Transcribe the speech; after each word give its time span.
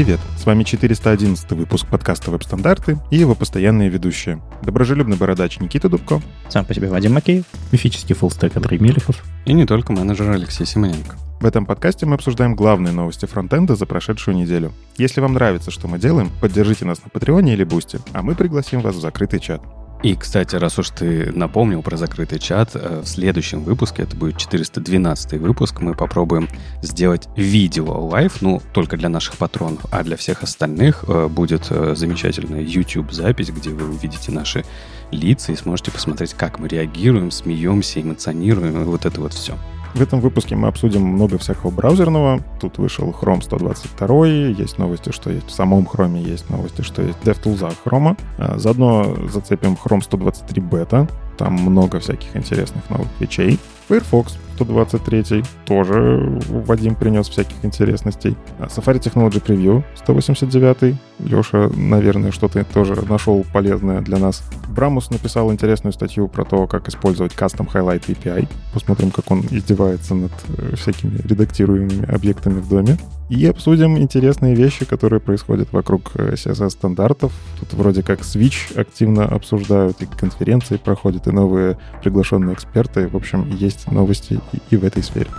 Привет! 0.00 0.20
С 0.38 0.46
вами 0.46 0.62
411 0.62 1.50
выпуск 1.50 1.86
подкаста 1.86 2.30
«Веб-стандарты» 2.30 2.98
и 3.10 3.18
его 3.18 3.34
постоянные 3.34 3.90
ведущие. 3.90 4.40
Доброжелюбный 4.62 5.18
бородач 5.18 5.60
Никита 5.60 5.90
Дубко. 5.90 6.22
Сам 6.48 6.64
по 6.64 6.72
себе 6.72 6.88
Вадим 6.88 7.12
Макеев. 7.12 7.44
Мифический 7.70 8.14
фуллстек 8.14 8.56
Андрей 8.56 8.78
Мелехов. 8.78 9.22
И 9.44 9.52
не 9.52 9.66
только 9.66 9.92
менеджер 9.92 10.30
Алексей 10.30 10.64
Симоненко. 10.64 11.16
В 11.42 11.44
этом 11.44 11.66
подкасте 11.66 12.06
мы 12.06 12.14
обсуждаем 12.14 12.54
главные 12.56 12.94
новости 12.94 13.26
фронтенда 13.26 13.76
за 13.76 13.84
прошедшую 13.84 14.38
неделю. 14.38 14.72
Если 14.96 15.20
вам 15.20 15.34
нравится, 15.34 15.70
что 15.70 15.86
мы 15.86 15.98
делаем, 15.98 16.30
поддержите 16.40 16.86
нас 16.86 17.04
на 17.04 17.10
Патреоне 17.10 17.52
или 17.52 17.64
Boosty, 17.64 17.98
а 18.14 18.22
мы 18.22 18.34
пригласим 18.34 18.80
вас 18.80 18.94
в 18.94 19.00
закрытый 19.00 19.38
чат. 19.38 19.60
И, 20.02 20.14
кстати, 20.14 20.56
раз 20.56 20.78
уж 20.78 20.90
ты 20.90 21.30
напомнил 21.32 21.82
про 21.82 21.98
закрытый 21.98 22.38
чат, 22.38 22.70
э, 22.74 23.02
в 23.04 23.06
следующем 23.06 23.62
выпуске, 23.64 24.04
это 24.04 24.16
будет 24.16 24.38
412 24.38 25.34
выпуск, 25.34 25.80
мы 25.80 25.94
попробуем 25.94 26.48
сделать 26.80 27.28
видео 27.36 28.06
live, 28.06 28.40
ну, 28.40 28.62
только 28.72 28.96
для 28.96 29.10
наших 29.10 29.36
патронов, 29.36 29.84
а 29.90 30.02
для 30.02 30.16
всех 30.16 30.42
остальных 30.42 31.04
э, 31.06 31.28
будет 31.28 31.66
э, 31.68 31.94
замечательная 31.94 32.62
YouTube-запись, 32.62 33.50
где 33.50 33.70
вы 33.70 33.90
увидите 33.90 34.32
наши 34.32 34.64
лица 35.10 35.52
и 35.52 35.56
сможете 35.56 35.90
посмотреть, 35.90 36.32
как 36.32 36.58
мы 36.58 36.68
реагируем, 36.68 37.30
смеемся, 37.30 38.00
эмоционируем, 38.00 38.80
и 38.80 38.84
вот 38.84 39.04
это 39.04 39.20
вот 39.20 39.34
все. 39.34 39.58
В 39.94 40.00
этом 40.00 40.20
выпуске 40.20 40.54
мы 40.54 40.68
обсудим 40.68 41.02
много 41.02 41.36
всякого 41.38 41.70
браузерного. 41.70 42.40
Тут 42.60 42.78
вышел 42.78 43.10
Chrome 43.10 43.42
122, 43.42 44.26
есть 44.26 44.78
новости, 44.78 45.10
что 45.10 45.30
есть 45.30 45.48
в 45.48 45.50
самом 45.50 45.80
Chrome, 45.80 46.22
есть 46.22 46.48
новости, 46.48 46.82
что 46.82 47.02
есть 47.02 47.18
DevTools 47.24 47.74
Chrome. 47.84 48.16
А, 48.38 48.58
заодно 48.58 49.16
зацепим 49.28 49.76
Chrome 49.82 50.02
123 50.02 50.62
бета. 50.62 51.08
Там 51.36 51.54
много 51.54 51.98
всяких 51.98 52.36
интересных 52.36 52.88
новых 52.88 53.08
вещей. 53.18 53.58
Firefox 53.88 54.36
123 54.64 55.42
тоже 55.64 56.38
Вадим 56.48 56.94
принес 56.94 57.28
всяких 57.28 57.56
интересностей. 57.62 58.36
А, 58.58 58.66
Safari 58.66 59.00
Technology 59.00 59.42
Preview 59.42 59.82
189. 59.96 60.96
Леша, 61.20 61.70
наверное, 61.74 62.30
что-то 62.30 62.62
тоже 62.64 62.96
нашел 63.08 63.44
полезное 63.52 64.02
для 64.02 64.18
нас. 64.18 64.42
Брамус 64.68 65.10
написал 65.10 65.50
интересную 65.50 65.92
статью 65.92 66.28
про 66.28 66.44
то, 66.44 66.66
как 66.66 66.88
использовать 66.88 67.32
Custom 67.32 67.70
Highlight 67.72 68.06
API. 68.06 68.48
Посмотрим, 68.74 69.10
как 69.10 69.30
он 69.30 69.40
издевается 69.50 70.14
над 70.14 70.32
э, 70.48 70.76
всякими 70.76 71.16
редактируемыми 71.18 72.12
объектами 72.12 72.60
в 72.60 72.68
доме. 72.68 72.98
И 73.30 73.46
обсудим 73.46 73.96
интересные 73.96 74.56
вещи, 74.56 74.84
которые 74.84 75.20
происходят 75.20 75.72
вокруг 75.72 76.16
CSS-стандартов. 76.16 77.32
Э, 77.32 77.60
Тут 77.60 77.74
вроде 77.74 78.02
как 78.02 78.20
Switch 78.20 78.76
активно 78.78 79.24
обсуждают, 79.24 80.02
и 80.02 80.06
конференции 80.06 80.78
проходят, 80.78 81.28
и 81.28 81.30
новые 81.30 81.78
приглашенные 82.02 82.54
эксперты. 82.54 83.06
В 83.06 83.14
общем, 83.14 83.48
есть 83.48 83.90
новости 83.90 84.40
и, 84.70 84.76
в 84.76 84.84
этой 84.84 85.02
сфере. 85.02 85.30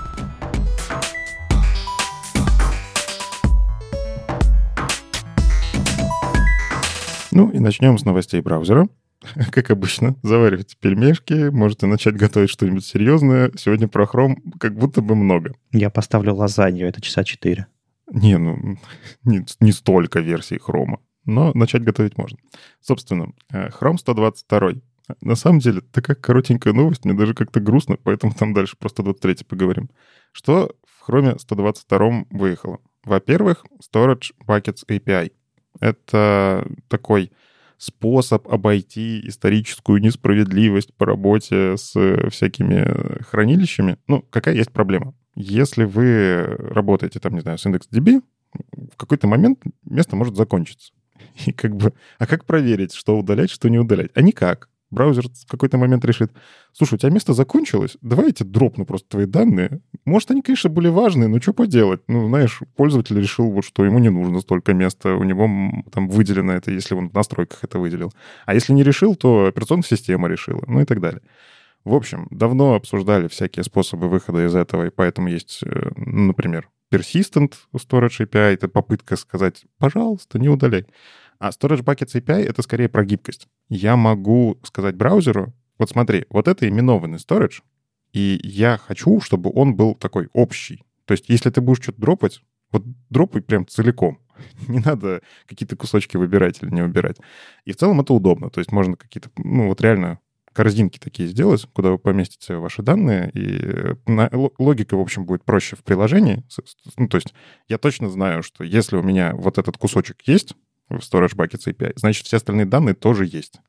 Ну 7.31 7.49
и 7.49 7.59
начнем 7.59 7.97
с 7.97 8.05
новостей 8.05 8.41
браузера. 8.41 8.87
Как 9.51 9.71
обычно, 9.71 10.15
заваривайте 10.23 10.75
пельмешки, 10.79 11.49
можете 11.49 11.85
начать 11.85 12.15
готовить 12.15 12.49
что-нибудь 12.49 12.85
серьезное. 12.85 13.51
Сегодня 13.55 13.87
про 13.87 14.05
Chrome 14.05 14.35
как 14.59 14.75
будто 14.75 15.01
бы 15.01 15.15
много. 15.15 15.53
Я 15.71 15.89
поставлю 15.89 16.33
лазанью, 16.35 16.87
это 16.87 17.01
часа 17.01 17.23
4. 17.23 17.67
Не, 18.13 18.37
ну, 18.37 18.77
не, 19.23 19.45
не 19.59 19.71
столько 19.71 20.19
версий 20.19 20.57
Chrome, 20.57 20.97
но 21.25 21.53
начать 21.53 21.83
готовить 21.83 22.17
можно. 22.17 22.37
Собственно, 22.81 23.31
Chrome 23.51 23.97
122. 23.97 24.81
На 25.21 25.35
самом 25.35 25.59
деле, 25.59 25.81
такая 25.91 26.15
коротенькая 26.15 26.73
новость, 26.73 27.05
мне 27.05 27.13
даже 27.13 27.33
как-то 27.33 27.59
грустно, 27.59 27.97
поэтому 28.01 28.33
там 28.33 28.53
дальше 28.53 28.77
про 28.77 28.89
123 28.89 29.45
поговорим. 29.47 29.89
Что 30.31 30.75
в 30.85 31.09
Chrome 31.09 31.37
122 31.37 32.25
выехало? 32.29 32.79
Во-первых, 33.03 33.65
Storage 33.81 34.31
Buckets 34.45 34.85
API. 34.87 35.31
Это 35.79 36.67
такой 36.87 37.31
способ 37.77 38.47
обойти 38.47 39.27
историческую 39.27 40.01
несправедливость 40.01 40.93
по 40.93 41.07
работе 41.07 41.77
с 41.77 41.93
всякими 42.29 43.23
хранилищами. 43.23 43.97
Ну, 44.07 44.23
какая 44.29 44.53
есть 44.55 44.71
проблема? 44.71 45.15
Если 45.35 45.85
вы 45.85 46.43
работаете, 46.45 47.19
там, 47.19 47.33
не 47.33 47.41
знаю, 47.41 47.57
с 47.57 47.65
IndexDB, 47.65 48.21
в 48.93 48.97
какой-то 48.97 49.27
момент 49.27 49.63
место 49.83 50.15
может 50.15 50.35
закончиться. 50.35 50.93
И 51.45 51.51
как 51.53 51.75
бы, 51.75 51.93
а 52.19 52.27
как 52.27 52.45
проверить, 52.45 52.93
что 52.93 53.17
удалять, 53.17 53.49
что 53.49 53.69
не 53.69 53.79
удалять? 53.79 54.11
А 54.13 54.21
никак 54.21 54.69
браузер 54.91 55.25
в 55.29 55.49
какой-то 55.49 55.77
момент 55.77 56.05
решит, 56.05 56.31
слушай, 56.73 56.95
у 56.95 56.97
тебя 56.97 57.09
место 57.09 57.33
закончилось, 57.33 57.97
давай 58.01 58.27
я 58.27 58.31
тебе 58.31 58.49
дропну 58.49 58.85
просто 58.85 59.09
твои 59.09 59.25
данные. 59.25 59.81
Может, 60.05 60.31
они, 60.31 60.41
конечно, 60.41 60.69
были 60.69 60.89
важные, 60.89 61.27
но 61.27 61.41
что 61.41 61.53
поделать? 61.53 62.01
Ну, 62.07 62.27
знаешь, 62.27 62.59
пользователь 62.75 63.19
решил, 63.19 63.49
вот, 63.51 63.65
что 63.65 63.85
ему 63.85 63.99
не 63.99 64.09
нужно 64.09 64.41
столько 64.41 64.73
места, 64.73 65.15
у 65.15 65.23
него 65.23 65.49
там 65.91 66.09
выделено 66.09 66.53
это, 66.53 66.71
если 66.71 66.93
он 66.93 67.09
в 67.09 67.13
настройках 67.13 67.63
это 67.63 67.79
выделил. 67.79 68.13
А 68.45 68.53
если 68.53 68.73
не 68.73 68.83
решил, 68.83 69.15
то 69.15 69.47
операционная 69.47 69.83
система 69.83 70.27
решила, 70.27 70.61
ну 70.67 70.81
и 70.81 70.85
так 70.85 70.99
далее. 70.99 71.21
В 71.83 71.95
общем, 71.95 72.27
давно 72.29 72.75
обсуждали 72.75 73.27
всякие 73.27 73.63
способы 73.63 74.07
выхода 74.07 74.45
из 74.45 74.53
этого, 74.53 74.85
и 74.85 74.89
поэтому 74.91 75.29
есть, 75.29 75.61
ну, 75.63 76.27
например, 76.27 76.69
persistent 76.93 77.53
storage 77.73 78.27
API, 78.27 78.53
это 78.53 78.67
попытка 78.67 79.15
сказать, 79.15 79.63
пожалуйста, 79.79 80.37
не 80.37 80.49
удаляй. 80.49 80.85
А 81.39 81.49
Storage 81.49 81.83
Buckets 81.83 82.13
API— 82.21 82.43
это 82.47 82.61
скорее 82.61 82.87
про 82.87 83.03
гибкость. 83.03 83.47
Я 83.71 83.95
могу 83.95 84.59
сказать 84.63 84.97
браузеру, 84.97 85.53
вот 85.79 85.89
смотри, 85.89 86.25
вот 86.29 86.49
это 86.49 86.67
именованный 86.67 87.19
storage, 87.19 87.61
и 88.11 88.37
я 88.43 88.77
хочу, 88.77 89.21
чтобы 89.21 89.49
он 89.53 89.75
был 89.75 89.95
такой 89.95 90.27
общий. 90.33 90.83
То 91.05 91.13
есть 91.13 91.29
если 91.29 91.49
ты 91.49 91.61
будешь 91.61 91.81
что-то 91.81 92.01
дропать, 92.01 92.41
вот 92.73 92.83
дропай 93.09 93.41
прям 93.41 93.65
целиком. 93.65 94.19
Не 94.67 94.79
надо 94.79 95.21
какие-то 95.47 95.77
кусочки 95.77 96.17
выбирать 96.17 96.61
или 96.61 96.69
не 96.69 96.81
выбирать. 96.81 97.15
И 97.63 97.71
в 97.71 97.77
целом 97.77 98.01
это 98.01 98.13
удобно. 98.13 98.49
То 98.49 98.59
есть 98.59 98.73
можно 98.73 98.97
какие-то, 98.97 99.29
ну 99.37 99.67
вот 99.67 99.79
реально 99.79 100.19
корзинки 100.51 100.99
такие 100.99 101.29
сделать, 101.29 101.65
куда 101.71 101.91
вы 101.91 101.97
поместите 101.97 102.57
ваши 102.57 102.81
данные, 102.81 103.31
и 103.33 103.95
логика, 104.59 104.97
в 104.97 104.99
общем, 104.99 105.25
будет 105.25 105.45
проще 105.45 105.77
в 105.77 105.83
приложении. 105.85 106.43
Ну, 106.97 107.07
то 107.07 107.15
есть 107.15 107.33
я 107.69 107.77
точно 107.77 108.09
знаю, 108.09 108.43
что 108.43 108.65
если 108.65 108.97
у 108.97 109.01
меня 109.01 109.33
вот 109.33 109.57
этот 109.57 109.77
кусочек 109.77 110.23
есть, 110.25 110.55
в 110.99 111.01
Storage 111.01 111.35
Buckets 111.35 111.67
API, 111.67 111.93
значит, 111.95 112.25
все 112.25 112.37
остальные 112.37 112.65
данные 112.65 112.95
тоже 112.95 113.25
есть. 113.25 113.59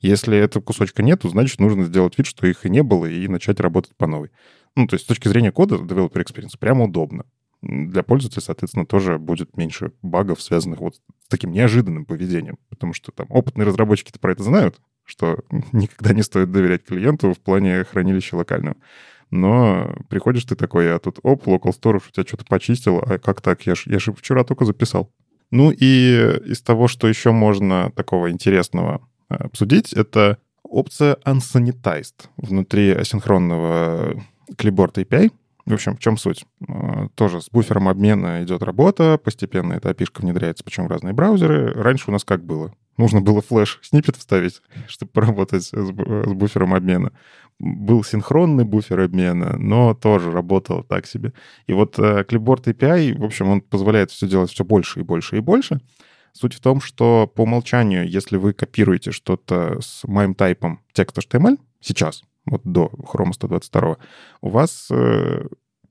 Если 0.00 0.36
этого 0.36 0.62
кусочка 0.62 1.02
нету, 1.02 1.28
значит, 1.28 1.60
нужно 1.60 1.84
сделать 1.84 2.18
вид, 2.18 2.26
что 2.26 2.46
их 2.46 2.64
и 2.66 2.70
не 2.70 2.82
было, 2.82 3.06
и 3.06 3.28
начать 3.28 3.60
работать 3.60 3.96
по 3.96 4.06
новой. 4.06 4.30
Ну, 4.74 4.86
то 4.86 4.94
есть 4.94 5.04
с 5.04 5.08
точки 5.08 5.28
зрения 5.28 5.52
кода, 5.52 5.76
developer 5.76 6.24
experience, 6.24 6.58
прямо 6.58 6.84
удобно. 6.84 7.24
Для 7.62 8.02
пользователя, 8.02 8.42
соответственно, 8.42 8.86
тоже 8.86 9.18
будет 9.18 9.56
меньше 9.56 9.92
багов, 10.02 10.42
связанных 10.42 10.80
вот 10.80 10.96
с 10.96 11.28
таким 11.28 11.52
неожиданным 11.52 12.04
поведением. 12.04 12.58
Потому 12.70 12.92
что 12.92 13.12
там 13.12 13.26
опытные 13.30 13.66
разработчики-то 13.66 14.18
про 14.18 14.32
это 14.32 14.42
знают, 14.42 14.80
что 15.04 15.38
никогда 15.72 16.12
не 16.12 16.22
стоит 16.22 16.50
доверять 16.50 16.84
клиенту 16.84 17.32
в 17.32 17.38
плане 17.38 17.84
хранилища 17.84 18.36
локального. 18.36 18.76
Но 19.30 19.94
приходишь 20.10 20.44
ты 20.44 20.56
такой, 20.56 20.94
а 20.94 20.98
тут, 20.98 21.18
оп, 21.22 21.46
local 21.46 21.72
storage 21.72 22.02
у 22.08 22.12
тебя 22.12 22.26
что-то 22.26 22.44
почистил, 22.44 22.98
а 22.98 23.18
как 23.18 23.40
так? 23.40 23.62
Я 23.62 23.74
же 23.74 23.84
я 23.86 23.98
ж 23.98 24.12
вчера 24.12 24.44
только 24.44 24.64
записал. 24.64 25.10
Ну 25.52 25.70
и 25.70 26.40
из 26.46 26.62
того, 26.62 26.88
что 26.88 27.06
еще 27.06 27.30
можно 27.30 27.92
такого 27.94 28.30
интересного 28.30 29.06
э, 29.28 29.34
обсудить, 29.34 29.92
это 29.92 30.38
опция 30.64 31.18
unsanitized 31.26 32.28
внутри 32.38 32.90
асинхронного 32.90 34.14
clipboard 34.56 34.94
API. 34.94 35.30
В 35.66 35.74
общем, 35.74 35.94
в 35.96 36.00
чем 36.00 36.16
суть? 36.16 36.46
Э, 36.66 37.08
тоже 37.14 37.42
с 37.42 37.50
буфером 37.50 37.88
обмена 37.88 38.42
идет 38.42 38.62
работа, 38.62 39.20
постепенно 39.22 39.74
эта 39.74 39.90
API 39.90 40.08
внедряется, 40.14 40.64
причем 40.64 40.86
в 40.86 40.90
разные 40.90 41.12
браузеры. 41.12 41.74
Раньше 41.74 42.06
у 42.08 42.12
нас 42.12 42.24
как 42.24 42.42
было? 42.42 42.72
Нужно 42.96 43.20
было 43.20 43.42
флеш 43.42 43.78
снипет 43.82 44.16
вставить, 44.16 44.62
чтобы 44.88 45.12
поработать 45.12 45.64
с 45.64 45.90
буфером 45.90 46.72
обмена 46.72 47.12
был 47.62 48.02
синхронный 48.02 48.64
буфер 48.64 49.00
обмена, 49.00 49.56
но 49.56 49.94
тоже 49.94 50.32
работал 50.32 50.82
так 50.82 51.06
себе. 51.06 51.32
И 51.66 51.72
вот 51.72 51.98
э, 51.98 52.24
Clipboard 52.28 52.64
API, 52.64 53.16
в 53.16 53.24
общем, 53.24 53.48
он 53.48 53.60
позволяет 53.60 54.10
все 54.10 54.26
делать 54.26 54.50
все 54.50 54.64
больше 54.64 55.00
и 55.00 55.02
больше 55.04 55.36
и 55.36 55.40
больше. 55.40 55.80
Суть 56.32 56.54
в 56.54 56.60
том, 56.60 56.80
что 56.80 57.30
по 57.32 57.42
умолчанию, 57.42 58.08
если 58.08 58.36
вы 58.36 58.52
копируете 58.52 59.12
что-то 59.12 59.78
с 59.80 60.02
моим 60.04 60.34
тайпом 60.34 60.80
текст 60.92 61.16
HTML 61.18 61.58
сейчас, 61.80 62.24
вот 62.46 62.62
до 62.64 62.90
Chrome 62.98 63.32
122, 63.32 63.96
у 64.40 64.48
вас 64.48 64.88
э, 64.90 65.46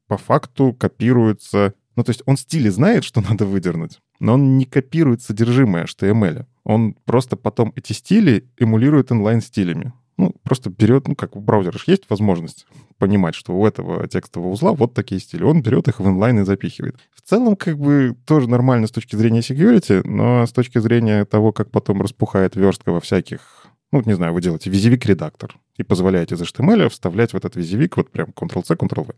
по 0.07 0.18
факту 0.18 0.73
копируется... 0.73 1.73
Ну, 1.95 2.03
то 2.03 2.09
есть 2.09 2.21
он 2.25 2.35
стили 2.35 2.68
знает, 2.68 3.06
что 3.06 3.21
надо 3.29 3.45
выдернуть, 3.45 4.00
но 4.19 4.33
он 4.33 4.57
не 4.57 4.65
копирует 4.65 5.21
содержимое 5.21 5.85
HTML. 5.85 6.45
Он 6.65 6.95
просто 7.06 7.38
потом 7.38 7.71
эти 7.77 7.94
стили 7.94 8.50
эмулирует 8.57 9.12
онлайн-стилями 9.12 9.94
ну, 10.21 10.35
просто 10.44 10.69
берет, 10.69 11.07
ну, 11.07 11.15
как 11.15 11.35
в 11.35 11.41
браузерах 11.41 11.88
есть 11.88 12.03
возможность 12.09 12.68
понимать, 12.97 13.35
что 13.35 13.53
у 13.53 13.65
этого 13.65 14.07
текстового 14.07 14.50
узла 14.50 14.73
вот 14.73 14.94
такие 14.94 15.19
стили. 15.19 15.44
Он 15.44 15.62
берет 15.62 15.88
их 15.88 16.00
в 16.00 16.07
инлайн 16.07 16.39
и 16.39 16.45
запихивает. 16.45 16.95
В 17.13 17.21
целом, 17.21 17.56
как 17.56 17.77
бы, 17.77 18.15
тоже 18.25 18.47
нормально 18.47 18.88
с 18.88 18.91
точки 18.91 19.15
зрения 19.15 19.39
security, 19.39 20.07
но 20.07 20.45
с 20.45 20.51
точки 20.51 20.77
зрения 20.79 21.25
того, 21.25 21.51
как 21.51 21.71
потом 21.71 22.01
распухает 22.01 22.56
верстка 22.56 22.91
во 22.91 23.00
всяких 23.00 23.62
ну, 23.91 24.01
не 24.06 24.13
знаю, 24.13 24.33
вы 24.33 24.41
делаете 24.41 24.69
визивик-редактор 24.69 25.57
и 25.75 25.83
позволяете 25.83 26.35
из 26.35 26.41
HTML 26.41 26.88
вставлять 26.89 27.33
в 27.33 27.35
этот 27.35 27.57
визивик 27.57 27.97
вот 27.97 28.09
прям 28.09 28.29
Ctrl-C, 28.29 28.75
Ctrl-V. 28.75 29.15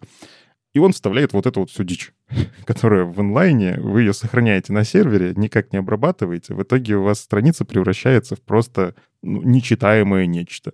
И 0.74 0.80
он 0.80 0.92
вставляет 0.92 1.34
вот 1.34 1.46
эту 1.46 1.62
вот 1.62 1.70
всю 1.70 1.84
дичь, 1.84 2.14
которая 2.66 3.06
в 3.06 3.20
онлайне, 3.20 3.76
вы 3.80 4.02
ее 4.02 4.14
сохраняете 4.14 4.74
на 4.74 4.84
сервере, 4.84 5.34
никак 5.36 5.72
не 5.72 5.80
обрабатываете. 5.80 6.56
В 6.56 6.64
итоге 6.64 6.96
у 6.98 7.04
вас 7.04 7.20
страница 7.20 7.64
превращается 7.64 8.36
в 8.36 8.42
просто 8.42 8.96
ну, 9.22 9.42
нечитаемое 9.44 10.26
нечто. 10.26 10.74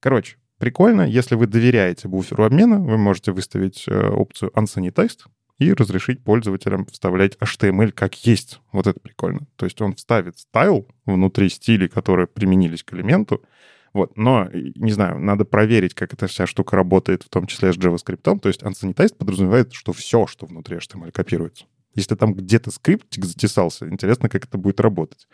Короче, 0.00 0.36
прикольно. 0.58 1.02
Если 1.02 1.34
вы 1.34 1.46
доверяете 1.46 2.08
буферу 2.08 2.44
обмена, 2.44 2.78
вы 2.78 2.98
можете 2.98 3.32
выставить 3.32 3.84
э, 3.88 4.08
опцию 4.08 4.50
unsanitized 4.50 5.20
и 5.58 5.72
разрешить 5.72 6.22
пользователям 6.22 6.86
вставлять 6.86 7.36
HTML 7.36 7.92
как 7.92 8.14
есть. 8.26 8.60
Вот 8.70 8.86
это 8.86 9.00
прикольно. 9.00 9.46
То 9.56 9.64
есть 9.64 9.80
он 9.80 9.94
вставит 9.94 10.38
стайл 10.38 10.86
внутри 11.04 11.48
стилей, 11.48 11.88
которые 11.88 12.26
применились 12.26 12.84
к 12.84 12.92
элементу, 12.92 13.42
вот, 13.98 14.16
но, 14.16 14.48
не 14.52 14.92
знаю, 14.92 15.18
надо 15.18 15.44
проверить, 15.44 15.94
как 15.94 16.14
эта 16.14 16.26
вся 16.26 16.46
штука 16.46 16.76
работает, 16.76 17.22
в 17.22 17.28
том 17.28 17.46
числе 17.46 17.72
с 17.72 17.76
JavaScript. 17.76 18.40
То 18.40 18.48
есть 18.48 18.62
unsanitized 18.62 19.16
подразумевает, 19.16 19.72
что 19.72 19.92
все, 19.92 20.26
что 20.26 20.46
внутри 20.46 20.76
HTML, 20.76 21.12
копируется. 21.12 21.66
Если 21.94 22.14
там 22.14 22.34
где-то 22.34 22.70
скриптик 22.70 23.24
затесался, 23.24 23.88
интересно, 23.88 24.28
как 24.28 24.44
это 24.44 24.56
будет 24.56 24.80
работать. 24.80 25.26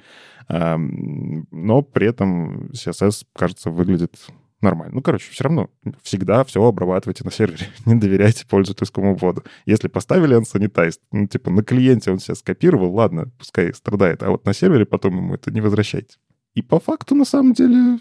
Но 0.48 1.82
при 1.82 2.06
этом 2.06 2.70
CSS, 2.70 3.26
кажется, 3.34 3.70
выглядит 3.70 4.16
нормально. 4.64 4.94
Ну, 4.94 5.02
короче, 5.02 5.30
все 5.30 5.44
равно 5.44 5.70
всегда 6.02 6.42
все 6.44 6.64
обрабатывайте 6.64 7.22
на 7.22 7.30
сервере. 7.30 7.66
Не 7.86 7.94
доверяйте 7.96 8.46
пользовательскому 8.46 9.14
вводу. 9.14 9.44
Если 9.66 9.88
поставили 9.88 10.36
unsanitized, 10.36 11.00
ну, 11.12 11.26
типа, 11.26 11.50
на 11.50 11.62
клиенте 11.62 12.10
он 12.10 12.18
себя 12.18 12.34
скопировал, 12.34 12.92
ладно, 12.94 13.30
пускай 13.38 13.72
страдает, 13.74 14.22
а 14.22 14.30
вот 14.30 14.46
на 14.46 14.54
сервере 14.54 14.86
потом 14.86 15.16
ему 15.16 15.34
это 15.34 15.52
не 15.52 15.60
возвращайте. 15.60 16.16
И 16.54 16.62
по 16.62 16.80
факту, 16.80 17.14
на 17.14 17.24
самом 17.24 17.52
деле, 17.52 17.98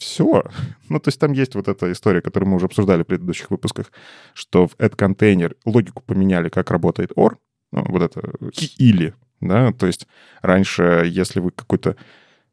все. 0.00 0.44
Ну, 0.88 0.98
то 0.98 1.08
есть 1.08 1.20
там 1.20 1.32
есть 1.32 1.54
вот 1.54 1.68
эта 1.68 1.92
история, 1.92 2.22
которую 2.22 2.50
мы 2.50 2.56
уже 2.56 2.66
обсуждали 2.66 3.02
в 3.02 3.06
предыдущих 3.06 3.50
выпусках, 3.50 3.92
что 4.34 4.66
в 4.66 4.74
add 4.78 4.96
контейнер 4.96 5.56
логику 5.64 6.02
поменяли, 6.02 6.48
как 6.48 6.70
работает 6.70 7.12
OR, 7.12 7.36
ну, 7.72 7.84
вот 7.88 8.02
это 8.02 8.32
или, 8.78 9.14
да, 9.40 9.72
то 9.72 9.86
есть 9.86 10.08
раньше, 10.42 11.04
если 11.06 11.40
вы 11.40 11.50
какой-то 11.50 11.96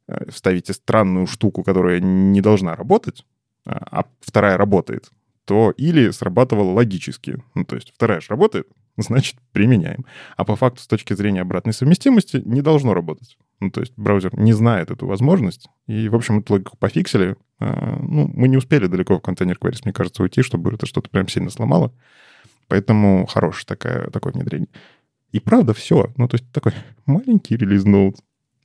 э, 0.08 0.30
ставите 0.30 0.74
странную 0.74 1.26
штуку, 1.26 1.64
которая 1.64 2.00
не 2.00 2.42
должна 2.42 2.76
работать, 2.76 3.26
а, 3.66 4.02
а 4.02 4.06
вторая 4.20 4.58
работает, 4.58 5.10
то 5.46 5.72
или 5.72 6.12
срабатывало 6.12 6.74
логически. 6.74 7.42
Ну, 7.56 7.64
то 7.64 7.76
есть 7.76 7.94
вторая 7.94 8.20
же 8.20 8.28
работает, 8.30 8.68
значит, 8.98 9.38
применяем. 9.54 10.06
А 10.36 10.44
по 10.44 10.56
факту, 10.58 10.82
с 10.82 10.88
точки 10.88 11.14
зрения 11.14 11.42
обратной 11.42 11.74
совместимости, 11.74 12.42
не 12.46 12.62
должно 12.62 12.94
работать. 12.94 13.38
Ну, 13.60 13.72
то 13.72 13.82
есть 13.82 13.94
браузер 13.98 14.38
не 14.38 14.54
знает 14.54 14.92
эту 14.92 15.08
возможность. 15.08 15.68
И, 15.88 16.10
в 16.10 16.16
общем, 16.16 16.40
эту 16.40 16.54
логику 16.54 16.78
пофиксили. 16.78 17.36
А, 17.60 17.98
ну, 18.00 18.30
мы 18.34 18.48
не 18.48 18.58
успели 18.58 18.88
далеко 18.88 19.18
в 19.18 19.22
контейнер 19.22 19.58
queries, 19.60 19.82
мне 19.84 19.94
кажется, 19.94 20.22
уйти, 20.22 20.44
чтобы 20.44 20.74
это 20.74 20.86
что-то 20.86 21.10
прям 21.10 21.28
сильно 21.28 21.50
сломало. 21.50 21.92
Поэтому 22.68 23.26
хорошее 23.26 23.66
такое, 23.66 24.10
такое 24.12 24.34
внедрение. 24.34 24.70
И 25.32 25.40
правда 25.40 25.74
все. 25.74 26.12
Ну, 26.18 26.28
то 26.28 26.36
есть 26.36 26.52
такой 26.52 26.74
маленький 27.06 27.58
релиз 27.58 27.84
ноут. 27.84 28.18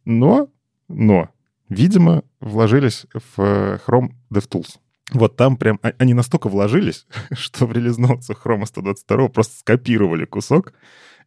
Но, 0.05 0.49
но, 0.89 1.31
видимо, 1.69 2.23
вложились 2.41 3.07
в 3.15 3.81
Chrome 3.87 4.11
DevTools. 4.33 4.79
Вот 5.13 5.37
там 5.37 5.57
прям 5.57 5.79
а, 5.83 5.93
они 5.99 6.15
настолько 6.15 6.49
вложились, 6.49 7.07
что 7.33 7.67
в 7.67 7.73
релиз 7.73 7.99
ноутсах 7.99 8.45
Chrome 8.45 8.67
122 8.67 9.29
просто 9.29 9.59
скопировали 9.59 10.25
кусок 10.25 10.75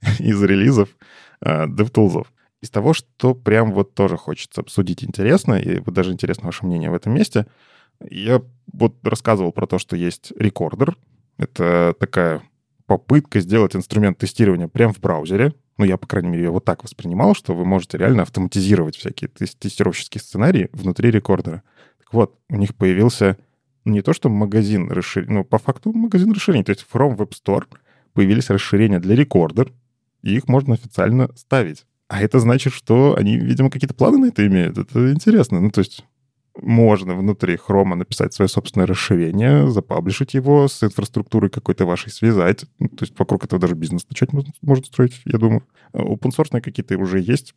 из 0.20 0.42
релизов 0.42 0.90
uh, 1.44 1.68
DevTools. 1.68 2.28
Из 2.62 2.70
того, 2.70 2.94
что 2.94 3.36
прям 3.36 3.74
вот 3.74 3.94
тоже 3.94 4.18
хочется 4.18 4.62
обсудить 4.62 5.04
интересно, 5.04 5.56
и 5.56 5.80
вот 5.80 5.94
даже 5.94 6.12
интересно 6.12 6.48
ваше 6.48 6.66
мнение 6.66 6.90
в 6.90 6.96
этом 6.96 7.14
месте, 7.14 7.46
я 8.10 8.42
вот 8.72 8.96
рассказывал 9.04 9.52
про 9.52 9.68
то, 9.68 9.78
что 9.78 9.96
есть 9.96 10.32
рекордер. 10.38 10.98
Это 11.38 11.94
такая 12.00 12.42
попытка 12.86 13.40
сделать 13.40 13.76
инструмент 13.76 14.18
тестирования 14.18 14.68
прямо 14.68 14.94
в 14.94 15.00
браузере. 15.00 15.54
Ну, 15.78 15.86
я, 15.86 15.98
по 15.98 16.08
крайней 16.08 16.30
мере, 16.30 16.44
его 16.46 16.60
так 16.60 16.84
воспринимал, 16.84 17.36
что 17.36 17.54
вы 17.54 17.66
можете 17.66 17.98
реально 17.98 18.24
автоматизировать 18.24 18.96
всякие 18.96 19.28
тестировщические 19.30 20.22
сценарии 20.22 20.70
внутри 20.72 21.12
рекордера. 21.12 21.64
Так 22.00 22.14
вот, 22.14 22.40
у 22.50 22.56
них 22.56 22.76
появился 22.76 23.38
не 23.84 24.02
то, 24.02 24.14
что 24.14 24.30
магазин 24.30 24.90
расширений, 24.90 25.34
ну, 25.34 25.44
по 25.44 25.58
факту 25.58 25.92
магазин 25.92 26.32
расширений. 26.32 26.64
То 26.64 26.72
есть 26.72 26.84
в 26.84 26.96
Chrome 26.96 27.18
Web 27.18 27.32
Store 27.32 27.66
появились 28.14 28.50
расширения 28.50 29.00
для 29.00 29.16
рекордер, 29.16 29.74
и 30.22 30.36
их 30.36 30.48
можно 30.48 30.74
официально 30.74 31.30
ставить. 31.36 31.86
А 32.08 32.22
это 32.22 32.40
значит, 32.40 32.74
что 32.74 33.16
они, 33.18 33.38
видимо, 33.38 33.70
какие-то 33.70 33.96
планы 33.96 34.18
на 34.18 34.26
это 34.28 34.46
имеют. 34.46 34.78
Это 34.78 35.12
интересно. 35.12 35.60
Ну, 35.60 35.72
то 35.72 35.80
есть 35.80 36.06
можно 36.62 37.16
внутри 37.16 37.58
хрома 37.58 37.96
написать 37.96 38.34
свое 38.34 38.48
собственное 38.48 38.88
расширение, 38.88 39.70
запаблишить 39.70 40.34
его, 40.34 40.68
с 40.68 40.84
инфраструктурой 40.84 41.50
какой-то 41.50 41.86
вашей 41.86 42.12
связать. 42.12 42.66
Ну, 42.80 42.90
то 42.90 43.04
есть 43.04 43.18
вокруг 43.18 43.44
этого 43.44 43.60
даже 43.60 43.76
бизнес 43.76 44.08
начать 44.10 44.34
можно, 44.34 44.54
можно 44.62 44.86
строить, 44.86 45.22
я 45.26 45.38
думаю. 45.38 45.64
open 45.94 46.32
source 46.36 46.62
какие-то 46.62 46.98
уже 46.98 47.20
есть. 47.20 47.56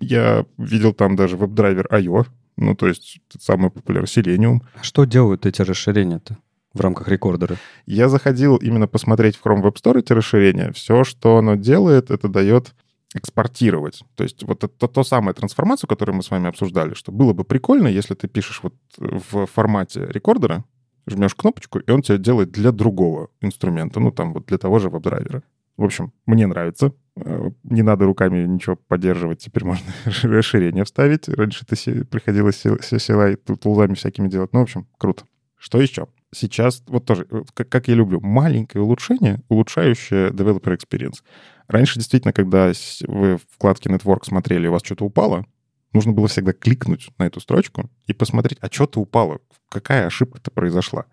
Я 0.00 0.46
видел 0.56 0.94
там 0.94 1.14
даже 1.14 1.36
веб-драйвер 1.36 1.86
I.O., 1.90 2.24
ну, 2.56 2.74
то 2.74 2.88
есть 2.88 3.20
самый 3.38 3.70
популярный 3.70 4.06
Selenium. 4.06 4.60
А 4.74 4.82
что 4.82 5.04
делают 5.04 5.46
эти 5.46 5.62
расширения-то? 5.62 6.38
в 6.72 6.80
рамках 6.80 7.08
рекордера? 7.08 7.56
Я 7.86 8.08
заходил 8.08 8.56
именно 8.56 8.86
посмотреть 8.86 9.36
в 9.36 9.44
Chrome 9.44 9.62
Web 9.62 9.74
Store 9.74 9.98
эти 9.98 10.12
расширения. 10.12 10.72
Все, 10.72 11.02
что 11.04 11.36
оно 11.38 11.56
делает, 11.56 12.10
это 12.10 12.28
дает 12.28 12.74
экспортировать. 13.14 14.02
То 14.14 14.22
есть 14.22 14.42
вот 14.44 14.64
это 14.64 14.88
то 14.88 15.02
самое 15.02 15.34
трансформацию, 15.34 15.88
которую 15.88 16.16
мы 16.16 16.22
с 16.22 16.30
вами 16.30 16.48
обсуждали, 16.48 16.94
что 16.94 17.12
было 17.12 17.32
бы 17.32 17.44
прикольно, 17.44 17.88
если 17.88 18.14
ты 18.14 18.28
пишешь 18.28 18.60
вот 18.62 18.74
в 18.96 19.46
формате 19.46 20.06
рекордера, 20.08 20.64
жмешь 21.06 21.34
кнопочку, 21.34 21.80
и 21.80 21.90
он 21.90 22.02
тебе 22.02 22.18
делает 22.18 22.52
для 22.52 22.72
другого 22.72 23.30
инструмента, 23.40 24.00
ну 24.00 24.12
там 24.12 24.32
вот 24.32 24.46
для 24.46 24.58
того 24.58 24.78
же 24.78 24.90
веб-драйвера. 24.90 25.42
В 25.76 25.84
общем, 25.84 26.12
мне 26.26 26.46
нравится. 26.46 26.92
Э, 27.16 27.50
не 27.64 27.82
надо 27.82 28.04
руками 28.04 28.46
ничего 28.46 28.76
поддерживать. 28.76 29.38
Теперь 29.38 29.64
можно 29.64 29.86
расширение 30.04 30.84
вставить. 30.84 31.26
Раньше 31.28 31.64
это 31.66 32.04
приходилось 32.04 32.58
села 32.58 33.30
и 33.30 33.94
всякими 33.94 34.28
делать. 34.28 34.52
Ну, 34.52 34.60
в 34.60 34.64
общем, 34.64 34.86
круто. 34.98 35.24
Что 35.56 35.80
еще? 35.80 36.06
Сейчас, 36.32 36.82
вот 36.86 37.06
тоже, 37.06 37.26
как 37.54 37.88
я 37.88 37.94
люблю, 37.94 38.20
маленькое 38.20 38.84
улучшение, 38.84 39.40
улучшающее 39.48 40.30
developer 40.30 40.76
experience. 40.76 41.22
Раньше 41.66 41.98
действительно, 41.98 42.32
когда 42.32 42.72
вы 43.06 43.36
в 43.36 43.42
вкладке 43.54 43.90
Network 43.90 44.24
смотрели, 44.24 44.68
у 44.68 44.72
вас 44.72 44.82
что-то 44.84 45.04
упало, 45.04 45.44
нужно 45.92 46.12
было 46.12 46.28
всегда 46.28 46.52
кликнуть 46.52 47.10
на 47.18 47.24
эту 47.24 47.40
строчку 47.40 47.90
и 48.06 48.12
посмотреть, 48.12 48.58
а 48.60 48.68
что-то 48.70 49.00
упало, 49.00 49.40
какая 49.68 50.06
ошибка-то 50.06 50.50
произошла. 50.50 51.06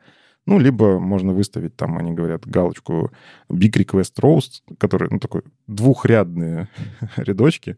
Ну, 0.45 0.59
либо 0.59 0.99
можно 0.99 1.33
выставить 1.33 1.75
там, 1.75 1.97
они 1.97 2.13
говорят, 2.13 2.47
галочку 2.47 3.11
Big 3.51 3.73
Request 3.73 4.13
Roast, 4.21 4.61
который, 4.77 5.09
ну, 5.11 5.19
такой 5.19 5.41
двухрядные 5.67 6.69
рядочки, 7.17 7.77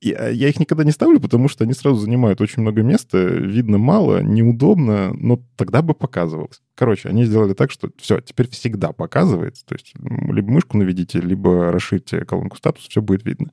я, 0.00 0.28
я 0.28 0.48
их 0.48 0.60
никогда 0.60 0.84
не 0.84 0.92
ставлю, 0.92 1.20
потому 1.20 1.48
что 1.48 1.64
они 1.64 1.72
сразу 1.72 1.98
занимают 1.98 2.40
очень 2.40 2.62
много 2.62 2.82
места, 2.82 3.18
видно 3.18 3.78
мало, 3.78 4.22
неудобно, 4.22 5.12
но 5.14 5.42
тогда 5.56 5.82
бы 5.82 5.94
показывалось. 5.94 6.62
Короче, 6.74 7.08
они 7.08 7.24
сделали 7.24 7.54
так, 7.54 7.70
что 7.70 7.90
все, 7.98 8.20
теперь 8.20 8.48
всегда 8.48 8.92
показывается. 8.92 9.66
То 9.66 9.74
есть 9.74 9.94
либо 10.00 10.50
мышку 10.50 10.76
наведите, 10.76 11.20
либо 11.20 11.72
расширьте 11.72 12.24
колонку 12.24 12.56
статус, 12.56 12.86
все 12.86 13.02
будет 13.02 13.24
видно. 13.24 13.50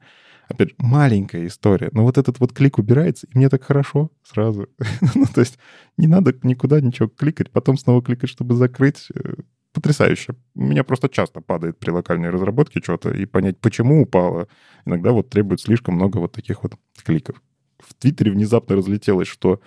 Опять 0.48 0.70
же, 0.70 0.76
маленькая 0.78 1.48
история, 1.48 1.90
но 1.92 2.04
вот 2.04 2.20
этот 2.20 2.40
вот 2.40 2.54
клик 2.54 2.78
убирается, 2.78 3.26
и 3.26 3.36
мне 3.36 3.50
так 3.50 3.64
хорошо 3.64 4.12
сразу. 4.24 4.68
ну, 5.16 5.26
то 5.34 5.42
есть 5.42 5.58
не 5.98 6.06
надо 6.06 6.36
никуда 6.44 6.80
ничего 6.82 7.08
кликать, 7.08 7.50
потом 7.50 7.78
снова 7.78 8.04
кликать, 8.04 8.30
чтобы 8.30 8.54
закрыть 8.54 9.10
потрясающе. 9.76 10.34
У 10.56 10.64
меня 10.64 10.84
просто 10.84 11.10
часто 11.10 11.42
падает 11.42 11.78
при 11.78 11.92
локальной 11.92 12.30
разработке 12.30 12.80
что-то, 12.82 13.12
и 13.12 13.26
понять, 13.26 13.60
почему 13.60 14.02
упало, 14.02 14.48
иногда 14.86 15.12
вот 15.12 15.30
требует 15.30 15.62
слишком 15.62 15.96
много 15.96 16.18
вот 16.18 16.32
таких 16.32 16.64
вот 16.64 16.74
кликов. 17.04 17.42
В 17.80 17.94
Твиттере 17.94 18.32
внезапно 18.32 18.76
разлетелось, 18.76 19.28
что 19.28 19.60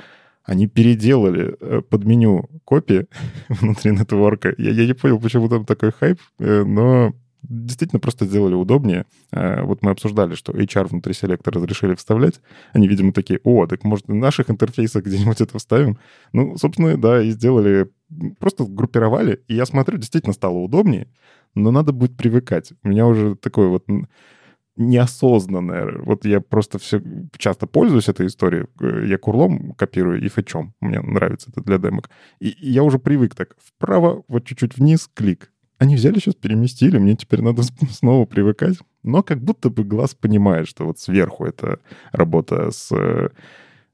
они 0.45 0.67
переделали 0.67 1.57
э, 1.61 1.83
под 1.83 2.05
меню 2.05 2.49
копии 2.65 3.07
внутри 3.49 3.93
нетворка. 3.93 4.55
Я, 4.57 4.71
я 4.71 4.87
не 4.87 4.95
понял, 4.95 5.21
почему 5.21 5.49
там 5.49 5.67
такой 5.67 5.93
хайп, 5.93 6.19
э, 6.39 6.65
но 6.65 7.13
действительно 7.43 8.01
просто 8.01 8.27
сделали 8.27 8.55
удобнее. 8.55 9.07
Э, 9.33 9.63
вот 9.63 9.83
мы 9.83 9.91
обсуждали, 9.91 10.35
что 10.35 10.53
HR 10.53 10.89
внутри 10.89 11.15
селектора 11.15 11.57
разрешили 11.57 11.95
вставлять. 11.95 12.41
Они, 12.73 12.89
видимо, 12.89 13.13
такие, 13.13 13.41
о, 13.45 13.67
так 13.67 13.85
может 13.85 14.09
в 14.09 14.15
наших 14.15 14.51
интерфейсах 14.51 15.05
где-нибудь 15.05 15.41
это 15.41 15.59
вставим? 15.59 15.99
Ну, 16.33 16.57
собственно, 16.57 16.97
да, 16.97 17.23
и 17.23 17.31
сделали, 17.31 17.91
просто 18.39 18.65
группировали, 18.65 19.43
и 19.49 19.55
я 19.55 19.67
смотрю, 19.67 19.99
действительно 19.99 20.33
стало 20.33 20.59
удобнее, 20.59 21.09
но 21.55 21.71
надо 21.71 21.93
будет 21.93 22.17
привыкать. 22.17 22.73
У 22.83 22.89
меня 22.89 23.07
уже 23.07 23.35
такой 23.37 23.69
вот 23.69 23.85
неосознанное. 24.79 25.99
Вот 26.05 26.25
я 26.25 26.41
просто 26.41 26.79
все 26.79 27.03
часто 27.37 27.67
пользуюсь 27.67 28.09
этой 28.09 28.29
историей. 28.29 28.67
Э, 28.81 29.07
я 29.07 29.19
курлом 29.19 29.73
копирую 29.75 30.25
и 30.25 30.29
фетчом. 30.29 30.75
Мне 30.81 31.01
нравится 31.01 31.51
это 31.51 31.61
для 31.63 31.79
демок. 31.79 32.09
И 32.41 32.55
я 32.61 32.85
уже 32.85 32.99
привык 32.99 33.35
так. 33.35 33.57
Вправо, 33.59 34.23
вот 34.29 34.45
чуть-чуть 34.45 34.77
вниз, 34.77 35.11
клик. 35.13 35.53
Они 35.79 35.95
взяли 35.95 36.19
сейчас, 36.19 36.35
переместили, 36.35 36.99
мне 36.99 37.15
теперь 37.15 37.41
надо 37.41 37.63
снова 37.91 38.27
привыкать. 38.27 38.79
Но 39.03 39.23
как 39.23 39.41
будто 39.43 39.71
бы 39.71 39.85
глаз 39.85 40.15
понимает, 40.15 40.69
что 40.69 40.85
вот 40.85 40.99
сверху 40.99 41.45
это 41.45 41.79
работа 42.13 42.71
с 42.71 42.93
э, 42.93 43.29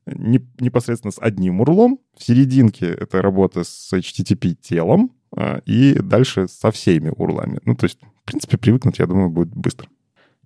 непосредственно 0.06 1.12
с 1.12 1.18
одним 1.20 1.60
урлом, 1.60 1.98
в 2.16 2.24
серединке 2.24 2.86
это 2.86 3.22
работа 3.22 3.64
с 3.64 3.92
HTTP 3.92 4.54
телом, 4.54 5.12
а, 5.36 5.60
и 5.66 5.94
дальше 5.94 6.46
со 6.48 6.70
всеми 6.70 7.12
урлами. 7.14 7.60
Ну, 7.64 7.74
то 7.74 7.84
есть 7.84 8.00
В 8.00 8.26
принципе, 8.26 8.56
привыкнуть, 8.56 8.98
я 8.98 9.06
думаю, 9.06 9.28
будет 9.28 9.54
быстро. 9.54 9.88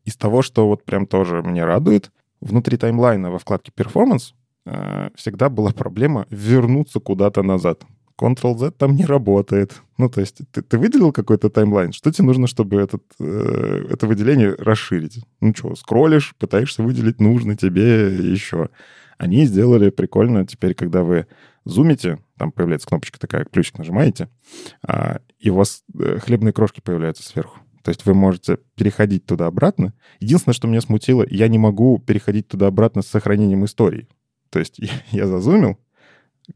Из 0.05 0.17
того, 0.17 0.43
что 0.43 0.67
вот 0.67 0.85
прям 0.85 1.07
тоже 1.07 1.43
меня 1.43 1.65
радует, 1.65 2.11
внутри 2.41 2.77
таймлайна 2.77 3.31
во 3.31 3.39
вкладке 3.39 3.71
Performance 3.77 4.33
э, 4.67 5.11
всегда 5.15 5.49
была 5.49 5.71
проблема 5.71 6.27
вернуться 6.31 6.99
куда-то 6.99 7.43
назад. 7.43 7.85
Ctrl-Z 8.19 8.73
там 8.73 8.97
не 8.97 9.05
работает. 9.05 9.83
Ну, 9.97 10.09
то 10.09 10.21
есть 10.21 10.41
ты, 10.51 10.63
ты 10.63 10.79
выделил 10.79 11.13
какой-то 11.13 11.51
таймлайн, 11.51 11.93
что 11.93 12.11
тебе 12.11 12.27
нужно, 12.27 12.47
чтобы 12.47 12.81
этот, 12.81 13.03
э, 13.21 13.87
это 13.91 14.07
выделение 14.07 14.55
расширить? 14.59 15.21
Ну 15.41 15.55
что, 15.57 15.75
скроллишь, 15.77 16.35
пытаешься 16.39 16.83
выделить 16.83 17.21
нужный 17.21 17.57
тебе 17.57 18.15
еще. 18.15 18.71
Они 19.19 19.45
сделали 19.47 19.91
прикольно 19.91 20.47
теперь, 20.47 20.75
когда 20.75 21.03
вы 21.03 21.27
зумите, 21.65 22.19
там 22.37 22.53
появляется 22.53 22.89
кнопочка 22.89 23.19
такая, 23.19 23.45
ключик 23.45 23.79
нажимаете, 23.79 24.29
а, 24.87 25.21
и 25.39 25.51
у 25.51 25.57
вас 25.57 25.83
э, 25.99 26.19
хлебные 26.19 26.53
крошки 26.53 26.81
появляются 26.81 27.23
сверху. 27.23 27.59
То 27.83 27.91
есть 27.91 28.05
вы 28.05 28.15
можете 28.15 28.59
переходить 28.75 29.27
туда-обратно. 29.27 29.95
Единственное, 30.21 30.55
что 30.55 30.69
меня 30.69 30.81
смутило, 30.81 31.25
я 31.29 31.49
не 31.49 31.59
могу 31.59 31.99
переходить 31.99 32.49
туда-обратно 32.49 33.03
с 33.03 33.07
сохранением 33.07 33.65
истории. 33.65 34.09
То 34.51 34.59
есть 34.59 34.81
я 35.11 35.27
зазумил, 35.27 35.79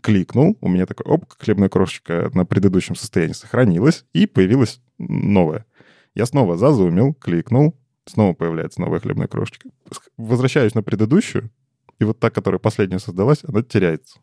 кликнул, 0.01 0.57
у 0.61 0.69
меня 0.69 0.87
такой, 0.87 1.07
оп, 1.07 1.25
хлебная 1.39 1.69
крошечка 1.69 2.31
на 2.35 2.45
предыдущем 2.45 2.95
состоянии 2.95 3.35
сохранилась, 3.35 4.05
и 4.13 4.27
появилась 4.27 4.81
новая. 4.99 5.67
Я 6.15 6.27
снова 6.27 6.57
зазумил, 6.57 7.15
кликнул, 7.15 7.77
снова 8.07 8.33
появляется 8.33 8.81
новая 8.81 9.01
хлебная 9.01 9.29
крошечка. 9.29 9.69
Возвращаюсь 10.17 10.75
на 10.75 10.83
предыдущую, 10.83 11.51
и 11.99 12.05
вот 12.05 12.19
та, 12.19 12.31
которая 12.31 12.59
последняя 12.59 12.99
создалась, 12.99 13.45
она 13.45 13.63
теряется. 13.63 14.19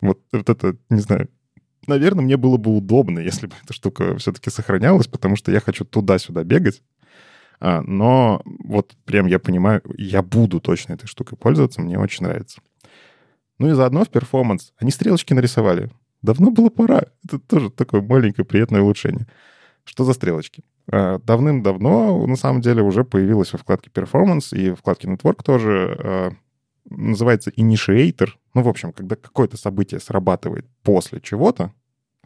Вот, 0.00 0.20
вот 0.32 0.48
это, 0.48 0.76
не 0.88 1.00
знаю, 1.00 1.28
наверное, 1.86 2.24
мне 2.24 2.36
было 2.36 2.56
бы 2.56 2.76
удобно, 2.76 3.18
если 3.18 3.46
бы 3.46 3.54
эта 3.62 3.72
штука 3.72 4.16
все-таки 4.16 4.50
сохранялась, 4.50 5.06
потому 5.06 5.36
что 5.36 5.52
я 5.52 5.60
хочу 5.60 5.84
туда-сюда 5.84 6.44
бегать. 6.44 6.82
А, 7.60 7.82
но 7.82 8.42
вот 8.44 8.96
прям 9.04 9.26
я 9.26 9.38
понимаю, 9.38 9.82
я 9.98 10.22
буду 10.22 10.60
точно 10.60 10.94
этой 10.94 11.06
штукой 11.06 11.36
пользоваться, 11.36 11.82
мне 11.82 11.98
очень 11.98 12.24
нравится. 12.24 12.60
Ну 13.60 13.68
и 13.68 13.74
заодно 13.74 14.04
в 14.04 14.08
перформанс 14.08 14.72
они 14.78 14.90
стрелочки 14.90 15.34
нарисовали. 15.34 15.90
Давно 16.22 16.50
было 16.50 16.70
пора. 16.70 17.02
Это 17.22 17.38
тоже 17.38 17.70
такое 17.70 18.00
маленькое 18.00 18.46
приятное 18.46 18.80
улучшение. 18.80 19.26
Что 19.84 20.04
за 20.04 20.14
стрелочки? 20.14 20.64
А, 20.90 21.18
давным-давно, 21.18 22.26
на 22.26 22.36
самом 22.36 22.62
деле, 22.62 22.82
уже 22.82 23.04
появилась 23.04 23.52
во 23.52 23.58
вкладке 23.58 23.90
Performance 23.90 24.56
и 24.56 24.74
вкладке 24.74 25.08
Network 25.08 25.42
тоже 25.44 25.94
а, 26.02 26.30
называется 26.88 27.50
Initiator. 27.50 28.30
Ну, 28.54 28.62
в 28.62 28.68
общем, 28.68 28.94
когда 28.94 29.14
какое-то 29.14 29.58
событие 29.58 30.00
срабатывает 30.00 30.64
после 30.82 31.20
чего-то, 31.20 31.74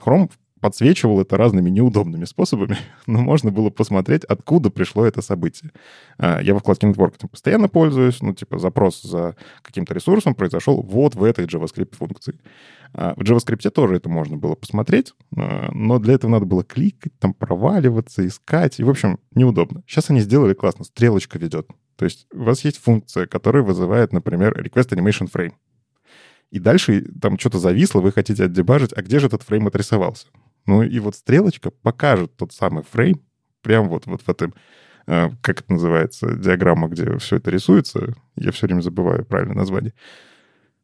Chrome 0.00 0.30
подсвечивал 0.60 1.20
это 1.20 1.36
разными 1.36 1.68
неудобными 1.70 2.24
способами, 2.24 2.78
но 3.06 3.20
можно 3.20 3.50
было 3.50 3.70
посмотреть, 3.70 4.24
откуда 4.24 4.70
пришло 4.70 5.04
это 5.04 5.22
событие. 5.22 5.72
А, 6.18 6.40
я 6.40 6.54
во 6.54 6.60
вкладке 6.60 6.86
Network 6.86 7.28
постоянно 7.28 7.68
пользуюсь, 7.68 8.20
ну, 8.22 8.32
типа, 8.34 8.58
запрос 8.58 9.02
за 9.02 9.36
каким-то 9.62 9.94
ресурсом 9.94 10.34
произошел 10.34 10.82
вот 10.82 11.14
в 11.14 11.22
этой 11.22 11.46
JavaScript 11.46 11.96
функции. 11.96 12.38
А, 12.92 13.14
в 13.16 13.20
JavaScript 13.20 13.68
тоже 13.70 13.96
это 13.96 14.08
можно 14.08 14.36
было 14.36 14.54
посмотреть, 14.54 15.12
а, 15.36 15.68
но 15.72 15.98
для 15.98 16.14
этого 16.14 16.30
надо 16.30 16.46
было 16.46 16.64
кликать, 16.64 17.12
там, 17.18 17.34
проваливаться, 17.34 18.26
искать, 18.26 18.80
и, 18.80 18.84
в 18.84 18.90
общем, 18.90 19.18
неудобно. 19.34 19.82
Сейчас 19.86 20.10
они 20.10 20.20
сделали 20.20 20.54
классно, 20.54 20.84
стрелочка 20.84 21.38
ведет. 21.38 21.68
То 21.96 22.04
есть 22.04 22.26
у 22.32 22.42
вас 22.42 22.64
есть 22.64 22.78
функция, 22.78 23.26
которая 23.26 23.62
вызывает, 23.62 24.12
например, 24.12 24.58
request 24.58 24.90
animation 24.90 25.30
frame. 25.32 25.52
И 26.50 26.58
дальше 26.60 27.04
там 27.20 27.38
что-то 27.38 27.58
зависло, 27.58 28.00
вы 28.00 28.12
хотите 28.12 28.44
отдебажить, 28.44 28.92
а 28.94 29.02
где 29.02 29.18
же 29.18 29.26
этот 29.26 29.42
фрейм 29.42 29.66
отрисовался? 29.66 30.28
Ну 30.66 30.82
и 30.82 30.98
вот 30.98 31.14
стрелочка 31.14 31.70
покажет 31.70 32.36
тот 32.36 32.52
самый 32.52 32.84
фрейм, 32.84 33.20
прям 33.62 33.88
вот, 33.88 34.06
вот 34.06 34.22
в 34.22 34.28
этом, 34.28 34.54
э, 35.06 35.30
как 35.40 35.60
это 35.60 35.72
называется, 35.72 36.34
диаграмма, 36.34 36.88
где 36.88 37.18
все 37.18 37.36
это 37.36 37.50
рисуется. 37.50 38.14
Я 38.36 38.50
все 38.52 38.66
время 38.66 38.80
забываю 38.80 39.24
правильное 39.24 39.56
название. 39.56 39.92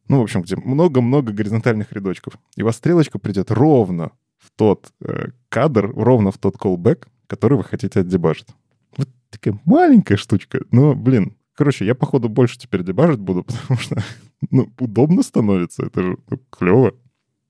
Ну, 0.07 0.19
в 0.19 0.23
общем, 0.23 0.41
где 0.41 0.55
много-много 0.55 1.31
горизонтальных 1.31 1.91
рядочков. 1.93 2.33
И 2.55 2.63
у 2.63 2.65
вас 2.65 2.77
стрелочка 2.77 3.17
придет 3.17 3.49
ровно 3.49 4.11
в 4.37 4.51
тот 4.55 4.91
э, 5.01 5.29
кадр, 5.49 5.91
ровно 5.95 6.31
в 6.31 6.37
тот 6.37 6.55
callback, 6.57 7.07
который 7.27 7.57
вы 7.57 7.63
хотите 7.63 8.01
отдебажить. 8.01 8.47
Вот 8.97 9.07
такая 9.29 9.59
маленькая 9.65 10.17
штучка, 10.17 10.61
но, 10.71 10.95
блин, 10.95 11.37
короче, 11.53 11.85
я, 11.85 11.95
походу, 11.95 12.29
больше 12.29 12.59
теперь 12.59 12.83
дебажить 12.83 13.19
буду, 13.19 13.43
потому 13.45 13.79
что, 13.79 14.03
ну, 14.49 14.71
удобно 14.79 15.23
становится, 15.23 15.85
это 15.85 16.03
же 16.03 16.17
ну, 16.29 16.39
клево. 16.49 16.93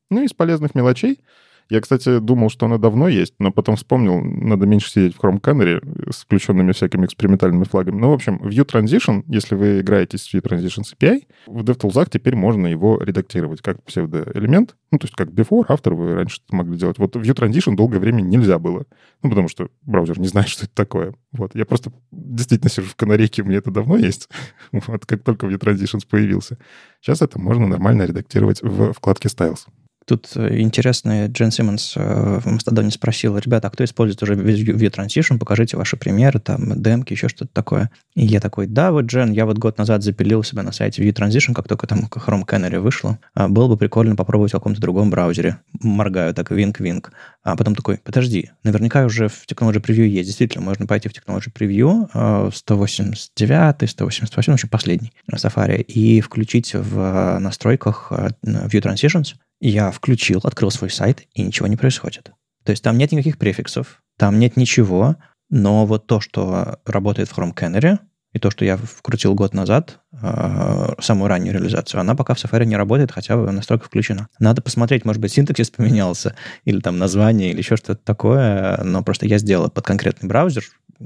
Ну, 0.10 0.22
из 0.22 0.34
полезных 0.34 0.76
мелочей— 0.76 1.20
я, 1.72 1.80
кстати, 1.80 2.20
думал, 2.20 2.50
что 2.50 2.66
она 2.66 2.78
давно 2.78 3.08
есть, 3.08 3.34
но 3.40 3.50
потом 3.50 3.78
вспомнил, 3.78 4.20
надо 4.22 4.66
меньше 4.66 4.92
сидеть 4.92 5.16
в 5.16 5.22
Chrome 5.22 5.40
Canary 5.40 5.80
с 6.12 6.24
включенными 6.24 6.74
всякими 6.74 7.06
экспериментальными 7.06 7.64
флагами. 7.64 7.98
Ну, 7.98 8.10
в 8.10 8.14
общем, 8.14 8.42
View 8.44 8.66
Transition, 8.66 9.24
если 9.28 9.56
вы 9.56 9.80
играете 9.80 10.18
с 10.18 10.34
View 10.34 10.42
Transitions 10.42 10.94
API, 11.00 11.24
в 11.48 11.64
DevTools 11.64 12.10
теперь 12.12 12.36
можно 12.36 12.68
его 12.68 13.02
редактировать 13.02 13.62
как 13.62 13.82
псевдоэлемент, 13.86 14.76
ну, 14.92 15.00
то 15.00 15.06
есть 15.06 15.16
как 15.16 15.30
before, 15.30 15.66
after 15.68 15.94
вы 15.94 16.14
раньше 16.14 16.42
могли 16.50 16.78
делать. 16.78 17.00
Вот 17.00 17.16
View 17.16 17.34
Transition 17.34 17.78
долгое 17.78 18.00
время 18.00 18.20
нельзя 18.20 18.60
было, 18.60 18.84
ну, 19.24 19.30
потому 19.30 19.48
что 19.48 19.70
браузер 19.84 20.20
не 20.20 20.28
знает, 20.28 20.50
что 20.50 20.66
это 20.66 20.76
такое. 20.76 21.14
Вот, 21.32 21.56
я 21.56 21.64
просто 21.64 21.94
действительно 22.12 22.70
сижу 22.70 22.90
в 22.90 22.98
канарейке, 22.98 23.44
меня 23.44 23.60
это 23.60 23.72
давно 23.72 23.96
есть, 23.96 24.28
вот, 24.74 25.06
как 25.06 25.24
только 25.24 25.48
View 25.48 25.58
Transitions 25.58 26.06
появился. 26.06 26.58
Сейчас 27.00 27.22
это 27.22 27.40
можно 27.40 27.66
нормально 27.66 28.02
редактировать 28.02 28.62
в 28.62 28.92
вкладке 28.92 29.30
Styles. 29.30 29.68
Тут 30.12 30.30
э, 30.36 30.60
интересный 30.60 31.30
Джен 31.30 31.52
Симмонс 31.52 31.94
э, 31.96 32.40
в 32.44 32.46
Мастодоне 32.46 32.92
спросил, 32.92 33.38
ребята, 33.38 33.70
а 33.70 33.72
кто 33.72 33.86
использует 33.86 34.22
уже 34.22 34.34
Vue 34.34 34.92
Transition, 34.92 35.40
покажите 35.40 35.78
ваши 35.78 35.96
примеры, 35.96 36.42
там, 36.42 36.82
демки, 36.82 37.14
еще 37.14 37.30
что-то 37.30 37.54
такое. 37.54 37.90
И 38.14 38.26
я 38.26 38.42
такой, 38.42 38.68
да, 38.68 38.92
вот, 38.92 39.06
Джен, 39.06 39.32
я 39.32 39.46
вот 39.46 39.58
год 39.58 39.78
назад 39.78 40.04
запилил 40.04 40.44
себя 40.44 40.64
на 40.64 40.74
сайте 40.74 41.02
Vue 41.02 41.14
Transition, 41.14 41.54
как 41.54 41.70
только 41.70 41.88
там 41.88 42.10
Chrome 42.12 42.46
Canary 42.46 42.80
вышло. 42.80 43.20
А 43.36 43.48
было 43.48 43.70
бы 43.70 43.78
прикольно 43.78 44.18
попробовать 44.18 44.52
в 44.52 44.56
каком-то 44.56 44.82
другом 44.82 45.12
браузере. 45.12 45.60
Моргаю 45.80 46.34
так, 46.34 46.52
винк-винк. 46.52 47.14
А 47.44 47.56
потом 47.56 47.74
такой, 47.74 47.98
подожди, 48.04 48.52
наверняка 48.66 49.06
уже 49.06 49.30
в 49.30 49.46
Technology 49.48 49.82
Preview 49.82 50.08
есть. 50.08 50.28
Действительно, 50.28 50.62
можно 50.66 50.88
пойти 50.88 51.08
в 51.08 51.14
Technology 51.14 51.54
Preview 51.58 52.52
189, 52.54 53.90
188, 53.90 54.52
в 54.52 54.56
общем, 54.56 54.68
последний 54.68 55.14
Safari, 55.34 55.82
и 55.82 56.20
включить 56.20 56.74
в 56.74 57.40
настройках 57.40 58.12
Vue 58.12 58.82
Transitions 58.82 59.36
я 59.62 59.92
включил, 60.02 60.42
открыл 60.44 60.72
свой 60.72 60.90
сайт, 60.90 61.28
и 61.36 61.44
ничего 61.44 61.68
не 61.68 61.78
происходит. 61.78 62.32
То 62.64 62.72
есть 62.72 62.84
там 62.84 62.98
нет 62.98 63.12
никаких 63.12 63.38
префиксов, 63.38 64.02
там 64.18 64.40
нет 64.40 64.58
ничего, 64.58 65.18
но 65.50 65.86
вот 65.86 66.08
то, 66.08 66.20
что 66.20 66.80
работает 66.86 67.30
в 67.30 67.38
Chrome 67.38 67.56
Canary, 67.56 68.00
и 68.34 68.40
то, 68.40 68.50
что 68.50 68.64
я 68.64 68.78
вкрутил 68.78 69.36
год 69.36 69.54
назад, 69.54 70.00
э, 70.14 70.94
самую 71.00 71.28
раннюю 71.28 71.54
реализацию, 71.54 72.00
она 72.00 72.16
пока 72.16 72.34
в 72.34 72.38
Safari 72.38 72.66
не 72.66 72.78
работает, 72.78 73.12
хотя 73.12 73.36
настройка 73.36 73.86
включена. 73.86 74.30
Надо 74.40 74.62
посмотреть, 74.62 75.06
может 75.06 75.22
быть, 75.22 75.34
синтаксис 75.34 75.70
поменялся, 75.70 76.36
или 76.64 76.80
там 76.80 76.98
название, 76.98 77.52
или 77.52 77.58
еще 77.58 77.76
что-то 77.76 78.02
такое, 78.04 78.82
но 78.84 79.04
просто 79.04 79.28
я 79.28 79.38
сделал 79.38 79.70
под 79.70 79.86
конкретный 79.86 80.30
браузер, 80.30 80.64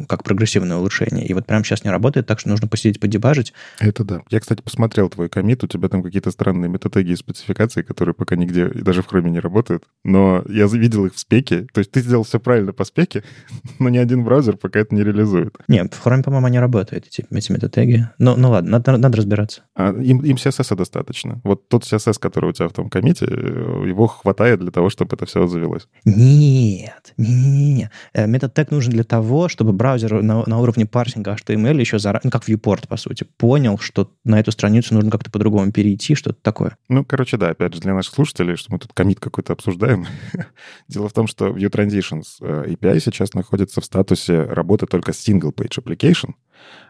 как 0.08 0.24
прогрессивное 0.24 0.78
улучшение. 0.78 1.26
И 1.26 1.34
вот 1.34 1.46
прямо 1.46 1.64
сейчас 1.64 1.84
не 1.84 1.90
работает, 1.90 2.28
так 2.28 2.40
что 2.40 2.50
нужно 2.50 2.68
посидеть, 2.68 3.00
подебажить. 3.00 3.54
Это 3.80 4.04
да. 4.04 4.22
Я, 4.30 4.40
кстати, 4.40 4.62
посмотрел 4.62 5.10
твой 5.10 5.30
комит, 5.30 5.64
у 5.64 5.68
тебя 5.68 5.90
там 5.90 6.04
какие-то 6.04 6.32
странные 6.32 6.70
метатеги 6.70 7.12
и 7.12 7.16
спецификации, 7.16 7.82
которые 7.82 8.16
пока 8.16 8.36
нигде, 8.36 8.68
даже 8.70 9.02
в 9.02 9.12
Chrome 9.12 9.30
не 9.30 9.40
работают. 9.40 9.84
Но 10.04 10.44
я 10.48 10.66
видел 10.68 11.06
их 11.06 11.16
в 11.16 11.20
спеке. 11.20 11.68
То 11.74 11.80
есть 11.80 11.92
ты 11.92 12.02
сделал 12.02 12.24
все 12.24 12.40
правильно 12.40 12.74
по 12.74 12.84
спеке, 12.84 13.24
но 13.80 13.90
ни 13.90 13.98
один 13.98 14.24
браузер 14.24 14.58
пока 14.58 14.80
это 14.80 14.94
не 14.96 15.04
реализует. 15.04 15.56
Нет, 15.68 15.94
в 15.94 16.06
Chrome, 16.06 16.24
по-моему, 16.24 16.48
они 16.48 16.60
работают, 16.60 17.06
эти, 17.08 17.26
эти 17.30 17.52
метатеги. 17.52 18.10
Ну, 18.18 18.36
ну 18.36 18.52
ладно, 18.52 18.72
надо, 18.72 18.98
надо 18.98 19.18
разбираться. 19.18 19.62
А 19.76 19.92
им, 19.92 20.20
им 20.20 20.36
CSS 20.36 20.76
достаточно. 20.76 21.42
Вот 21.44 21.68
тот 21.70 21.84
CSS, 21.84 22.20
который 22.20 22.50
у 22.50 22.54
тебя 22.54 22.68
в 22.68 22.74
том 22.74 22.90
комите, 22.90 23.26
э, 23.26 23.84
его 23.88 24.08
хватает 24.08 24.60
для 24.60 24.72
того, 24.72 24.90
чтобы 24.90 25.16
это 25.16 25.26
все 25.26 25.48
завелось. 25.48 25.88
Нет, 26.06 27.14
не-не-не. 27.18 27.90
Э, 28.14 28.28
метод 28.28 28.54
тег 28.54 28.72
нужен 28.72 28.92
для 28.92 29.04
того, 29.04 29.50
чтобы 29.50 29.74
браузер 29.86 30.24
на, 30.24 30.44
на 30.48 30.60
уровне 30.60 30.88
парсинга 30.88 31.36
HTML 31.36 31.80
еще 31.80 32.00
заранее, 32.00 32.22
ну, 32.24 32.32
как 32.32 32.50
viewport, 32.50 32.88
по 32.88 32.98
сути, 32.98 33.24
понял, 33.38 33.78
что 33.78 34.12
на 34.24 34.40
эту 34.40 34.52
страницу 34.52 34.96
нужно 34.96 35.12
как-то 35.12 35.30
по-другому 35.30 35.72
перейти, 35.72 36.16
что-то 36.16 36.40
такое. 36.42 36.76
Ну, 36.90 37.06
короче, 37.06 37.38
да, 37.38 37.50
опять 37.50 37.76
же, 37.76 37.82
для 37.82 37.94
наших 37.94 38.16
слушателей, 38.16 38.56
что 38.56 38.74
мы 38.74 38.80
тут 38.80 38.94
комит 38.94 39.20
какой-то 39.20 39.54
обсуждаем. 39.54 40.08
Дело 40.88 41.08
в 41.08 41.14
том, 41.14 41.28
что 41.28 41.50
View 41.50 41.70
Transitions 41.70 42.24
э, 42.42 42.74
API 42.74 43.00
сейчас 43.00 43.36
находится 43.36 43.80
в 43.80 43.86
статусе 43.86 44.42
работы 44.42 44.88
только 44.88 45.12
single 45.12 45.54
page 45.54 45.78
application, 45.84 46.32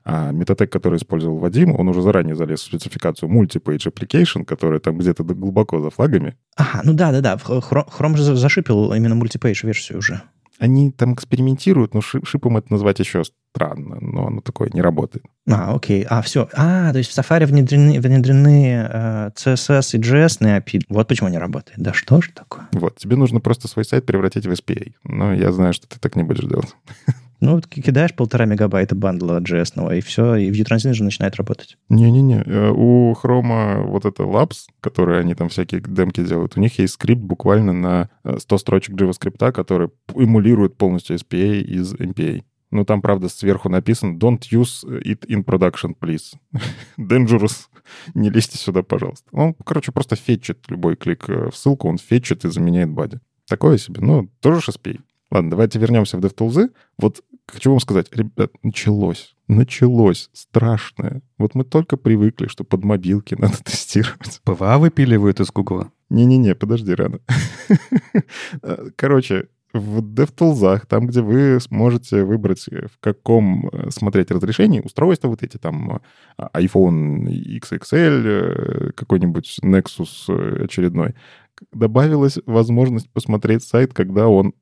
а 0.05 0.31
метатек, 0.31 0.71
который 0.71 0.95
использовал 0.97 1.39
Вадим, 1.39 1.77
он 1.77 1.89
уже 1.89 2.01
заранее 2.01 2.35
залез 2.35 2.61
в 2.61 2.65
спецификацию 2.65 3.29
multi-page 3.29 3.91
application, 3.91 4.45
которая 4.45 4.79
там 4.79 4.97
где-то 4.97 5.23
глубоко 5.25 5.81
за 5.81 5.89
флагами. 5.89 6.37
Ага, 6.55 6.81
ну 6.85 6.93
да, 6.93 7.11
да, 7.11 7.19
да. 7.19 7.35
Chrome 7.35 8.15
же 8.15 8.35
зашипил 8.35 8.93
именно 8.93 9.15
multi-page 9.15 9.65
версию 9.65 9.97
уже. 9.97 10.21
Они 10.59 10.91
там 10.91 11.13
экспериментируют, 11.13 11.93
но 11.93 12.01
шипом 12.01 12.57
это 12.57 12.71
назвать 12.71 12.99
еще 12.99 13.23
странно, 13.55 13.97
но 13.99 14.27
оно 14.27 14.41
такое 14.41 14.69
не 14.73 14.81
работает. 14.81 15.25
А, 15.49 15.75
окей. 15.75 16.05
А, 16.09 16.21
все. 16.21 16.49
А, 16.53 16.91
то 16.91 16.97
есть 16.97 17.11
в 17.11 17.17
Safari 17.17 17.45
внедрены, 17.45 17.99
внедрены 17.99 18.87
э, 18.89 19.29
CSS 19.35 19.97
и 19.97 20.01
JS 20.01 20.37
на 20.39 20.57
API. 20.57 20.81
Вот 20.89 21.07
почему 21.07 21.29
не 21.29 21.37
работает. 21.37 21.79
Да 21.79 21.93
что 21.93 22.21
ж 22.21 22.31
такое? 22.33 22.67
Вот, 22.71 22.97
тебе 22.97 23.15
нужно 23.15 23.39
просто 23.39 23.67
свой 23.67 23.85
сайт 23.85 24.05
превратить 24.05 24.45
в 24.45 24.51
SPA. 24.51 24.93
Но 25.03 25.33
я 25.33 25.51
знаю, 25.51 25.73
что 25.73 25.87
ты 25.87 25.99
так 25.99 26.15
не 26.15 26.23
будешь 26.23 26.45
делать. 26.45 26.75
Ну, 27.39 27.55
вот 27.55 27.67
кидаешь 27.67 28.15
полтора 28.15 28.45
мегабайта 28.45 28.95
бандла 28.95 29.41
JS, 29.41 29.97
и 29.97 30.01
все, 30.01 30.35
и 30.35 30.51
Vue 30.51 30.65
Transition 30.65 31.03
начинает 31.03 31.35
работать. 31.35 31.77
Не-не-не, 31.89 32.43
э, 32.45 32.71
у 32.71 33.13
Chrome 33.13 33.83
вот 33.83 34.05
это 34.05 34.23
Labs, 34.23 34.67
которые 34.81 35.19
они 35.19 35.35
там 35.35 35.49
всякие 35.49 35.81
демки 35.81 36.23
делают, 36.23 36.57
у 36.57 36.61
них 36.61 36.79
есть 36.79 36.93
скрипт 36.93 37.21
буквально 37.21 37.73
на 37.73 38.09
100 38.37 38.57
строчек 38.57 38.95
JavaScript, 38.95 39.51
который 39.51 39.89
эмулирует 40.13 40.77
полностью 40.77 41.17
SPA 41.17 41.61
из 41.61 41.93
MPA. 41.93 42.43
Ну, 42.71 42.83
там, 42.83 43.01
правда, 43.01 43.29
сверху 43.29 43.69
написано 43.69 44.17
«Don't 44.17 44.41
use 44.51 44.83
it 44.83 45.25
in 45.27 45.45
production, 45.45 45.95
please». 45.99 46.33
Dangerous. 46.97 47.67
Не 48.13 48.29
лезьте 48.29 48.57
сюда, 48.57 48.83
пожалуйста. 48.83 49.29
Он, 49.31 49.53
короче, 49.53 49.91
просто 49.91 50.15
фетчит 50.15 50.59
любой 50.69 50.95
клик 50.95 51.27
в 51.27 51.51
ссылку, 51.53 51.87
он 51.87 51.97
фетчит 51.97 52.43
и 52.43 52.49
заменяет 52.49 52.89
body. 52.89 53.19
Такое 53.47 53.77
себе. 53.77 54.01
Ну, 54.01 54.29
тоже 54.41 54.59
же 54.59 54.71
SPA. 54.71 54.99
Ладно, 55.35 55.49
давайте 55.49 55.79
вернемся 55.79 56.15
в 56.17 56.21
DevTools. 56.21 56.71
Вот 56.97 57.21
хочу 57.45 57.69
вам 57.69 57.81
сказать, 57.81 58.07
ребят, 58.15 58.51
началось. 58.63 59.35
Началось 59.49 60.29
страшное. 60.31 61.23
Вот 61.37 61.55
мы 61.55 61.65
только 61.65 61.97
привыкли, 61.97 62.47
что 62.47 62.63
под 62.63 62.85
мобилки 62.85 63.35
надо 63.37 63.57
тестировать. 63.61 64.39
PWA 64.45 64.77
выпиливают 64.77 65.41
из 65.41 65.51
Гугла? 65.51 65.91
Не-не-не, 66.09 66.55
подожди, 66.55 66.93
рано. 66.93 67.19
Короче, 68.95 69.49
в 69.73 69.99
DevTools, 69.99 70.85
там, 70.87 71.07
где 71.07 71.19
вы 71.19 71.59
сможете 71.59 72.23
выбрать, 72.23 72.69
э, 72.71 72.87
в 72.87 72.97
каком 73.01 73.67
э, 73.67 73.91
смотреть 73.91 74.31
разрешении, 74.31 74.79
устройства 74.79 75.27
вот 75.27 75.43
эти, 75.43 75.57
там, 75.57 75.99
э, 76.37 76.43
iPhone 76.53 77.25
XXL, 77.59 78.93
какой-нибудь 78.93 79.59
Nexus 79.61 80.63
очередной, 80.63 81.13
добавилась 81.73 82.39
возможность 82.45 83.09
посмотреть 83.09 83.63
сайт, 83.63 83.93
когда 83.93 84.29
он 84.29 84.53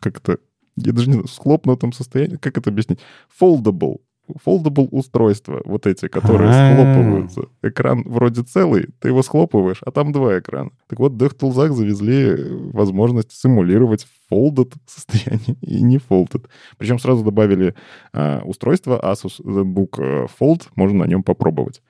как-то, 0.00 0.38
я 0.76 0.92
даже 0.92 1.08
не 1.08 1.14
знаю, 1.14 1.26
в 1.26 1.30
схлопнутом 1.30 1.92
состоянии, 1.92 2.36
как 2.36 2.58
это 2.58 2.70
объяснить? 2.70 3.00
Foldable. 3.40 3.98
Foldable 4.46 4.88
устройства, 4.90 5.60
вот 5.64 5.86
эти, 5.86 6.08
которые 6.08 6.48
А-а-а. 6.48 6.74
схлопываются. 6.74 7.42
Экран 7.62 8.04
вроде 8.06 8.42
целый, 8.42 8.86
ты 9.00 9.08
его 9.08 9.22
схлопываешь, 9.22 9.82
а 9.84 9.90
там 9.90 10.12
два 10.12 10.38
экрана. 10.38 10.70
Так 10.86 11.00
вот, 11.00 11.12
в 11.12 11.16
DevTools 11.16 11.72
завезли 11.72 12.36
возможность 12.72 13.32
симулировать 13.32 14.06
folded 14.30 14.72
состояние 14.86 15.56
и 15.60 15.82
не 15.82 15.98
folded. 15.98 16.48
Причем 16.78 16.98
сразу 16.98 17.24
добавили 17.24 17.74
а, 18.12 18.42
устройство 18.44 19.00
Asus 19.02 19.42
ZenBook 19.42 20.28
Fold, 20.40 20.68
можно 20.76 21.00
на 21.00 21.08
нем 21.08 21.22
попробовать. 21.24 21.82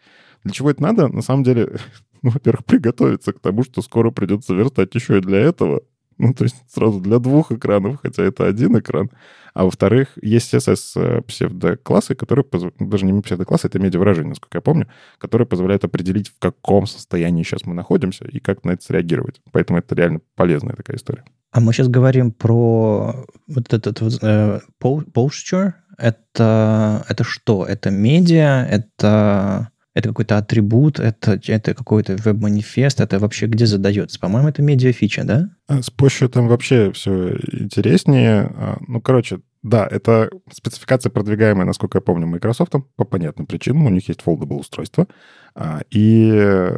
Для 0.42 0.52
чего 0.52 0.70
это 0.70 0.82
надо? 0.82 1.08
На 1.08 1.22
самом 1.22 1.44
деле, 1.44 1.76
ну, 2.22 2.30
во-первых, 2.30 2.64
приготовиться 2.64 3.32
к 3.32 3.40
тому, 3.40 3.62
что 3.62 3.82
скоро 3.82 4.10
придется 4.10 4.54
верстать 4.54 4.94
еще 4.94 5.18
и 5.18 5.20
для 5.20 5.38
этого. 5.38 5.82
Ну, 6.22 6.34
то 6.34 6.44
есть 6.44 6.54
сразу 6.72 7.00
для 7.00 7.18
двух 7.18 7.50
экранов, 7.50 7.98
хотя 8.00 8.22
это 8.22 8.46
один 8.46 8.78
экран. 8.78 9.10
А 9.54 9.64
во-вторых, 9.64 10.10
есть 10.22 10.54
CSS 10.54 10.92
э, 10.94 11.20
псевдоклассы, 11.22 12.14
которые, 12.14 12.44
позв... 12.44 12.68
даже 12.78 13.04
не 13.04 13.20
псевдоклассы, 13.20 13.66
это 13.66 13.80
медиавыражение, 13.80 14.28
насколько 14.28 14.58
я 14.58 14.62
помню, 14.62 14.86
которые 15.18 15.48
позволяют 15.48 15.82
определить, 15.82 16.28
в 16.28 16.38
каком 16.38 16.86
состоянии 16.86 17.42
сейчас 17.42 17.66
мы 17.66 17.74
находимся 17.74 18.24
и 18.24 18.38
как 18.38 18.62
на 18.62 18.70
это 18.70 18.84
среагировать. 18.84 19.40
Поэтому 19.50 19.80
это 19.80 19.96
реально 19.96 20.20
полезная 20.36 20.76
такая 20.76 20.96
история. 20.96 21.24
А 21.50 21.60
мы 21.60 21.72
сейчас 21.72 21.88
говорим 21.88 22.30
про 22.30 23.26
вот 23.48 23.74
этот 23.74 24.00
вот, 24.00 24.22
э, 24.22 24.60
posture. 24.80 25.72
Это, 25.98 27.04
это 27.08 27.24
что? 27.24 27.66
Это 27.66 27.90
медиа? 27.90 28.64
Это 28.70 29.71
это 29.94 30.08
какой-то 30.08 30.38
атрибут, 30.38 30.98
это, 30.98 31.40
это 31.46 31.74
какой-то 31.74 32.16
веб-манифест, 32.16 33.00
это 33.00 33.18
вообще 33.18 33.46
где 33.46 33.66
задается? 33.66 34.18
По-моему, 34.18 34.48
это 34.48 34.62
медиа-фича, 34.62 35.24
да? 35.24 35.50
А 35.68 35.82
с 35.82 35.90
там 36.30 36.48
вообще 36.48 36.92
все 36.92 37.38
интереснее. 37.52 38.52
А, 38.56 38.78
ну, 38.86 39.00
короче, 39.00 39.40
да, 39.62 39.86
это 39.88 40.30
спецификация, 40.52 41.10
продвигаемая, 41.10 41.66
насколько 41.66 41.98
я 41.98 42.02
помню, 42.02 42.26
Microsoft 42.26 42.72
по 42.96 43.04
понятным 43.04 43.46
причинам. 43.46 43.86
У 43.86 43.90
них 43.90 44.08
есть 44.08 44.20
foldable 44.24 44.58
устройство. 44.58 45.06
А, 45.54 45.82
и 45.90 46.68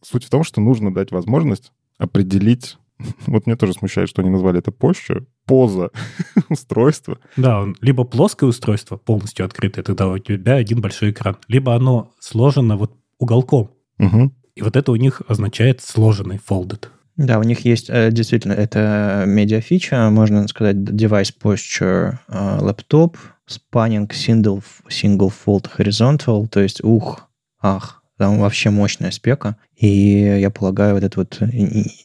суть 0.00 0.24
в 0.24 0.30
том, 0.30 0.42
что 0.42 0.60
нужно 0.60 0.92
дать 0.94 1.12
возможность 1.12 1.72
определить 1.98 2.78
Вот 3.26 3.46
меня 3.46 3.56
тоже 3.56 3.72
смущает, 3.72 4.08
что 4.08 4.22
они 4.22 4.30
назвали 4.30 4.58
это 4.58 4.72
позже. 4.72 5.26
Поза 5.46 5.90
устройства. 6.48 7.18
Да, 7.36 7.60
он 7.60 7.76
либо 7.80 8.04
плоское 8.04 8.48
устройство, 8.48 8.96
полностью 8.96 9.44
открытое, 9.46 9.82
тогда 9.82 10.08
у 10.08 10.18
тебя 10.18 10.54
один 10.54 10.80
большой 10.80 11.10
экран, 11.10 11.36
либо 11.48 11.74
оно 11.74 12.12
сложено 12.20 12.76
вот 12.76 12.92
уголком. 13.18 13.70
Угу. 13.98 14.32
И 14.54 14.62
вот 14.62 14.76
это 14.76 14.92
у 14.92 14.96
них 14.96 15.22
означает 15.28 15.80
сложенный 15.80 16.38
folded. 16.38 16.88
Да, 17.16 17.38
у 17.38 17.42
них 17.42 17.64
есть 17.64 17.90
э, 17.90 18.10
действительно 18.10 18.52
это 18.52 19.24
медиа-фича, 19.26 20.08
можно 20.10 20.48
сказать, 20.48 20.76
device 20.76 21.32
posture 21.42 22.18
э, 22.28 22.58
laptop, 22.60 23.16
spanning 23.48 24.08
single, 24.08 24.62
single 24.88 25.30
fold 25.30 25.68
horizontal, 25.76 26.48
то 26.48 26.60
есть 26.60 26.82
ух, 26.82 27.28
ах, 27.60 28.01
там 28.18 28.38
вообще 28.38 28.70
мощная 28.70 29.10
спека. 29.10 29.56
И 29.76 29.86
я 29.86 30.50
полагаю, 30.50 30.94
вот 30.94 31.04
эта 31.04 31.18
вот 31.20 31.40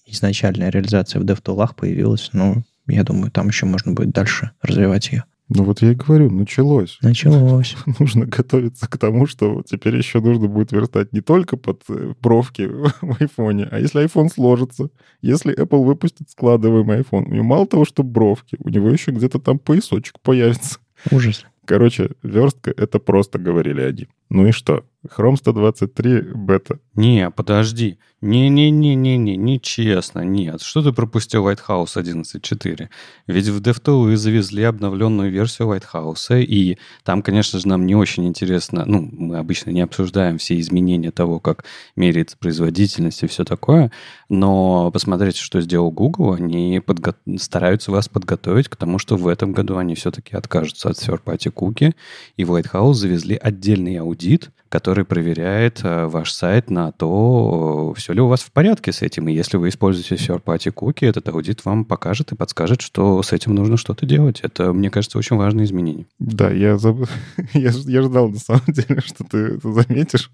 изначальная 0.06 0.70
реализация 0.70 1.22
в 1.22 1.26
DevTool'ах 1.26 1.76
появилась, 1.76 2.30
ну, 2.34 2.64
я 2.88 3.04
думаю, 3.04 3.32
там 3.32 3.48
еще 3.48 3.66
можно 3.66 3.92
будет 3.94 4.12
дальше 4.12 4.52
развивать 4.62 5.10
ее. 5.12 5.26
Ну 5.50 5.64
вот 5.64 5.82
я 5.82 5.92
и 5.92 5.96
говорю, 5.96 6.30
началось. 6.30 6.98
Началось. 7.02 7.78
Нужно 8.00 8.26
готовиться 8.26 8.88
к 8.90 8.98
тому, 8.98 9.28
что 9.28 9.64
теперь 9.66 9.96
еще 9.96 10.20
нужно 10.20 10.48
будет 10.48 10.74
верстать 10.74 11.14
не 11.14 11.22
только 11.22 11.56
под 11.56 11.84
э, 11.88 12.14
бровки 12.22 12.64
в 13.02 13.22
айфоне, 13.22 13.68
а 13.72 13.80
если 13.80 14.04
iPhone 14.04 14.30
сложится, 14.30 14.90
если 15.22 15.58
Apple 15.58 15.86
выпустит 15.86 16.30
складываемый 16.30 17.00
iPhone, 17.00 17.28
у 17.28 17.34
него 17.34 17.46
мало 17.46 17.66
того, 17.66 17.86
что 17.86 18.04
бровки, 18.04 18.58
у 18.60 18.68
него 18.68 18.90
еще 18.90 19.12
где-то 19.12 19.40
там 19.40 19.58
поясочек 19.58 20.20
появится. 20.22 20.80
Ужас. 21.12 21.46
Короче, 21.64 22.12
верстка— 22.24 22.74
это 22.78 23.00
просто 23.00 23.40
говорили 23.40 23.82
они. 23.82 24.08
Ну 24.30 24.48
и 24.48 24.52
что? 24.52 24.84
Chrome 25.08 25.38
123 25.38 26.34
бета. 26.34 26.80
Не, 26.96 27.30
подожди. 27.30 27.98
Не-не-не-не-не, 28.20 29.38
нечестно, 29.38 30.22
нет. 30.22 30.64
Что 30.64 30.82
ты 30.82 30.92
пропустил 30.92 31.48
White 31.48 31.60
House 31.68 31.96
11.4? 31.96 32.90
Ведь 33.28 33.48
в 33.48 33.62
DevTools 33.62 34.16
завезли 34.16 34.64
обновленную 34.64 35.32
версию 35.32 35.68
White 35.68 35.84
House, 35.94 36.42
и 36.42 36.80
там, 37.04 37.22
конечно 37.22 37.60
же, 37.60 37.68
нам 37.68 37.86
не 37.86 37.94
очень 37.94 38.26
интересно, 38.26 38.86
ну, 38.88 39.08
мы 39.12 39.38
обычно 39.38 39.70
не 39.70 39.82
обсуждаем 39.82 40.40
все 40.40 40.60
изменения 40.60 41.12
того, 41.12 41.40
как 41.40 41.66
меряется 41.96 42.38
производительность 42.38 43.22
и 43.22 43.28
все 43.28 43.44
такое, 43.44 43.92
но 44.30 44.90
посмотрите, 44.90 45.40
что 45.40 45.62
сделал 45.62 45.92
Google, 45.92 46.34
они 46.34 46.82
подго... 46.84 47.14
стараются 47.38 47.92
вас 47.92 48.10
подготовить 48.10 48.68
к 48.68 48.76
тому, 48.76 48.98
что 48.98 49.16
в 49.16 49.28
этом 49.28 49.52
году 49.52 49.78
они 49.78 49.94
все-таки 49.94 50.36
откажутся 50.36 50.90
от 50.90 50.98
third-party 50.98 51.54
cookie, 51.54 51.94
и 52.36 52.44
в 52.44 52.52
White 52.52 52.72
House 52.74 52.94
завезли 52.94 53.36
отдельный 53.36 53.98
аудит, 53.98 54.17
аудит, 54.18 54.50
который 54.70 55.06
проверяет 55.06 55.82
э, 55.84 56.06
ваш 56.06 56.32
сайт 56.32 56.70
на 56.70 56.92
то, 56.92 57.94
все 57.96 58.14
ли 58.14 58.22
у 58.22 58.28
вас 58.28 58.42
в 58.42 58.52
порядке 58.52 58.92
с 58.92 59.02
этим. 59.02 59.28
И 59.28 59.34
если 59.34 59.58
вы 59.58 59.70
используете 59.70 60.16
third-party 60.16 60.74
cookie, 60.74 61.08
этот 61.08 61.30
аудит 61.30 61.66
вам 61.66 61.86
покажет 61.86 62.32
и 62.32 62.36
подскажет, 62.36 62.82
что 62.82 63.22
с 63.24 63.34
этим 63.34 63.56
нужно 63.56 63.78
что-то 63.78 64.06
делать. 64.06 64.42
Это, 64.42 64.74
мне 64.74 64.90
кажется, 64.90 65.18
очень 65.18 65.38
важное 65.38 65.66
изменение. 65.66 66.06
Да, 66.20 66.50
я, 66.52 66.78
заб... 66.78 67.08
я, 67.54 67.72
я 67.72 68.02
ждал 68.02 68.30
на 68.30 68.40
самом 68.40 68.64
деле, 68.68 69.02
что 69.02 69.24
ты 69.24 69.38
это 69.38 69.72
заметишь. 69.72 70.32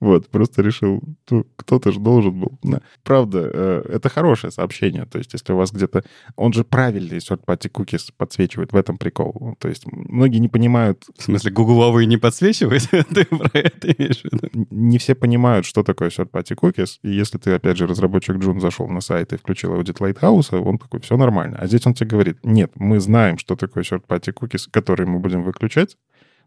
Вот, 0.00 0.28
просто 0.28 0.62
решил, 0.62 1.02
ну, 1.30 1.46
кто-то 1.56 1.92
же 1.92 2.00
должен 2.00 2.40
был. 2.40 2.58
Да. 2.62 2.80
Правда, 3.02 3.50
э, 3.52 3.82
это 3.88 4.08
хорошее 4.08 4.50
сообщение. 4.52 5.06
То 5.06 5.18
есть, 5.18 5.32
если 5.32 5.52
у 5.52 5.56
вас 5.56 5.72
где-то... 5.72 6.04
Он 6.36 6.52
же 6.52 6.64
правильный 6.64 7.18
third-party 7.18 7.70
cookies 7.70 8.12
подсвечивает, 8.16 8.72
в 8.72 8.76
этом 8.76 8.98
прикол. 8.98 9.56
То 9.58 9.68
есть, 9.68 9.84
многие 9.90 10.38
не 10.38 10.48
понимают... 10.48 11.04
В 11.16 11.22
смысле, 11.22 11.50
гугловые 11.50 12.06
не 12.06 12.16
подсвечивают? 12.16 12.88
Ты 12.90 13.24
про 13.24 13.67
это 13.76 13.92
имеешь 13.92 14.22
в 14.22 14.24
виду? 14.24 14.66
Не 14.70 14.98
все 14.98 15.14
понимают, 15.14 15.66
что 15.66 15.82
такое 15.82 16.08
third-party 16.08 16.56
cookies. 16.56 16.98
И 17.02 17.10
если 17.10 17.38
ты, 17.38 17.52
опять 17.52 17.76
же, 17.76 17.86
разработчик 17.86 18.36
Джун 18.36 18.60
зашел 18.60 18.88
на 18.88 19.00
сайт 19.00 19.32
и 19.32 19.36
включил 19.36 19.74
аудит 19.74 19.98
Lighthouse, 19.98 20.56
он 20.56 20.78
такой, 20.78 21.00
все 21.00 21.16
нормально. 21.16 21.58
А 21.60 21.66
здесь 21.66 21.86
он 21.86 21.94
тебе 21.94 22.10
говорит, 22.10 22.38
нет, 22.42 22.72
мы 22.74 23.00
знаем, 23.00 23.38
что 23.38 23.56
такое 23.56 23.84
third-party 23.84 24.32
cookies, 24.34 24.68
которые 24.70 25.06
мы 25.06 25.18
будем 25.18 25.42
выключать, 25.42 25.96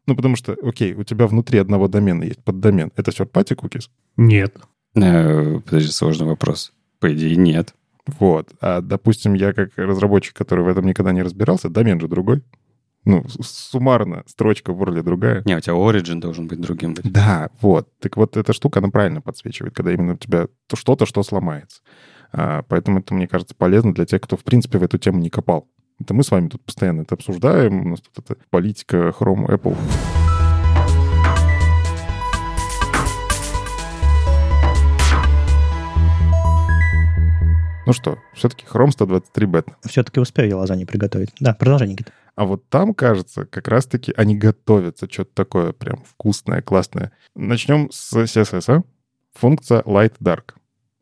ну, 0.08 0.16
потому 0.16 0.36
что, 0.36 0.56
окей, 0.64 0.94
у 0.94 1.04
тебя 1.04 1.28
внутри 1.28 1.60
одного 1.60 1.88
домена 1.88 2.24
есть 2.24 2.44
поддомен. 2.44 2.92
Это 2.96 3.12
third-party 3.12 3.56
cookies? 3.56 3.90
Нет. 4.18 4.56
Э, 4.96 5.60
подожди, 5.60 5.92
сложный 5.92 6.28
вопрос. 6.28 6.74
По 7.00 7.14
идее, 7.14 7.36
нет. 7.36 7.76
Вот. 8.20 8.50
А, 8.62 8.82
допустим, 8.82 9.36
я 9.36 9.54
как 9.54 9.72
разработчик, 9.78 10.36
который 10.36 10.64
в 10.64 10.68
этом 10.68 10.86
никогда 10.86 11.12
не 11.12 11.22
разбирался, 11.22 11.70
домен 11.70 12.00
же 12.00 12.08
другой. 12.08 12.42
Ну, 13.04 13.26
суммарно 13.42 14.24
строчка 14.28 14.74
в 14.74 14.82
URL 14.82 15.02
другая. 15.02 15.42
Не, 15.46 15.58
у 15.58 15.60
тебя 15.60 15.74
origin 15.74 16.20
должен 16.20 16.48
быть 16.48 16.62
другим. 16.62 16.94
Быть. 16.94 17.12
Да, 17.12 17.50
вот. 17.60 17.90
Так 18.00 18.16
вот 18.16 18.38
эта 18.38 18.54
штука, 18.54 18.80
она 18.80 18.90
правильно 18.90 19.22
подсвечивает, 19.22 19.74
когда 19.74 19.92
именно 19.92 20.14
у 20.14 20.18
тебя 20.18 20.48
что-то, 20.72 21.08
что 21.08 21.24
сломается. 21.24 21.82
А, 22.32 22.62
поэтому 22.68 23.00
это, 23.00 23.16
мне 23.16 23.28
кажется, 23.28 23.56
полезно 23.56 23.94
для 23.94 24.06
тех, 24.06 24.22
кто, 24.22 24.38
в 24.38 24.44
принципе, 24.44 24.78
в 24.78 24.84
эту 24.84 25.00
тему 25.00 25.20
не 25.20 25.32
копал. 25.32 25.68
Это 26.00 26.14
мы 26.14 26.24
с 26.24 26.30
вами 26.30 26.50
тут 26.50 26.64
постоянно 26.64 27.02
это 27.02 27.16
обсуждаем. 27.16 27.88
У 27.88 27.90
нас 27.90 28.02
тут 28.02 28.30
это 28.30 28.40
политика 28.52 29.14
Chrome, 29.20 29.48
Apple. 29.48 29.76
Ну 37.88 37.94
что, 37.94 38.20
все-таки 38.34 38.66
Chrome 38.72 38.92
123 38.92 39.46
бета. 39.48 39.76
Все-таки 39.86 40.20
успею 40.20 40.50
я 40.50 40.58
лазанью 40.58 40.86
приготовить. 40.86 41.32
Да, 41.40 41.56
продолжай, 41.56 41.88
Никита. 41.88 42.12
А 42.41 42.45
вот 42.45 42.67
там, 42.69 42.95
кажется, 42.95 43.45
как 43.45 43.67
раз-таки 43.67 44.12
они 44.17 44.36
готовятся, 44.36 45.08
что-то 45.08 45.30
такое 45.36 45.73
прям 45.73 46.01
вкусное, 46.04 46.63
классное. 46.63 47.12
Начнем 47.36 47.91
с 47.91 48.13
CSS. 48.13 48.84
Функция 49.36 49.84
Light 49.84 50.15
Dark. 50.19 50.56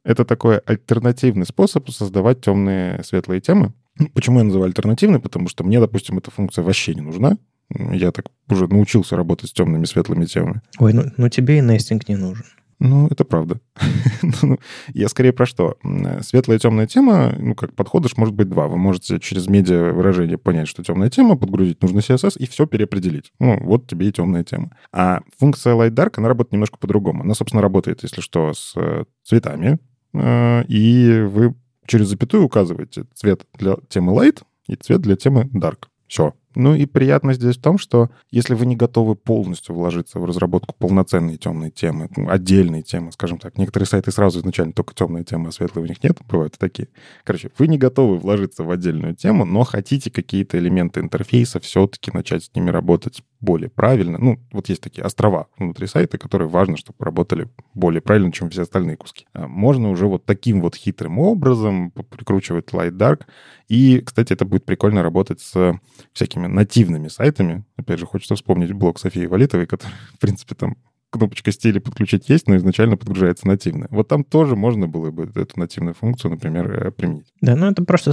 Это 0.03 0.25
такой 0.25 0.57
альтернативный 0.57 1.45
способ 1.45 1.89
создавать 1.91 2.41
темные 2.41 3.01
светлые 3.05 3.39
темы. 3.39 3.71
Почему 4.13 4.39
я 4.39 4.43
называю 4.43 4.67
альтернативный? 4.67 5.21
Потому 5.21 5.47
что 5.47 5.63
мне, 5.63 5.79
допустим, 5.79 6.17
эта 6.17 6.29
функция 6.29 6.61
вообще 6.61 6.93
не 6.93 7.01
нужна. 7.03 7.37
Я 7.69 8.11
так 8.11 8.25
уже 8.49 8.67
научился 8.67 9.15
работать 9.15 9.51
с 9.51 9.53
темными 9.53 9.85
светлыми 9.85 10.25
темами. 10.25 10.61
Ой, 10.77 10.91
ну, 10.91 11.03
ну 11.15 11.29
тебе 11.29 11.59
и 11.59 11.61
нестинг 11.61 12.09
не 12.09 12.17
нужен. 12.17 12.43
Ну, 12.79 13.07
это 13.07 13.25
правда. 13.25 13.59
Ну, 14.41 14.57
я 14.93 15.09
скорее 15.09 15.33
про 15.33 15.45
что? 15.45 15.77
Светлая 16.21 16.57
и 16.57 16.61
темная 16.61 16.87
тема, 16.87 17.33
ну, 17.37 17.55
как 17.55 17.73
подходишь, 17.75 18.15
может 18.17 18.33
быть 18.33 18.49
два. 18.49 18.67
Вы 18.67 18.77
можете 18.77 19.19
через 19.19 19.47
медиа 19.47 19.91
выражение 19.91 20.37
понять, 20.37 20.67
что 20.67 20.83
темная 20.83 21.09
тема, 21.09 21.35
подгрузить 21.35 21.81
нужно 21.81 21.99
CSS 21.99 22.37
и 22.37 22.47
все 22.47 22.65
переопределить. 22.65 23.31
Ну, 23.39 23.59
вот 23.61 23.87
тебе 23.87 24.07
и 24.07 24.11
темная 24.11 24.43
тема. 24.43 24.71
А 24.91 25.21
функция 25.37 25.75
Light 25.75 25.91
Dark, 25.91 26.13
она 26.17 26.27
работает 26.27 26.53
немножко 26.53 26.77
по-другому. 26.77 27.23
Она, 27.23 27.33
собственно, 27.33 27.61
работает, 27.61 28.03
если 28.03 28.21
что, 28.21 28.53
с 28.53 28.73
э, 28.75 29.03
цветами. 29.23 29.79
Э, 30.13 30.63
и 30.67 31.21
вы 31.21 31.55
через 31.85 32.07
запятую 32.07 32.43
указываете 32.43 33.05
цвет 33.13 33.45
для 33.57 33.77
темы 33.89 34.13
Light 34.13 34.43
и 34.67 34.75
цвет 34.75 35.01
для 35.01 35.15
темы 35.15 35.49
Dark. 35.53 35.85
Все. 36.07 36.33
Ну 36.55 36.73
и 36.73 36.85
приятно 36.85 37.33
здесь 37.33 37.57
в 37.57 37.61
том, 37.61 37.77
что 37.77 38.09
если 38.31 38.55
вы 38.55 38.65
не 38.65 38.75
готовы 38.75 39.15
полностью 39.15 39.75
вложиться 39.75 40.19
в 40.19 40.25
разработку 40.25 40.75
полноценной 40.77 41.37
темной 41.37 41.69
темы, 41.69 42.09
ну, 42.15 42.29
отдельной 42.29 42.81
темы, 42.81 43.11
скажем 43.11 43.37
так, 43.37 43.57
некоторые 43.57 43.87
сайты 43.87 44.11
сразу 44.11 44.39
изначально 44.39 44.73
только 44.73 44.95
темные 44.95 45.23
темы, 45.23 45.49
а 45.49 45.51
светлые 45.51 45.85
у 45.85 45.87
них 45.87 46.03
нет, 46.03 46.17
бывают 46.27 46.57
такие. 46.57 46.89
Короче, 47.23 47.51
вы 47.57 47.67
не 47.67 47.77
готовы 47.77 48.17
вложиться 48.17 48.63
в 48.63 48.71
отдельную 48.71 49.15
тему, 49.15 49.45
но 49.45 49.63
хотите 49.63 50.09
какие-то 50.09 50.57
элементы 50.57 51.01
интерфейса 51.01 51.59
все-таки 51.59 52.11
начать 52.11 52.45
с 52.45 52.55
ними 52.55 52.71
работать 52.71 53.23
более 53.41 53.69
правильно. 53.69 54.17
Ну, 54.17 54.39
вот 54.51 54.69
есть 54.69 54.81
такие 54.81 55.03
острова 55.03 55.47
внутри 55.57 55.87
сайта, 55.87 56.17
которые 56.17 56.49
важно, 56.49 56.77
чтобы 56.77 56.97
работали 56.99 57.49
более 57.73 58.01
правильно, 58.01 58.31
чем 58.31 58.49
все 58.49 58.63
остальные 58.63 58.97
куски. 58.97 59.27
А 59.33 59.47
можно 59.47 59.89
уже 59.89 60.07
вот 60.07 60.25
таким 60.25 60.61
вот 60.61 60.75
хитрым 60.75 61.19
образом 61.19 61.91
прикручивать 61.91 62.69
Light 62.69 62.97
Dark. 62.97 63.21
И, 63.67 64.01
кстати, 64.01 64.33
это 64.33 64.45
будет 64.45 64.65
прикольно 64.65 65.03
работать 65.03 65.39
с 65.39 65.79
всякими 66.13 66.47
нативными 66.47 67.07
сайтами. 67.07 67.63
Опять 67.77 67.99
же, 67.99 68.05
хочется 68.05 68.35
вспомнить 68.35 68.73
блог 68.73 68.99
Софии 68.99 69.25
Валитовой, 69.25 69.67
который, 69.67 69.93
в 70.15 70.19
принципе, 70.19 70.55
там 70.55 70.75
кнопочка 71.09 71.51
стиля 71.51 71.79
подключить 71.79 72.29
есть, 72.29 72.47
но 72.47 72.55
изначально 72.57 72.97
подгружается 72.97 73.47
нативно. 73.47 73.87
Вот 73.89 74.07
там 74.07 74.23
тоже 74.23 74.55
можно 74.55 74.87
было 74.87 75.11
бы 75.11 75.23
эту 75.23 75.59
нативную 75.59 75.95
функцию, 75.95 76.31
например, 76.31 76.87
э, 76.87 76.91
применить. 76.91 77.33
Да, 77.41 77.55
ну 77.55 77.67
это 77.67 77.83
просто 77.83 78.11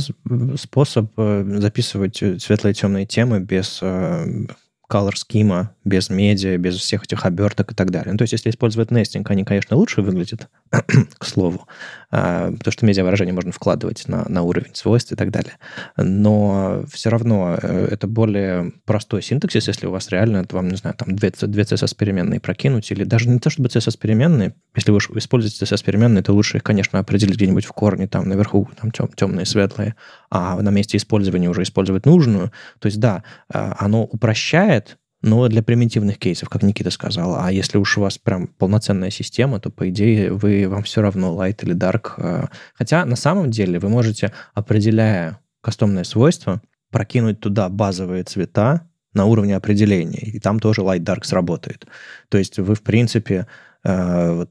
способ 0.56 1.12
э, 1.18 1.44
записывать 1.58 2.16
светлые 2.16 2.72
и 2.72 2.74
темные 2.74 3.06
темы 3.06 3.40
без 3.40 3.80
э, 3.82 4.46
color 4.90 5.14
schema, 5.14 5.68
без 5.85 6.11
медиа, 6.11 6.57
без 6.59 6.77
всех 6.77 7.05
этих 7.05 7.25
оберток 7.25 7.72
и 7.72 7.75
так 7.75 7.90
далее. 7.90 8.12
Ну, 8.12 8.18
то 8.18 8.22
есть, 8.22 8.33
если 8.33 8.51
использовать 8.51 8.90
нестинг, 8.90 9.31
они, 9.31 9.44
конечно, 9.44 9.77
лучше 9.77 10.03
выглядят, 10.03 10.49
к 10.70 11.25
слову, 11.25 11.66
а, 12.11 12.51
потому 12.53 12.72
что 12.72 12.87
медиа-выражение 12.87 13.35
можно 13.35 13.53
вкладывать 13.53 14.09
на, 14.09 14.25
на 14.29 14.42
уровень 14.42 14.75
свойств 14.75 15.12
и 15.12 15.16
так 15.16 15.31
далее. 15.31 15.55
Но 15.96 16.85
все 16.90 17.11
равно 17.11 17.59
э, 17.61 17.88
это 17.90 18.07
более 18.07 18.72
простой 18.85 19.22
синтаксис, 19.22 19.68
если 19.68 19.87
у 19.87 19.90
вас 19.90 20.09
реально, 20.11 20.44
вам, 20.51 20.68
не 20.68 20.77
знаю, 20.77 20.96
там 20.96 21.14
две, 21.14 21.31
две 21.31 21.62
CSS-переменные 21.62 22.40
прокинуть, 22.40 22.90
или 22.90 23.05
даже 23.05 23.29
не 23.29 23.38
то, 23.38 23.51
чтобы 23.51 23.68
CSS-переменные, 23.68 24.55
если 24.75 24.90
вы 24.90 24.99
используете 24.99 25.64
CSS-переменные, 25.64 26.22
то 26.22 26.33
лучше 26.33 26.59
их, 26.59 26.62
конечно, 26.62 26.99
определить 26.99 27.37
где-нибудь 27.37 27.64
в 27.64 27.72
корне, 27.72 28.07
там 28.09 28.29
наверху, 28.29 28.68
там 28.81 28.90
тем, 28.90 29.09
темные, 29.09 29.46
светлые, 29.46 29.94
а 30.30 30.60
на 30.60 30.70
месте 30.70 30.96
использования 30.96 31.48
уже 31.48 31.62
использовать 31.62 32.06
нужную. 32.06 32.52
То 32.78 32.86
есть, 32.86 33.00
да, 33.00 33.22
а, 33.52 33.76
оно 33.78 34.04
упрощает 34.04 34.98
но 35.22 35.48
для 35.48 35.62
примитивных 35.62 36.18
кейсов, 36.18 36.48
как 36.48 36.62
Никита 36.62 36.90
сказал. 36.90 37.36
А 37.36 37.50
если 37.50 37.78
уж 37.78 37.98
у 37.98 38.02
вас 38.02 38.18
прям 38.18 38.46
полноценная 38.46 39.10
система, 39.10 39.58
то, 39.58 39.70
по 39.70 39.88
идее, 39.88 40.32
вы, 40.32 40.68
вам 40.68 40.84
все 40.84 41.00
равно 41.00 41.34
light 41.34 41.64
или 41.64 41.74
dark. 41.74 42.12
Э, 42.18 42.46
хотя 42.74 43.04
на 43.04 43.16
самом 43.16 43.50
деле 43.50 43.78
вы 43.78 43.88
можете, 43.88 44.32
определяя 44.54 45.40
кастомные 45.62 46.04
свойства, 46.04 46.62
прокинуть 46.90 47.40
туда 47.40 47.68
базовые 47.68 48.22
цвета 48.24 48.88
на 49.14 49.24
уровне 49.24 49.56
определения, 49.56 50.20
и 50.20 50.38
там 50.38 50.60
тоже 50.60 50.82
light 50.82 51.00
dark 51.00 51.24
сработает. 51.24 51.86
То 52.28 52.38
есть 52.38 52.58
вы, 52.58 52.74
в 52.74 52.82
принципе, 52.82 53.46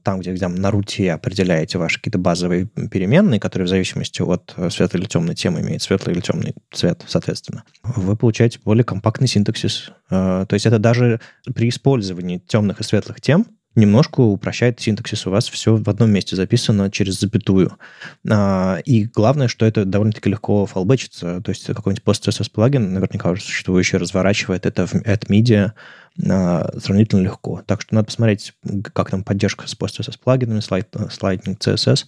там, 0.02 0.20
где, 0.20 0.32
где 0.32 0.48
на 0.48 0.70
руте 0.70 1.12
определяете 1.12 1.76
ваши 1.78 1.98
какие-то 1.98 2.18
базовые 2.18 2.66
переменные, 2.66 3.38
которые 3.38 3.66
в 3.66 3.68
зависимости 3.68 4.22
от 4.22 4.54
э, 4.56 4.70
светлой 4.70 5.00
или 5.00 5.08
темной 5.08 5.34
темы 5.34 5.60
имеют 5.60 5.82
светлый 5.82 6.14
или 6.14 6.20
темный 6.20 6.54
цвет, 6.72 7.04
соответственно, 7.06 7.64
вы 7.82 8.16
получаете 8.16 8.60
более 8.64 8.84
компактный 8.84 9.28
синтаксис. 9.28 9.90
Э, 10.10 10.46
то 10.48 10.54
есть 10.54 10.64
это 10.64 10.78
даже 10.78 11.20
при 11.54 11.68
использовании 11.68 12.38
темных 12.38 12.80
и 12.80 12.84
светлых 12.84 13.20
тем 13.20 13.46
немножко 13.76 14.20
упрощает 14.22 14.80
синтаксис. 14.80 15.26
У 15.26 15.30
вас 15.30 15.48
все 15.48 15.76
в 15.76 15.88
одном 15.88 16.10
месте 16.10 16.34
записано 16.34 16.90
через 16.90 17.20
запятую. 17.20 17.76
И 18.24 19.08
главное, 19.14 19.46
что 19.48 19.64
это 19.66 19.84
довольно-таки 19.84 20.28
легко 20.30 20.66
фалбэчится. 20.66 21.40
То 21.42 21.50
есть 21.50 21.66
какой-нибудь 21.66 22.02
post 22.04 22.50
плагин, 22.52 22.92
наверняка 22.92 23.30
уже 23.30 23.42
существующий, 23.42 23.98
разворачивает 23.98 24.66
это 24.66 24.86
в 24.86 24.94
AdMedia, 24.94 25.72
сравнительно 26.18 27.20
легко. 27.20 27.62
Так 27.66 27.82
что 27.82 27.94
надо 27.94 28.06
посмотреть, 28.06 28.54
как 28.94 29.10
там 29.10 29.22
поддержка 29.22 29.68
с 29.68 29.76
PostCSS 29.78 30.18
плагинами, 30.22 30.60
слайд, 30.60 30.88
слайдинг 31.10 31.58
CSS. 31.58 32.06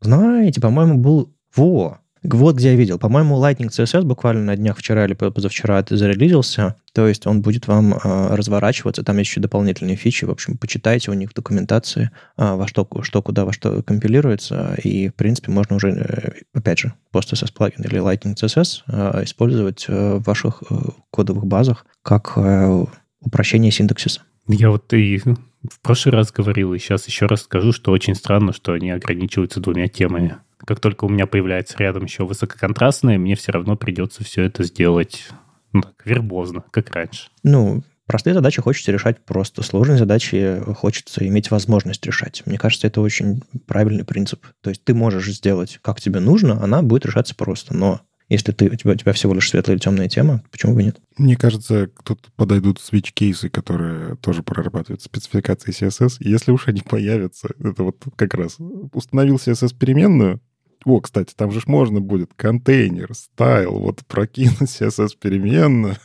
Знаете, 0.00 0.60
по-моему, 0.60 0.98
был... 0.98 1.32
Во! 1.54 1.98
Вот 2.34 2.56
где 2.56 2.70
я 2.70 2.76
видел. 2.76 2.98
По-моему, 2.98 3.36
Lightning 3.36 3.68
CSS 3.68 4.02
буквально 4.02 4.42
на 4.42 4.56
днях 4.56 4.78
вчера 4.78 5.04
или 5.04 5.14
позавчера 5.14 5.80
это 5.80 5.96
зарелизился. 5.96 6.76
То 6.92 7.06
есть 7.06 7.26
он 7.26 7.42
будет 7.42 7.66
вам 7.66 7.94
э, 7.94 8.34
разворачиваться. 8.34 9.02
Там 9.02 9.18
есть 9.18 9.30
еще 9.30 9.40
дополнительные 9.40 9.96
фичи. 9.96 10.24
В 10.24 10.30
общем, 10.30 10.56
почитайте 10.56 11.10
у 11.10 11.14
них 11.14 11.30
в 11.30 11.34
документации, 11.34 12.10
э, 12.36 12.54
во 12.54 12.66
что, 12.66 12.88
что 13.02 13.22
куда 13.22 13.44
во 13.44 13.52
что 13.52 13.82
компилируется. 13.82 14.76
И, 14.82 15.08
в 15.08 15.14
принципе, 15.14 15.50
можно 15.52 15.76
уже, 15.76 15.90
э, 15.90 16.32
опять 16.54 16.78
же, 16.78 16.94
PostCSS 17.12 17.52
плагин 17.52 17.84
или 17.84 18.00
Lightning 18.00 18.34
CSS 18.34 18.82
э, 18.88 19.24
использовать 19.24 19.86
в 19.88 20.20
ваших 20.20 20.62
э, 20.68 20.74
кодовых 21.10 21.46
базах 21.46 21.86
как 22.02 22.32
э, 22.36 22.84
упрощение 23.20 23.70
синтаксиса. 23.70 24.22
Я 24.48 24.70
вот 24.70 24.92
и 24.92 25.18
в 25.18 25.80
прошлый 25.82 26.14
раз 26.14 26.32
говорил, 26.32 26.72
и 26.74 26.78
сейчас 26.78 27.06
еще 27.08 27.26
раз 27.26 27.42
скажу, 27.42 27.72
что 27.72 27.90
очень 27.90 28.14
странно, 28.14 28.52
что 28.52 28.72
они 28.72 28.90
ограничиваются 28.90 29.60
двумя 29.60 29.88
темами 29.88 30.36
как 30.58 30.80
только 30.80 31.04
у 31.04 31.08
меня 31.08 31.26
появляется 31.26 31.76
рядом 31.78 32.04
еще 32.04 32.24
высококонтрастные, 32.24 33.18
мне 33.18 33.34
все 33.36 33.52
равно 33.52 33.76
придется 33.76 34.24
все 34.24 34.42
это 34.42 34.64
сделать 34.64 35.28
ну, 35.72 35.82
так, 35.82 35.94
вербозно, 36.04 36.64
как 36.70 36.90
раньше. 36.94 37.28
Ну, 37.42 37.82
простые 38.06 38.34
задачи 38.34 38.62
хочется 38.62 38.92
решать 38.92 39.24
просто, 39.24 39.62
сложные 39.62 39.98
задачи 39.98 40.62
хочется 40.76 41.26
иметь 41.26 41.50
возможность 41.50 42.04
решать. 42.06 42.42
Мне 42.46 42.58
кажется, 42.58 42.86
это 42.86 43.00
очень 43.00 43.42
правильный 43.66 44.04
принцип. 44.04 44.46
То 44.62 44.70
есть 44.70 44.84
ты 44.84 44.94
можешь 44.94 45.30
сделать, 45.30 45.78
как 45.82 46.00
тебе 46.00 46.20
нужно, 46.20 46.62
она 46.62 46.82
будет 46.82 47.06
решаться 47.06 47.34
просто, 47.34 47.74
но 47.74 48.00
если 48.28 48.52
ты, 48.52 48.66
у, 48.66 48.74
тебя, 48.74 48.92
у 48.92 48.96
тебя 48.96 49.12
всего 49.12 49.34
лишь 49.34 49.50
светлая 49.50 49.76
или 49.76 49.82
темная 49.82 50.08
тема, 50.08 50.42
почему 50.50 50.74
бы 50.74 50.82
нет? 50.82 51.00
Мне 51.16 51.36
кажется, 51.36 51.88
тут 52.02 52.28
подойдут 52.36 52.78
switch-кейсы, 52.78 53.48
которые 53.48 54.16
тоже 54.16 54.42
прорабатывают 54.42 55.02
спецификации 55.02 55.72
CSS. 55.72 56.16
Если 56.20 56.50
уж 56.50 56.66
они 56.66 56.80
появятся, 56.80 57.48
это 57.60 57.84
вот 57.84 58.02
как 58.16 58.34
раз 58.34 58.56
установил 58.92 59.36
CSS-переменную, 59.36 60.40
о, 60.84 61.00
кстати, 61.00 61.34
там 61.34 61.50
же 61.50 61.60
можно 61.66 62.00
будет 62.00 62.30
контейнер, 62.36 63.12
стайл, 63.14 63.78
вот 63.78 64.04
прокинуть 64.06 64.70
CSS-переменную, 64.80 65.96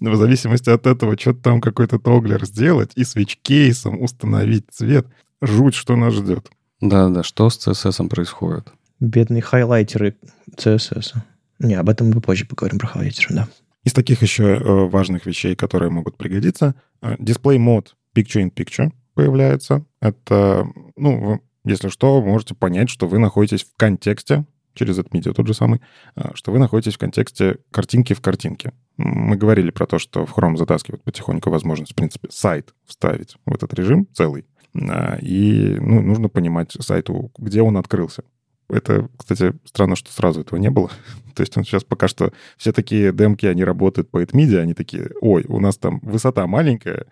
в 0.00 0.16
зависимости 0.16 0.68
от 0.68 0.86
этого, 0.86 1.18
что-то 1.18 1.40
там 1.40 1.60
какой-то 1.62 1.98
тоглер 1.98 2.44
сделать 2.44 2.92
и 2.94 3.04
свич-кейсом 3.04 4.02
установить 4.02 4.66
цвет. 4.70 5.06
Жуть, 5.40 5.74
что 5.74 5.96
нас 5.96 6.12
ждет. 6.12 6.50
Да-да, 6.80 7.22
что 7.22 7.48
с 7.48 7.66
CSS 7.66 8.06
происходит? 8.08 8.68
Бедные 9.00 9.40
хайлайтеры 9.40 10.16
CSS. 10.56 11.14
Не, 11.58 11.74
об 11.74 11.88
этом 11.88 12.10
мы 12.10 12.20
позже 12.20 12.46
поговорим 12.46 12.78
про 12.78 12.86
хайлайтеры, 12.86 13.34
да. 13.34 13.48
Из 13.84 13.92
таких 13.92 14.22
еще 14.22 14.44
э, 14.44 14.88
важных 14.88 15.26
вещей, 15.26 15.54
которые 15.54 15.90
могут 15.90 16.16
пригодиться, 16.16 16.74
дисплей 17.18 17.56
э, 17.56 17.60
мод 17.60 17.96
Picture 18.14 18.42
in 18.42 18.52
Picture 18.52 18.90
появляется. 19.14 19.84
Это, 20.00 20.66
ну, 20.96 21.40
если 21.64 21.88
что, 21.88 22.20
можете 22.20 22.54
понять, 22.54 22.90
что 22.90 23.06
вы 23.06 23.18
находитесь 23.18 23.64
в 23.64 23.76
контексте, 23.76 24.44
через 24.74 24.98
AdMedia 24.98 25.32
тот 25.32 25.46
же 25.46 25.54
самый, 25.54 25.80
э, 26.16 26.30
что 26.34 26.52
вы 26.52 26.58
находитесь 26.58 26.94
в 26.94 26.98
контексте 26.98 27.58
картинки 27.70 28.12
в 28.12 28.20
картинке. 28.20 28.72
Мы 28.96 29.36
говорили 29.36 29.70
про 29.70 29.86
то, 29.86 29.98
что 29.98 30.26
в 30.26 30.36
Chrome 30.36 30.56
затаскивает 30.56 31.02
потихоньку 31.02 31.50
возможность, 31.50 31.92
в 31.92 31.96
принципе, 31.96 32.28
сайт 32.30 32.74
вставить 32.86 33.36
в 33.46 33.54
этот 33.54 33.72
режим 33.74 34.06
целый. 34.12 34.46
И 34.74 35.76
ну, 35.80 36.02
нужно 36.02 36.28
понимать 36.28 36.76
сайту, 36.78 37.32
где 37.38 37.62
он 37.62 37.76
открылся. 37.76 38.22
Это, 38.68 39.08
кстати, 39.16 39.54
странно, 39.64 39.96
что 39.96 40.12
сразу 40.12 40.40
этого 40.42 40.58
не 40.58 40.70
было. 40.70 40.90
То 41.34 41.42
есть 41.42 41.56
он 41.56 41.64
сейчас 41.64 41.84
пока 41.84 42.08
что... 42.08 42.32
Все 42.56 42.72
такие 42.72 43.12
демки, 43.12 43.46
они 43.46 43.64
работают 43.64 44.10
по 44.10 44.22
AdMedia, 44.22 44.58
они 44.58 44.74
такие, 44.74 45.10
ой, 45.20 45.44
у 45.48 45.60
нас 45.60 45.78
там 45.78 46.00
высота 46.00 46.46
маленькая, 46.46 47.06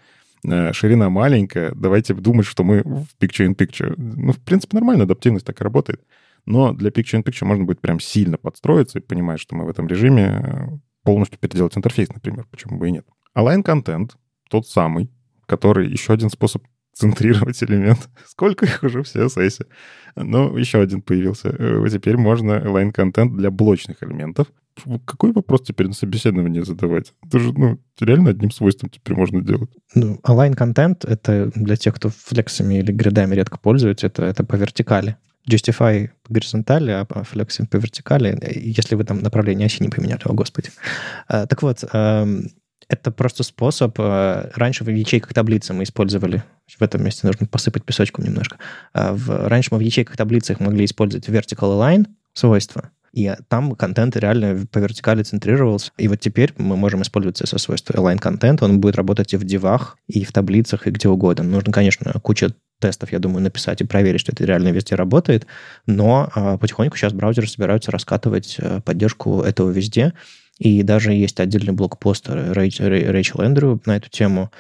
э, 0.45 0.73
ширина 0.73 1.09
маленькая, 1.09 1.73
давайте 1.75 2.14
думать, 2.14 2.47
что 2.47 2.62
мы 2.62 2.83
в 2.83 3.07
Picture-in-Picture. 3.21 3.95
Ну, 3.97 4.33
в 4.33 4.40
принципе, 4.40 4.77
нормально, 4.77 5.05
адаптивность 5.05 5.47
так 5.47 5.61
и 5.61 5.64
работает. 5.64 6.03
Но 6.45 6.73
для 6.73 6.90
Picture-in-Picture 6.90 7.45
можно 7.45 7.64
будет 7.64 7.81
прям 7.81 8.01
сильно 8.01 8.37
подстроиться 8.37 8.99
и 8.99 9.03
понимать, 9.03 9.40
что 9.40 9.57
мы 9.57 9.64
в 9.64 9.69
этом 9.69 9.87
режиме 9.87 10.81
полностью 11.03 11.38
переделать 11.38 11.77
интерфейс, 11.77 12.09
например, 12.09 12.47
почему 12.51 12.79
бы 12.79 12.88
и 12.88 12.92
нет. 12.92 13.07
Align 13.37 13.64
Content 13.64 14.11
тот 14.51 14.66
самый, 14.66 15.11
который 15.47 15.88
еще 15.88 16.12
один 16.12 16.31
способ 16.31 16.62
центрировать 16.97 17.63
элемент. 17.63 18.09
Сколько 18.27 18.65
их 18.65 18.83
уже 18.83 19.03
в 19.03 19.07
CSS? 19.07 19.67
Ну, 20.17 20.57
еще 20.57 20.81
один 20.81 21.03
появился. 21.03 21.49
Э, 21.49 21.87
теперь 21.91 22.17
можно 22.17 22.53
align 22.53 22.93
контент 22.93 23.37
для 23.37 23.51
блочных 23.51 24.03
элементов. 24.03 24.47
Какой 25.05 25.33
вопрос 25.33 25.63
теперь 25.63 25.89
на 25.89 25.95
собеседование 25.95 26.65
задавать? 26.65 27.13
Это 27.27 27.39
же, 27.39 27.53
ну, 27.53 27.79
реально 28.01 28.31
одним 28.31 28.51
свойством 28.51 28.91
теперь 28.91 29.17
можно 29.17 29.43
делать. 29.43 29.71
Ну, 29.95 30.19
align 30.23 30.55
контент— 30.55 31.05
это 31.07 31.51
для 31.55 31.77
тех, 31.77 31.95
кто 31.95 32.09
флексами 32.09 32.79
или 32.79 32.93
гридами 32.93 33.35
редко 33.35 33.59
пользуется, 33.59 34.07
это, 34.07 34.25
это 34.25 34.45
по 34.45 34.57
вертикали. 34.57 35.17
Justify 35.49 36.11
по 36.25 36.35
горизонтали, 36.35 36.91
а 36.91 37.05
по 37.05 37.23
флексам 37.25 37.67
по 37.67 37.77
вертикали, 37.77 38.37
если 38.55 38.97
вы 38.97 39.05
там 39.05 39.21
направление 39.21 39.67
оси 39.67 39.83
не 39.83 39.89
поменяли, 39.89 40.21
о 40.25 40.33
господи. 40.33 40.71
А, 41.29 41.47
так 41.47 41.63
вот, 41.63 41.85
эм, 41.93 42.49
это 42.88 43.11
просто 43.11 43.42
способ. 43.42 43.99
Э, 43.99 44.51
раньше 44.55 44.85
в 44.85 44.88
ячейках 44.88 45.35
таблицы 45.35 45.72
мы 45.72 45.83
использовали, 45.83 46.42
в 46.79 46.83
этом 46.83 47.05
месте 47.05 47.27
нужно 47.27 47.46
посыпать 47.46 47.85
песочком 47.85 48.25
немножко. 48.25 48.59
А 48.92 49.16
раньше 49.27 49.70
мы 49.72 49.79
в 49.79 49.83
ячейках 49.83 50.16
таблицах 50.16 50.61
могли 50.61 50.85
использовать 50.85 51.29
vertical 51.29 51.79
align 51.79 52.07
свойства, 52.33 52.90
и 53.16 53.35
там 53.49 53.75
контент 53.75 54.14
реально 54.16 54.66
по 54.70 54.79
вертикали 54.79 55.22
центрировался. 55.22 55.90
И 55.96 56.07
вот 56.07 56.20
теперь 56.20 56.53
мы 56.59 56.77
можем 56.77 57.01
использовать 57.01 57.40
CSS 57.40 57.59
свойство 57.59 57.94
align 57.94 58.18
контент, 58.18 58.62
он 58.62 58.79
будет 58.79 58.96
работать 58.96 59.33
и 59.33 59.38
в 59.38 59.44
дивах, 59.44 59.96
и 60.07 60.22
в 60.22 60.33
таблицах, 60.33 60.87
и 60.87 60.90
где 60.90 61.09
угодно. 61.09 61.44
Нужно, 61.44 61.72
конечно, 61.72 62.12
куча 62.22 62.51
тестов, 62.79 63.12
я 63.12 63.18
думаю, 63.18 63.42
написать 63.42 63.81
и 63.81 63.85
проверить, 63.85 64.20
что 64.20 64.33
это 64.33 64.44
реально 64.44 64.68
везде 64.68 64.96
работает, 64.96 65.46
но 65.87 66.31
а, 66.35 66.59
потихоньку 66.59 66.99
сейчас 66.99 67.14
браузеры 67.14 67.46
собираются 67.46 67.90
раскатывать 67.90 68.59
а, 68.61 68.83
поддержку 68.83 69.40
этого 69.40 69.70
везде. 69.70 70.12
И 70.59 70.83
даже 70.83 71.12
есть 71.12 71.38
отдельный 71.40 71.73
блокпост 71.73 72.29
Рэйчел 72.29 73.40
Эндрю 73.40 73.81
на 73.85 73.97
эту 73.97 74.09
тему. 74.09 74.51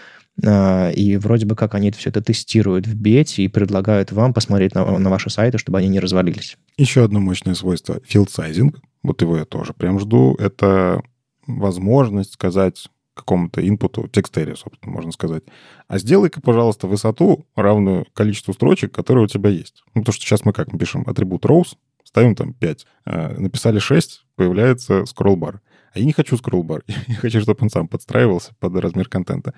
А, 0.44 0.90
и 0.90 1.16
вроде 1.16 1.46
бы 1.46 1.56
как 1.56 1.74
они 1.74 1.90
все 1.92 2.10
это 2.10 2.20
тестируют 2.20 2.86
в 2.86 2.94
бете 2.94 3.42
и 3.42 3.48
предлагают 3.48 4.12
вам 4.12 4.34
посмотреть 4.34 4.74
на, 4.74 4.98
на 4.98 5.10
ваши 5.10 5.30
сайты, 5.30 5.58
чтобы 5.58 5.78
они 5.78 5.88
не 5.88 6.00
развалились. 6.00 6.58
Еще 6.76 7.04
одно 7.04 7.20
мощное 7.20 7.54
свойство— 7.54 8.00
sizing. 8.28 8.76
Вот 9.02 9.22
его 9.22 9.38
я 9.38 9.44
тоже 9.44 9.72
прям 9.72 9.98
жду. 9.98 10.34
Это 10.38 11.02
возможность 11.46 12.34
сказать 12.34 12.88
какому-то 13.14 13.66
инпуту, 13.66 14.08
текстере, 14.08 14.56
собственно, 14.56 14.92
можно 14.92 15.10
сказать. 15.10 15.42
А 15.88 15.98
сделай-ка, 15.98 16.42
пожалуйста, 16.42 16.86
высоту, 16.86 17.46
равную 17.56 18.06
количеству 18.12 18.52
строчек, 18.52 18.92
которые 18.92 19.24
у 19.24 19.28
тебя 19.28 19.48
есть. 19.48 19.84
Ну, 19.94 20.04
то, 20.04 20.12
что 20.12 20.22
сейчас 20.22 20.44
мы 20.44 20.52
как 20.52 20.70
мы 20.70 20.78
пишем 20.78 21.02
атрибут 21.06 21.46
rows, 21.46 21.76
ставим 22.04 22.34
там 22.34 22.52
5. 22.52 22.86
А, 23.06 23.34
написали 23.38 23.78
6, 23.78 24.26
появляется 24.36 25.04
bar. 25.04 25.60
А 25.96 25.98
я 25.98 26.04
не 26.04 26.12
хочу 26.12 26.36
скроллбар. 26.36 26.84
Я 27.08 27.14
хочу, 27.14 27.40
чтобы 27.40 27.58
он 27.62 27.70
сам 27.70 27.88
подстраивался 27.88 28.54
под 28.60 28.76
размер 28.76 29.08
контента. 29.08 29.54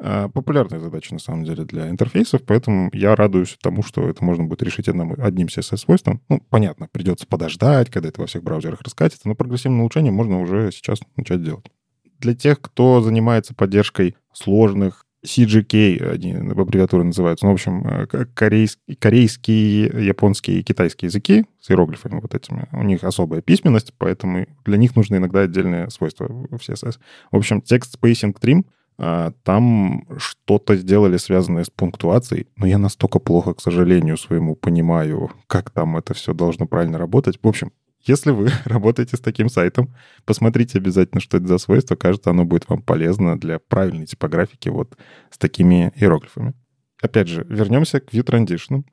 А, 0.00 0.28
популярная 0.28 0.80
задача, 0.80 1.14
на 1.14 1.20
самом 1.20 1.44
деле, 1.44 1.64
для 1.64 1.88
интерфейсов, 1.88 2.42
поэтому 2.44 2.90
я 2.92 3.14
радуюсь 3.14 3.56
тому, 3.62 3.84
что 3.84 4.08
это 4.08 4.24
можно 4.24 4.44
будет 4.44 4.64
решить 4.64 4.88
одним, 4.88 5.14
одним 5.16 5.46
CSS-свойством. 5.46 6.22
Ну, 6.28 6.42
понятно, 6.50 6.88
придется 6.90 7.24
подождать, 7.28 7.88
когда 7.88 8.08
это 8.08 8.20
во 8.20 8.26
всех 8.26 8.42
браузерах 8.42 8.82
раскатится, 8.82 9.28
но 9.28 9.36
прогрессивное 9.36 9.80
улучшение 9.80 10.10
можно 10.10 10.40
уже 10.40 10.72
сейчас 10.72 10.98
начать 11.14 11.44
делать. 11.44 11.70
Для 12.18 12.34
тех, 12.34 12.60
кто 12.60 13.00
занимается 13.00 13.54
поддержкой 13.54 14.16
сложных 14.32 15.05
CGK, 15.26 16.12
они 16.12 16.34
в 16.34 16.60
аббревиатуре 16.60 17.02
называются. 17.02 17.44
Ну, 17.44 17.52
в 17.52 17.54
общем, 17.54 17.86
э, 17.86 18.06
корейские, 18.34 18.96
корейские, 18.96 20.06
японские 20.06 20.60
и 20.60 20.62
китайские 20.62 21.08
языки 21.08 21.44
с 21.60 21.70
иероглифами 21.70 22.20
вот 22.20 22.34
этими. 22.34 22.68
У 22.72 22.82
них 22.82 23.04
особая 23.04 23.42
письменность, 23.42 23.92
поэтому 23.98 24.46
для 24.64 24.76
них 24.76 24.96
нужны 24.96 25.16
иногда 25.16 25.40
отдельные 25.40 25.90
свойства 25.90 26.26
в 26.26 26.56
CSS. 26.56 26.98
В 27.32 27.36
общем, 27.36 27.60
текст 27.60 27.96
spacing 28.00 28.34
trim, 28.40 28.64
а, 28.98 29.32
там 29.42 30.06
что-то 30.16 30.76
сделали, 30.76 31.18
связанное 31.18 31.64
с 31.64 31.70
пунктуацией, 31.70 32.46
но 32.56 32.66
я 32.66 32.78
настолько 32.78 33.18
плохо, 33.18 33.52
к 33.52 33.60
сожалению, 33.60 34.16
своему 34.16 34.54
понимаю, 34.54 35.30
как 35.46 35.70
там 35.70 35.96
это 35.96 36.14
все 36.14 36.32
должно 36.32 36.66
правильно 36.66 36.96
работать. 36.96 37.38
В 37.42 37.48
общем, 37.48 37.72
если 38.06 38.30
вы 38.30 38.50
работаете 38.64 39.16
с 39.16 39.20
таким 39.20 39.48
сайтом, 39.48 39.94
посмотрите 40.24 40.78
обязательно, 40.78 41.20
что 41.20 41.36
это 41.36 41.46
за 41.46 41.58
свойство. 41.58 41.96
Кажется, 41.96 42.30
оно 42.30 42.44
будет 42.44 42.68
вам 42.68 42.82
полезно 42.82 43.38
для 43.38 43.58
правильной 43.58 44.06
типографики 44.06 44.68
вот 44.68 44.96
с 45.30 45.38
такими 45.38 45.92
иероглифами. 45.96 46.54
Опять 47.02 47.28
же, 47.28 47.46
вернемся 47.48 48.00
к 48.00 48.12
View 48.12 48.24
Transition. 48.24 48.84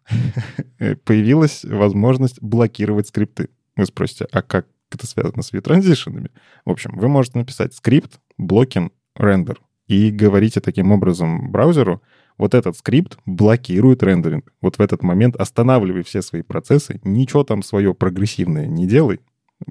Появилась 1.06 1.64
возможность 1.64 2.42
блокировать 2.42 3.08
скрипты. 3.08 3.50
Вы 3.76 3.86
спросите, 3.86 4.28
а 4.32 4.42
как 4.42 4.68
это 4.92 5.08
связано 5.08 5.42
с 5.42 5.54
View 5.54 5.62
Transition? 5.62 6.30
В 6.66 6.72
общем, 6.72 6.92
вы 6.96 7.08
можете 7.08 7.40
написать 7.40 7.74
скрипт 7.74 8.20
blocking 8.40 8.92
render 9.18 9.58
и 9.88 10.12
говорите 10.12 10.60
таким 10.60 10.92
образом 10.92 11.52
браузеру, 11.52 12.02
вот 12.38 12.54
этот 12.54 12.78
скрипт 12.78 13.18
блокирует 13.26 14.04
рендеринг. 14.04 14.54
Вот 14.62 14.78
в 14.78 14.82
этот 14.82 15.04
момент 15.04 15.36
останавливай 15.36 16.04
все 16.04 16.22
свои 16.22 16.42
процессы, 16.42 17.00
ничего 17.04 17.44
там 17.44 17.64
свое 17.64 17.94
прогрессивное 17.94 18.68
не 18.68 18.88
делай. 18.88 19.20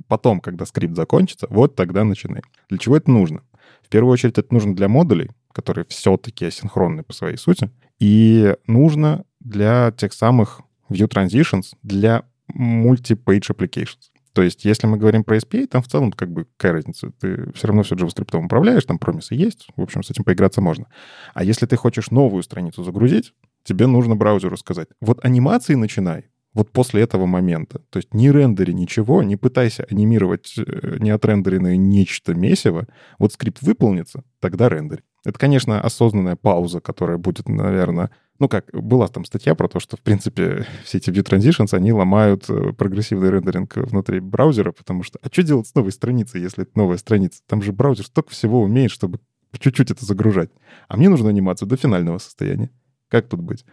Потом, 0.09 0.40
когда 0.40 0.64
скрипт 0.64 0.96
закончится, 0.96 1.46
вот 1.51 1.75
тогда 1.75 2.05
начинай. 2.05 2.42
Для 2.68 2.79
чего 2.79 2.96
это 2.96 3.11
нужно? 3.11 3.42
В 3.83 3.88
первую 3.88 4.12
очередь 4.12 4.38
это 4.38 4.53
нужно 4.53 4.75
для 4.75 4.88
модулей, 4.88 5.31
которые 5.53 5.85
все-таки 5.88 6.46
асинхронны 6.46 7.03
по 7.03 7.12
своей 7.12 7.37
сути, 7.37 7.70
и 7.98 8.57
нужно 8.66 9.25
для 9.40 9.92
тех 9.92 10.12
самых 10.12 10.62
view 10.88 11.09
transitions 11.09 11.75
для 11.83 12.25
multi-page 12.55 13.51
applications. 13.51 14.12
То 14.33 14.42
есть, 14.42 14.64
если 14.64 14.87
мы 14.87 14.97
говорим 14.97 15.25
про 15.25 15.37
SPA, 15.37 15.66
там 15.66 15.83
в 15.83 15.88
целом 15.88 16.11
как 16.11 16.31
бы 16.31 16.47
какая 16.57 16.73
разница? 16.73 17.11
Ты 17.21 17.53
все 17.53 17.66
равно 17.66 17.83
все 17.83 17.97
JavaScript 17.97 18.45
управляешь, 18.45 18.85
там 18.85 18.99
промисы 18.99 19.35
есть, 19.35 19.66
в 19.77 19.83
общем, 19.83 20.03
с 20.03 20.11
этим 20.11 20.25
поиграться 20.25 20.61
можно. 20.61 20.87
А 21.35 21.45
если 21.45 21.66
ты 21.66 21.77
хочешь 21.77 22.11
новую 22.11 22.42
страницу 22.42 22.83
загрузить, 22.83 23.35
тебе 23.64 23.87
нужно 23.87 24.16
браузеру 24.16 24.57
сказать, 24.57 24.88
вот 25.01 25.25
анимации 25.25 25.75
начинай, 25.75 26.25
вот 26.55 26.71
после 26.71 27.03
этого 27.03 27.27
момента. 27.27 27.81
То 27.90 27.99
есть 27.99 28.12
не 28.12 28.31
рендери 28.31 28.73
ничего, 28.73 29.23
не 29.23 29.37
пытайся 29.37 29.87
анимировать 29.90 30.55
э, 30.59 30.97
неотрендеренное 30.99 31.77
нечто 31.77 32.35
месиво. 32.35 32.87
Вот 33.18 33.33
скрипт 33.33 33.62
выполнится, 33.62 34.25
тогда 34.40 34.68
рендери. 34.68 35.03
Это, 35.25 35.38
конечно, 35.38 35.81
осознанная 35.81 36.37
пауза, 36.37 36.81
которая 36.81 37.16
будет, 37.16 37.49
наверное, 37.49 38.11
ну 38.42 38.48
как, 38.48 38.66
была 38.72 39.07
там 39.07 39.24
статья 39.24 39.55
про 39.55 39.68
то, 39.68 39.78
что, 39.78 39.96
в 39.96 40.00
принципе, 40.00 40.66
все 40.85 40.98
эти 40.98 41.11
view 41.11 41.22
transitions, 41.22 41.76
они 41.76 41.92
ломают 41.92 42.50
э, 42.50 42.72
прогрессивный 42.72 43.31
рендеринг 43.31 43.76
внутри 43.76 44.18
браузера, 44.18 44.72
потому 44.72 45.05
что, 45.05 45.20
а 45.22 45.28
что 45.31 45.44
делать 45.44 45.68
с 45.68 45.74
новой 45.76 45.92
страницей, 45.92 46.40
если 46.40 46.64
это 46.64 46.72
новая 46.74 46.96
страница? 46.96 47.40
Там 47.46 47.62
же 47.62 47.72
браузер 47.72 48.05
столько 48.05 48.31
всего 48.31 48.61
умеет, 48.62 48.90
чтобы 48.90 49.20
чуть-чуть 49.57 49.92
это 49.92 50.05
загружать. 50.05 50.50
А 50.88 50.96
мне 50.96 51.09
нужно 51.09 51.28
анимацию 51.28 51.68
до 51.68 51.76
финального 51.76 52.18
состояния. 52.18 52.70
Как 53.09 53.28
тут 53.28 53.40
быть? 53.40 53.64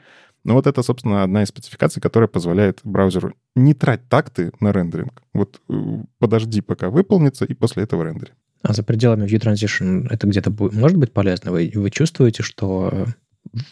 Ну 0.44 0.54
вот 0.54 0.68
это, 0.68 0.84
собственно, 0.84 1.24
одна 1.24 1.42
из 1.42 1.48
спецификаций, 1.48 2.00
которая 2.00 2.28
позволяет 2.28 2.82
браузеру 2.84 3.34
не 3.56 3.74
трать 3.74 4.08
такты 4.08 4.52
на 4.60 4.72
рендеринг. 4.72 5.24
Вот 5.34 5.60
э, 5.68 5.74
подожди, 6.20 6.62
пока 6.62 6.92
выполнится, 6.92 7.44
и 7.44 7.56
после 7.56 7.84
этого 7.84 8.04
рендери. 8.04 8.34
А 8.62 8.74
за 8.74 8.84
пределами 8.84 9.26
View 9.26 9.40
Transition 9.40 10.08
это 10.12 10.28
где-то 10.28 10.52
может 10.52 10.98
быть 10.98 11.12
полезно? 11.12 11.52
Вы, 11.52 11.72
вы 11.74 11.90
чувствуете, 11.90 12.44
что 12.44 13.08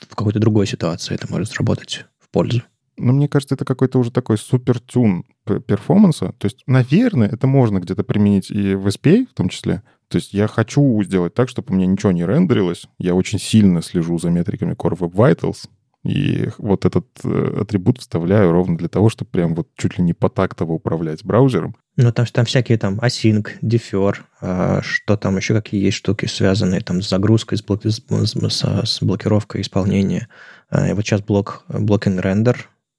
в 0.09 0.15
какой-то 0.15 0.39
другой 0.39 0.67
ситуации 0.67 1.15
это 1.15 1.27
может 1.29 1.49
сработать 1.49 2.05
в 2.19 2.29
пользу? 2.29 2.63
Ну, 2.97 3.13
мне 3.13 3.27
кажется, 3.27 3.55
это 3.55 3.63
какой-то 3.63 3.99
уже 3.99 4.11
такой 4.11 4.37
супер-тюн 4.37 5.25
перформанса. 5.45 6.33
То 6.39 6.45
есть, 6.45 6.63
наверное, 6.65 7.29
это 7.29 7.45
можно 7.45 7.79
где-то 7.79 8.03
применить 8.03 8.49
и 8.49 8.73
в 8.73 8.87
SPA 8.87 9.27
в 9.27 9.35
том 9.35 9.49
числе. 9.49 9.83
То 10.07 10.17
есть 10.17 10.33
я 10.33 10.47
хочу 10.47 11.01
сделать 11.03 11.33
так, 11.33 11.49
чтобы 11.49 11.73
у 11.73 11.77
меня 11.77 11.85
ничего 11.85 12.11
не 12.11 12.25
рендерилось. 12.25 12.87
Я 12.97 13.13
очень 13.13 13.39
сильно 13.39 13.81
слежу 13.81 14.17
за 14.17 14.29
метриками 14.29 14.73
Core 14.73 14.97
Web 14.97 15.11
Vitals. 15.13 15.69
И 16.03 16.49
вот 16.57 16.85
этот 16.85 17.05
э, 17.23 17.57
атрибут 17.61 17.99
вставляю 17.99 18.51
ровно 18.51 18.77
для 18.77 18.87
того, 18.87 19.09
чтобы 19.09 19.31
прям 19.31 19.55
вот 19.55 19.67
чуть 19.75 19.97
ли 19.97 20.03
не 20.03 20.13
потактово 20.13 20.73
управлять 20.73 21.23
браузером. 21.23 21.75
Ну, 21.97 22.11
там, 22.11 22.25
там 22.27 22.45
всякие 22.45 22.77
там 22.77 22.99
async, 22.99 23.47
defer, 23.61 24.15
э, 24.41 24.79
что 24.83 25.17
там 25.17 25.37
еще 25.37 25.53
какие 25.53 25.83
есть 25.83 25.97
штуки, 25.97 26.25
связанные 26.25 26.81
там 26.81 27.01
с 27.01 27.09
загрузкой, 27.09 27.57
с, 27.57 27.63
блок, 27.63 27.83
с, 27.85 27.97
с, 27.99 28.85
с 28.85 29.01
блокировкой 29.01 29.61
исполнения. 29.61 30.27
Э, 30.69 30.89
и 30.89 30.93
вот 30.93 31.05
сейчас 31.05 31.21
блок, 31.21 31.65
blocking 31.67 32.21
render. 32.21 32.55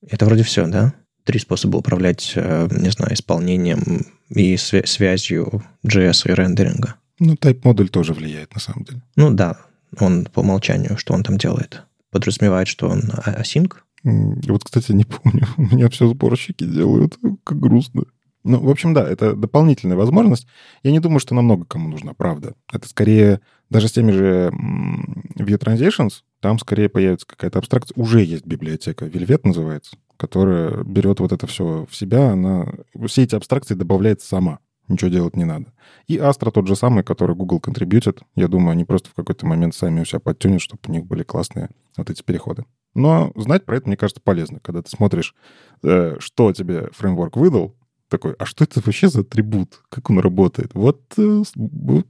Это 0.07 0.27
вроде 0.27 0.43
все, 0.43 0.67
да? 0.67 0.93
Три 1.25 1.39
способа 1.39 1.77
управлять, 1.79 2.33
э, 2.35 2.69
не 2.73 2.91
знаю, 2.91 3.15
исполнением 3.15 4.07
и 4.29 4.55
свя- 4.57 4.87
связью 4.87 5.63
JS 5.87 6.31
и 6.31 6.35
рендеринга. 6.35 6.97
Ну, 7.21 7.35
type 7.35 7.61
модуль 7.65 7.89
тоже 7.89 8.13
влияет, 8.13 8.55
на 8.55 8.61
самом 8.61 8.85
деле. 8.85 9.03
Ну, 9.17 9.31
да. 9.31 9.59
Он 9.99 10.27
по 10.27 10.41
умолчанию, 10.41 10.99
что 10.99 11.15
он 11.15 11.23
там 11.23 11.39
делает 11.39 11.85
подразумевает, 12.11 12.69
что 12.69 12.89
он 12.89 13.03
async? 13.27 13.75
Вот, 14.05 14.65
кстати, 14.65 14.93
не 14.93 15.05
помню. 15.05 15.47
У 15.57 15.63
меня 15.63 15.89
все 15.89 16.07
сборщики 16.09 16.65
делают. 16.65 17.19
Как 17.45 17.59
грустно. 17.59 18.05
Ну, 18.45 18.61
в 18.61 18.71
общем, 18.71 18.95
да, 18.95 19.07
это 19.07 19.35
дополнительная 19.35 19.97
возможность. 19.97 20.47
Я 20.83 20.93
не 20.93 21.01
думаю, 21.01 21.19
что 21.21 21.35
намного 21.35 21.65
кому 21.65 21.89
нужна, 21.89 22.15
правда. 22.15 22.55
Это 22.73 22.89
скорее, 22.89 23.41
даже 23.69 23.89
с 23.89 23.93
теми 23.93 24.13
же 24.13 24.51
View 25.37 25.59
Transitions, 25.59 26.23
там 26.41 26.59
скорее 26.59 26.89
появится 26.89 27.27
какая-то 27.27 27.59
абстракция. 27.59 28.01
Уже 28.01 28.23
есть 28.23 28.47
библиотека, 28.47 29.07
Velvet 29.07 29.41
называется, 29.43 29.97
которая 30.17 30.83
берет 30.85 31.21
вот 31.21 31.33
это 31.33 31.47
все 31.47 31.87
в 31.91 31.97
себя, 31.97 32.31
она 32.31 32.73
все 33.07 33.25
эти 33.25 33.35
абстракции 33.35 33.75
добавляет 33.75 34.23
сама. 34.23 34.61
Ничего 34.89 35.11
делать 35.11 35.37
не 35.37 35.45
надо. 35.45 35.73
И 36.07 36.17
Astra 36.17 36.51
тот 36.51 36.67
же 36.67 36.77
самый, 36.77 37.05
который 37.05 37.37
Google 37.37 37.61
контрибьютит. 37.61 38.21
Я 38.35 38.49
думаю, 38.49 38.73
они 38.73 38.85
просто 38.85 39.11
в 39.11 39.15
какой-то 39.15 39.47
момент 39.47 39.75
сами 39.75 40.01
у 40.01 40.05
себя 40.05 40.21
подтюнят, 40.21 40.61
чтобы 40.61 40.81
у 40.89 40.93
них 40.93 41.07
были 41.07 41.23
классные 41.23 41.71
вот 41.97 42.11
эти 42.11 42.23
переходы. 42.23 42.65
Но 42.95 43.33
знать 43.37 43.65
про 43.65 43.77
это, 43.77 43.87
мне 43.87 43.97
кажется, 43.97 44.21
полезно. 44.23 44.61
Когда 44.61 44.83
ты 44.83 44.91
смотришь, 44.91 45.35
э, 45.83 46.17
что 46.19 46.53
тебе 46.53 46.89
фреймворк 46.93 47.37
выдал, 47.37 47.77
такой, 48.09 48.35
а 48.39 48.47
что 48.47 48.65
это 48.65 48.81
вообще 48.85 49.09
за 49.09 49.21
атрибут? 49.21 49.83
Как 49.89 50.11
он 50.11 50.19
работает? 50.19 50.71
Вот, 50.75 51.03
э, 51.19 51.43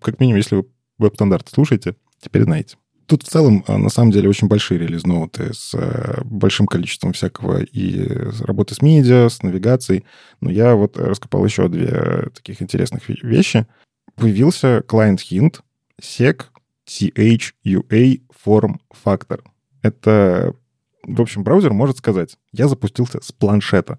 как 0.01 0.21
минимум, 0.21 0.37
если 0.37 0.57
вы 0.57 0.67
веб-стандарты 0.99 1.51
слушаете, 1.53 1.97
теперь 2.21 2.45
знаете. 2.45 2.77
Тут 3.09 3.23
в 3.23 3.27
целом, 3.27 3.65
а, 3.67 3.79
на 3.79 3.89
самом 3.89 4.11
деле, 4.11 4.29
очень 4.29 4.49
большие 4.49 4.79
релиз-ноуты 4.79 5.55
с 5.55 5.73
э, 5.73 6.21
большим 6.25 6.67
количеством 6.67 7.15
всякого 7.15 7.63
и 7.63 8.07
работы 8.43 8.75
с 8.75 8.83
медиа, 8.83 9.31
с 9.31 9.43
навигацией. 9.43 10.05
Но 10.43 10.51
я 10.51 10.75
вот 10.75 10.99
раскопал 10.99 11.43
еще 11.47 11.69
две 11.69 12.29
таких 12.35 12.61
интересных 12.61 13.09
вещи. 13.09 13.67
Появился 14.15 14.85
client 14.87 15.21
hint 15.31 15.61
sec 16.03 16.43
thua 16.87 18.21
form 18.45 18.77
factor. 19.03 19.41
Это, 19.81 20.55
в 21.03 21.23
общем, 21.23 21.45
браузер 21.45 21.73
может 21.73 21.97
сказать, 21.97 22.37
я 22.53 22.69
запустился 22.69 23.21
с 23.23 23.33
планшета 23.33 23.99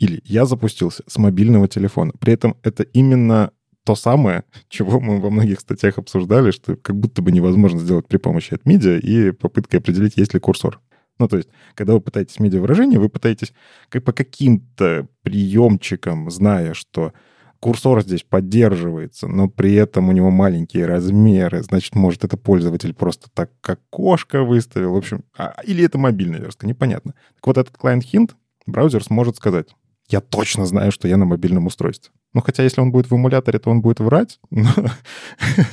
или 0.00 0.20
я 0.24 0.46
запустился 0.46 1.04
с 1.06 1.16
мобильного 1.16 1.68
телефона. 1.68 2.10
При 2.18 2.32
этом 2.32 2.56
это 2.64 2.82
именно 2.82 3.52
то 3.88 3.94
самое, 3.94 4.44
чего 4.68 5.00
мы 5.00 5.18
во 5.18 5.30
многих 5.30 5.60
статьях 5.60 5.96
обсуждали, 5.96 6.50
что 6.50 6.76
как 6.76 6.94
будто 6.94 7.22
бы 7.22 7.32
невозможно 7.32 7.80
сделать 7.80 8.06
при 8.06 8.18
помощи 8.18 8.52
от 8.52 8.66
медиа 8.66 8.98
и 8.98 9.30
попыткой 9.30 9.80
определить, 9.80 10.18
есть 10.18 10.34
ли 10.34 10.40
курсор. 10.40 10.78
Ну, 11.18 11.26
то 11.26 11.38
есть, 11.38 11.48
когда 11.74 11.94
вы 11.94 12.02
пытаетесь 12.02 12.38
медиа-выражение, 12.38 12.98
вы 12.98 13.08
пытаетесь 13.08 13.54
как 13.88 14.04
по 14.04 14.12
каким-то 14.12 15.08
приемчикам, 15.22 16.30
зная, 16.30 16.74
что 16.74 17.14
курсор 17.60 18.02
здесь 18.02 18.24
поддерживается, 18.24 19.26
но 19.26 19.48
при 19.48 19.72
этом 19.72 20.10
у 20.10 20.12
него 20.12 20.28
маленькие 20.28 20.84
размеры, 20.84 21.62
значит, 21.62 21.94
может, 21.94 22.24
это 22.24 22.36
пользователь 22.36 22.92
просто 22.92 23.30
так 23.32 23.50
как 23.62 23.80
окошко 23.90 24.42
выставил, 24.44 24.92
в 24.92 24.98
общем, 24.98 25.24
а, 25.34 25.54
или 25.64 25.82
это 25.82 25.96
мобильная 25.96 26.40
верстка, 26.40 26.66
непонятно. 26.66 27.14
Так 27.36 27.46
вот, 27.46 27.56
этот 27.56 27.74
client 27.74 28.02
hint 28.02 28.32
браузер 28.66 29.02
сможет 29.02 29.36
сказать, 29.36 29.68
я 30.10 30.20
точно 30.20 30.66
знаю, 30.66 30.92
что 30.92 31.08
я 31.08 31.16
на 31.16 31.24
мобильном 31.24 31.66
устройстве. 31.66 32.12
Ну, 32.34 32.42
хотя 32.42 32.62
если 32.62 32.80
он 32.80 32.92
будет 32.92 33.10
в 33.10 33.16
эмуляторе, 33.16 33.58
то 33.58 33.70
он 33.70 33.80
будет 33.80 34.00
врать, 34.00 34.38
но 34.50 34.68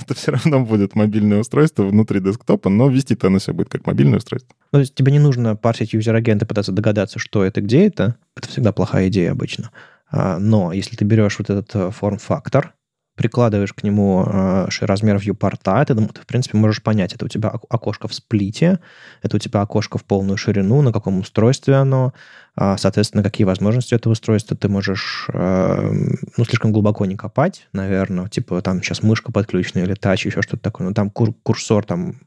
это 0.02 0.14
все 0.14 0.32
равно 0.32 0.66
будет 0.66 0.96
мобильное 0.96 1.40
устройство 1.40 1.84
внутри 1.84 2.22
десктопа, 2.22 2.70
но 2.70 2.88
вести-то 2.90 3.28
оно 3.28 3.40
себя 3.40 3.54
будет 3.54 3.70
как 3.70 3.86
мобильное 3.86 4.18
устройство. 4.18 4.56
Ну, 4.72 4.78
то 4.78 4.80
есть 4.82 4.96
тебе 4.96 5.12
не 5.12 5.20
нужно 5.20 5.56
парсить 5.56 5.94
user-agent 5.94 6.44
и 6.44 6.46
пытаться 6.46 6.72
догадаться, 6.72 7.20
что 7.20 7.44
это, 7.44 7.62
где 7.62 7.86
это. 7.88 8.16
Это 8.38 8.48
всегда 8.48 8.72
плохая 8.72 9.10
идея 9.10 9.32
обычно. 9.32 9.72
А, 10.10 10.40
но 10.40 10.72
если 10.72 10.96
ты 10.96 11.04
берешь 11.04 11.40
вот 11.40 11.50
этот 11.50 11.76
э, 11.76 11.92
форм-фактор, 11.92 12.74
прикладываешь 13.16 13.74
к 13.74 13.84
нему 13.84 14.26
э, 14.28 14.68
размер 14.82 15.16
viewport, 15.18 15.86
ты, 15.86 15.96
ты, 15.96 16.22
в 16.22 16.28
принципе, 16.28 16.58
можешь 16.58 16.84
понять, 16.84 17.14
это 17.14 17.26
у 17.26 17.28
тебя 17.30 17.50
окошко 17.50 18.08
в 18.08 18.14
сплите, 18.14 18.80
это 19.22 19.38
у 19.38 19.40
тебя 19.40 19.62
окошко 19.62 19.98
в 19.98 20.04
полную 20.04 20.38
ширину, 20.38 20.82
на 20.82 20.92
каком 20.92 21.20
устройстве 21.20 21.76
оно, 21.76 22.14
э, 22.58 22.76
соответственно, 22.78 23.24
какие 23.24 23.46
возможности 23.46 23.96
этого 23.96 24.14
устройства. 24.14 24.58
Ты 24.58 24.68
можешь, 24.68 25.28
э, 25.34 25.92
ну, 26.38 26.46
слишком 26.46 26.74
глубоко 26.74 27.06
не 27.06 27.16
копать, 27.16 27.68
наверное, 27.72 28.28
типа 28.28 28.62
там 28.62 28.84
сейчас 28.84 29.02
мышка 29.02 29.32
подключена 29.32 29.84
или 29.84 29.94
тач, 29.94 30.26
еще 30.26 30.42
что-то 30.42 30.64
такое, 30.64 30.88
но 30.88 30.94
там 30.94 31.10
кур 31.10 31.34
курсор, 31.44 31.86
там 31.86 32.20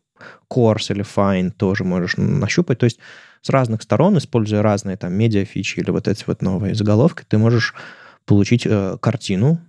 Course 0.51 0.93
или 0.93 1.05
Fine 1.05 1.51
тоже 1.51 1.85
можешь 1.85 2.17
нащупать, 2.17 2.79
то 2.79 2.85
есть 2.85 2.99
с 3.43 3.51
разных 3.51 3.83
сторон, 3.83 4.19
используя 4.19 4.63
разные 4.63 4.97
там 4.97 5.13
медиа-фичи 5.13 5.81
или 5.81 5.91
вот 5.91 6.09
эти 6.09 6.25
вот 6.27 6.43
новые 6.43 6.75
заголовки, 6.75 7.25
ты 7.29 7.39
можешь 7.39 7.75
получить 8.27 8.67
э, 8.67 8.97
картину, 9.01 9.61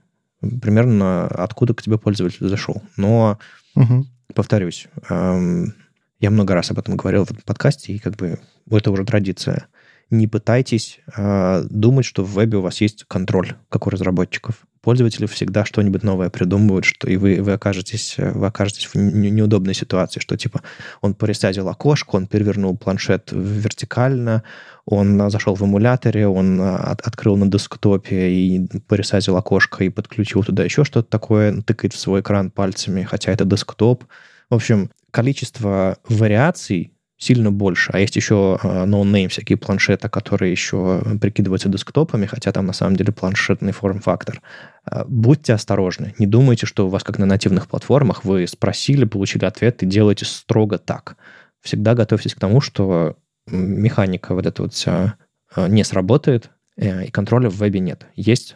примерно 0.42 1.28
откуда 1.28 1.74
к 1.74 1.82
тебе 1.82 1.98
пользователь 1.98 2.48
зашел. 2.48 2.82
Но, 2.98 3.40
угу. 3.76 4.06
повторюсь, 4.34 4.88
эм, 5.10 5.74
я 6.20 6.30
много 6.30 6.54
раз 6.54 6.72
об 6.72 6.80
этом 6.80 6.98
говорил 6.98 7.26
в 7.26 7.32
этом 7.32 7.44
подкасте, 7.46 7.94
и 7.94 8.00
как 8.00 8.16
бы 8.16 8.40
это 8.70 8.92
уже 8.92 9.06
традиция. 9.06 9.68
Не 10.10 10.28
пытайтесь 10.28 11.00
э, 11.16 11.64
думать, 11.70 12.06
что 12.06 12.24
в 12.24 12.34
вебе 12.34 12.58
у 12.58 12.62
вас 12.62 12.82
есть 12.82 13.06
контроль, 13.08 13.54
как 13.70 13.86
у 13.86 13.90
разработчиков 13.90 14.66
пользователи 14.82 15.26
всегда 15.26 15.66
что-нибудь 15.66 16.04
новое 16.04 16.30
придумывают, 16.30 16.86
что 16.86 17.10
и 17.10 17.18
вы, 17.18 17.42
вы, 17.42 17.54
окажетесь, 17.54 18.16
вы 18.18 18.48
окажетесь 18.48 18.86
в 18.86 18.96
неудобной 18.96 19.74
ситуации, 19.74 20.20
что 20.20 20.38
типа 20.38 20.62
он 21.02 21.14
поресазил 21.14 21.68
окошко, 21.70 22.16
он 22.16 22.28
перевернул 22.28 22.78
планшет 22.78 23.30
вертикально, 23.32 24.44
он 24.86 25.30
зашел 25.30 25.56
в 25.56 25.64
эмуляторе, 25.64 26.28
он 26.28 26.62
от, 26.62 27.02
открыл 27.02 27.38
на 27.38 27.48
десктопе 27.48 28.32
и 28.32 28.68
поресазил 28.88 29.38
окошко 29.38 29.84
и 29.84 29.90
подключил 29.90 30.44
туда 30.44 30.64
еще 30.64 30.84
что-то 30.84 31.10
такое, 31.10 31.62
тыкает 31.62 31.94
в 31.94 32.00
свой 32.00 32.22
экран 32.22 32.50
пальцами, 32.50 33.04
хотя 33.04 33.32
это 33.32 33.46
десктоп. 33.46 34.06
В 34.50 34.56
общем, 34.56 34.90
количество 35.12 35.98
вариаций 36.08 36.94
сильно 37.20 37.52
больше. 37.52 37.92
А 37.94 38.00
есть 38.00 38.16
еще 38.16 38.58
uh, 38.64 38.86
no-name, 38.86 39.28
всякие 39.28 39.58
планшеты, 39.58 40.08
которые 40.10 40.52
еще 40.52 41.04
прикидываются 41.22 41.68
десктопами, 41.70 42.26
хотя 42.26 42.52
там 42.52 42.66
на 42.66 42.74
самом 42.74 42.96
деле 42.96 43.12
планшетный 43.12 43.74
форм-фактор. 43.74 44.42
Uh, 44.90 45.06
будьте 45.08 45.54
осторожны. 45.54 46.16
Не 46.18 46.26
думайте, 46.26 46.66
что 46.66 46.88
у 46.88 46.90
вас, 46.90 47.04
как 47.04 47.20
на 47.20 47.26
нативных 47.26 47.68
платформах, 47.68 48.24
вы 48.24 48.48
спросили, 48.48 49.04
получили 49.04 49.46
ответ 49.46 49.84
и 49.84 49.86
делаете 49.86 50.26
строго 50.26 50.78
так. 50.78 51.18
Всегда 51.62 51.94
готовьтесь 51.94 52.34
к 52.34 52.40
тому, 52.40 52.62
что 52.62 53.18
механика 53.48 54.34
вот 54.34 54.46
эта 54.46 54.64
вот 54.64 54.74
вся 54.74 55.16
uh, 55.56 55.70
не 55.70 55.84
сработает, 55.84 56.50
э, 56.78 57.06
и 57.06 57.12
контроля 57.12 57.50
в 57.50 57.58
вебе 57.58 57.82
нет. 57.82 58.08
Есть 58.16 58.56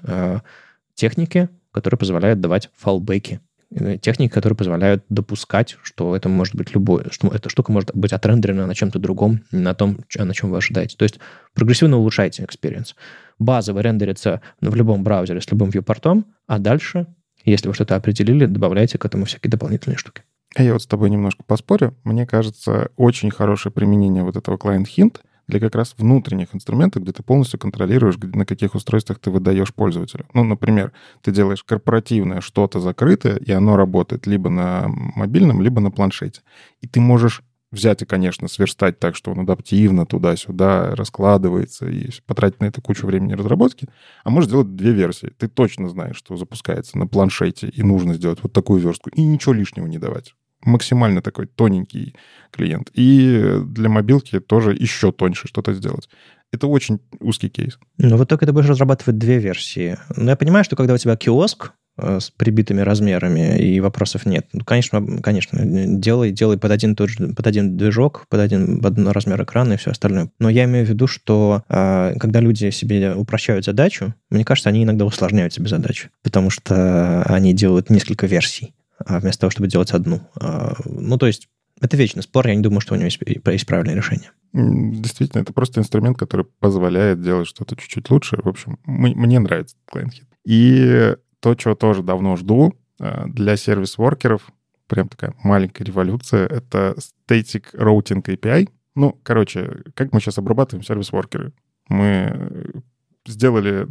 техники, 0.96 1.50
которые 1.72 1.98
позволяют 1.98 2.40
давать 2.40 2.70
фалбеки 2.78 3.42
Э, 3.53 3.53
техники, 4.02 4.32
которые 4.32 4.58
позволяют 4.58 5.04
допускать, 5.10 5.78
что 5.84 6.16
это 6.16 6.30
может 6.30 6.56
быть 6.56 6.74
любое, 6.74 7.08
что 7.12 7.28
эта 7.30 7.50
штука 7.50 7.72
может 7.72 7.92
быть 7.96 8.14
отрендерена 8.14 8.68
на 8.68 8.76
чем-то 8.76 9.00
другом, 9.00 9.42
на 9.52 9.74
том, 9.74 10.00
на 10.16 10.34
чем 10.34 10.52
вы 10.52 10.58
ожидаете. 10.58 10.98
То 10.98 11.04
есть 11.04 11.20
прогрессивно 11.54 11.98
улучшайте 11.98 12.44
experience. 12.44 12.96
Базово 13.40 13.80
рендерится 13.80 14.42
в 14.62 14.76
любом 14.76 15.04
браузере 15.04 15.42
с 15.42 15.52
любым 15.52 15.70
viewport, 15.70 16.24
а 16.48 16.60
дальше, 16.60 17.08
если 17.46 17.68
вы 17.68 17.74
что-то 17.74 17.96
определили, 17.96 18.46
добавляйте 18.46 18.98
к 18.98 19.06
этому 19.06 19.26
всякие 19.26 19.52
дополнительные 19.52 19.98
штуки. 19.98 20.24
Я 20.58 20.74
вот 20.74 20.84
с 20.84 20.88
тобой 20.88 21.10
немножко 21.10 21.44
поспорю. 21.44 21.96
Мне 22.04 22.28
кажется, 22.28 22.92
очень 22.96 23.32
хорошее 23.32 23.74
применение 23.74 24.24
вот 24.24 24.36
этого 24.36 24.58
client 24.58 24.86
hint— 24.86 25.18
для 25.48 25.60
как 25.60 25.76
раз 25.76 25.96
внутренних 25.98 26.54
инструментов, 26.54 27.04
где 27.04 27.12
ты 27.12 27.24
полностью 27.24 27.60
контролируешь, 27.60 28.18
на 28.18 28.46
каких 28.46 28.76
устройствах 28.76 29.20
ты 29.20 29.32
выдаешь 29.32 29.74
пользователю. 29.74 30.26
Ну, 30.34 30.44
например, 30.44 30.94
ты 31.22 31.32
делаешь 31.32 31.64
корпоративное 31.64 32.42
что-то 32.42 32.80
закрытое, 32.80 33.38
и 33.38 33.52
оно 33.52 33.76
работает 33.76 34.28
либо 34.28 34.50
на 34.50 34.86
мобильном, 34.88 35.62
либо 35.62 35.82
на 35.82 35.92
планшете. 35.92 36.42
И 36.82 36.88
ты 36.88 37.00
можешь 37.02 37.44
взять 37.74 38.04
и, 38.04 38.06
конечно, 38.06 38.48
сверстать 38.48 39.00
так, 39.00 39.16
что 39.16 39.32
он 39.32 39.42
адаптивно 39.42 40.06
туда-сюда 40.06 40.96
раскладывается 40.96 41.88
и 41.90 42.10
потратить 42.26 42.62
на 42.62 42.66
это 42.66 42.82
кучу 42.82 43.08
времени 43.08 43.34
разработки, 43.34 43.88
а 44.24 44.30
можешь 44.30 44.48
сделать 44.48 44.76
две 44.76 44.92
версии. 44.92 45.34
Ты 45.38 45.48
точно 45.48 45.90
знаешь, 45.90 46.16
что 46.16 46.38
запускается 46.38 46.98
на 46.98 47.08
планшете, 47.08 47.68
и 47.68 47.84
нужно 47.84 48.14
сделать 48.14 48.40
вот 48.44 48.54
такую 48.54 48.80
верстку, 48.80 49.10
и 49.10 49.24
ничего 49.24 49.54
лишнего 49.54 49.88
не 49.88 49.98
давать 49.98 50.36
максимально 50.66 51.22
такой 51.22 51.48
тоненький 51.48 52.16
клиент. 52.52 52.90
И 52.94 53.60
для 53.66 53.90
мобилки 53.90 54.40
тоже 54.40 54.74
еще 54.74 55.12
тоньше 55.12 55.48
что-то 55.48 55.74
сделать. 55.74 56.10
Это 56.54 56.68
очень 56.68 57.00
узкий 57.20 57.50
кейс. 57.50 57.80
Ну, 57.98 58.16
вот 58.16 58.30
только 58.30 58.46
ты 58.46 58.54
будешь 58.54 58.70
разрабатывать 58.70 59.18
две 59.18 59.40
версии. 59.40 59.98
Но 60.16 60.30
я 60.30 60.36
понимаю, 60.36 60.64
что 60.64 60.76
когда 60.76 60.94
у 60.94 60.98
тебя 60.98 61.16
киоск 61.16 61.72
э, 61.98 62.20
с 62.20 62.30
прибитыми 62.30 62.82
размерами 62.82 63.58
и 63.58 63.80
вопросов 63.80 64.28
нет. 64.28 64.46
Ну, 64.54 64.64
конечно, 64.64 65.04
конечно, 65.24 65.60
делай, 65.64 66.30
делай 66.30 66.60
под 66.60 66.70
один, 66.70 66.96
тот 66.96 67.10
же, 67.10 67.30
под 67.30 67.48
один 67.48 67.76
движок, 67.76 68.28
под 68.30 68.40
один, 68.40 68.82
под 68.82 68.94
один 68.94 69.08
размер 69.08 69.42
экрана 69.42 69.74
и 69.74 69.78
все 69.78 69.90
остальное. 69.90 70.30
Но 70.38 70.48
я 70.48 70.66
имею 70.66 70.86
в 70.86 70.90
виду, 70.90 71.08
что 71.08 71.64
э, 71.68 72.14
когда 72.20 72.40
люди 72.40 72.70
себе 72.70 73.16
упрощают 73.16 73.66
задачу, 73.66 74.14
мне 74.30 74.46
кажется, 74.46 74.70
они 74.70 74.84
иногда 74.84 75.06
усложняют 75.06 75.54
себе 75.54 75.68
задачу, 75.70 76.10
потому 76.22 76.52
что 76.52 77.24
они 77.24 77.54
делают 77.54 77.90
несколько 77.90 78.28
версий. 78.28 78.76
А 79.06 79.20
вместо 79.20 79.42
того, 79.42 79.52
чтобы 79.52 79.68
делать 79.68 79.92
одну. 79.92 80.22
А, 80.36 80.76
ну, 80.86 81.18
то 81.18 81.28
есть 81.28 81.50
это 81.82 81.98
вечный 81.98 82.24
спор, 82.24 82.48
я 82.48 82.56
не 82.56 82.62
думаю, 82.62 82.82
что 82.82 82.94
у 82.94 82.98
него 82.98 83.06
есть, 83.06 83.20
есть 83.26 83.66
правильное 83.66 83.96
решение. 83.96 84.32
Действительно, 84.54 85.42
это 85.42 85.54
просто 85.54 85.82
инструмент, 85.82 86.18
который 86.18 86.46
позволяет 86.60 87.22
делать 87.22 87.48
что-то 87.48 87.76
чуть-чуть 87.76 88.10
лучше. 88.10 88.38
В 88.42 88.48
общем, 88.48 88.80
мне 88.86 89.40
нравится 89.40 89.76
ClientHit. 89.92 90.26
И 90.46 91.16
то, 91.40 91.56
чего 91.56 91.76
тоже 91.76 92.04
давно 92.04 92.36
жду, 92.36 92.74
а, 93.00 93.26
для 93.28 93.58
сервис-воркеров, 93.58 94.52
прям 94.88 95.10
такая 95.10 95.34
маленькая 95.44 95.84
революция, 95.84 96.48
это 96.48 96.96
Static 96.98 97.74
Routing 97.74 98.24
API. 98.24 98.70
Ну, 98.96 99.20
короче, 99.24 99.84
как 99.96 100.14
мы 100.14 100.22
сейчас 100.22 100.38
обрабатываем 100.38 100.86
сервис-воркеры? 100.86 101.54
Мы 101.90 102.84
сделали, 103.26 103.88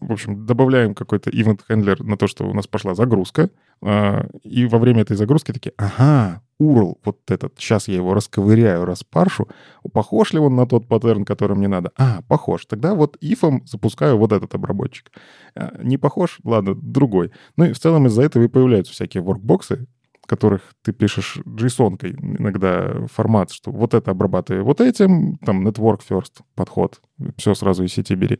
в 0.00 0.12
общем, 0.12 0.46
добавляем 0.46 0.94
какой-то 0.94 1.30
event 1.30 1.60
handler 1.68 2.02
на 2.02 2.16
то, 2.16 2.26
что 2.26 2.44
у 2.44 2.54
нас 2.54 2.66
пошла 2.66 2.94
загрузка, 2.94 3.50
а, 3.82 4.26
и 4.42 4.66
во 4.66 4.78
время 4.78 5.02
этой 5.02 5.16
загрузки 5.16 5.52
такие, 5.52 5.72
ага, 5.76 6.42
URL 6.60 6.94
вот 7.04 7.18
этот, 7.28 7.54
сейчас 7.58 7.88
я 7.88 7.96
его 7.96 8.14
расковыряю, 8.14 8.84
распаршу, 8.84 9.48
похож 9.92 10.32
ли 10.32 10.38
он 10.38 10.56
на 10.56 10.66
тот 10.66 10.88
паттерн, 10.88 11.24
который 11.24 11.56
мне 11.56 11.68
надо? 11.68 11.92
А, 11.96 12.22
похож. 12.28 12.64
Тогда 12.66 12.94
вот 12.94 13.16
ифом 13.20 13.66
запускаю 13.66 14.16
вот 14.16 14.32
этот 14.32 14.54
обработчик. 14.54 15.10
А, 15.54 15.78
не 15.82 15.98
похож? 15.98 16.38
Ладно, 16.44 16.74
другой. 16.74 17.32
Ну 17.56 17.66
и 17.66 17.72
в 17.72 17.78
целом 17.78 18.06
из-за 18.06 18.22
этого 18.22 18.44
и 18.44 18.48
появляются 18.48 18.92
всякие 18.92 19.22
воркбоксы, 19.22 19.86
которых 20.26 20.74
ты 20.82 20.92
пишешь 20.92 21.38
json 21.44 21.96
иногда 22.38 23.06
формат, 23.12 23.52
что 23.52 23.70
вот 23.70 23.94
это 23.94 24.10
обрабатывай 24.10 24.62
вот 24.62 24.80
этим, 24.80 25.38
там 25.38 25.66
network 25.66 26.00
first 26.08 26.40
подход, 26.54 27.00
все 27.36 27.54
сразу 27.54 27.84
из 27.84 27.92
сети 27.92 28.14
бери. 28.14 28.38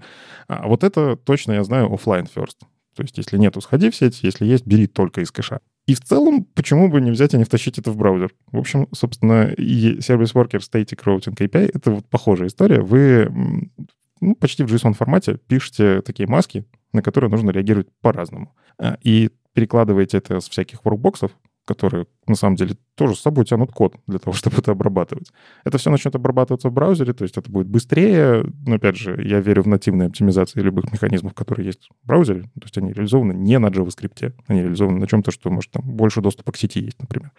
А 0.49 0.67
вот 0.67 0.85
это 0.85 1.17
точно 1.17 1.53
я 1.53 1.65
знаю 1.65 1.89
offline 1.89 2.29
first. 2.33 2.67
То 2.97 3.03
есть 3.03 3.19
если 3.19 3.37
нету, 3.37 3.61
сходи 3.61 3.91
в 3.91 3.97
сеть, 3.97 4.23
если 4.23 4.47
есть, 4.47 4.67
бери 4.67 4.87
только 4.87 5.21
из 5.21 5.31
кэша. 5.31 5.61
И 5.87 5.95
в 5.95 6.01
целом, 6.01 6.45
почему 6.45 6.89
бы 6.89 7.01
не 7.01 7.11
взять 7.11 7.35
и 7.35 7.39
не 7.39 7.45
втащить 7.45 7.79
это 7.79 7.91
в 7.91 7.97
браузер? 7.97 8.35
В 8.51 8.59
общем, 8.59 8.89
собственно, 8.93 9.53
и 9.53 9.99
Service 9.99 10.33
Worker 10.35 10.59
Static 10.61 11.05
Routing 11.05 11.37
API— 11.37 11.71
это 11.75 11.91
вот 11.93 12.07
похожая 12.07 12.49
история. 12.49 12.81
Вы 12.81 13.31
ну, 14.21 14.35
почти 14.35 14.65
в 14.65 14.73
JSON-формате 14.73 15.39
пишете 15.47 16.01
такие 16.01 16.27
маски, 16.27 16.65
на 16.93 17.03
которые 17.03 17.31
нужно 17.31 17.51
реагировать 17.51 17.89
по-разному. 18.01 18.55
А, 18.79 18.97
и 19.03 19.31
перекладываете 19.53 20.19
это 20.19 20.41
с 20.41 20.49
всяких 20.49 20.85
воркбоксов 20.85 21.31
которые 21.67 22.07
на 22.27 22.37
самом 22.37 22.57
деле 22.57 22.77
тоже 22.95 23.15
с 23.15 23.21
собой 23.21 23.45
тянут 23.45 23.73
код 23.73 23.97
для 24.07 24.19
того, 24.19 24.33
чтобы 24.37 24.59
это 24.59 24.73
обрабатывать. 24.73 25.31
Это 25.65 25.77
все 25.77 25.91
начнет 25.91 26.15
обрабатываться 26.15 26.71
в 26.71 26.73
браузере, 26.73 27.13
то 27.13 27.25
есть 27.25 27.37
это 27.37 27.51
будет 27.51 27.67
быстрее. 27.67 28.47
Но 28.67 28.77
опять 28.77 28.97
же, 28.97 29.21
я 29.23 29.41
верю 29.41 29.63
в 29.63 29.69
нативные 29.69 30.07
оптимизации 30.07 30.61
любых 30.61 30.91
механизмов, 30.93 31.35
которые 31.35 31.67
есть 31.67 31.91
в 32.03 32.07
браузере. 32.07 32.43
То 32.43 32.63
есть 32.63 32.79
они 32.79 32.93
реализованы 32.93 33.33
не 33.33 33.59
на 33.59 33.67
JavaScript, 33.67 34.33
они 34.47 34.63
реализованы 34.63 34.99
на 35.01 35.07
чем-то, 35.07 35.31
что 35.31 35.51
может 35.51 35.73
там 35.73 35.85
больше 35.85 36.23
доступа 36.23 36.53
к 36.53 36.57
сети 36.57 36.81
есть, 36.81 37.01
например. 37.01 37.33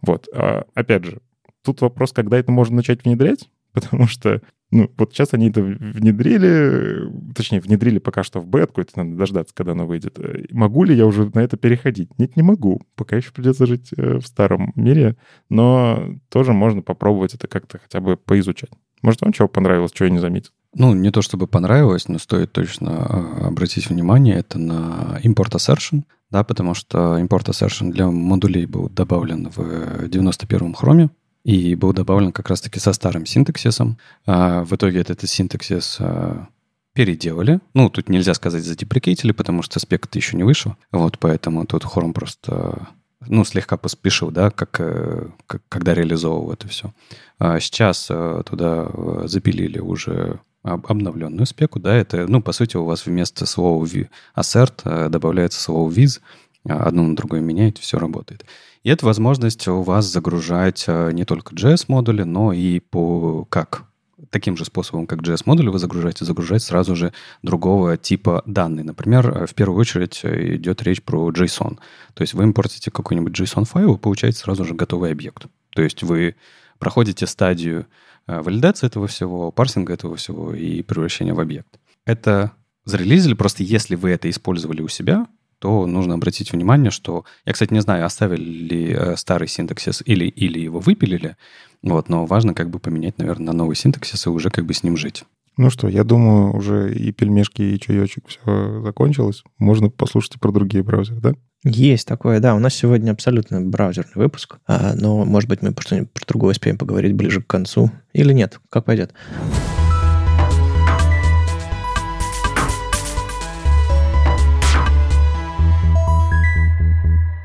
Вот. 0.00 0.28
А, 0.32 0.64
опять 0.74 1.04
же, 1.04 1.20
тут 1.62 1.80
вопрос, 1.80 2.12
когда 2.12 2.38
это 2.38 2.52
можно 2.52 2.76
начать 2.76 3.04
внедрять, 3.04 3.50
потому 3.76 4.06
что 4.06 4.40
ну, 4.72 4.90
вот 4.98 5.12
сейчас 5.12 5.32
они 5.32 5.50
это 5.50 5.62
внедрили, 5.62 7.08
точнее, 7.34 7.60
внедрили 7.60 7.98
пока 7.98 8.24
что 8.24 8.40
в 8.40 8.48
бетку, 8.48 8.80
это 8.80 8.98
надо 9.04 9.16
дождаться, 9.16 9.54
когда 9.54 9.72
оно 9.72 9.86
выйдет. 9.86 10.18
Могу 10.50 10.82
ли 10.82 10.94
я 10.94 11.06
уже 11.06 11.30
на 11.32 11.40
это 11.40 11.56
переходить? 11.56 12.18
Нет, 12.18 12.36
не 12.36 12.42
могу. 12.42 12.82
Пока 12.96 13.16
еще 13.16 13.30
придется 13.30 13.66
жить 13.66 13.90
э, 13.96 14.18
в 14.18 14.26
старом 14.26 14.72
мире, 14.74 15.16
но 15.48 16.16
тоже 16.30 16.52
можно 16.52 16.82
попробовать 16.82 17.34
это 17.34 17.46
как-то 17.46 17.78
хотя 17.78 18.00
бы 18.00 18.16
поизучать. 18.16 18.70
Может, 19.02 19.22
вам 19.22 19.32
чего 19.32 19.46
понравилось, 19.46 19.92
чего 19.92 20.06
я 20.06 20.12
не 20.12 20.18
заметил? 20.18 20.50
Ну, 20.74 20.94
не 20.94 21.10
то 21.10 21.22
чтобы 21.22 21.46
понравилось, 21.46 22.08
но 22.08 22.18
стоит 22.18 22.52
точно 22.52 23.06
а, 23.06 23.46
обратить 23.46 23.88
внимание, 23.88 24.34
это 24.36 24.58
на 24.58 25.20
import 25.22 25.52
assertion, 25.52 26.02
да, 26.30 26.42
потому 26.42 26.74
что 26.74 27.18
import 27.18 27.46
assertion 27.46 27.92
для 27.92 28.10
модулей 28.10 28.66
был 28.66 28.88
добавлен 28.88 29.48
в 29.54 30.06
91-м 30.06 30.74
хроме, 30.74 31.10
и 31.46 31.76
был 31.76 31.92
добавлен 31.92 32.32
как 32.32 32.50
раз-таки 32.50 32.80
со 32.80 32.92
старым 32.92 33.24
синтаксисом. 33.24 33.98
А 34.26 34.64
в 34.64 34.74
итоге 34.74 34.98
этот, 34.98 35.18
этот 35.18 35.30
синтаксис 35.30 35.98
а, 36.00 36.48
переделали. 36.92 37.60
Ну, 37.72 37.88
тут 37.88 38.08
нельзя 38.08 38.34
сказать 38.34 38.64
задеприкейтили, 38.64 39.30
потому 39.30 39.62
что 39.62 39.78
аспект 39.78 40.16
еще 40.16 40.36
не 40.36 40.42
вышел. 40.42 40.74
Вот, 40.90 41.20
поэтому 41.20 41.64
тут 41.64 41.84
Хорм 41.84 42.14
просто 42.14 42.88
ну, 43.28 43.44
слегка 43.44 43.76
поспешил, 43.76 44.32
да, 44.32 44.50
как, 44.50 44.80
э, 44.80 45.28
как 45.46 45.62
когда 45.68 45.94
реализовывал 45.94 46.52
это 46.52 46.66
все. 46.66 46.92
А 47.38 47.60
сейчас 47.60 48.08
а, 48.10 48.42
туда 48.42 48.88
э, 48.92 49.22
запилили 49.26 49.78
уже 49.78 50.40
обновленную 50.64 51.46
спеку, 51.46 51.78
да, 51.78 51.94
это, 51.94 52.26
ну, 52.26 52.42
по 52.42 52.50
сути, 52.50 52.76
у 52.76 52.82
вас 52.82 53.06
вместо 53.06 53.46
слова 53.46 53.86
assert 54.34 54.80
э, 54.82 55.08
добавляется 55.10 55.60
слово 55.60 55.92
viz, 55.92 56.20
одно 56.68 57.04
на 57.04 57.14
другое 57.14 57.40
меняет, 57.40 57.78
все 57.78 58.00
работает. 58.00 58.44
И 58.86 58.88
это 58.88 59.04
возможность 59.04 59.66
у 59.66 59.82
вас 59.82 60.04
загружать 60.04 60.84
э, 60.86 61.10
не 61.10 61.24
только 61.24 61.56
JS-модули, 61.56 62.22
но 62.22 62.52
и 62.52 62.78
по 62.78 63.44
как 63.46 63.82
таким 64.30 64.56
же 64.56 64.64
способом, 64.64 65.08
как 65.08 65.22
JS-модули 65.22 65.70
вы 65.70 65.80
загружаете, 65.80 66.24
загружать 66.24 66.62
сразу 66.62 66.94
же 66.94 67.12
другого 67.42 67.96
типа 67.96 68.44
данные. 68.46 68.84
Например, 68.84 69.28
э, 69.28 69.46
в 69.46 69.54
первую 69.54 69.80
очередь 69.80 70.20
э, 70.22 70.54
идет 70.54 70.84
речь 70.84 71.02
про 71.02 71.28
JSON. 71.30 71.80
То 72.14 72.22
есть 72.22 72.34
вы 72.34 72.44
импортите 72.44 72.92
какой-нибудь 72.92 73.36
JSON-файл, 73.36 73.88
вы 73.88 73.98
получаете 73.98 74.38
сразу 74.38 74.64
же 74.64 74.72
готовый 74.74 75.10
объект. 75.10 75.46
То 75.70 75.82
есть 75.82 76.04
вы 76.04 76.36
проходите 76.78 77.26
стадию 77.26 77.86
валидации 78.28 78.86
этого 78.86 79.08
всего, 79.08 79.50
парсинга 79.50 79.94
этого 79.94 80.14
всего 80.14 80.54
и 80.54 80.82
превращения 80.82 81.34
в 81.34 81.40
объект. 81.40 81.80
Это 82.04 82.52
зарелизили, 82.84 83.34
просто 83.34 83.64
если 83.64 83.96
вы 83.96 84.10
это 84.10 84.30
использовали 84.30 84.80
у 84.80 84.86
себя, 84.86 85.26
то 85.66 85.84
нужно 85.84 86.14
обратить 86.14 86.52
внимание, 86.52 86.92
что... 86.92 87.24
Я, 87.44 87.52
кстати, 87.52 87.72
не 87.72 87.80
знаю, 87.80 88.06
оставили 88.06 88.40
ли 88.40 88.92
э, 88.92 89.16
старый 89.16 89.48
синтаксис 89.48 90.00
или, 90.06 90.26
или 90.26 90.60
его 90.60 90.78
выпилили, 90.78 91.36
вот, 91.82 92.08
но 92.08 92.24
важно 92.24 92.54
как 92.54 92.70
бы 92.70 92.78
поменять, 92.78 93.18
наверное, 93.18 93.46
на 93.46 93.52
новый 93.52 93.74
синтаксис 93.74 94.26
и 94.26 94.30
уже 94.30 94.50
как 94.50 94.64
бы 94.64 94.74
с 94.74 94.84
ним 94.84 94.96
жить. 94.96 95.24
Ну 95.56 95.68
что, 95.68 95.88
я 95.88 96.04
думаю, 96.04 96.54
уже 96.54 96.94
и 96.94 97.10
пельмешки, 97.10 97.62
и 97.62 97.80
чаечек 97.80 98.28
все 98.28 98.80
закончилось. 98.80 99.42
Можно 99.58 99.90
послушать 99.90 100.38
про 100.38 100.52
другие 100.52 100.84
браузеры, 100.84 101.20
да? 101.20 101.32
Есть 101.64 102.06
такое, 102.06 102.38
да. 102.38 102.54
У 102.54 102.60
нас 102.60 102.72
сегодня 102.72 103.10
абсолютно 103.10 103.60
браузерный 103.60 104.12
выпуск, 104.14 104.58
а, 104.68 104.94
но, 104.94 105.24
может 105.24 105.48
быть, 105.48 105.62
мы 105.62 105.74
что-нибудь 105.76 106.12
про 106.12 106.24
другое 106.28 106.52
успеем 106.52 106.78
поговорить 106.78 107.14
ближе 107.14 107.42
к 107.42 107.48
концу. 107.48 107.90
Или 108.12 108.32
нет, 108.32 108.60
как 108.70 108.84
пойдет. 108.84 109.14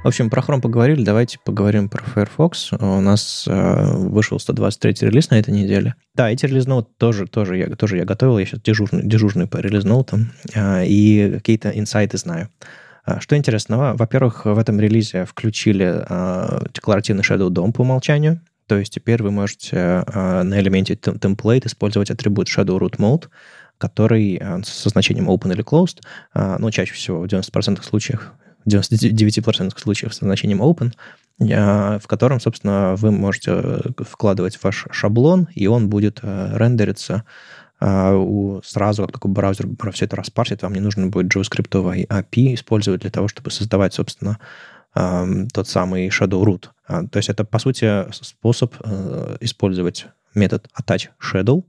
В 0.04 0.08
общем, 0.08 0.32
про 0.32 0.42
Chrome 0.42 0.62
поговорили, 0.62 1.04
давайте 1.04 1.38
поговорим 1.46 1.88
про 1.88 2.04
Firefox. 2.04 2.72
У 2.74 3.02
нас 3.02 3.46
э, 3.48 3.98
вышел 3.98 4.40
123 4.40 5.08
релиз 5.08 5.30
на 5.30 5.38
этой 5.38 5.54
неделе. 5.54 5.94
Да, 6.16 6.32
эти 6.32 6.48
релиз-ноут 6.48 6.98
тоже, 6.98 7.28
тоже, 7.28 7.58
я, 7.58 7.68
тоже 7.76 7.98
я 7.98 8.06
готовил, 8.06 8.40
я 8.40 8.46
сейчас 8.48 8.62
дежурный, 8.62 9.04
дежурный 9.04 9.46
по 9.46 9.58
релиз-ноутам, 9.58 10.32
э, 10.56 10.88
и 10.88 11.34
какие-то 11.36 11.70
инсайты 11.70 12.18
знаю. 12.18 12.50
А, 13.06 13.20
что 13.20 13.38
интересного, 13.38 13.96
во-первых, 13.96 14.46
в 14.46 14.58
этом 14.58 14.80
релизе 14.80 15.26
включили 15.26 16.04
э, 16.10 16.66
декларативный 16.74 17.22
Shadow 17.22 17.50
DOM 17.50 17.72
по 17.72 17.82
умолчанию, 17.82 18.42
то 18.66 18.78
есть 18.78 18.94
теперь 18.94 19.22
вы 19.22 19.30
можете 19.30 19.76
э, 19.76 20.42
на 20.42 20.60
элементе 20.60 20.96
template 20.96 21.68
использовать 21.68 22.10
атрибут 22.10 22.48
Shadow 22.48 22.80
Root 22.80 22.98
Mode, 22.98 23.28
который 23.78 24.40
э, 24.42 24.64
со 24.64 24.90
значением 24.90 25.30
open 25.30 25.54
или 25.54 25.64
closed, 25.64 26.02
э, 26.34 26.56
ну, 26.58 26.72
чаще 26.72 26.94
всего 26.94 27.22
в 27.22 27.26
90% 27.26 27.84
случаев 27.84 28.32
в 28.66 28.70
99% 28.70 29.78
случаев 29.78 30.14
с 30.14 30.20
значением 30.20 30.62
open, 30.62 30.94
в 31.40 32.08
котором, 32.08 32.40
собственно, 32.40 32.96
вы 32.98 33.12
можете 33.12 33.52
э, 33.52 33.82
вкладывать 33.98 34.60
ваш 34.62 34.88
шаблон, 34.92 35.48
и 35.56 35.66
он 35.66 35.90
будет 35.90 36.20
э, 36.22 36.52
рендериться 36.56 37.24
э, 37.80 38.60
сразу, 38.64 39.04
как 39.04 39.14
только 39.14 39.28
браузер 39.28 39.68
все 39.94 40.06
это 40.06 40.16
распарсит, 40.16 40.62
вам 40.62 40.74
не 40.74 40.80
нужно 40.80 41.08
будет 41.08 41.36
JavaScript 41.36 42.08
API 42.08 42.54
использовать 42.54 43.02
для 43.02 43.10
того, 43.10 43.28
чтобы 43.28 43.50
создавать, 43.52 43.94
собственно, 43.94 44.40
тот 44.94 45.70
самый 45.70 46.10
shadow 46.10 46.44
root. 46.44 46.66
А, 46.86 47.08
то 47.08 47.16
есть 47.16 47.30
это, 47.30 47.46
по 47.46 47.60
сути, 47.60 48.12
способ 48.12 48.76
использовать 49.40 50.08
метод 50.36 50.68
attach 50.78 51.08
shadow, 51.18 51.64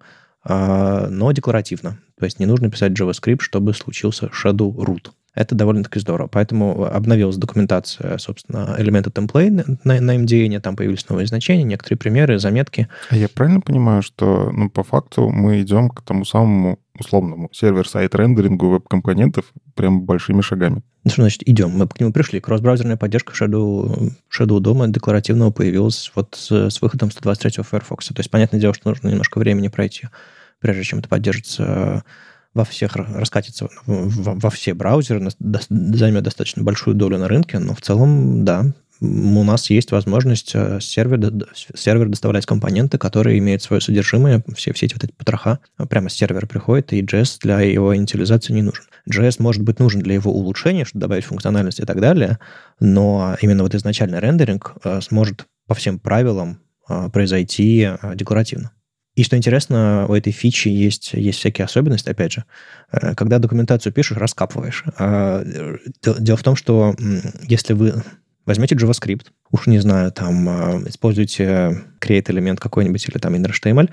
но 0.45 1.30
декларативно. 1.30 1.99
То 2.18 2.24
есть 2.24 2.40
не 2.40 2.47
нужно 2.47 2.68
писать 2.68 2.93
JavaScript, 2.93 3.38
чтобы 3.38 3.74
случился 3.74 4.26
shadow 4.26 4.74
root. 4.74 5.12
Это 5.34 5.54
довольно-таки 5.54 5.98
здорово. 5.98 6.28
Поэтому 6.28 6.84
обновилась 6.84 7.36
документация, 7.36 8.18
собственно, 8.18 8.74
элемента 8.78 9.10
template 9.10 9.78
на, 9.82 10.00
на 10.00 10.16
MDN, 10.16 10.60
там 10.60 10.76
появились 10.76 11.08
новые 11.08 11.26
значения, 11.26 11.64
некоторые 11.64 11.98
примеры, 11.98 12.38
заметки. 12.38 12.88
А 13.08 13.16
я 13.16 13.28
правильно 13.28 13.60
понимаю, 13.60 14.02
что 14.02 14.50
ну, 14.52 14.68
по 14.68 14.82
факту 14.82 15.30
мы 15.30 15.62
идем 15.62 15.88
к 15.88 16.02
тому 16.02 16.24
самому 16.24 16.78
условному 16.98 17.48
сервер-сайт 17.52 18.14
рендерингу 18.14 18.68
веб-компонентов 18.68 19.46
прям 19.74 20.02
большими 20.02 20.42
шагами? 20.42 20.82
Ну, 21.04 21.10
что 21.10 21.22
значит 21.22 21.48
идем? 21.48 21.70
Мы 21.70 21.88
к 21.88 21.98
нему 21.98 22.12
пришли. 22.12 22.38
Кросс-браузерная 22.40 22.96
поддержка 22.96 23.32
Shadow, 23.32 24.12
Shadow 24.30 24.60
дома 24.60 24.88
декларативного 24.88 25.50
появилась 25.50 26.12
вот 26.14 26.36
с, 26.38 26.50
с 26.70 26.82
выходом 26.82 27.10
123 27.10 27.64
Firefox. 27.64 28.08
То 28.08 28.14
есть, 28.18 28.30
понятное 28.30 28.60
дело, 28.60 28.74
что 28.74 28.90
нужно 28.90 29.08
немножко 29.08 29.38
времени 29.38 29.68
пройти, 29.68 30.08
прежде 30.60 30.84
чем 30.84 30.98
это 30.98 31.08
поддержится 31.08 32.04
во 32.55 32.64
всех 32.64 32.96
раскатится 32.96 33.68
во 33.86 34.50
все 34.50 34.74
браузеры, 34.74 35.28
займет 35.68 36.24
достаточно 36.24 36.62
большую 36.62 36.94
долю 36.94 37.18
на 37.18 37.28
рынке, 37.28 37.59
но 37.59 37.74
в 37.74 37.80
целом, 37.80 38.44
да, 38.44 38.66
у 39.03 39.42
нас 39.42 39.68
есть 39.70 39.90
возможность 39.90 40.53
э, 40.55 40.78
сервер, 40.80 41.32
сервер 41.74 42.09
доставлять 42.09 42.46
компоненты, 42.46 42.98
которые 42.98 43.38
имеют 43.38 43.61
свое 43.61 43.82
содержимое, 43.82 44.44
все, 44.55 44.72
все 44.72 44.86
эти 44.86 44.94
вот 44.94 45.03
эти 45.03 45.12
потроха 45.12 45.59
прямо 45.88 46.09
с 46.09 46.14
сервера 46.14 46.46
приходят, 46.46 46.92
и 46.92 47.03
JS 47.03 47.38
для 47.40 47.61
его 47.62 47.96
инициализации 47.96 48.53
не 48.53 48.62
нужен. 48.62 48.84
JS 49.11 49.36
может 49.40 49.62
быть 49.62 49.80
нужен 49.80 50.03
для 50.03 50.14
его 50.14 50.30
улучшения, 50.32 50.84
чтобы 50.84 51.00
добавить 51.00 51.24
функциональность 51.24 51.80
и 51.80 51.84
так 51.84 52.00
далее, 52.00 52.38
но 52.78 53.36
именно 53.40 53.64
вот 53.64 53.74
изначальный 53.74 54.20
рендеринг 54.20 54.76
э, 54.84 55.00
сможет 55.00 55.46
по 55.66 55.74
всем 55.74 55.98
правилам 55.98 56.61
э, 56.88 57.09
произойти 57.12 57.88
декларативно. 58.14 58.70
И 59.14 59.24
что 59.24 59.36
интересно, 59.36 60.06
у 60.08 60.14
этой 60.14 60.32
фичи 60.32 60.68
есть, 60.68 61.12
есть 61.12 61.38
всякие 61.38 61.66
особенности, 61.66 62.08
опять 62.08 62.32
же. 62.32 62.44
Э, 62.90 63.14
когда 63.14 63.38
документацию 63.38 63.92
пишешь, 63.92 64.16
раскапываешь. 64.16 64.84
А, 64.98 65.44
дело 66.02 66.36
в 66.36 66.42
том, 66.42 66.56
что 66.56 66.94
если 67.42 67.74
вы 67.74 68.02
возьмете 68.46 68.74
JavaScript, 68.74 69.26
уж 69.50 69.66
не 69.66 69.78
знаю, 69.78 70.12
там, 70.12 70.48
используете 70.88 71.84
create 72.00 72.30
элемент 72.30 72.58
какой-нибудь 72.58 73.08
или 73.08 73.18
там 73.18 73.34
inner.html 73.34 73.90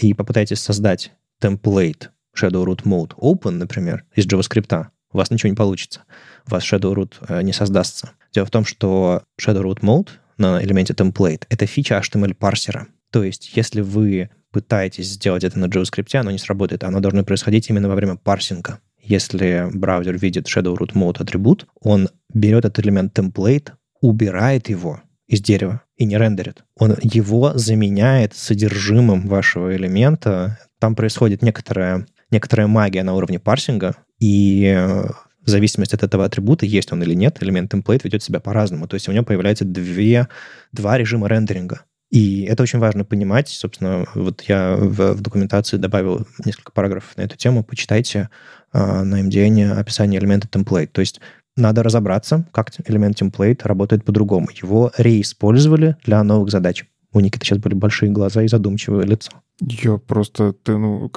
и 0.00 0.14
попытаетесь 0.14 0.60
создать 0.60 1.12
темплейт 1.40 2.10
Shadow 2.36 2.64
Root 2.64 2.84
Mode 2.84 3.14
Open, 3.16 3.52
например, 3.52 4.04
из 4.14 4.26
JavaScript, 4.26 4.86
у 5.12 5.18
вас 5.18 5.30
ничего 5.30 5.50
не 5.50 5.56
получится. 5.56 6.04
У 6.46 6.52
вас 6.52 6.62
Shadow 6.62 6.94
Root 6.94 7.14
э, 7.28 7.42
не 7.42 7.52
создастся. 7.52 8.12
Дело 8.32 8.46
в 8.46 8.50
том, 8.50 8.64
что 8.64 9.24
Shadow 9.40 9.62
Root 9.62 9.80
Mode 9.80 10.10
на 10.38 10.62
элементе 10.62 10.92
template— 10.92 11.44
это 11.48 11.66
фича 11.66 11.98
HTML-парсера. 11.98 12.86
То 13.10 13.24
есть, 13.24 13.56
если 13.56 13.80
вы 13.80 14.30
пытаетесь 14.52 15.08
сделать 15.08 15.44
это 15.44 15.58
на 15.58 15.66
JavaScript, 15.66 16.14
оно 16.16 16.30
не 16.30 16.38
сработает. 16.38 16.84
Оно 16.84 17.00
должно 17.00 17.24
происходить 17.24 17.68
именно 17.70 17.88
во 17.88 17.94
время 17.94 18.16
парсинга. 18.16 18.80
Если 19.02 19.68
браузер 19.72 20.18
видит 20.18 20.46
Shadow 20.46 20.76
Root 20.76 20.92
Mode 20.94 21.22
атрибут, 21.22 21.66
он 21.80 22.08
берет 22.32 22.64
этот 22.64 22.84
элемент 22.84 23.18
template, 23.18 23.72
убирает 24.00 24.68
его 24.68 25.00
из 25.26 25.40
дерева 25.40 25.82
и 25.96 26.04
не 26.04 26.18
рендерит. 26.18 26.64
Он 26.76 26.96
его 27.02 27.52
заменяет 27.54 28.34
содержимым 28.34 29.26
вашего 29.26 29.74
элемента. 29.76 30.58
Там 30.78 30.94
происходит 30.94 31.42
некоторая 31.42 32.06
некоторая 32.30 32.66
магия 32.66 33.02
на 33.02 33.14
уровне 33.14 33.38
парсинга, 33.38 33.96
и 34.18 34.72
э, 34.76 35.04
в 35.44 35.48
зависимости 35.48 35.94
от 35.94 36.02
этого 36.02 36.24
атрибута, 36.24 36.66
есть 36.66 36.92
он 36.92 37.02
или 37.02 37.14
нет, 37.14 37.42
элемент 37.42 37.72
template 37.72 38.02
ведет 38.04 38.22
себя 38.22 38.40
по-разному. 38.40 38.86
То 38.86 38.94
есть 38.94 39.08
у 39.08 39.12
него 39.12 39.24
появляется 39.24 39.64
две, 39.64 40.28
два 40.72 40.96
режима 40.98 41.28
рендеринга. 41.28 41.82
И 42.10 42.42
это 42.42 42.62
очень 42.64 42.80
важно 42.80 43.04
понимать. 43.04 43.48
Собственно, 43.48 44.04
вот 44.14 44.42
я 44.42 44.76
в, 44.76 45.14
в 45.14 45.20
документации 45.20 45.76
добавил 45.76 46.26
несколько 46.44 46.72
параграфов 46.72 47.16
на 47.16 47.22
эту 47.22 47.36
тему. 47.36 47.62
Почитайте 47.62 48.30
э, 48.72 49.02
на 49.02 49.22
MDN 49.22 49.78
описание 49.78 50.20
элемента 50.20 50.48
template. 50.48 50.88
То 50.88 51.00
есть 51.00 51.20
надо 51.56 51.82
разобраться, 51.82 52.46
как 52.52 52.72
элемент 52.86 53.20
template 53.20 53.60
работает 53.64 54.04
по-другому. 54.04 54.48
Его 54.60 54.90
реиспользовали 54.96 55.96
для 56.04 56.22
новых 56.24 56.50
задач. 56.50 56.84
У 57.12 57.20
Никиты 57.20 57.44
сейчас 57.44 57.58
были 57.58 57.74
большие 57.74 58.10
глаза 58.10 58.42
и 58.42 58.48
задумчивое 58.48 59.04
лицо. 59.04 59.32
Я 59.60 59.98
просто, 59.98 60.52
ты, 60.52 60.76
ну, 60.76 61.10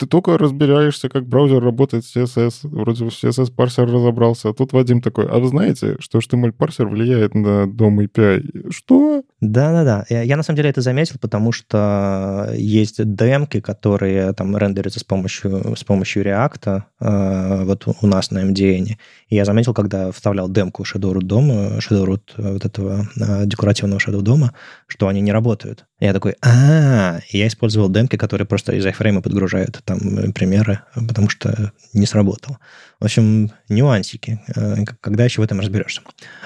ты 0.00 0.06
только 0.06 0.38
разбираешься, 0.38 1.10
как 1.10 1.26
браузер 1.26 1.62
работает 1.62 2.06
с 2.06 2.16
CSS. 2.16 2.60
Вроде 2.62 3.04
в 3.04 3.08
CSS-парсер 3.08 3.84
разобрался. 3.84 4.48
А 4.48 4.54
тут 4.54 4.72
Вадим 4.72 5.02
такой, 5.02 5.26
а 5.26 5.38
вы 5.38 5.48
знаете, 5.48 5.96
что 5.98 6.20
HTML-парсер 6.20 6.86
влияет 6.86 7.34
на 7.34 7.70
дом 7.70 8.00
API? 8.00 8.70
Что? 8.70 9.22
Да-да-да. 9.42 10.06
Я, 10.08 10.22
я 10.22 10.38
на 10.38 10.42
самом 10.42 10.56
деле 10.56 10.70
это 10.70 10.80
заметил, 10.80 11.16
потому 11.20 11.52
что 11.52 12.50
есть 12.56 13.04
демки, 13.14 13.60
которые 13.60 14.32
там 14.32 14.56
рендерятся 14.56 15.00
с 15.00 15.04
помощью, 15.04 15.76
с 15.76 15.84
помощью 15.84 16.24
React 16.24 16.82
э, 17.00 17.64
вот 17.64 17.86
у 18.00 18.06
нас 18.06 18.30
на 18.30 18.50
MDN. 18.50 18.96
И 19.28 19.36
я 19.36 19.44
заметил, 19.44 19.74
когда 19.74 20.12
вставлял 20.12 20.48
демку 20.48 20.84
Shadow 20.84 21.18
дома, 21.20 21.78
Shadow 21.78 22.06
Root 22.06 22.20
вот 22.38 22.64
этого 22.64 23.06
э, 23.20 23.44
декоративного 23.44 23.98
Shadow 23.98 24.22
дома, 24.22 24.54
что 24.86 25.08
они 25.08 25.20
не 25.20 25.32
работают. 25.32 25.84
Я 26.00 26.14
такой, 26.14 26.34
а, 26.42 27.18
я 27.28 27.46
использовал 27.46 27.90
демки, 27.90 28.16
которые 28.16 28.46
просто 28.46 28.72
из 28.72 28.86
iFrame 28.86 29.20
подгружают 29.20 29.82
там 29.90 30.18
э, 30.18 30.32
примеры, 30.32 30.80
потому 30.94 31.28
что 31.28 31.72
не 31.92 32.06
сработало. 32.06 32.58
В 33.00 33.04
общем, 33.04 33.50
нюансики. 33.68 34.40
Э, 34.54 34.84
когда 35.00 35.24
еще 35.24 35.40
в 35.40 35.44
этом 35.44 35.60
разберешься? 35.60 36.02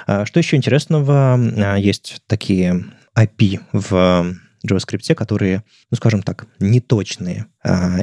А, 0.06 0.24
что 0.26 0.38
еще 0.38 0.56
интересного? 0.56 1.34
А, 1.34 1.76
есть 1.76 2.22
такие 2.26 2.84
API 3.16 3.60
в 3.72 4.34
JavaScript, 4.66 5.14
которые, 5.14 5.62
ну, 5.90 5.96
скажем 5.96 6.22
так, 6.22 6.46
неточные 6.58 7.46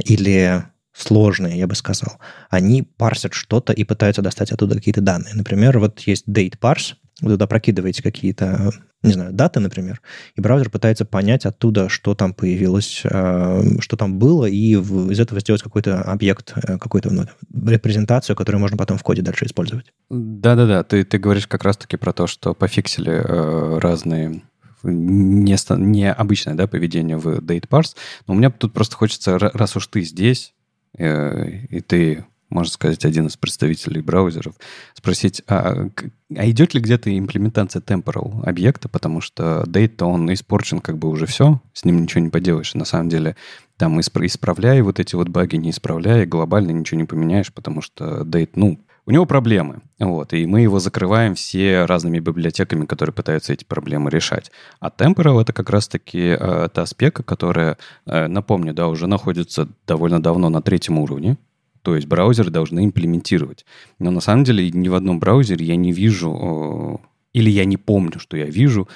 или 0.06 0.64
сложные, 0.94 1.58
я 1.58 1.68
бы 1.68 1.76
сказал. 1.76 2.20
Они 2.50 2.84
парсят 2.84 3.34
что-то 3.34 3.74
и 3.74 3.84
пытаются 3.84 4.22
достать 4.22 4.52
оттуда 4.52 4.76
какие-то 4.76 5.02
данные. 5.02 5.34
Например, 5.34 5.80
вот 5.80 6.02
есть 6.02 6.28
date 6.28 6.60
parse, 6.60 6.94
вы 7.22 7.32
туда 7.32 7.48
прокидываете 7.48 8.04
какие-то, 8.04 8.72
не 9.04 9.14
знаю, 9.14 9.34
даты, 9.34 9.60
например, 9.60 10.02
и 10.36 10.41
браузер 10.41 10.70
пытается 10.70 11.06
понять 11.06 11.45
оттуда, 11.45 11.89
что 11.89 12.14
там 12.14 12.34
появилось, 12.34 13.02
э, 13.04 13.80
что 13.80 13.97
там 13.97 14.20
было, 14.20 14.45
и 14.45 14.74
из 14.76 15.20
этого 15.20 15.39
сделать 15.39 15.64
какой-то 15.64 16.02
объект, 16.02 16.54
э, 16.56 16.78
какую-то 16.78 17.12
ну, 17.12 17.26
репрезентацию, 17.70 18.36
которую 18.36 18.62
можно 18.62 18.78
потом 18.78 18.97
в 18.97 19.04
коде 19.04 19.22
дальше 19.22 19.45
использовать. 19.45 19.91
Да-да-да, 20.10 20.84
ты, 20.84 21.04
ты 21.04 21.18
говоришь 21.18 21.47
как 21.47 21.64
раз-таки 21.64 21.97
про 21.97 22.14
то, 22.14 22.28
что 22.28 22.54
пофиксили 22.54 23.12
э, 23.12 23.80
разные 23.80 24.43
не, 24.84 25.58
необычное 25.78 26.56
да, 26.56 26.68
поведение 26.68 27.18
в 27.18 27.39
date 27.39 27.68
parse. 27.68 27.95
Но 28.28 28.34
у 28.34 28.38
меня 28.38 28.52
тут 28.52 28.74
просто 28.74 28.95
хочется, 28.95 29.38
раз 29.39 29.76
уж 29.76 29.88
ты 29.88 30.02
здесь, 30.02 30.54
э, 30.97 31.49
и 31.70 31.82
ты 31.82 32.26
можно 32.52 32.72
сказать, 32.72 33.04
один 33.06 33.28
из 33.28 33.38
представителей 33.38 34.02
браузеров, 34.02 34.56
спросить, 34.93 35.41
а, 35.47 35.88
а 36.36 36.49
идет 36.49 36.74
ли 36.74 36.82
где-то 36.82 37.18
имплементация 37.18 37.82
temporal 37.82 38.43
объекта, 38.43 38.88
потому 38.89 39.22
что 39.22 39.64
date 39.68 40.04
он 40.04 40.32
испорчен 40.34 40.80
как 40.80 40.97
бы 40.97 41.10
уже 41.10 41.26
все, 41.26 41.62
с 41.74 41.86
ним 41.86 42.02
ничего 42.04 42.22
не 42.22 42.30
поделаешь. 42.30 42.74
На 42.76 42.86
самом 42.86 43.10
деле 43.10 43.36
там 43.78 43.99
исправляя 43.99 44.84
вот 44.84 44.99
эти 44.99 45.16
вот 45.16 45.30
баги, 45.30 45.56
не 45.56 45.72
исправляя, 45.72 46.26
глобально 46.26 46.72
ничего 46.72 46.99
не 46.99 47.08
поменяешь, 47.08 47.52
потому 47.52 47.82
что 47.82 48.22
date, 48.22 48.52
ну, 48.56 48.80
у 49.08 49.12
него 49.12 49.26
проблемы, 49.26 49.82
вот, 49.99 50.34
и 50.34 50.45
мы 50.45 50.62
его 50.62 50.80
закрываем 50.80 51.34
все 51.34 51.86
разными 51.86 52.20
библиотеками, 52.20 52.86
которые 52.86 53.14
пытаются 53.14 53.52
эти 53.52 53.64
проблемы 53.64 54.12
решать. 54.12 54.52
А 54.80 54.89
Temporal— 54.89 55.41
это 55.41 55.54
как 55.54 55.72
раз-таки 55.72 56.38
э, 56.39 56.70
та 56.72 56.86
спека, 56.86 57.24
которая, 57.24 57.78
э, 58.06 58.28
напомню, 58.28 58.74
да, 58.74 58.88
уже 58.88 59.08
находится 59.08 59.68
довольно 59.88 60.22
давно 60.22 60.49
на 60.49 60.62
третьем 60.62 60.99
уровне, 60.99 61.38
то 61.82 61.96
есть 61.96 62.08
браузеры 62.08 62.50
должны 62.50 62.86
имплементировать. 62.86 63.66
Но 64.00 64.12
на 64.12 64.22
самом 64.22 64.44
деле 64.44 64.70
ни 64.72 64.88
в 64.88 64.96
одном 64.96 65.20
браузере 65.20 65.66
я 65.66 65.76
не 65.76 65.92
вижу, 65.92 67.02
или 67.34 67.50
я 67.50 67.66
не 67.66 67.78
помню, 67.78 68.20
что 68.20 68.38
я 68.38 68.46
вижу, 68.46 68.88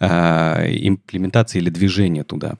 а, 0.00 0.64
имплементации 0.68 1.58
или 1.58 1.70
движения 1.70 2.24
туда. 2.24 2.54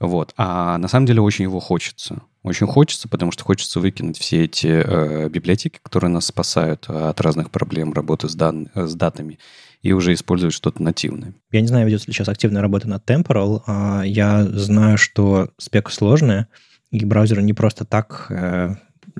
Вот. 0.00 0.32
А 0.36 0.78
на 0.78 0.88
самом 0.88 1.06
деле 1.06 1.20
очень 1.20 1.44
его 1.44 1.60
хочется. 1.60 2.22
Очень 2.42 2.66
хочется, 2.66 3.08
потому 3.08 3.32
что 3.32 3.42
хочется 3.44 3.80
выкинуть 3.80 4.18
все 4.18 4.44
эти 4.44 4.66
э, 4.66 5.28
библиотеки, 5.30 5.80
которые 5.82 6.10
нас 6.10 6.26
спасают 6.26 6.84
от 6.88 7.18
разных 7.22 7.50
проблем 7.50 7.94
работы 7.94 8.28
с, 8.28 8.34
дан- 8.34 8.68
с 8.74 8.94
датами, 8.94 9.38
и 9.80 9.92
уже 9.92 10.12
использовать 10.12 10.54
что-то 10.54 10.82
нативное. 10.82 11.32
Я 11.52 11.62
не 11.62 11.68
знаю, 11.68 11.86
ведется 11.86 12.06
ли 12.06 12.12
сейчас 12.12 12.28
активная 12.28 12.60
работа 12.60 12.86
над 12.86 13.08
Temporal. 13.08 13.62
А 13.66 14.02
я 14.02 14.44
знаю, 14.44 14.98
что 14.98 15.50
спека 15.56 15.90
сложная, 15.90 16.48
и 16.94 17.04
браузеры 17.04 17.42
не 17.42 17.52
просто 17.52 17.84
так 17.84 18.26
э, 18.30 18.74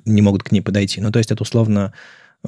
не 0.04 0.22
могут 0.22 0.44
к 0.44 0.52
ней 0.52 0.60
подойти. 0.60 1.00
Ну, 1.00 1.10
то 1.10 1.18
есть 1.18 1.32
это 1.32 1.42
условно 1.42 1.92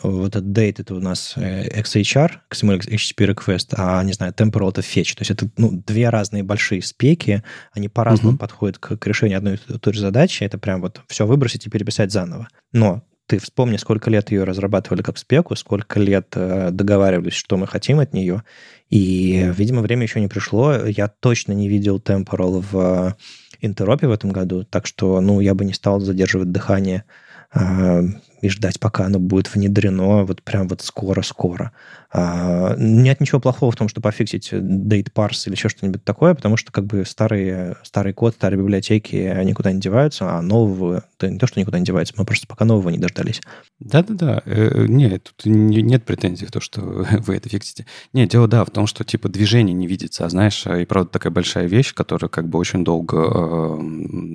вот 0.02 0.36
этот 0.36 0.44
date 0.44 0.76
это 0.78 0.94
у 0.94 1.00
нас 1.00 1.34
э, 1.36 1.80
XHR, 1.80 2.30
XML 2.50 2.78
HTTP 2.78 3.34
request, 3.34 3.74
а, 3.76 4.02
не 4.04 4.12
знаю, 4.12 4.32
temporal 4.32 4.70
это 4.70 4.82
fetch. 4.82 5.14
То 5.16 5.22
есть 5.22 5.30
это 5.30 5.48
ну, 5.56 5.82
две 5.86 6.10
разные 6.10 6.42
большие 6.42 6.80
спеки, 6.82 7.42
они 7.72 7.88
по-разному 7.88 8.36
uh-huh. 8.36 8.40
подходят 8.40 8.78
к, 8.78 8.96
к 8.96 9.06
решению 9.06 9.38
одной 9.38 9.54
и 9.54 9.78
той 9.78 9.92
же 9.92 10.00
задачи. 10.00 10.44
Это 10.44 10.58
прям 10.58 10.80
вот 10.80 11.00
все 11.08 11.26
выбросить 11.26 11.66
и 11.66 11.70
переписать 11.70 12.12
заново. 12.12 12.48
Но 12.72 13.02
ты 13.26 13.38
вспомни, 13.38 13.78
сколько 13.78 14.10
лет 14.10 14.30
ее 14.30 14.44
разрабатывали 14.44 15.02
как 15.02 15.18
спеку, 15.18 15.56
сколько 15.56 15.98
лет 15.98 16.28
э, 16.34 16.68
договаривались, 16.70 17.34
что 17.34 17.56
мы 17.56 17.66
хотим 17.66 17.98
от 17.98 18.12
нее. 18.12 18.44
И, 18.90 19.50
видимо, 19.56 19.82
время 19.82 20.04
еще 20.04 20.20
не 20.20 20.28
пришло. 20.28 20.74
Я 20.84 21.08
точно 21.08 21.52
не 21.52 21.68
видел 21.68 21.98
temporal 21.98 22.64
в 22.70 23.16
интеропе 23.60 24.06
в 24.06 24.12
этом 24.12 24.30
году, 24.30 24.64
так 24.64 24.86
что, 24.86 25.20
ну, 25.20 25.40
я 25.40 25.54
бы 25.54 25.64
не 25.64 25.72
стал 25.72 26.00
задерживать 26.00 26.52
дыхание 26.52 27.04
а, 27.52 28.02
и 28.42 28.48
ждать, 28.48 28.78
пока 28.80 29.06
оно 29.06 29.18
будет 29.18 29.54
внедрено 29.54 30.24
вот 30.24 30.42
прям 30.42 30.68
вот 30.68 30.82
скоро-скоро. 30.82 31.72
А, 32.12 32.74
нет 32.78 33.20
ничего 33.20 33.40
плохого 33.40 33.70
в 33.72 33.76
том, 33.76 33.88
что 33.88 34.00
пофиксить 34.00 34.52
date 34.52 35.12
parse 35.12 35.46
или 35.46 35.54
еще 35.54 35.68
что-нибудь 35.68 36.04
такое, 36.04 36.34
потому 36.34 36.56
что 36.56 36.72
как 36.72 36.86
бы 36.86 37.04
старые, 37.04 37.76
старый 37.82 38.12
код, 38.12 38.34
старые 38.34 38.58
библиотеки 38.58 39.16
никуда 39.44 39.72
не 39.72 39.80
деваются, 39.80 40.30
а 40.30 40.42
нового, 40.42 41.04
да 41.18 41.28
не 41.28 41.38
то, 41.38 41.46
что 41.46 41.58
никуда 41.60 41.78
не 41.78 41.84
деваются, 41.84 42.14
мы 42.16 42.24
просто 42.24 42.46
пока 42.46 42.64
нового 42.64 42.90
не 42.90 42.98
дождались. 42.98 43.40
Да-да-да. 43.80 44.42
Э, 44.46 44.86
нет, 44.88 45.24
тут 45.24 45.46
нет 45.46 46.04
претензий 46.04 46.46
в 46.46 46.52
то, 46.52 46.60
что 46.60 46.80
вы 47.26 47.36
это 47.36 47.48
фиксите. 47.48 47.86
Нет, 48.12 48.30
дело, 48.30 48.46
да, 48.48 48.64
в 48.64 48.70
том, 48.70 48.86
что 48.86 49.04
типа 49.04 49.28
движение 49.28 49.74
не 49.74 49.86
видится, 49.86 50.24
а 50.24 50.28
знаешь, 50.28 50.66
и 50.66 50.84
правда 50.84 51.10
такая 51.10 51.32
большая 51.32 51.66
вещь, 51.66 51.92
которую 51.92 52.30
как 52.30 52.48
бы 52.48 52.58
очень 52.58 52.84
долго 52.84 53.16
э, 53.18 53.78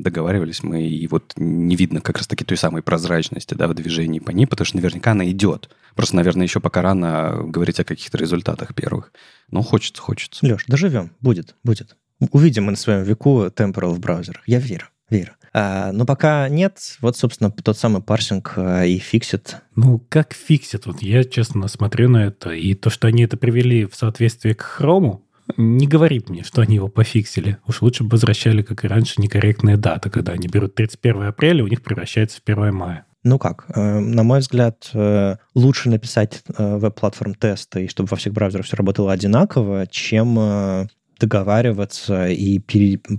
договаривались 0.02 0.64
мы, 0.64 0.84
и 0.84 1.08
вот 1.08 1.34
не 1.38 1.76
видно 1.76 2.02
как 2.02 2.18
раз-таки 2.18 2.44
той 2.44 2.58
самой 2.58 2.82
прозрачности, 2.82 3.54
да, 3.54 3.68
в 3.68 3.74
движении 3.74 3.91
по 4.20 4.32
ней, 4.32 4.46
потому 4.46 4.66
что 4.66 4.78
наверняка 4.78 5.12
она 5.12 5.30
идет. 5.30 5.70
Просто, 5.96 6.16
наверное, 6.16 6.46
еще 6.46 6.60
пока 6.60 6.82
рано 6.82 7.42
говорить 7.44 7.80
о 7.80 7.84
каких-то 7.84 8.18
результатах 8.18 8.74
первых. 8.74 9.12
Но 9.50 9.62
хочется, 9.62 10.02
хочется. 10.02 10.46
Леш, 10.46 10.66
доживем. 10.68 11.12
Будет, 11.20 11.56
будет. 11.64 11.96
Увидим 12.32 12.66
мы 12.66 12.72
на 12.72 12.78
своем 12.78 13.04
веку 13.04 13.46
temporal 13.48 13.94
в 13.94 14.00
браузерах. 14.00 14.44
Я 14.46 14.60
верю, 14.60 14.86
верю. 15.10 15.34
А, 15.54 15.92
но 15.92 16.06
пока 16.06 16.48
нет, 16.48 16.98
вот, 17.02 17.18
собственно, 17.18 17.52
тот 17.52 17.78
самый 17.78 18.02
парсинг 18.02 18.54
а, 18.56 18.86
и 18.86 18.98
фиксит. 19.00 19.58
Ну, 19.76 20.02
как 20.08 20.34
фиксит? 20.34 20.86
Вот 20.86 21.02
я, 21.02 21.24
честно, 21.24 21.68
смотрю 21.68 22.10
на 22.10 22.26
это, 22.26 22.52
и 22.52 22.74
то, 22.74 22.90
что 22.90 23.08
они 23.08 23.24
это 23.24 23.36
привели 23.36 23.86
в 23.86 23.96
соответствие 23.96 24.56
к 24.56 24.62
хрому, 24.62 25.26
Не 25.58 25.88
говорит 25.88 26.30
мне, 26.30 26.44
что 26.44 26.62
они 26.62 26.76
его 26.76 26.88
пофиксили. 26.88 27.58
Уж 27.68 27.82
лучше 27.82 28.04
бы 28.04 28.12
возвращали, 28.12 28.62
как 28.62 28.86
и 28.86 28.88
раньше, 28.88 29.22
некорректные 29.22 29.76
даты, 29.76 30.10
когда 30.10 30.32
они 30.32 30.48
берут 30.48 30.76
31 30.76 31.24
апреля, 31.24 31.64
у 31.66 31.68
них 31.68 31.82
превращается 31.82 32.38
в 32.38 32.50
1 32.50 32.74
мая. 32.74 33.06
Ну 33.24 33.38
как, 33.38 33.66
э, 33.76 34.00
на 34.00 34.24
мой 34.24 34.40
взгляд, 34.40 34.90
э, 34.94 35.36
лучше 35.54 35.90
написать 35.90 36.42
э, 36.58 36.78
веб-платформ 36.78 37.36
тесты, 37.36 37.86
и 37.86 37.88
чтобы 37.88 38.08
во 38.10 38.18
всех 38.18 38.34
браузерах 38.34 38.66
все 38.66 38.78
работало 38.78 39.12
одинаково, 39.12 39.86
чем 39.88 40.88
договариваться 41.20 42.28
и 42.30 42.58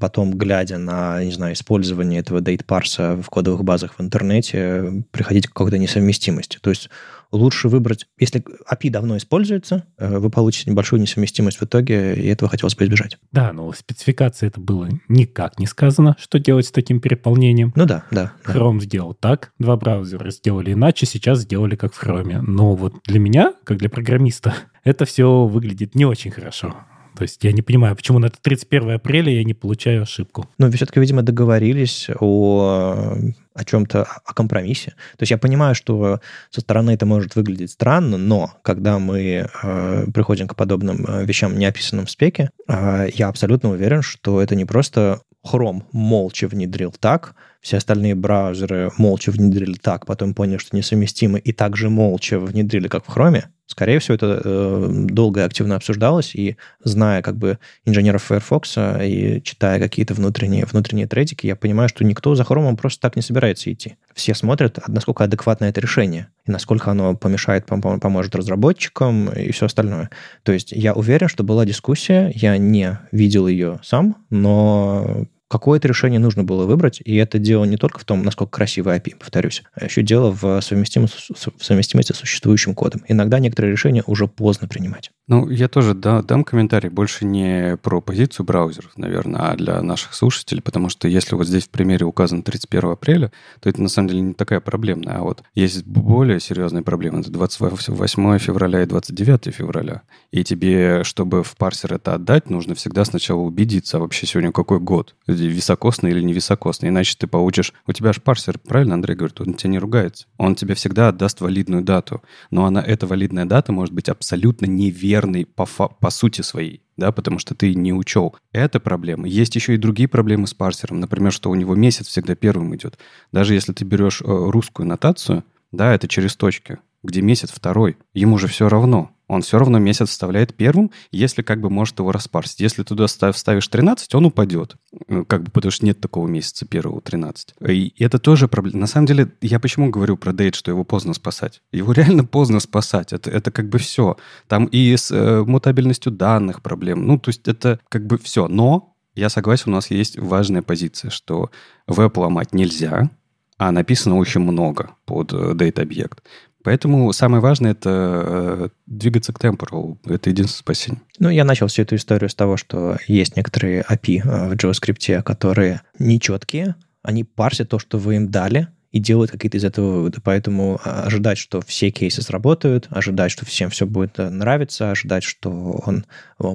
потом, 0.01 0.33
глядя 0.37 0.77
на, 0.77 1.23
не 1.23 1.31
знаю, 1.31 1.55
использование 1.55 2.19
этого 2.19 2.41
дейт-парса 2.41 3.15
в 3.15 3.31
кодовых 3.31 3.63
базах 3.63 3.95
в 3.97 4.03
интернете, 4.03 5.05
приходить 5.13 5.47
к 5.47 5.53
какой-то 5.53 5.79
несовместимости. 5.79 6.59
То 6.61 6.71
есть 6.71 6.91
лучше 7.33 7.69
выбрать, 7.69 8.07
если 8.19 8.45
API 8.71 8.91
давно 8.91 9.17
используется, 9.17 9.87
э, 9.99 10.19
вы 10.19 10.31
получите 10.31 10.71
небольшую 10.71 11.01
несовместимость 11.01 11.59
в 11.59 11.65
итоге, 11.65 12.15
и 12.15 12.27
этого 12.29 12.51
хотелось 12.51 12.77
бы 12.77 12.85
избежать. 12.85 13.19
Да, 13.33 13.53
но 13.53 13.71
в 13.71 13.77
спецификации 13.77 14.47
это 14.47 14.61
было 14.61 14.89
никак 15.09 15.59
не 15.59 15.67
сказано, 15.67 16.17
что 16.19 16.39
делать 16.39 16.67
с 16.67 16.71
таким 16.71 17.01
переполнением. 17.01 17.73
Ну 17.75 17.87
да, 17.87 18.05
да. 18.11 18.33
Chrome 18.45 18.79
да. 18.79 18.85
сделал 18.85 19.15
так, 19.15 19.53
два 19.59 19.77
браузера 19.77 20.31
сделали 20.31 20.73
иначе, 20.73 21.07
сейчас 21.07 21.41
сделали 21.41 21.75
как 21.75 21.95
в 21.95 22.03
Chrome. 22.03 22.41
Но 22.43 22.75
вот 22.75 22.95
для 23.07 23.19
меня, 23.19 23.55
как 23.65 23.79
для 23.79 23.89
программиста, 23.89 24.55
это 24.85 25.05
все 25.05 25.47
выглядит 25.47 25.95
не 25.95 26.05
очень 26.05 26.31
хорошо. 26.31 26.77
То 27.17 27.23
есть 27.23 27.43
я 27.45 27.53
не 27.53 27.63
понимаю, 27.63 27.95
почему 27.95 28.19
на 28.19 28.31
31 28.31 28.93
апреля 28.93 29.33
я 29.33 29.45
не 29.45 29.55
получаю 29.55 30.03
ошибку. 30.03 30.49
Ну, 30.59 30.71
все-таки, 30.71 31.01
видимо, 31.01 31.23
договорились 31.23 32.09
о, 32.21 33.17
о 33.55 33.65
чем-то, 33.65 34.07
о 34.25 34.35
компромиссе. 34.35 34.91
То 35.17 35.23
есть 35.23 35.31
я 35.31 35.39
понимаю, 35.39 35.75
что 35.75 36.21
со 36.51 36.61
стороны 36.61 36.93
это 36.93 37.07
может 37.07 37.37
выглядеть 37.37 37.71
странно, 37.71 38.17
но 38.17 38.53
когда 38.63 38.99
мы 38.99 39.49
э, 39.63 40.07
приходим 40.13 40.49
к 40.49 40.57
подобным 40.57 41.05
э, 41.07 41.25
вещам, 41.25 41.59
не 41.59 41.67
описанным 41.67 42.07
в 42.07 42.11
спеке, 42.11 42.51
э, 42.69 43.09
я 43.15 43.29
абсолютно 43.29 43.71
уверен, 43.71 44.03
что 44.03 44.41
это 44.41 44.55
не 44.55 44.65
просто 44.65 45.21
Chrome 45.47 45.83
молча 45.93 46.49
внедрил 46.49 46.95
так, 46.99 47.35
все 47.63 47.77
остальные 47.77 48.17
браузеры 48.17 48.91
молча 48.99 49.31
внедрили 49.31 49.75
так, 49.75 50.05
потом 50.05 50.35
поняли, 50.35 50.59
что 50.59 50.77
несовместимы, 50.77 51.39
и 51.39 51.53
также 51.53 51.89
молча 51.89 52.39
внедрили, 52.41 52.89
как 52.89 53.07
в 53.07 53.17
Chrome. 53.17 53.45
Скорее 53.67 54.01
всего, 54.01 54.17
это 54.17 54.43
э, 54.45 54.89
долго 54.91 55.41
и 55.41 55.45
активно 55.45 55.77
обсуждалось, 55.77 56.35
и 56.35 56.57
зная 56.83 57.23
как 57.23 57.37
бы 57.37 57.59
инженеров 57.87 58.25
Firefox 58.25 58.77
и 59.01 59.41
читая 59.45 59.79
какие-то 59.79 60.13
внутренние, 60.13 60.67
внутренние 60.67 61.07
трейдики, 61.07 61.47
я 61.47 61.55
понимаю, 61.57 61.89
что 61.89 62.05
никто 62.05 62.35
за 62.35 62.43
Chrome 62.43 62.77
просто 62.77 63.01
так 63.01 63.15
не 63.15 63.23
собирается 63.23 63.73
идти. 63.73 63.95
Все 64.13 64.35
смотрят, 64.35 64.79
насколько 64.89 65.25
адекватно 65.25 65.67
это 65.67 65.81
решение, 65.81 66.27
и 66.45 66.51
насколько 66.51 66.91
оно 66.91 67.15
помешает, 67.15 67.65
пом- 67.65 68.01
поможет 68.01 68.35
разработчикам 68.35 69.31
и 69.31 69.53
все 69.53 69.67
остальное. 69.67 70.11
То 70.43 70.53
есть 70.53 70.73
я 70.73 70.93
уверен, 70.93 71.29
что 71.29 71.45
была 71.45 71.65
дискуссия, 71.65 72.33
я 72.35 72.59
не 72.59 72.99
видел 73.13 73.47
ее 73.47 73.79
сам, 73.85 74.17
но 74.29 75.27
какое-то 75.53 75.87
решение 75.87 76.19
нужно 76.19 76.45
было 76.45 76.65
выбрать, 76.65 77.03
и 77.05 77.15
это 77.17 77.39
дело 77.39 77.67
не 77.67 77.77
только 77.77 77.99
в 77.99 78.05
том, 78.07 78.23
насколько 78.23 78.53
красивый 78.53 78.97
API, 78.97 79.17
повторюсь, 79.17 79.63
а 79.75 79.85
еще 79.85 80.01
дело 80.01 80.31
в 80.31 80.63
совместимости, 80.63 81.19
в 81.31 81.63
совместимости 81.63 82.13
с 82.13 82.17
существующим 82.17 82.75
кодом. 82.75 83.03
Иногда 83.07 83.39
некоторые 83.39 83.71
решения 83.71 84.03
уже 84.07 84.29
поздно 84.29 84.67
принимать. 84.67 85.11
Ну, 85.29 85.51
я 85.51 85.69
тоже 85.69 85.93
да, 85.95 86.23
дам 86.23 86.45
комментарий 86.45 86.89
больше 86.89 87.27
не 87.27 87.77
про 87.77 88.01
позицию 88.01 88.47
браузеров, 88.47 88.93
наверное, 88.97 89.53
а 89.53 89.57
для 89.57 89.83
наших 89.83 90.15
слушателей, 90.15 90.63
потому 90.63 90.89
что 90.89 91.07
если 91.07 91.35
вот 91.35 91.47
здесь 91.47 91.65
в 91.65 91.71
примере 91.71 92.07
указано 92.07 92.43
31 92.43 92.91
апреля, 92.91 93.31
то 93.61 93.69
это 93.69 93.83
на 93.83 93.89
самом 93.89 94.09
деле 94.09 94.21
не 94.23 94.35
такая 94.35 94.61
проблемная, 94.61 95.19
а 95.19 95.21
вот 95.21 95.43
есть 95.55 95.85
более 95.85 96.41
серьезные 96.41 96.83
проблемы. 96.83 97.21
Это 97.21 97.31
28 97.31 98.39
февраля 98.39 98.83
и 98.83 98.87
29 98.87 99.55
февраля. 99.55 100.03
И 100.31 100.45
тебе, 100.45 101.05
чтобы 101.05 101.43
в 101.43 101.57
парсер 101.57 101.93
это 101.93 102.15
отдать, 102.15 102.49
нужно 102.49 102.75
всегда 102.75 103.05
сначала 103.05 103.41
убедиться, 103.41 103.99
а 103.99 104.01
вообще 104.01 104.27
сегодня 104.27 104.51
какой 104.51 104.81
год 104.81 105.15
високосный 105.49 106.11
или 106.11 106.21
не 106.21 106.33
високосный, 106.33 106.89
иначе 106.89 107.17
ты 107.19 107.27
получишь... 107.27 107.73
У 107.87 107.93
тебя 107.93 108.13
же 108.13 108.21
парсер, 108.21 108.59
правильно 108.59 108.95
Андрей 108.95 109.17
говорит, 109.17 109.41
он 109.41 109.55
тебя 109.55 109.71
не 109.71 109.79
ругается. 109.79 110.27
Он 110.39 110.55
тебе 110.55 110.75
всегда 110.75 111.09
отдаст 111.09 111.41
валидную 111.41 111.83
дату, 111.83 112.23
но 112.51 112.67
она, 112.67 112.83
эта 112.83 113.07
валидная 113.07 113.45
дата 113.45 113.73
может 113.73 113.95
быть 113.95 114.09
абсолютно 114.09 114.67
неверной 114.67 115.47
по, 115.47 115.67
по 115.67 116.11
сути 116.11 116.43
своей 116.43 116.83
да, 116.97 117.11
потому 117.11 117.39
что 117.39 117.55
ты 117.55 117.75
не 117.75 117.93
учел. 117.93 118.37
Это 118.53 118.79
проблема. 118.79 119.27
Есть 119.27 119.57
еще 119.57 119.75
и 119.75 119.79
другие 119.79 120.09
проблемы 120.09 120.47
с 120.47 120.55
парсером. 120.55 121.01
Например, 121.01 121.33
что 121.33 121.51
у 121.51 121.55
него 121.55 121.75
месяц 121.75 122.07
всегда 122.07 122.35
первым 122.35 122.77
идет. 122.77 122.99
Даже 123.33 123.55
если 123.55 123.73
ты 123.73 123.85
берешь 123.85 124.21
э, 124.21 124.25
русскую 124.25 124.87
нотацию, 124.87 125.43
да, 125.73 125.95
это 125.95 126.07
через 126.07 126.37
точки, 126.37 126.79
где 127.03 127.23
месяц 127.23 127.51
второй. 127.51 127.97
Ему 128.15 128.39
же 128.39 128.47
все 128.47 128.69
равно 128.69 129.11
он 129.33 129.41
все 129.41 129.59
равно 129.59 129.79
месяц 129.79 130.11
вставляет 130.11 130.55
первым, 130.55 130.91
если 131.11 131.41
как 131.41 131.61
бы 131.61 131.71
может 131.71 131.99
его 131.99 132.13
распарсить. 132.13 132.61
Если 132.61 132.83
туда 132.83 133.07
вставишь 133.07 133.67
13, 133.67 134.15
он 134.15 134.27
упадет. 134.27 134.77
Ну, 135.09 135.25
как 135.25 135.45
бы 135.45 135.51
потому 135.51 135.71
что 135.71 135.87
нет 135.87 136.01
такого 136.01 136.29
месяца 136.29 136.67
первого 136.67 137.01
13. 137.01 137.55
И 137.67 137.95
это 137.99 138.19
тоже 138.19 138.47
проблема. 138.47 138.81
На 138.81 138.87
самом 138.87 139.07
деле, 139.07 139.33
я 139.41 139.59
почему 139.59 139.89
говорю 139.89 140.19
про 140.19 140.35
дейт, 140.35 140.55
что 140.55 140.71
его 140.71 140.85
поздно 140.85 141.15
спасать? 141.15 141.63
Его 141.73 141.93
реально 141.95 142.25
поздно 142.25 142.61
спасать. 142.61 143.15
Это, 143.15 143.31
это 143.31 143.51
как 143.51 143.71
бы 143.71 143.79
все. 143.79 144.19
Там 144.49 144.67
и 144.67 144.95
с 144.95 145.11
э, 145.11 145.43
мутабельностью 145.45 146.13
данных 146.13 146.61
проблем. 146.61 147.07
Ну, 147.07 147.19
то 147.19 147.31
есть 147.31 147.49
это 147.49 147.81
как 147.89 148.07
бы 148.07 148.19
все. 148.19 148.49
Но 148.49 148.95
я 149.15 149.31
согласен, 149.31 149.73
у 149.73 149.75
нас 149.75 149.91
есть 149.91 150.19
важная 150.19 150.61
позиция, 150.61 151.11
что 151.11 151.51
веб 151.87 152.19
ломать 152.19 152.53
нельзя, 152.53 153.11
а 153.57 153.73
написано 153.73 154.19
очень 154.19 154.43
много 154.43 154.91
под 155.07 155.33
э, 155.33 155.53
date-объект. 155.55 156.23
Поэтому 156.65 157.13
самое 157.13 157.43
важное— 157.43 157.71
это 157.73 157.91
э, 158.25 158.69
двигаться 158.87 159.33
к 159.33 159.41
temporal. 159.41 159.99
Это 160.05 160.31
единственное 160.31 160.59
спасение. 160.59 161.03
Ну, 161.19 161.29
я 161.29 161.45
начал 161.45 161.67
всю 161.67 161.83
эту 161.83 161.97
историю 161.97 162.29
с 162.29 162.35
того, 162.35 162.57
что 162.57 162.97
есть 163.07 163.37
некоторые 163.37 163.85
API 163.89 164.21
э, 164.23 164.49
в 164.49 164.53
JavaScript, 164.53 165.23
которые 165.23 165.83
нечеткие, 165.99 166.77
они 167.03 167.25
парсят 167.25 167.69
то, 167.69 167.79
что 167.79 167.99
вы 167.99 168.17
им 168.17 168.31
дали, 168.31 168.69
и 168.93 169.01
делают 169.01 169.31
какие-то 169.31 169.57
из 169.57 169.65
этого 169.65 169.91
выводы. 169.91 170.21
Поэтому 170.23 170.79
а, 170.85 171.05
ожидать, 171.05 171.39
что 171.39 171.63
все 171.63 171.91
кейсы 171.91 172.23
сработают, 172.23 172.87
ожидать, 172.91 173.33
что 173.33 173.47
всем 173.47 173.71
все 173.71 173.87
будет 173.87 174.19
э, 174.19 174.29
нравиться, 174.29 174.91
ожидать, 174.91 175.25
что 175.25 175.51
он, 175.51 176.05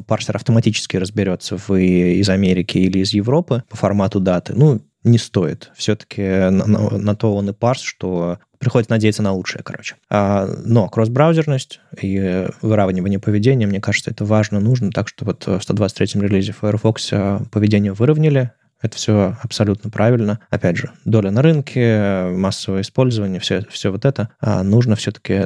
парсер 0.05 0.36
автоматически 0.36 0.97
разберется, 0.97 1.58
вы 1.68 2.14
из 2.20 2.30
Америки 2.30 2.78
или 2.78 2.99
из 2.99 3.12
Европы 3.12 3.64
по 3.68 3.76
формату 3.76 4.20
даты, 4.20 4.53
ну, 4.55 4.82
не 5.03 5.18
стоит. 5.18 5.72
Все-таки 5.76 6.22
на, 6.22 6.68
на, 6.68 6.97
на 6.97 7.16
то 7.16 7.36
он 7.36 7.49
и 7.49 7.53
парс, 7.53 7.82
что 7.82 8.39
приходится 8.60 8.91
надеяться 8.91 9.22
на 9.22 9.34
лучшее, 9.34 9.64
короче. 9.64 9.95
А, 10.10 10.47
но 10.66 10.89
кросс-браузерность 10.89 11.80
и 12.01 12.47
выравнивание 12.62 13.20
поведения, 13.20 13.68
мне 13.68 13.82
кажется, 13.82 14.12
это 14.12 14.26
важно, 14.26 14.60
нужно. 14.60 14.91
Так 14.91 15.08
что 15.08 15.26
вот 15.26 15.45
в 15.45 15.58
123-м 15.58 16.22
релизе 16.22 16.53
Firefox 16.53 17.10
а, 17.12 17.41
поведение 17.51 17.93
выровняли, 17.93 18.51
это 18.82 18.95
все 18.95 19.38
абсолютно 19.41 19.89
правильно. 19.89 20.39
Опять 20.49 20.78
же, 20.78 20.91
доля 21.05 21.32
на 21.32 21.41
рынке, 21.41 22.28
массовое 22.32 22.82
использование, 22.82 23.39
все, 23.39 23.63
все 23.69 23.91
вот 23.91 24.05
это. 24.05 24.30
А 24.39 24.63
нужно 24.63 24.95
все-таки 24.95 25.43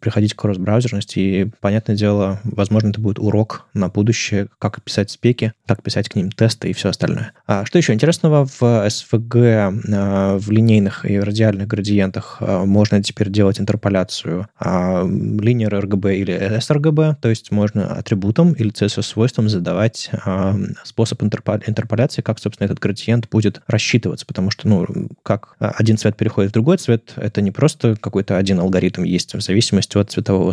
приходить 0.00 0.34
к 0.34 0.40
кросс-браузерности. 0.40 1.18
И, 1.18 1.50
понятное 1.60 1.96
дело, 1.96 2.40
возможно, 2.44 2.88
это 2.88 3.00
будет 3.00 3.18
урок 3.18 3.66
на 3.74 3.88
будущее, 3.88 4.48
как 4.58 4.82
писать 4.82 5.10
спеки, 5.10 5.52
как 5.66 5.82
писать 5.82 6.08
к 6.08 6.14
ним 6.14 6.30
тесты 6.30 6.70
и 6.70 6.72
все 6.72 6.88
остальное. 6.88 7.32
А 7.46 7.64
что 7.64 7.78
еще 7.78 7.92
интересного 7.92 8.46
в 8.46 8.62
SVG, 8.62 9.82
а, 9.92 10.38
в 10.38 10.50
линейных 10.50 11.08
и 11.08 11.18
радиальных 11.18 11.68
градиентах 11.68 12.38
а, 12.40 12.64
можно 12.64 13.02
теперь 13.02 13.30
делать 13.30 13.60
интерполяцию 13.60 14.48
а, 14.58 15.04
linear 15.04 15.70
RGB 15.82 16.16
или 16.16 16.58
sRGB, 16.58 17.16
то 17.20 17.28
есть 17.28 17.50
можно 17.50 17.94
атрибутом 17.94 18.52
или 18.52 18.72
CSS-свойством 18.72 19.48
задавать 19.48 20.10
способ 20.84 21.22
интерполяции, 21.22 22.22
как, 22.22 22.38
собственно, 22.38 22.69
этот 22.70 22.80
градиент 22.80 23.28
будет 23.28 23.60
рассчитываться, 23.66 24.26
потому 24.26 24.50
что, 24.50 24.68
ну, 24.68 24.86
как 25.22 25.56
один 25.58 25.96
цвет 25.96 26.16
переходит 26.16 26.50
в 26.50 26.54
другой 26.54 26.78
цвет, 26.78 27.12
это 27.16 27.42
не 27.42 27.50
просто 27.50 27.96
какой-то 27.96 28.36
один 28.36 28.60
алгоритм 28.60 29.02
есть 29.02 29.34
в 29.34 29.40
зависимости 29.40 29.98
от 29.98 30.10
цветового, 30.10 30.52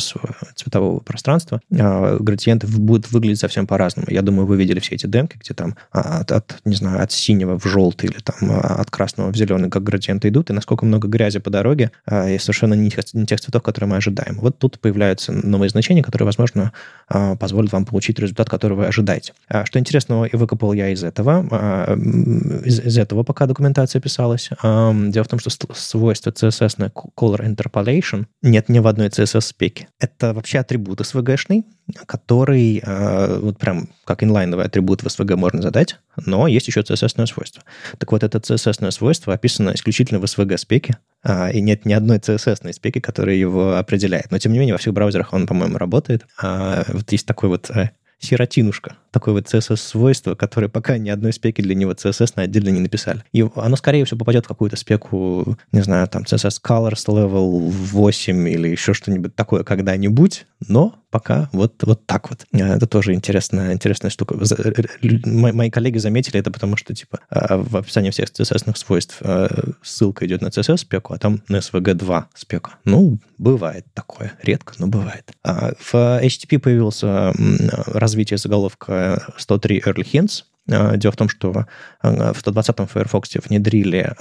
цветового 0.55 0.99
пространства. 0.99 1.61
А 1.78 2.18
градиенты 2.20 2.68
будут 2.68 3.11
выглядеть 3.11 3.39
совсем 3.39 3.68
по-разному. 3.68 4.07
Я 4.09 4.22
думаю, 4.22 4.45
вы 4.45 4.57
видели 4.57 4.80
все 4.80 4.95
эти 4.95 5.05
демки, 5.05 5.38
где 5.38 5.53
там 5.53 5.76
от, 5.91 6.32
от, 6.32 6.59
не 6.65 6.76
знаю, 6.76 7.01
от 7.01 7.11
синего 7.11 7.59
в 7.59 7.65
желтый 7.65 8.09
или 8.09 8.18
там 8.20 8.51
от 8.51 8.89
красного 8.89 9.32
в 9.32 9.36
зеленый, 9.36 9.70
как 9.70 9.84
градиенты 9.84 10.30
идут, 10.30 10.49
и 10.49 10.53
насколько 10.53 10.86
много 10.86 11.07
грязи 11.07 11.39
по 11.39 11.49
дороге, 11.49 11.91
а, 12.05 12.30
и 12.30 12.38
совершенно 12.38 12.74
не 12.74 12.91
не 13.13 13.26
тех 13.26 13.39
цветов, 13.39 13.61
которые 13.61 13.89
мы 13.89 13.97
ожидаем. 13.97 14.39
Вот 14.39 14.57
тут 14.57 14.80
появляются 14.80 15.32
новые 15.32 15.70
значения, 15.70 16.01
которые, 16.01 16.26
возможно, 16.26 16.72
а, 17.09 17.36
позволят 17.36 17.72
вам 17.72 17.86
получить 17.86 18.20
результат, 18.20 18.49
который 18.49 18.74
вы 18.74 18.86
ожидаете. 18.86 19.34
Что 19.65 19.80
интересного 19.80 20.26
и 20.26 20.36
выкопал 20.36 20.74
я 20.74 20.89
из 20.89 21.03
этого, 21.03 21.95
из, 22.08 22.80
из 22.80 22.97
этого 22.97 23.24
пока 23.24 23.45
документация 23.45 24.01
писалась. 24.01 24.49
Дело 24.62 25.24
в 25.24 25.28
том, 25.28 25.39
что 25.39 25.49
свойство 25.74 26.32
CSS 26.32 26.76
на 26.78 26.86
color 26.86 27.41
interpolation 27.45 28.26
нет 28.41 28.70
ни 28.70 28.80
в 28.80 28.88
одной 28.88 29.08
CSS-спеке. 29.08 29.88
Это 29.99 30.34
вообще 30.34 30.60
атрибут 30.60 31.01
SVG-шный, 31.01 31.64
который 32.05 32.82
а, 32.86 33.39
вот 33.39 33.58
прям 33.58 33.89
как 34.05 34.24
инлайновый 34.24 34.66
атрибут 34.66 35.03
в 35.03 35.08
SVG 35.08 35.36
можно 35.36 35.62
задать, 35.62 35.97
но 36.26 36.47
есть 36.47 36.68
еще 36.68 36.82
CSS-ное 36.82 37.26
свойство. 37.26 37.64
Так 37.97 38.12
вот, 38.12 38.24
это 38.24 38.38
CSS-ное 38.39 38.91
свойство 38.91 39.34
описано 39.34 39.72
исключительно 39.74 40.20
в 40.20 40.24
SVG-спеке, 40.24 40.97
а, 41.24 41.49
и 41.49 41.62
нет 41.62 41.86
ни 41.86 41.93
одной 41.93 42.18
CSS-ной 42.18 42.74
спеки, 42.74 42.99
которая 42.99 43.36
его 43.36 43.78
определяет. 43.78 44.32
Но, 44.32 44.38
тем 44.38 44.53
не 44.53 44.60
менее, 44.60 44.74
во 44.74 44.80
всех 44.80 44.93
браузерах 44.93 45.34
он, 45.34 45.47
по-моему, 45.47 45.78
работает. 45.78 46.26
А, 46.41 46.86
вот 46.88 47.12
есть 47.12 47.26
такой 47.26 47.49
вот 47.49 47.70
э, 47.70 47.91
сиротинушка 48.20 48.95
такое 49.18 49.34
вот 49.34 49.47
CSS-свойство, 49.47 50.36
которое 50.36 50.68
пока 50.68 50.99
ни 50.99 51.09
одной 51.09 51.34
спеки 51.34 51.63
для 51.63 51.74
него 51.74 51.93
CSS 51.93 52.34
на 52.36 52.43
отдельно 52.43 52.70
не 52.70 52.80
написали. 52.80 53.24
И 53.34 53.43
оно, 53.55 53.76
скорее 53.76 54.05
всего, 54.05 54.20
попадет 54.20 54.45
в 54.45 54.47
какую-то 54.47 54.76
спеку, 54.78 55.57
не 55.72 55.82
знаю, 55.82 56.07
там, 56.07 56.22
CSS 56.22 56.61
Colors 56.63 57.07
Level 57.07 57.70
8 57.70 58.49
или 58.49 58.68
еще 58.68 58.93
что-нибудь 58.93 59.36
такое 59.36 59.63
когда-нибудь, 59.63 60.45
но 60.68 60.95
пока 61.09 61.49
вот, 61.51 61.84
вот 61.84 62.05
так 62.05 62.30
вот. 62.30 62.45
Э, 62.53 62.76
это 62.76 62.86
тоже 62.86 63.13
интересная, 63.13 63.74
интересная 63.74 64.11
штука. 64.11 64.36
Мои 65.26 65.70
коллеги 65.70 65.97
заметили 65.97 66.39
это, 66.39 66.51
потому 66.51 66.78
что, 66.78 66.93
типа, 66.93 67.20
э, 67.30 67.57
в 67.57 67.78
описании 67.78 68.11
всех 68.11 68.30
CSS 68.30 68.76
свойств 68.76 69.18
э, 69.22 69.47
ссылка 69.82 70.26
идет 70.26 70.41
на 70.41 70.47
CSS-спеку, 70.47 71.13
а 71.13 71.18
там 71.18 71.41
на 71.47 71.57
SVG2 71.57 72.26
спека. 72.36 72.72
Ну, 72.86 73.20
бывает 73.38 73.86
такое. 73.93 74.34
Редко, 74.43 74.74
но 74.80 74.88
бывает. 74.88 75.32
А 75.43 75.74
в 75.80 75.93
HTTP 75.93 76.59
появился 76.59 77.34
развитие 77.88 78.38
заголовка 78.38 79.07
103 79.38 79.80
Early 79.86 80.03
Hints. 80.03 80.43
Дело 80.97 81.12
в 81.12 81.16
том, 81.16 81.30
что 81.30 81.51
в 81.51 81.66
120-м 82.03 82.88
Firefox 82.88 83.38
внедрили 83.47 84.14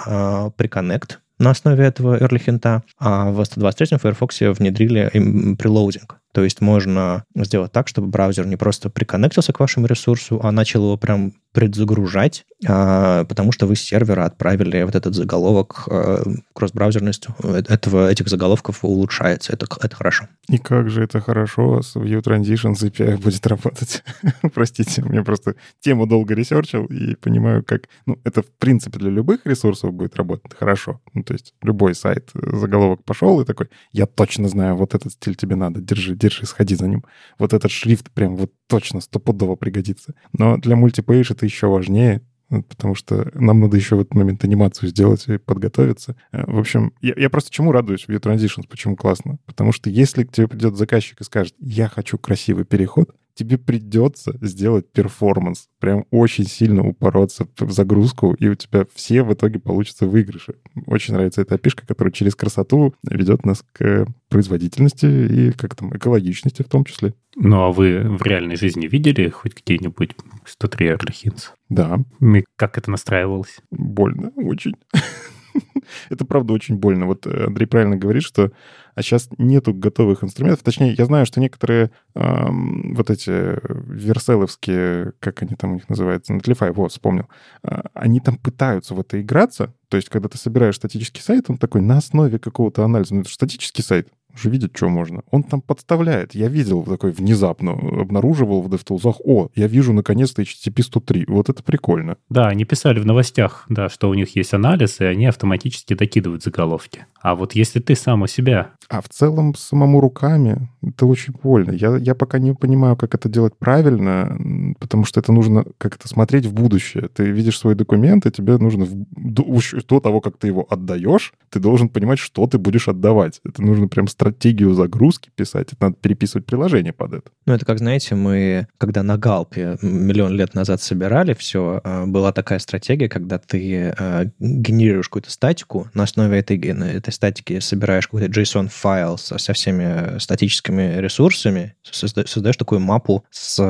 Preconnect, 0.57 1.17
на 1.39 1.51
основе 1.51 1.85
этого 1.85 2.17
early 2.17 2.39
hint, 2.39 2.83
а 2.99 3.31
в 3.31 3.41
123-м 3.41 3.99
Firefox 3.99 4.53
внедрили 4.55 5.11
прелоудинг. 5.57 6.19
То 6.37 6.45
есть 6.45 6.61
можно 6.61 7.25
сделать 7.35 7.73
так, 7.73 7.89
чтобы 7.89 8.09
браузер 8.09 8.47
не 8.47 8.57
просто 8.57 8.91
приконнектился 8.91 9.55
к 9.55 9.61
вашему 9.61 9.87
ресурсу, 9.87 10.39
а 10.43 10.53
начал 10.53 10.83
его 10.83 10.99
прям 10.99 11.33
предзагружать, 11.57 12.45
а, 12.69 13.25
потому 13.25 13.51
что 13.51 13.67
вы 13.67 13.77
с 13.77 13.81
сервера 13.81 14.27
отправили 14.27 14.83
вот 14.83 14.95
этот 14.95 15.15
заголовок, 15.15 15.85
а, 15.91 16.23
кросс-браузерность 16.53 17.29
этого, 17.43 18.11
этих 18.11 18.29
заголовков 18.29 18.85
улучшается. 18.85 19.55
Это, 19.55 19.67
это 19.81 19.97
хорошо. 19.97 20.29
И 20.51 20.59
как 20.59 20.91
же 20.91 21.03
это 21.03 21.23
хорошо 21.23 21.81
с 21.81 21.97
View 21.97 22.23
Transitions 22.23 22.83
API 22.83 23.17
будет 23.17 23.47
работать? 23.47 24.05
Простите, 24.55 25.03
я 25.11 25.23
просто 25.23 25.55
тему 25.81 26.07
долго 26.07 26.35
ресерчил 26.35 26.85
и 26.85 27.15
понимаю, 27.15 27.65
как... 27.65 27.85
Ну, 28.05 28.19
это, 28.25 28.43
в 28.43 28.51
принципе, 28.59 28.99
для 28.99 29.09
любых 29.09 29.47
ресурсов 29.47 29.95
будет 29.95 30.17
работать 30.17 30.53
хорошо. 30.53 31.01
Ну, 31.15 31.23
то 31.23 31.33
есть 31.33 31.55
любой 31.63 31.95
сайт, 31.95 32.33
заголовок 32.35 33.03
пошел 33.03 33.41
и 33.41 33.47
такой, 33.47 33.71
я 33.93 34.05
точно 34.05 34.49
знаю, 34.49 34.77
вот 34.77 34.95
этот 34.95 35.13
стиль 35.13 35.37
тебе 35.37 35.57
надо, 35.57 35.81
держи, 35.81 36.15
держи 36.15 36.26
держи, 36.29 36.47
сходи 36.47 36.75
за 36.75 36.89
ним. 36.89 37.05
Вот 37.39 37.53
этот 37.53 37.71
шрифт 37.71 38.11
прям 38.11 38.37
вот 38.37 38.53
точно 38.67 39.01
стопудово 39.01 39.57
пригодится. 39.57 40.15
Но 40.33 40.57
для 40.59 40.77
multi-page 40.77 41.33
это 41.33 41.47
еще 41.47 41.69
важнее, 41.69 42.23
потому 42.49 42.95
что 42.95 43.31
нам 43.35 43.61
надо 43.61 43.77
еще 43.77 43.97
в 43.97 44.01
этот 44.01 44.15
момент 44.15 44.45
анимацию 44.45 44.89
сделать 44.89 45.27
и 45.29 45.39
подготовиться. 45.39 46.17
Э, 46.33 46.45
в 46.47 46.59
общем, 46.59 46.93
я, 47.01 47.15
я 47.17 47.31
просто 47.31 47.51
чему 47.51 47.73
радуюсь 47.73 48.05
в 48.05 48.09
View 48.09 48.21
Transitions, 48.21 48.67
почему 48.69 48.97
классно? 48.97 49.39
Потому 49.47 49.73
что 49.73 49.91
если 49.91 50.25
к 50.25 50.33
тебе 50.33 50.49
придет 50.49 50.77
заказчик 50.77 51.21
и 51.21 51.25
скажет, 51.25 51.55
я 51.59 51.89
хочу 51.89 52.19
красивый 52.19 52.65
переход, 52.65 53.11
тебе 53.37 53.59
придется 53.59 54.37
сделать 54.41 54.91
перформанс, 54.91 55.69
прям 55.79 56.07
очень 56.11 56.47
сильно 56.47 56.87
упороться 56.87 57.47
в 57.59 57.71
загрузку, 57.71 58.35
и 58.35 58.49
у 58.49 58.55
тебя 58.55 58.87
все 58.95 59.23
в 59.23 59.33
итоге 59.33 59.61
получатся 59.61 60.07
выигрыши. 60.07 60.55
Очень 60.87 61.15
нравится 61.15 61.43
эта 61.43 61.55
опишка, 61.55 61.87
которая 61.87 62.13
через 62.13 62.35
красоту 62.35 62.95
ведет 63.09 63.45
нас 63.45 63.63
к 63.73 64.07
производительности 64.29 65.07
и 65.07 65.53
как 65.53 65.77
там 65.77 65.95
экологичности 65.97 66.63
в 66.63 66.69
том 66.69 66.85
числе. 66.85 67.15
Ну, 67.37 67.61
а 67.61 67.71
вы 67.71 68.01
в 68.01 68.23
реальной 68.23 68.57
жизни 68.57 68.87
видели 68.87 69.29
хоть 69.29 69.55
какие-нибудь 69.55 70.17
103 70.47 70.87
Эрлихинс? 70.89 71.53
Да. 71.69 71.99
И 72.21 72.45
как 72.57 72.79
это 72.79 72.91
настраивалось? 72.91 73.59
Больно, 73.71 74.33
очень. 74.37 74.75
Это 76.11 76.25
правда 76.25 76.53
очень 76.53 76.77
больно. 76.77 77.07
Вот 77.07 77.27
э, 77.27 77.47
Андрей 77.47 77.67
правильно 77.67 77.97
говорит, 77.97 78.23
что 78.23 78.53
а 78.97 79.03
сейчас 79.03 79.29
нету 79.37 79.75
готовых 79.75 80.25
инструментов. 80.25 80.65
Точнее, 80.65 80.95
я 80.95 81.05
знаю, 81.05 81.27
что 81.27 81.39
некоторые 81.39 81.91
эм, 82.15 82.95
вот 82.95 83.11
эти 83.11 83.31
верселовские, 83.31 85.13
как 85.21 85.43
они 85.43 85.55
там 85.55 85.73
у 85.73 85.75
них 85.75 85.89
называются, 85.91 86.33
Netlify, 86.33 86.73
вот, 86.73 86.93
вспомнил, 86.93 87.29
э, 87.63 87.83
они 87.93 88.21
там 88.21 88.39
пытаются 88.39 88.95
в 88.95 89.01
это 89.01 89.21
играться. 89.21 89.75
То 89.89 89.99
есть, 89.99 90.09
когда 90.09 90.31
ты 90.31 90.39
собираешь 90.39 90.77
статический 90.77 91.23
сайт, 91.23 91.45
он 91.51 91.59
такой 91.59 91.83
на 91.83 91.99
основе 91.99 92.39
какого-то 92.39 92.85
анализа. 92.85 93.15
Ну, 93.15 93.21
это 93.21 93.31
статический 93.31 93.85
сайт, 93.85 94.09
уже 94.37 94.51
видит, 94.51 94.73
что 94.75 94.89
можно. 94.89 95.23
Он 95.31 95.43
там 95.43 95.61
подставляет. 95.61 96.35
Я 96.35 96.49
видел 96.49 96.83
такой 96.83 97.11
внезапно, 97.11 97.73
обнаруживал 97.73 98.63
в 98.63 98.73
DevTools, 98.73 99.17
о, 99.25 99.49
я 99.55 99.67
вижу 99.67 99.93
наконец-то 99.93 100.43
HTTP 100.43 100.83
103. 100.83 101.25
Вот 101.29 101.49
это 101.49 101.63
прикольно. 101.63 102.17
Да, 102.29 102.49
они 102.49 102.65
писали 102.65 103.01
в 103.01 103.07
новостях, 103.07 103.65
да, 103.69 103.89
что 103.89 104.09
у 104.09 104.15
них 104.15 104.37
есть 104.37 104.55
анализ, 104.55 105.01
и 105.01 105.05
они 105.05 105.27
автоматически 105.27 105.95
докидывают 105.95 106.43
заголовки. 106.43 107.07
А 107.21 107.35
вот 107.35 107.55
если 107.55 107.81
ты 107.81 107.97
сам 107.97 108.23
у 108.23 108.27
себя... 108.27 108.73
А 108.89 109.01
в 109.01 109.09
целом 109.09 109.55
самому 109.57 110.01
руками 110.01 110.69
это 110.81 111.07
очень 111.07 111.35
больно. 111.43 111.73
Я, 111.73 111.97
я 111.97 112.15
пока 112.15 112.39
не 112.39 112.55
понимаю, 112.55 112.97
как 112.97 113.17
это 113.17 113.29
делать 113.29 113.55
правильно, 113.59 114.75
потому 114.79 115.05
что 115.05 115.19
это 115.19 115.33
нужно 115.33 115.65
как-то 115.79 116.07
смотреть 116.07 116.47
в 116.47 116.53
будущее. 116.53 117.09
Ты 117.09 117.25
видишь 117.25 117.59
свой 117.59 117.75
документ, 117.75 118.27
и 118.27 118.31
тебе 118.31 118.59
нужно 118.59 118.85
в, 118.85 118.93
до, 118.95 119.45
до 119.89 120.01
того, 120.01 120.21
как 120.21 120.37
ты 120.37 120.47
его 120.47 120.65
отдаешь, 120.71 121.33
ты 121.51 121.59
должен 121.59 121.89
понимать, 121.89 122.21
что 122.21 122.47
ты 122.47 122.59
будешь 122.59 122.87
отдавать. 122.87 123.41
Это 123.45 123.63
нужно 123.63 123.89
прям 123.89 124.07
стратегию 124.27 124.75
загрузки 124.75 125.31
писать, 125.35 125.73
это 125.73 125.77
надо 125.81 125.97
переписывать 125.97 126.47
приложение 126.47 126.93
под 126.93 127.15
это. 127.15 127.31
Ну, 127.47 127.55
это 127.55 127.65
как, 127.65 127.79
знаете, 127.79 128.15
мы, 128.15 128.67
когда 128.79 129.03
на 129.03 129.17
Галпе 129.17 129.79
миллион 129.83 130.33
лет 130.33 130.55
назад 130.55 130.83
собирали 130.83 131.35
все, 131.35 131.81
а, 131.85 132.07
была 132.07 132.33
такая 132.33 132.59
стратегия, 132.59 133.09
когда 133.09 133.39
ты 133.39 133.95
а, 133.99 134.25
генерируешь 134.39 135.09
какую-то 135.09 135.31
статику, 135.31 135.89
на 135.95 136.03
основе 136.03 136.39
этой, 136.39 136.59
этой 136.59 137.13
статики 137.13 137.61
собираешь 137.61 138.07
какой-то 138.09 138.29
JSON-файл 138.29 139.17
со, 139.19 139.53
всеми 139.53 140.19
статическими 140.19 140.99
ресурсами, 140.99 141.77
создаешь 141.83 142.57
такую 142.57 142.81
мапу 142.81 143.25
с 143.31 143.61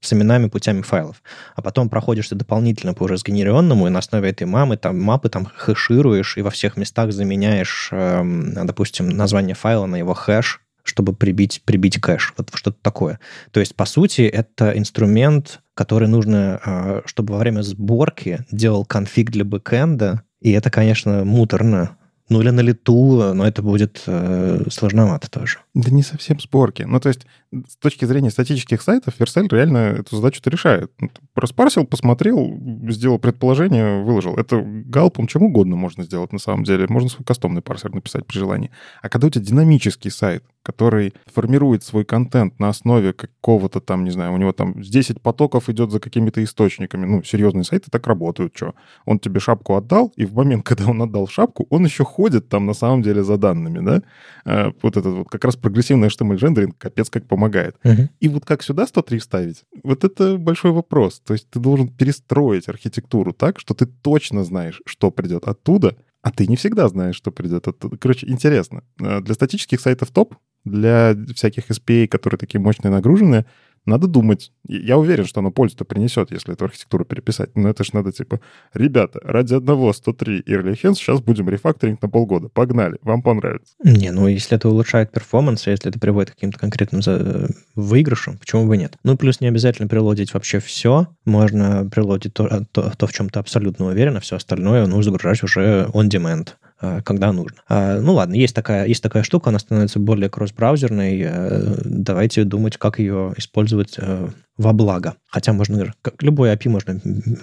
с 0.00 0.12
именами, 0.12 0.48
путями 0.48 0.82
файлов. 0.82 1.22
А 1.54 1.62
потом 1.62 1.88
проходишь 1.88 2.28
ты 2.28 2.34
дополнительно 2.34 2.94
по 2.94 3.04
уже 3.04 3.16
сгенерированному, 3.16 3.86
и 3.86 3.90
на 3.90 3.98
основе 3.98 4.30
этой 4.30 4.46
мамы, 4.46 4.76
там, 4.76 5.00
мапы 5.00 5.28
там 5.28 5.46
хэшируешь, 5.54 6.36
и 6.36 6.42
во 6.42 6.50
всех 6.50 6.76
местах 6.76 7.12
заменяешь, 7.12 7.88
э, 7.92 8.22
допустим, 8.64 9.08
название 9.08 9.54
файла 9.54 9.86
на 9.86 9.96
его 9.96 10.14
хэш, 10.14 10.60
чтобы 10.82 11.14
прибить, 11.14 11.62
прибить 11.64 12.00
кэш. 12.00 12.34
Вот 12.36 12.50
что-то 12.54 12.78
такое. 12.80 13.20
То 13.50 13.60
есть, 13.60 13.76
по 13.76 13.84
сути, 13.84 14.22
это 14.22 14.76
инструмент, 14.76 15.60
который 15.74 16.08
нужно, 16.08 16.60
э, 16.64 17.02
чтобы 17.04 17.34
во 17.34 17.38
время 17.38 17.62
сборки 17.62 18.44
делал 18.50 18.84
конфиг 18.84 19.30
для 19.30 19.44
бэкэнда, 19.44 20.22
и 20.40 20.52
это, 20.52 20.70
конечно, 20.70 21.24
муторно, 21.24 21.98
ну 22.30 22.40
или 22.40 22.50
на 22.50 22.60
лету, 22.60 23.34
но 23.34 23.44
это 23.44 23.60
будет 23.60 24.04
э, 24.06 24.62
сложновато 24.70 25.28
тоже. 25.28 25.58
Да 25.74 25.90
не 25.90 26.02
совсем 26.04 26.38
сборки. 26.38 26.82
Ну, 26.84 27.00
то 27.00 27.08
есть, 27.08 27.26
с 27.68 27.76
точки 27.76 28.04
зрения 28.04 28.30
статических 28.30 28.80
сайтов, 28.80 29.14
Vercel 29.18 29.48
реально 29.50 29.96
эту 29.98 30.16
задачу-то 30.16 30.48
решает. 30.48 30.92
Ну, 31.00 31.10
распарсил, 31.34 31.84
посмотрел, 31.84 32.56
сделал 32.88 33.18
предположение, 33.18 34.04
выложил. 34.04 34.36
Это 34.36 34.62
галпом 34.64 35.26
чем 35.26 35.42
угодно 35.42 35.74
можно 35.74 36.04
сделать 36.04 36.32
на 36.32 36.38
самом 36.38 36.62
деле. 36.62 36.86
Можно 36.88 37.10
свой 37.10 37.24
кастомный 37.24 37.62
парсер 37.62 37.92
написать 37.92 38.24
при 38.26 38.38
желании. 38.38 38.70
А 39.02 39.08
когда 39.08 39.26
у 39.26 39.30
тебя 39.30 39.44
динамический 39.44 40.12
сайт, 40.12 40.44
который 40.62 41.14
формирует 41.26 41.82
свой 41.82 42.04
контент 42.04 42.58
на 42.58 42.68
основе 42.68 43.12
какого-то 43.12 43.80
там, 43.80 44.04
не 44.04 44.10
знаю, 44.10 44.32
у 44.32 44.36
него 44.36 44.52
там 44.52 44.74
10 44.80 45.20
потоков 45.22 45.68
идет 45.68 45.90
за 45.90 46.00
какими-то 46.00 46.42
источниками. 46.44 47.06
Ну, 47.06 47.22
серьезные 47.22 47.64
сайты 47.64 47.90
так 47.90 48.06
работают, 48.06 48.52
что? 48.54 48.74
Он 49.06 49.18
тебе 49.18 49.40
шапку 49.40 49.74
отдал, 49.76 50.12
и 50.16 50.24
в 50.24 50.34
момент, 50.34 50.64
когда 50.66 50.88
он 50.88 51.00
отдал 51.02 51.26
шапку, 51.28 51.66
он 51.70 51.84
еще 51.84 52.04
ходит 52.04 52.48
там 52.48 52.66
на 52.66 52.74
самом 52.74 53.02
деле 53.02 53.22
за 53.22 53.36
данными, 53.36 53.84
да? 53.84 54.02
А, 54.44 54.72
вот 54.82 54.96
этот 54.96 55.14
вот 55.14 55.28
как 55.28 55.44
раз 55.44 55.56
прогрессивный 55.56 56.08
HTML-рендеринг 56.08 56.76
капец 56.78 57.08
как 57.10 57.26
помогает. 57.26 57.76
Uh-huh. 57.84 58.08
И 58.20 58.28
вот 58.28 58.44
как 58.44 58.62
сюда 58.62 58.86
103 58.86 59.18
вставить? 59.18 59.64
Вот 59.82 60.04
это 60.04 60.36
большой 60.36 60.72
вопрос. 60.72 61.20
То 61.20 61.34
есть 61.34 61.48
ты 61.50 61.58
должен 61.58 61.88
перестроить 61.88 62.68
архитектуру 62.68 63.32
так, 63.32 63.58
что 63.58 63.74
ты 63.74 63.86
точно 63.86 64.44
знаешь, 64.44 64.82
что 64.86 65.10
придет 65.10 65.48
оттуда, 65.48 65.96
а 66.22 66.30
ты 66.30 66.46
не 66.46 66.56
всегда 66.56 66.88
знаешь, 66.88 67.16
что 67.16 67.30
придет 67.30 67.66
оттуда. 67.68 67.96
Короче, 67.96 68.28
интересно. 68.28 68.82
А, 69.00 69.20
для 69.20 69.34
статических 69.34 69.80
сайтов 69.80 70.10
топ, 70.10 70.34
для 70.64 71.16
всяких 71.34 71.70
SPA, 71.70 72.06
которые 72.06 72.38
такие 72.38 72.60
мощные 72.60 72.90
нагруженные, 72.90 73.46
надо 73.86 74.06
думать. 74.06 74.52
Я 74.66 74.98
уверен, 74.98 75.24
что 75.24 75.40
оно 75.40 75.50
пользу-то 75.50 75.84
принесет, 75.84 76.30
если 76.30 76.52
эту 76.52 76.66
архитектуру 76.66 77.04
переписать. 77.04 77.56
Но 77.56 77.68
это 77.68 77.82
ж 77.82 77.92
надо 77.92 78.12
типа, 78.12 78.40
ребята, 78.74 79.20
ради 79.22 79.54
одного 79.54 79.92
103 79.92 80.42
Early 80.42 80.74
Hints 80.80 80.94
сейчас 80.94 81.20
будем 81.20 81.48
рефакторинг 81.48 82.02
на 82.02 82.08
полгода. 82.08 82.48
Погнали, 82.48 82.98
вам 83.02 83.22
понравится. 83.22 83.74
Не, 83.82 84.10
ну 84.12 84.28
если 84.28 84.56
это 84.56 84.68
улучшает 84.68 85.12
performance, 85.12 85.66
если 85.66 85.88
это 85.88 85.98
приводит 85.98 86.30
к 86.30 86.34
каким-то 86.34 86.58
конкретным 86.58 87.02
за... 87.02 87.48
выигрышам, 87.74 88.38
почему 88.38 88.66
бы 88.66 88.76
нет? 88.76 88.96
Ну, 89.02 89.16
плюс 89.16 89.40
не 89.40 89.48
обязательно 89.48 89.88
прилодить 89.88 90.34
вообще 90.34 90.60
все. 90.60 91.08
Можно 91.24 91.88
прилодить 91.88 92.34
то, 92.34 92.66
то, 92.72 92.92
то 92.96 93.06
в 93.06 93.12
чем 93.12 93.30
то 93.30 93.40
абсолютно 93.40 93.86
уверен, 93.86 94.16
а 94.16 94.20
все 94.20 94.36
остальное 94.36 94.86
ну, 94.86 95.00
загружать 95.02 95.42
уже 95.42 95.88
on 95.94 96.08
demand. 96.08 96.50
Э, 96.82 97.00
когда 97.04 97.32
нужно. 97.32 97.58
А, 97.68 98.00
ну 98.00 98.14
ладно, 98.14 98.34
есть 98.34 98.54
такая, 98.54 98.86
есть 98.86 99.02
такая 99.02 99.22
штука, 99.22 99.50
она 99.50 99.58
становится 99.58 99.98
более 99.98 100.30
кросс-браузерной. 100.30 101.22
Э, 101.24 101.80
давайте 101.84 102.44
думать, 102.44 102.78
как 102.78 102.98
ее 102.98 103.34
использовать 103.36 103.96
э, 103.98 104.28
во 104.56 104.72
благо. 104.72 105.16
Хотя 105.28 105.52
можно, 105.52 105.92
как 106.00 106.22
любой 106.22 106.52
API 106.52 106.70
можно 106.70 107.00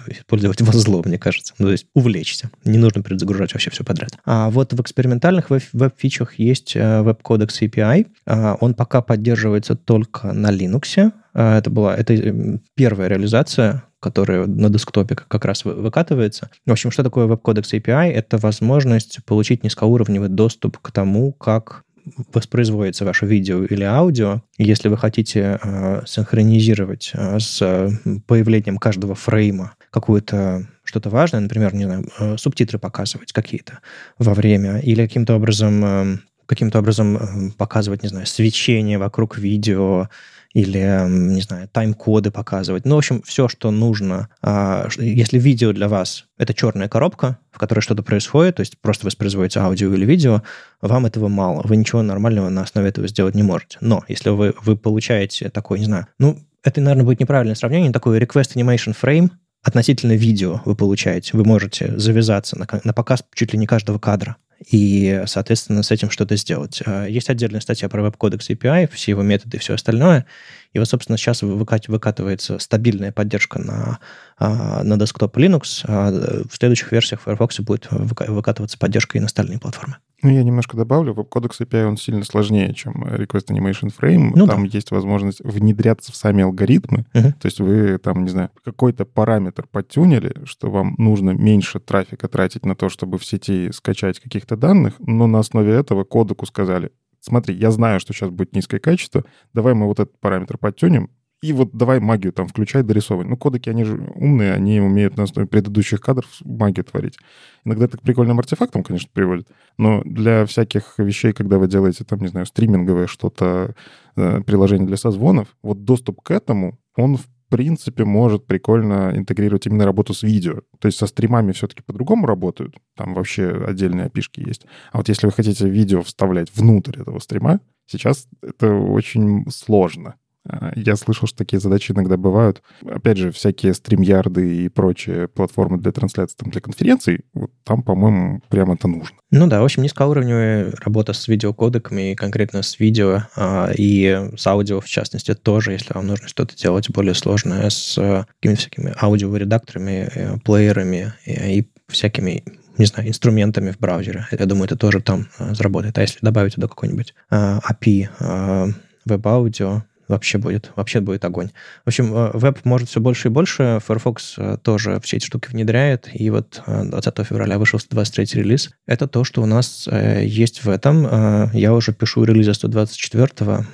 использовать 0.08 0.60
во 0.60 0.72
зло, 0.72 1.02
мне 1.04 1.18
кажется. 1.18 1.54
Ну, 1.58 1.66
то 1.66 1.72
есть 1.72 1.86
увлечься. 1.94 2.50
Не 2.64 2.78
нужно 2.78 3.02
предзагружать 3.02 3.52
вообще 3.52 3.70
все 3.70 3.84
подряд. 3.84 4.18
А 4.24 4.50
вот 4.50 4.72
в 4.72 4.80
экспериментальных 4.80 5.50
веб-фичах 5.50 6.38
есть 6.38 6.74
веб-кодекс 6.74 7.62
API. 7.62 8.06
А, 8.26 8.56
он 8.60 8.74
пока 8.74 9.02
поддерживается 9.02 9.76
только 9.76 10.32
на 10.32 10.50
Linux, 10.50 11.12
это 11.34 11.70
была 11.70 11.94
это 11.94 12.58
первая 12.74 13.08
реализация, 13.08 13.84
которая 14.00 14.46
на 14.46 14.70
десктопе 14.70 15.16
как 15.16 15.44
раз 15.44 15.64
выкатывается. 15.64 16.50
В 16.66 16.72
общем, 16.72 16.90
что 16.90 17.02
такое 17.02 17.26
WebCodex 17.26 17.80
API? 17.80 18.10
Это 18.10 18.38
возможность 18.38 19.18
получить 19.24 19.64
низкоуровневый 19.64 20.28
доступ 20.28 20.78
к 20.78 20.90
тому, 20.92 21.32
как 21.32 21.84
воспроизводится 22.32 23.04
ваше 23.04 23.26
видео 23.26 23.64
или 23.64 23.82
аудио. 23.82 24.42
Если 24.56 24.88
вы 24.88 24.96
хотите 24.96 25.58
э, 25.62 26.02
синхронизировать 26.06 27.10
э, 27.14 27.38
с 27.38 27.90
появлением 28.26 28.78
каждого 28.78 29.14
фрейма 29.14 29.74
какую-то 29.90 30.66
что-то 30.84 31.10
важное, 31.10 31.40
например, 31.40 31.74
не 31.74 31.84
знаю, 31.84 32.08
э, 32.18 32.36
субтитры 32.38 32.78
показывать 32.78 33.32
какие-то 33.32 33.80
во 34.18 34.34
время, 34.34 34.78
или 34.78 35.02
каким-то 35.02 35.36
образом, 35.36 35.84
э, 35.84 36.18
каким-то 36.46 36.78
образом 36.78 37.52
показывать, 37.58 38.02
не 38.02 38.08
знаю, 38.08 38.26
свечение 38.26 38.98
вокруг 38.98 39.38
видео, 39.38 40.08
или, 40.54 41.06
не 41.08 41.40
знаю, 41.40 41.68
тайм-коды 41.68 42.30
показывать. 42.30 42.84
Ну, 42.84 42.94
в 42.94 42.98
общем, 42.98 43.22
все, 43.22 43.48
что 43.48 43.70
нужно. 43.70 44.28
А, 44.42 44.88
если 44.98 45.38
видео 45.38 45.72
для 45.72 45.88
вас— 45.88 46.24
это 46.38 46.54
черная 46.54 46.88
коробка, 46.88 47.38
в 47.50 47.58
которой 47.58 47.80
что-то 47.80 48.02
происходит, 48.02 48.56
то 48.56 48.60
есть 48.60 48.78
просто 48.80 49.06
воспроизводится 49.06 49.62
аудио 49.62 49.92
или 49.92 50.06
видео, 50.06 50.42
вам 50.80 51.06
этого 51.06 51.28
мало. 51.28 51.62
Вы 51.64 51.76
ничего 51.76 52.02
нормального 52.02 52.48
на 52.48 52.62
основе 52.62 52.88
этого 52.88 53.08
сделать 53.08 53.34
не 53.34 53.42
можете. 53.42 53.78
Но 53.80 54.02
если 54.08 54.30
вы, 54.30 54.54
вы 54.62 54.76
получаете 54.76 55.50
такой, 55.50 55.78
не 55.80 55.84
знаю, 55.84 56.06
ну, 56.18 56.38
это, 56.64 56.80
наверное, 56.80 57.04
будет 57.04 57.20
неправильное 57.20 57.54
сравнение, 57.54 57.92
такой 57.92 58.18
request 58.18 58.56
animation 58.56 58.96
frame, 59.00 59.30
относительно 59.62 60.12
видео 60.12 60.62
вы 60.64 60.74
получаете. 60.76 61.36
Вы 61.36 61.44
можете 61.44 61.98
завязаться 61.98 62.58
на, 62.58 62.66
на 62.84 62.92
показ 62.92 63.22
чуть 63.34 63.52
ли 63.52 63.58
не 63.58 63.66
каждого 63.66 63.98
кадра 63.98 64.36
и, 64.66 65.22
соответственно, 65.26 65.82
с 65.82 65.90
этим 65.90 66.10
что-то 66.10 66.36
сделать. 66.36 66.82
А, 66.84 67.06
есть 67.06 67.30
отдельная 67.30 67.60
статья 67.60 67.88
про 67.88 68.02
веб-кодекс 68.02 68.50
API, 68.50 68.90
все 68.92 69.12
его 69.12 69.22
методы 69.22 69.56
и 69.56 69.60
все 69.60 69.74
остальное. 69.74 70.26
И 70.72 70.78
вот, 70.78 70.88
собственно, 70.88 71.16
сейчас 71.16 71.42
выкатывается 71.42 72.58
стабильная 72.58 73.12
поддержка 73.12 73.60
на, 73.60 73.98
а, 74.36 74.82
на 74.82 74.98
десктоп 74.98 75.36
Linux. 75.36 75.84
А 75.84 76.10
в 76.10 76.54
следующих 76.54 76.90
версиях 76.92 77.22
Firefox 77.22 77.60
будет 77.60 77.86
выкатываться 77.90 78.78
поддержка 78.78 79.16
и 79.16 79.20
на 79.20 79.26
остальные 79.26 79.58
платформы. 79.58 79.96
Ну, 80.22 80.30
я 80.30 80.42
немножко 80.42 80.76
добавлю. 80.76 81.14
WebCodex 81.14 81.60
API, 81.60 81.86
он 81.86 81.96
сильно 81.96 82.24
сложнее, 82.24 82.74
чем 82.74 83.04
Request 83.04 83.48
Animation 83.50 83.92
Frame. 83.96 84.32
Ну, 84.34 84.46
там 84.46 84.64
да. 84.64 84.70
есть 84.72 84.90
возможность 84.90 85.40
внедряться 85.44 86.12
в 86.12 86.16
сами 86.16 86.42
алгоритмы. 86.42 87.06
Uh-huh. 87.14 87.32
То 87.32 87.46
есть 87.46 87.60
вы 87.60 87.98
там, 87.98 88.24
не 88.24 88.30
знаю, 88.30 88.50
какой-то 88.64 89.04
параметр 89.04 89.66
подтюнили, 89.70 90.34
что 90.44 90.70
вам 90.70 90.96
нужно 90.98 91.30
меньше 91.30 91.78
трафика 91.78 92.26
тратить 92.26 92.66
на 92.66 92.74
то, 92.74 92.88
чтобы 92.88 93.18
в 93.18 93.24
сети 93.24 93.70
скачать 93.72 94.18
каких-то 94.18 94.56
данных, 94.56 94.94
но 94.98 95.28
на 95.28 95.38
основе 95.38 95.72
этого 95.72 96.02
кодеку 96.02 96.46
сказали, 96.46 96.90
смотри, 97.20 97.54
я 97.54 97.70
знаю, 97.70 98.00
что 98.00 98.12
сейчас 98.12 98.30
будет 98.30 98.54
низкое 98.54 98.80
качество, 98.80 99.24
давай 99.54 99.74
мы 99.74 99.86
вот 99.86 100.00
этот 100.00 100.18
параметр 100.18 100.58
подтюнем, 100.58 101.10
и 101.40 101.52
вот 101.52 101.72
давай 101.72 102.00
магию 102.00 102.32
там 102.32 102.48
включать, 102.48 102.86
дорисовывать. 102.86 103.28
Ну, 103.28 103.36
кодеки, 103.36 103.70
они 103.70 103.84
же 103.84 103.96
умные, 104.14 104.52
они 104.52 104.80
умеют 104.80 105.16
на 105.16 105.22
основе 105.22 105.46
предыдущих 105.46 106.00
кадров 106.00 106.28
магию 106.44 106.84
творить. 106.84 107.16
Иногда 107.64 107.84
это 107.84 107.96
к 107.96 108.02
прикольным 108.02 108.38
артефактам, 108.38 108.82
конечно, 108.82 109.08
приводит, 109.12 109.48
но 109.76 110.02
для 110.04 110.46
всяких 110.46 110.94
вещей, 110.98 111.32
когда 111.32 111.58
вы 111.58 111.68
делаете, 111.68 112.04
там, 112.04 112.20
не 112.20 112.28
знаю, 112.28 112.46
стриминговое 112.46 113.06
что-то, 113.06 113.74
э, 114.16 114.40
приложение 114.42 114.88
для 114.88 114.96
созвонов, 114.96 115.56
вот 115.62 115.84
доступ 115.84 116.22
к 116.22 116.30
этому, 116.32 116.78
он, 116.96 117.16
в 117.16 117.26
принципе, 117.48 118.04
может 118.04 118.46
прикольно 118.46 119.12
интегрировать 119.14 119.66
именно 119.66 119.84
работу 119.84 120.14
с 120.14 120.22
видео. 120.22 120.62
То 120.80 120.86
есть 120.86 120.98
со 120.98 121.06
стримами 121.06 121.52
все-таки 121.52 121.82
по-другому 121.82 122.26
работают. 122.26 122.76
Там 122.96 123.14
вообще 123.14 123.64
отдельные 123.66 124.06
опишки 124.06 124.40
есть. 124.40 124.66
А 124.92 124.98
вот 124.98 125.08
если 125.08 125.26
вы 125.26 125.32
хотите 125.32 125.68
видео 125.68 126.02
вставлять 126.02 126.54
внутрь 126.54 127.00
этого 127.00 127.20
стрима, 127.20 127.60
сейчас 127.86 128.26
это 128.42 128.74
очень 128.74 129.46
сложно. 129.50 130.16
А, 130.48 130.72
я 130.74 130.96
слышал, 130.96 131.28
что 131.28 131.38
такие 131.38 131.60
задачи 131.60 131.92
иногда 131.92 132.16
бывают. 132.16 132.62
Опять 132.84 133.18
же, 133.18 133.30
всякие 133.30 133.74
стримярды 133.74 134.64
и 134.64 134.68
прочие 134.68 135.28
платформы 135.28 135.78
для 135.78 135.92
трансляции, 135.92 136.36
там, 136.36 136.50
для 136.50 136.60
конференций, 136.60 137.24
вот 137.34 137.50
там, 137.64 137.82
по-моему, 137.82 138.42
прямо 138.48 138.74
это 138.74 138.88
нужно. 138.88 139.16
Ну 139.30 139.46
да, 139.46 139.60
в 139.60 139.64
общем, 139.64 139.82
низкоуровневая 139.82 140.72
работа 140.80 141.12
с 141.12 141.28
видеокодеками, 141.28 142.14
конкретно 142.14 142.62
с 142.62 142.80
видео 142.80 143.24
а, 143.36 143.70
и 143.76 144.30
с 144.36 144.46
аудио, 144.46 144.80
в 144.80 144.86
частности, 144.86 145.34
тоже, 145.34 145.72
если 145.72 145.92
вам 145.92 146.06
нужно 146.06 146.28
что-то 146.28 146.56
делать 146.56 146.88
более 146.90 147.14
сложное 147.14 147.68
с 147.68 147.98
а, 147.98 148.26
какими-то 148.40 148.60
всякими 148.60 148.94
аудиоредакторами, 149.00 150.08
э, 150.14 150.38
плеерами 150.44 151.12
и, 151.26 151.58
и 151.58 151.70
всякими 151.88 152.44
не 152.78 152.86
знаю, 152.86 153.08
инструментами 153.08 153.72
в 153.72 153.78
браузере. 153.78 154.28
Я 154.30 154.46
думаю, 154.46 154.66
это 154.66 154.76
тоже 154.76 155.00
там 155.00 155.26
заработает. 155.36 155.98
А 155.98 156.02
если 156.02 156.20
добавить 156.22 156.54
туда 156.54 156.68
какой-нибудь 156.68 157.12
API, 157.28 158.72
веб-аудио, 159.04 159.82
вообще 160.08 160.38
будет, 160.38 160.72
вообще 160.74 161.00
будет 161.00 161.24
огонь. 161.24 161.50
В 161.84 161.88
общем, 161.88 162.14
э, 162.14 162.30
веб 162.34 162.64
может 162.64 162.88
все 162.88 163.00
больше 163.00 163.28
и 163.28 163.30
больше. 163.30 163.80
Firefox 163.86 164.34
э, 164.38 164.56
тоже 164.62 165.00
все 165.02 165.18
эти 165.18 165.26
штуки 165.26 165.48
внедряет. 165.50 166.08
И 166.12 166.30
вот 166.30 166.62
20 166.66 167.18
э, 167.18 167.24
февраля 167.24 167.58
вышел 167.58 167.78
123 167.78 168.42
релиз. 168.42 168.70
Это 168.86 169.06
то, 169.06 169.24
что 169.24 169.42
у 169.42 169.46
нас 169.46 169.88
есть 170.22 170.64
в 170.64 170.70
этом. 170.70 171.50
Я 171.52 171.74
уже 171.74 171.92
пишу 171.92 172.24
релиза 172.24 172.52
124-го. 172.52 173.64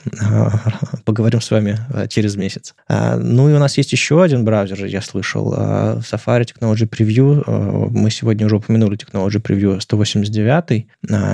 Поговорим 1.05 1.41
с 1.41 1.51
вами 1.51 1.79
через 2.09 2.37
месяц. 2.37 2.75
Ну 2.89 3.49
и 3.49 3.53
у 3.53 3.59
нас 3.59 3.77
есть 3.79 3.93
еще 3.93 4.23
один 4.23 4.45
браузер, 4.45 4.85
я 4.85 5.01
слышал. 5.01 5.55
Safari 5.55 6.45
Technology 6.45 6.89
Preview. 6.89 7.91
Мы 7.91 8.11
сегодня 8.11 8.47
уже 8.47 8.57
упомянули 8.57 8.99
Technology 8.99 9.41
Preview 9.41 9.81
189 9.81 10.87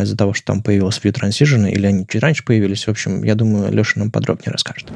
из-за 0.02 0.16
того, 0.16 0.34
что 0.34 0.46
там 0.46 0.62
появилась 0.62 1.00
View 1.02 1.12
Transition, 1.12 1.70
или 1.70 1.86
они 1.86 2.06
чуть 2.06 2.22
раньше 2.22 2.44
появились. 2.44 2.86
В 2.86 2.90
общем, 2.90 3.22
я 3.22 3.34
думаю, 3.34 3.72
Леша 3.72 3.98
нам 3.98 4.10
подробнее 4.10 4.52
расскажет. 4.52 4.89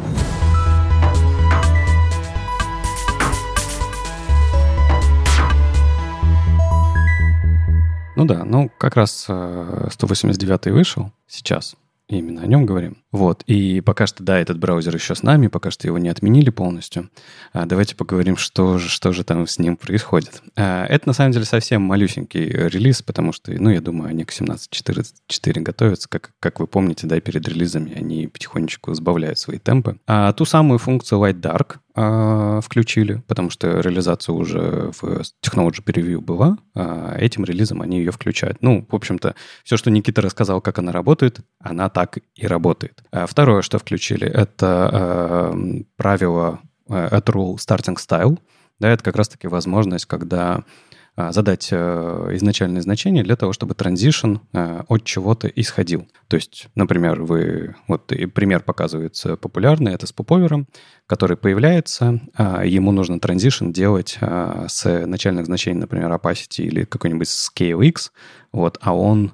Ну 8.17 8.25
да, 8.27 8.45
ну 8.45 8.71
как 8.79 8.97
раз 8.97 9.25
189 9.25 10.67
э, 10.67 10.73
вышел 10.73 11.11
сейчас. 11.27 11.77
Именно 12.09 12.43
о 12.43 12.47
нем 12.47 12.67
говорим. 12.67 12.99
Вот. 13.13 13.43
И 13.47 13.81
пока 13.81 14.07
что, 14.07 14.23
да, 14.23 14.39
этот 14.39 14.59
браузер 14.59 14.95
еще 14.95 15.15
с 15.15 15.23
нами, 15.23 15.47
пока 15.47 15.71
что 15.71 15.87
его 15.87 15.97
не 15.97 16.11
отменили 16.11 16.51
полностью. 16.51 17.09
А 17.55 17.65
давайте 17.65 17.97
поговорим, 17.97 18.37
что 18.37 18.77
же, 18.77 18.91
что 18.91 19.13
же 19.13 19.25
там 19.25 19.47
с 19.47 19.59
ним 19.59 19.79
происходит. 19.79 20.43
А, 20.55 20.85
это, 20.85 21.09
на 21.09 21.15
самом 21.15 21.33
деле, 21.33 21.47
совсем 21.47 21.81
малюсенький 21.83 22.45
релиз, 22.45 23.03
потому 23.03 23.33
что, 23.33 23.53
ну, 23.53 23.71
я 23.71 23.81
думаю, 23.81 24.11
они 24.11 24.25
к 24.25 24.33
17.4 24.33 25.61
готовятся. 25.61 26.09
Как, 26.11 26.33
как 26.41 26.61
вы 26.61 26.67
помните, 26.67 27.07
да, 27.07 27.19
перед 27.21 27.49
релизами 27.49 27.95
они 27.95 28.27
потихонечку 28.27 28.93
сбавляют 28.93 29.39
свои 29.39 29.59
темпы. 29.59 29.99
А 30.07 30.33
ту 30.35 30.45
самую 30.45 30.79
функцию 30.79 31.21
Light 31.21 31.41
Dark 31.41 31.79
а, 31.97 32.61
включили, 32.61 33.23
потому 33.29 33.51
что 33.51 33.81
реализация 33.81 34.33
уже 34.33 34.91
в 35.01 35.23
Technology 35.45 35.83
Preview 35.85 36.21
была. 36.21 36.59
А 36.75 37.17
этим 37.19 37.45
релизом 37.45 37.83
они 37.83 37.99
ее 37.99 38.11
включают. 38.11 38.59
Ну, 38.63 38.85
в 38.91 38.95
общем-то, 38.95 39.37
все, 39.63 39.77
что 39.77 39.91
Никита 39.91 40.21
рассказал, 40.21 40.61
как 40.61 40.79
она 40.81 40.91
работает, 40.91 41.41
она 41.61 41.89
так 41.89 42.19
и 42.35 42.47
работает. 42.47 43.05
А 43.13 43.27
второе, 43.27 43.63
что 43.63 43.79
включили, 43.79 44.27
это 44.27 45.53
э, 45.55 45.83
правило 45.97 46.61
at 46.89 47.27
rule 47.27 47.57
starting 47.57 47.97
style. 47.97 48.39
Да, 48.81 48.91
это 48.91 49.05
как 49.05 49.15
раз-таки 49.15 49.47
возможность, 49.47 50.07
когда 50.07 50.55
а, 50.55 50.63
задать 51.17 51.69
э, 51.71 52.31
изначальное 52.33 52.83
значение 52.83 53.23
для 53.23 53.37
того, 53.37 53.53
чтобы 53.53 53.75
транзишн 53.75 54.37
э, 54.53 54.83
от 54.89 55.05
чего-то 55.05 55.47
исходил. 55.47 56.09
То 56.27 56.37
есть, 56.37 56.67
например, 56.75 57.23
вы... 57.23 57.77
Вот 57.87 58.13
пример 58.35 58.63
показывается 58.63 59.37
популярный, 59.37 59.95
это 59.95 60.09
с 60.09 60.13
поповером, 60.13 60.67
который 61.07 61.37
появляется, 61.37 62.21
а, 62.35 62.65
ему 62.65 62.91
нужно 62.91 63.21
транзишн 63.21 63.71
делать 63.71 64.17
а, 64.21 64.67
с 64.69 65.07
начальных 65.07 65.47
значений, 65.47 65.79
например, 65.79 66.11
opacity 66.11 66.65
или 66.65 66.85
какой-нибудь 66.85 67.29
scale 67.29 67.85
x, 67.87 68.11
вот, 68.53 68.79
а 68.81 68.95
он 68.95 69.33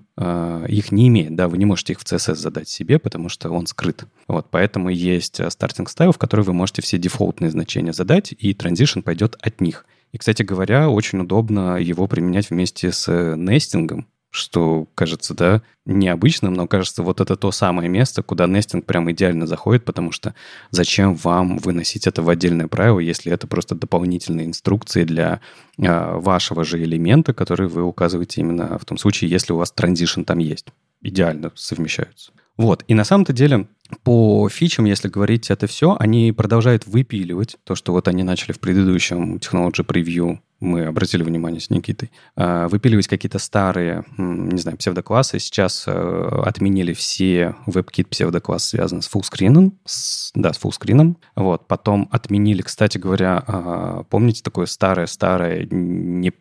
их 0.68 0.92
не 0.92 1.08
имеет, 1.08 1.34
да, 1.34 1.48
вы 1.48 1.56
не 1.56 1.64
можете 1.64 1.94
их 1.94 2.00
в 2.00 2.04
CSS 2.04 2.34
задать 2.34 2.68
себе, 2.68 2.98
потому 2.98 3.30
что 3.30 3.48
он 3.50 3.66
скрыт. 3.66 4.04
Вот, 4.28 4.48
поэтому 4.50 4.90
есть 4.90 5.40
starting 5.40 5.86
style, 5.86 6.12
в 6.12 6.18
который 6.18 6.44
вы 6.44 6.52
можете 6.52 6.82
все 6.82 6.98
дефолтные 6.98 7.50
значения 7.50 7.94
задать, 7.94 8.34
и 8.36 8.52
транзишн 8.52 9.00
пойдет 9.00 9.38
от 9.40 9.62
них. 9.62 9.86
И, 10.12 10.18
кстати 10.18 10.42
говоря, 10.42 10.88
очень 10.88 11.20
удобно 11.20 11.76
его 11.76 12.06
применять 12.06 12.50
вместе 12.50 12.90
с 12.90 13.08
э, 13.08 13.34
нестингом, 13.36 14.06
что 14.30 14.86
кажется, 14.94 15.34
да, 15.34 15.62
необычным, 15.86 16.54
но 16.54 16.66
кажется, 16.66 17.02
вот 17.02 17.20
это 17.20 17.36
то 17.36 17.50
самое 17.50 17.88
место, 17.88 18.22
куда 18.22 18.46
нестинг 18.46 18.86
прям 18.86 19.10
идеально 19.10 19.46
заходит, 19.46 19.84
потому 19.84 20.12
что 20.12 20.34
зачем 20.70 21.14
вам 21.14 21.58
выносить 21.58 22.06
это 22.06 22.22
в 22.22 22.28
отдельное 22.28 22.68
правило, 22.68 23.00
если 23.00 23.32
это 23.32 23.46
просто 23.46 23.74
дополнительные 23.74 24.46
инструкции 24.46 25.04
для 25.04 25.40
э, 25.78 26.16
вашего 26.16 26.64
же 26.64 26.82
элемента, 26.82 27.34
который 27.34 27.68
вы 27.68 27.82
указываете 27.82 28.40
именно 28.40 28.78
в 28.78 28.84
том 28.84 28.98
случае, 28.98 29.30
если 29.30 29.52
у 29.52 29.56
вас 29.56 29.72
транзишн 29.72 30.22
там 30.22 30.38
есть. 30.38 30.66
Идеально 31.02 31.50
совмещаются. 31.54 32.32
Вот, 32.60 32.84
и 32.88 32.94
на 32.94 33.04
самом-то 33.04 33.32
деле 33.32 33.68
по 34.04 34.46
фичам, 34.50 34.84
если 34.84 35.08
говорить 35.08 35.50
это 35.50 35.66
все, 35.66 35.96
они 35.98 36.30
продолжают 36.30 36.86
выпиливать 36.86 37.56
то, 37.64 37.74
что 37.74 37.92
вот 37.92 38.06
они 38.06 38.22
начали 38.22 38.52
в 38.52 38.60
предыдущем 38.60 39.36
Technology 39.36 39.82
Preview 39.82 40.40
мы 40.60 40.84
обратили 40.84 41.22
внимание 41.22 41.58
с 41.58 41.70
Никитой, 41.70 42.10
э, 42.36 42.66
выпиливать 42.66 43.08
какие-то 43.08 43.38
старые, 43.38 44.04
не 44.18 44.58
знаю, 44.58 44.76
псевдоклассы. 44.76 45.38
Сейчас 45.38 45.84
э, 45.86 46.42
отменили 46.44 46.92
все 46.92 47.54
WebKit 47.66 48.08
псевдоклассы, 48.08 48.76
связанные 48.76 49.00
с 49.00 49.08
фуллскрином, 49.08 49.78
с, 49.86 50.30
да, 50.34 50.52
с 50.52 50.58
фуллскрином. 50.58 51.16
Вот, 51.34 51.66
потом 51.66 52.10
отменили, 52.12 52.60
кстати 52.60 52.98
говоря, 52.98 53.42
э, 53.46 54.04
помните 54.10 54.42
такое 54.42 54.66
старое-старое, 54.66 55.66
не 55.70 56.34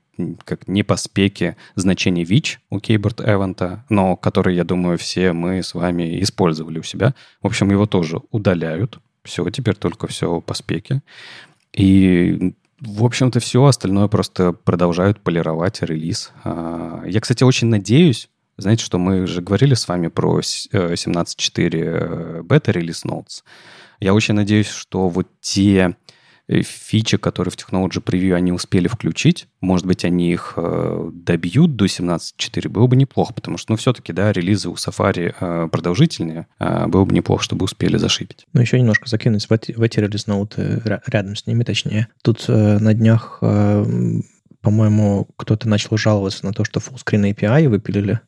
как 0.44 0.68
не 0.68 0.84
по 0.84 0.96
спеке 0.96 1.56
значение 1.76 2.26
WICH 2.26 2.58
у 2.70 2.78
Keyboard 2.78 3.26
Event, 3.26 3.80
но 3.90 4.16
который, 4.16 4.56
я 4.56 4.64
думаю, 4.64 4.98
все 4.98 5.34
мы 5.34 5.64
с 5.64 5.74
вами 5.74 6.22
использовали 6.22 6.80
у 6.80 6.84
себя. 6.84 7.14
В 7.42 7.48
общем, 7.48 7.72
его 7.72 7.86
тоже 7.86 8.22
удаляют. 8.32 9.00
Все, 9.24 9.48
теперь 9.50 9.76
только 9.76 10.08
все 10.08 10.42
по 10.42 10.54
спеке. 10.54 11.02
И 11.74 12.54
в 12.82 13.04
общем-то, 13.04 13.40
все 13.40 13.64
остальное 13.66 14.08
просто 14.08 14.54
продолжают 14.54 15.20
полировать 15.20 15.82
релиз. 15.82 16.32
А, 16.44 17.04
я, 17.06 17.20
кстати, 17.20 17.44
очень 17.44 17.68
надеюсь, 17.68 18.30
знаете, 18.58 18.84
что 18.84 18.98
мы 18.98 19.28
же 19.28 19.42
говорили 19.42 19.74
с 19.74 19.88
вами 19.88 20.08
про 20.08 20.40
17.4 20.40 22.44
бета-релиз 22.44 23.06
Notes. 23.06 23.44
Я 24.00 24.14
очень 24.14 24.34
надеюсь, 24.34 24.70
что 24.70 25.10
вот 25.10 25.28
те 25.42 25.96
фичи, 26.50 27.18
которые 27.18 27.52
в 27.52 27.56
Technology 27.56 28.04
Preview 28.04 28.34
они 28.34 28.52
успели 28.52 28.88
включить. 28.88 29.48
Может 29.62 29.86
быть, 29.86 30.04
они 30.04 30.32
их 30.32 30.54
э, 30.58 31.10
добьют 31.14 31.76
до 31.76 31.86
17.4. 31.86 32.70
Было 32.70 32.88
бы 32.88 32.96
неплохо, 32.96 33.34
потому 33.34 33.58
что, 33.58 33.72
ну, 33.72 33.78
все-таки, 33.78 34.14
да, 34.14 34.32
релизы 34.32 34.70
у 34.70 34.74
Safari 34.74 35.36
э, 35.40 35.68
продолжительные. 35.72 36.48
Э, 36.60 36.88
было 36.88 37.06
бы 37.06 37.14
неплохо, 37.14 37.44
чтобы 37.44 37.66
успели 37.66 37.98
зашипить. 37.98 38.46
Ну, 38.54 38.62
еще 38.62 38.80
немножко 38.80 39.08
закинуть 39.08 39.46
в 39.46 39.52
эти, 39.52 39.74
в 39.74 39.82
эти 39.82 40.00
релиз-ноуты 40.00 40.82
рядом 41.08 41.36
с 41.36 41.46
ними, 41.46 41.64
точнее. 41.64 42.08
Тут 42.24 42.46
э, 42.48 42.80
на 42.80 42.94
днях, 42.94 43.38
э, 43.42 43.86
по-моему, 44.62 45.28
кто-то 45.38 45.70
начал 45.70 45.98
жаловаться 45.98 46.46
на 46.46 46.54
то, 46.54 46.64
что 46.66 46.80
fullscreen 46.80 47.34
API 47.34 47.70
выпилили 47.70 48.22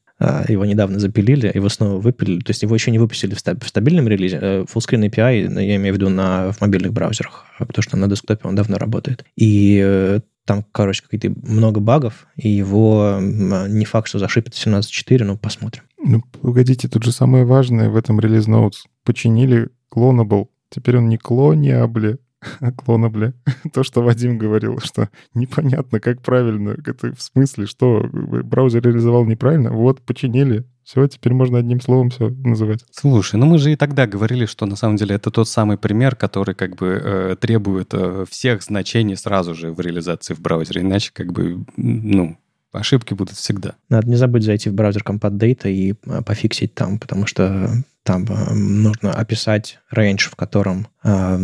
его 0.48 0.66
недавно 0.66 1.00
запилили, 1.00 1.52
его 1.54 1.70
снова 1.70 2.00
выпилили. 2.00 2.42
То 2.42 2.52
есть 2.52 2.62
его 2.62 2.76
еще 2.76 2.92
не 2.92 3.00
выпустили 3.00 3.34
в 3.34 3.68
стабильном 3.68 4.08
релизе. 4.08 4.40
Э, 4.42 4.66
fullscreen 4.72 5.10
API, 5.10 5.50
ну, 5.50 5.60
я 5.60 5.76
имею 5.78 5.94
в 5.94 5.98
виду 5.98 6.10
на, 6.10 6.52
в 6.52 6.62
мобильных 6.62 6.94
браузерах, 6.94 7.46
а, 7.58 7.66
потому 7.66 7.84
что 7.84 7.98
на 7.98 8.08
десктопе 8.08 8.48
он 8.48 8.56
давно 8.56 8.78
работает. 8.78 9.26
И 9.36 9.82
э, 9.84 10.20
там, 10.46 10.64
короче, 10.72 11.04
какие-то 11.04 11.34
много 11.42 11.80
багов, 11.80 12.28
и 12.36 12.50
его 12.50 13.20
не 13.22 13.86
факт, 13.86 14.08
что 14.08 14.20
зашипит 14.20 14.54
17.4, 14.54 15.24
но 15.24 15.38
посмотрим. 15.38 15.84
Ну, 16.04 16.22
погодите, 16.42 16.88
тут 16.88 17.04
же 17.04 17.12
самое 17.12 17.46
важное 17.46 17.90
в 17.90 17.96
этом 17.96 18.20
релиз 18.20 18.48
Notes. 18.48 18.86
Починили 19.04 19.70
Clonable. 19.94 20.48
Теперь 20.70 20.98
он 20.98 21.10
не 21.10 21.18
клониабли, 21.18 22.18
клона, 22.78 23.10
бля. 23.10 23.34
То, 23.74 23.84
что 23.84 24.02
Вадим 24.02 24.38
говорил, 24.38 24.80
что 24.80 25.10
непонятно, 25.34 26.00
как 26.00 26.22
правильно. 26.22 26.76
Это 26.86 27.14
в 27.16 27.22
смысле, 27.22 27.66
что 27.66 28.08
браузер 28.12 28.84
реализовал 28.84 29.26
неправильно? 29.26 29.72
Вот, 29.72 30.02
починили. 30.02 30.66
Все, 30.84 31.08
теперь 31.08 31.34
можно 31.34 31.60
одним 31.60 31.80
словом 31.80 32.10
все 32.10 32.30
называть. 32.30 32.84
Слушай, 32.92 33.36
ну 33.36 33.46
мы 33.46 33.60
же 33.60 33.72
и 33.72 33.76
тогда 33.76 34.08
говорили, 34.08 34.46
что 34.46 34.66
на 34.66 34.76
самом 34.76 34.98
деле 34.98 35.16
это 35.16 35.30
тот 35.30 35.48
самый 35.48 35.78
пример, 35.78 36.16
который 36.16 36.56
как 36.56 36.76
бы 36.76 37.00
э, 37.02 37.36
требует 37.40 37.94
э, 37.94 38.26
всех 38.30 38.64
значений 38.64 39.16
сразу 39.16 39.54
же 39.54 39.72
в 39.72 39.80
реализации 39.80 40.34
в 40.34 40.42
браузере. 40.42 40.82
Иначе 40.82 41.12
как 41.14 41.32
бы, 41.32 41.64
ну, 41.78 42.36
ошибки 42.72 43.14
будут 43.14 43.36
всегда. 43.36 43.76
Надо 43.90 44.10
не 44.10 44.16
забыть 44.16 44.44
зайти 44.44 44.70
в 44.70 44.74
браузер 44.74 45.04
Compat 45.06 45.38
Data 45.38 45.72
и 45.72 45.94
э, 45.94 46.22
пофиксить 46.24 46.74
там, 46.74 47.00
потому 47.00 47.28
что 47.28 47.70
там 48.04 48.26
э, 48.26 48.54
нужно 48.54 49.14
описать 49.14 49.80
range, 49.94 50.30
в 50.30 50.36
котором 50.36 50.88
э, 51.04 51.40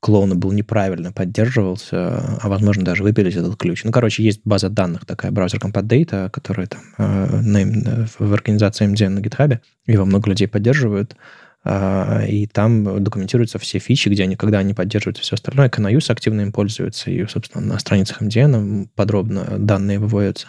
клоуна 0.00 0.34
был 0.34 0.52
неправильно 0.52 1.12
поддерживался, 1.12 2.38
а 2.40 2.48
возможно 2.48 2.84
даже 2.84 3.02
выпилить 3.02 3.36
этот 3.36 3.56
ключ. 3.56 3.84
Ну, 3.84 3.92
короче, 3.92 4.22
есть 4.22 4.40
база 4.44 4.68
данных 4.68 5.04
такая, 5.06 5.32
браузер 5.32 5.58
Compat 5.58 5.84
Data, 5.84 6.30
которая 6.30 6.66
там 6.66 6.80
э, 6.98 7.40
на, 7.40 8.06
в 8.18 8.32
организации 8.32 8.86
MDN 8.86 9.08
на 9.10 9.18
GitHub, 9.20 9.58
его 9.86 10.04
много 10.04 10.30
людей 10.30 10.46
поддерживают, 10.46 11.16
э, 11.64 12.28
и 12.28 12.46
там 12.46 13.02
документируются 13.02 13.58
все 13.58 13.78
фичи, 13.78 14.08
где 14.08 14.22
они, 14.22 14.36
когда 14.36 14.58
они 14.58 14.74
поддерживают 14.74 15.18
все 15.18 15.34
остальное. 15.34 15.68
Canayus 15.68 16.10
активно 16.12 16.42
им 16.42 16.52
пользуется, 16.52 17.10
и, 17.10 17.26
собственно, 17.26 17.64
на 17.64 17.78
страницах 17.78 18.22
MDN 18.22 18.88
подробно 18.94 19.58
данные 19.58 19.98
выводятся. 19.98 20.48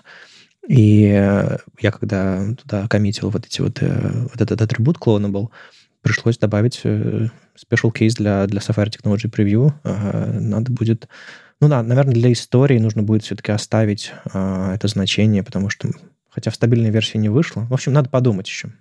И 0.68 1.06
э, 1.06 1.58
я 1.80 1.92
когда 1.92 2.46
туда 2.54 2.88
коммитил 2.88 3.32
вот 3.32 3.46
эти 3.48 3.62
вот, 3.62 3.82
вот 3.82 4.42
этот 4.42 4.62
атрибут 4.62 4.98
clonable, 4.98 5.48
пришлось 6.02 6.38
добавить 6.38 6.82
special 6.84 7.92
case 7.92 8.16
для, 8.18 8.46
для 8.48 8.60
Safari 8.60 8.90
Technology 8.90 9.30
Preview. 9.30 9.72
Надо 9.84 10.72
будет... 10.72 11.08
Ну 11.62 11.68
да, 11.68 11.84
наверное, 11.84 12.14
для 12.14 12.32
истории 12.32 12.80
нужно 12.80 13.04
будет 13.04 13.24
все-таки 13.24 13.52
оставить 13.52 14.14
а, 14.32 14.74
это 14.74 14.88
значение, 14.88 15.44
потому 15.44 15.70
что, 15.70 15.90
хотя 16.30 16.52
в 16.52 16.56
стабильной 16.56 16.90
версии 16.90 17.18
не 17.18 17.28
вышло. 17.28 17.66
В 17.70 17.74
общем, 17.74 17.92
надо 17.92 18.10
подумать 18.10 18.48
еще. 18.48 18.72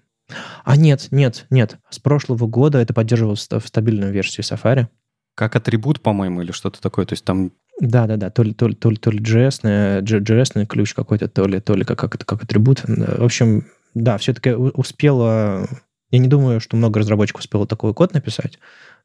А 0.64 0.76
нет, 0.76 1.08
нет, 1.10 1.46
нет. 1.50 1.78
С 1.90 1.98
прошлого 1.98 2.46
года 2.46 2.78
это 2.78 2.94
поддерживалось 2.94 3.48
в 3.50 3.66
стабильной 3.66 4.12
версии 4.12 4.42
Safari. 4.42 4.86
Как 5.34 5.56
атрибут, 5.56 6.00
по-моему, 6.00 6.42
или 6.42 6.52
что-то 6.52 6.80
такое. 6.80 7.04
То 7.04 7.14
есть 7.14 7.24
там 7.24 7.50
да, 7.80 8.06
да, 8.06 8.16
да, 8.16 8.30
то 8.30 8.42
ли, 8.42 8.52
то 8.52 8.66
ли, 8.66 8.74
то 8.74 8.90
ли, 8.90 8.96
то 8.96 9.10
ли 9.10 9.20
JS, 9.20 10.02
JS 10.02 10.66
ключ 10.66 10.94
какой-то, 10.94 11.28
то 11.28 11.46
ли, 11.46 11.60
то 11.60 11.74
ли 11.74 11.84
как, 11.84 11.98
как, 11.98 12.24
как 12.24 12.42
атрибут. 12.42 12.82
В 12.86 13.24
общем, 13.24 13.66
да, 13.94 14.18
все-таки 14.18 14.50
успела 14.52 15.68
я 16.10 16.18
не 16.18 16.28
думаю, 16.28 16.60
что 16.60 16.76
много 16.76 17.00
разработчиков 17.00 17.40
успело 17.40 17.66
такой 17.66 17.94
код 17.94 18.14
написать, 18.14 18.58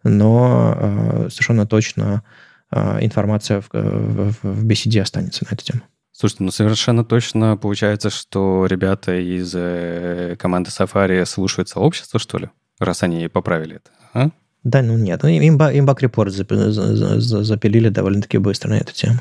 но 0.04 0.74
э, 0.76 1.30
совершенно 1.30 1.66
точно 1.66 2.24
э, 2.72 3.04
информация 3.04 3.62
в, 3.62 3.70
в, 3.72 4.34
в 4.42 4.66
BCD 4.66 5.00
останется 5.00 5.46
на 5.50 5.54
эту 5.54 5.64
тему. 5.64 5.82
Слушайте, 6.12 6.44
ну 6.44 6.52
совершенно 6.52 7.04
точно 7.04 7.58
получается, 7.58 8.10
что 8.10 8.68
ребята 8.68 9.20
из 9.20 9.54
э, 9.56 10.36
команды 10.38 10.70
Safari 10.70 11.26
слушают 11.26 11.70
сообщество, 11.70 12.20
что 12.20 12.38
ли? 12.38 12.50
Раз 12.80 13.04
они 13.04 13.28
поправили 13.28 13.78
это, 13.78 13.90
а? 14.14 14.30
Да, 14.64 14.82
ну 14.82 14.98
нет. 14.98 15.24
Ну, 15.24 15.30
им, 15.30 15.62
им 15.62 15.86
баг-репорт 15.86 16.32
запилили 16.32 17.90
довольно-таки 17.90 18.38
быстро 18.38 18.70
на 18.70 18.78
эту 18.78 18.94
тему. 18.94 19.20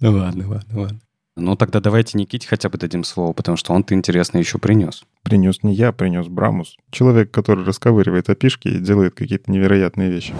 Ну 0.00 0.12
ладно, 0.12 0.48
ладно, 0.48 0.80
ладно. 0.80 1.00
Ну, 1.36 1.54
тогда 1.54 1.78
давайте 1.80 2.18
Никите 2.18 2.48
хотя 2.48 2.68
бы 2.68 2.76
дадим 2.76 3.04
слово, 3.04 3.32
потому 3.32 3.56
что 3.56 3.72
он-то 3.72 3.94
интересно 3.94 4.38
еще 4.38 4.58
принес. 4.58 5.04
Принес 5.22 5.62
не 5.62 5.72
я, 5.72 5.92
принес 5.92 6.26
Брамус. 6.26 6.76
Человек, 6.90 7.30
который 7.30 7.64
расковыривает 7.64 8.28
опишки 8.28 8.66
и 8.66 8.78
делает 8.78 9.14
какие-то 9.14 9.50
невероятные 9.50 10.10
вещи. 10.10 10.34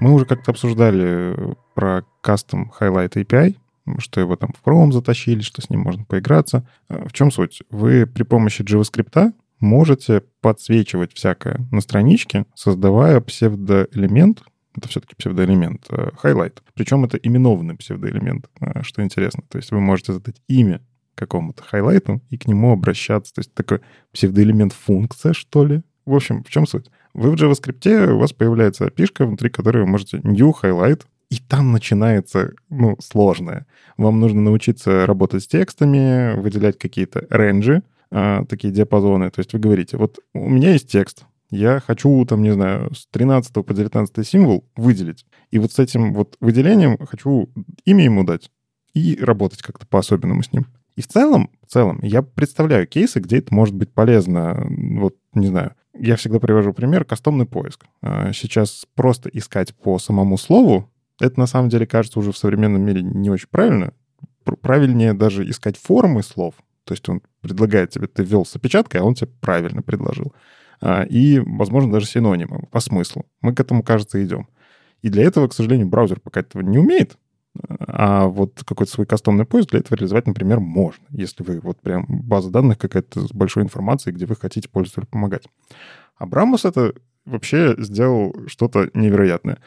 Мы 0.00 0.12
уже 0.12 0.24
как-то 0.24 0.50
обсуждали 0.50 1.54
про 1.74 2.02
Custom 2.24 2.64
Highlight 2.80 3.12
API, 3.12 3.54
что 3.98 4.20
его 4.20 4.34
там 4.34 4.50
в 4.52 4.66
Chrome 4.66 4.90
затащили, 4.90 5.40
что 5.42 5.62
с 5.62 5.70
ним 5.70 5.82
можно 5.82 6.04
поиграться. 6.04 6.66
В 6.88 7.12
чем 7.12 7.30
суть? 7.30 7.62
Вы 7.70 8.06
при 8.06 8.24
помощи 8.24 8.62
JavaScript 8.62 9.32
можете 9.62 10.22
подсвечивать 10.40 11.14
всякое 11.14 11.66
на 11.70 11.80
страничке, 11.80 12.44
создавая 12.54 13.20
псевдоэлемент, 13.20 14.42
это 14.76 14.88
все-таки 14.88 15.14
псевдоэлемент, 15.16 15.88
highlight. 16.22 16.58
Э, 16.58 16.70
Причем 16.74 17.04
это 17.04 17.16
именованный 17.16 17.76
псевдоэлемент, 17.76 18.50
э, 18.60 18.82
что 18.82 19.02
интересно. 19.02 19.42
То 19.48 19.58
есть 19.58 19.70
вы 19.70 19.80
можете 19.80 20.12
задать 20.12 20.42
имя 20.48 20.80
какому-то 21.14 21.62
хайлайту 21.62 22.20
и 22.30 22.38
к 22.38 22.46
нему 22.46 22.72
обращаться. 22.72 23.34
То 23.34 23.40
есть 23.40 23.54
такой 23.54 23.80
псевдоэлемент 24.12 24.72
функция, 24.72 25.32
что 25.32 25.64
ли. 25.64 25.82
В 26.04 26.14
общем, 26.14 26.42
в 26.42 26.50
чем 26.50 26.66
суть? 26.66 26.90
Вы 27.14 27.30
в 27.30 27.34
JavaScript, 27.34 28.12
у 28.12 28.18
вас 28.18 28.32
появляется 28.32 28.90
апишка, 28.90 29.26
внутри 29.26 29.50
которой 29.50 29.84
вы 29.84 29.86
можете 29.86 30.20
new 30.24 30.52
highlight, 30.62 31.02
и 31.30 31.36
там 31.36 31.72
начинается, 31.72 32.52
ну, 32.68 32.96
сложное. 33.00 33.66
Вам 33.96 34.20
нужно 34.20 34.40
научиться 34.42 35.06
работать 35.06 35.42
с 35.42 35.46
текстами, 35.46 36.38
выделять 36.38 36.78
какие-то 36.78 37.26
рейнджи, 37.30 37.82
а, 38.12 38.44
такие 38.44 38.72
диапазоны. 38.72 39.30
То 39.30 39.40
есть 39.40 39.52
вы 39.52 39.58
говорите, 39.58 39.96
вот 39.96 40.18
у 40.34 40.48
меня 40.48 40.72
есть 40.72 40.90
текст, 40.90 41.24
я 41.50 41.80
хочу, 41.80 42.24
там, 42.24 42.42
не 42.42 42.52
знаю, 42.52 42.94
с 42.94 43.06
13 43.08 43.52
по 43.52 43.74
19 43.74 44.26
символ 44.26 44.64
выделить. 44.76 45.26
И 45.50 45.58
вот 45.58 45.72
с 45.72 45.78
этим 45.78 46.14
вот 46.14 46.36
выделением 46.40 46.98
хочу 46.98 47.50
имя 47.84 48.04
ему 48.04 48.24
дать 48.24 48.50
и 48.94 49.18
работать 49.20 49.62
как-то 49.62 49.86
по-особенному 49.86 50.42
с 50.42 50.52
ним. 50.52 50.66
И 50.96 51.02
в 51.02 51.08
целом, 51.08 51.50
в 51.66 51.70
целом, 51.70 52.00
я 52.02 52.22
представляю 52.22 52.86
кейсы, 52.86 53.20
где 53.20 53.38
это 53.38 53.54
может 53.54 53.74
быть 53.74 53.92
полезно. 53.92 54.66
Вот, 54.98 55.16
не 55.34 55.46
знаю, 55.46 55.74
я 55.98 56.16
всегда 56.16 56.38
привожу 56.38 56.72
пример 56.72 57.04
кастомный 57.04 57.46
поиск. 57.46 57.84
А, 58.02 58.32
сейчас 58.32 58.86
просто 58.94 59.30
искать 59.30 59.74
по 59.74 59.98
самому 59.98 60.36
слову, 60.36 60.90
это 61.20 61.38
на 61.38 61.46
самом 61.46 61.68
деле 61.68 61.86
кажется 61.86 62.18
уже 62.18 62.32
в 62.32 62.38
современном 62.38 62.82
мире 62.82 63.02
не 63.02 63.30
очень 63.30 63.48
правильно. 63.50 63.92
Правильнее 64.44 65.12
даже 65.14 65.48
искать 65.48 65.76
формы 65.76 66.22
слов, 66.22 66.54
то 66.84 66.94
есть 66.94 67.08
он 67.08 67.22
предлагает 67.40 67.90
тебе, 67.90 68.06
ты 68.06 68.24
ввел 68.24 68.44
с 68.44 68.56
опечаткой, 68.56 69.00
а 69.00 69.04
он 69.04 69.14
тебе 69.14 69.30
правильно 69.40 69.82
предложил. 69.82 70.34
А, 70.80 71.04
и, 71.04 71.38
возможно, 71.38 71.92
даже 71.92 72.06
синонимы 72.06 72.66
по 72.70 72.80
смыслу. 72.80 73.26
Мы 73.40 73.54
к 73.54 73.60
этому, 73.60 73.82
кажется, 73.82 74.22
идем. 74.24 74.48
И 75.00 75.08
для 75.08 75.24
этого, 75.24 75.48
к 75.48 75.54
сожалению, 75.54 75.88
браузер 75.88 76.20
пока 76.20 76.40
этого 76.40 76.62
не 76.62 76.78
умеет. 76.78 77.16
А 77.86 78.26
вот 78.26 78.62
какой-то 78.64 78.90
свой 78.90 79.06
кастомный 79.06 79.44
поиск 79.44 79.70
для 79.70 79.80
этого 79.80 79.96
реализовать, 79.96 80.26
например, 80.26 80.58
можно, 80.58 81.04
если 81.10 81.42
вы 81.42 81.60
вот 81.60 81.80
прям 81.80 82.06
база 82.08 82.50
данных 82.50 82.78
какая-то 82.78 83.28
с 83.28 83.32
большой 83.32 83.62
информацией, 83.62 84.14
где 84.14 84.26
вы 84.26 84.36
хотите 84.36 84.68
пользователю 84.68 85.06
помогать. 85.06 85.44
Абрамус 86.16 86.64
это 86.64 86.94
вообще 87.24 87.74
сделал 87.78 88.34
что-то 88.46 88.90
невероятное. 88.94 89.58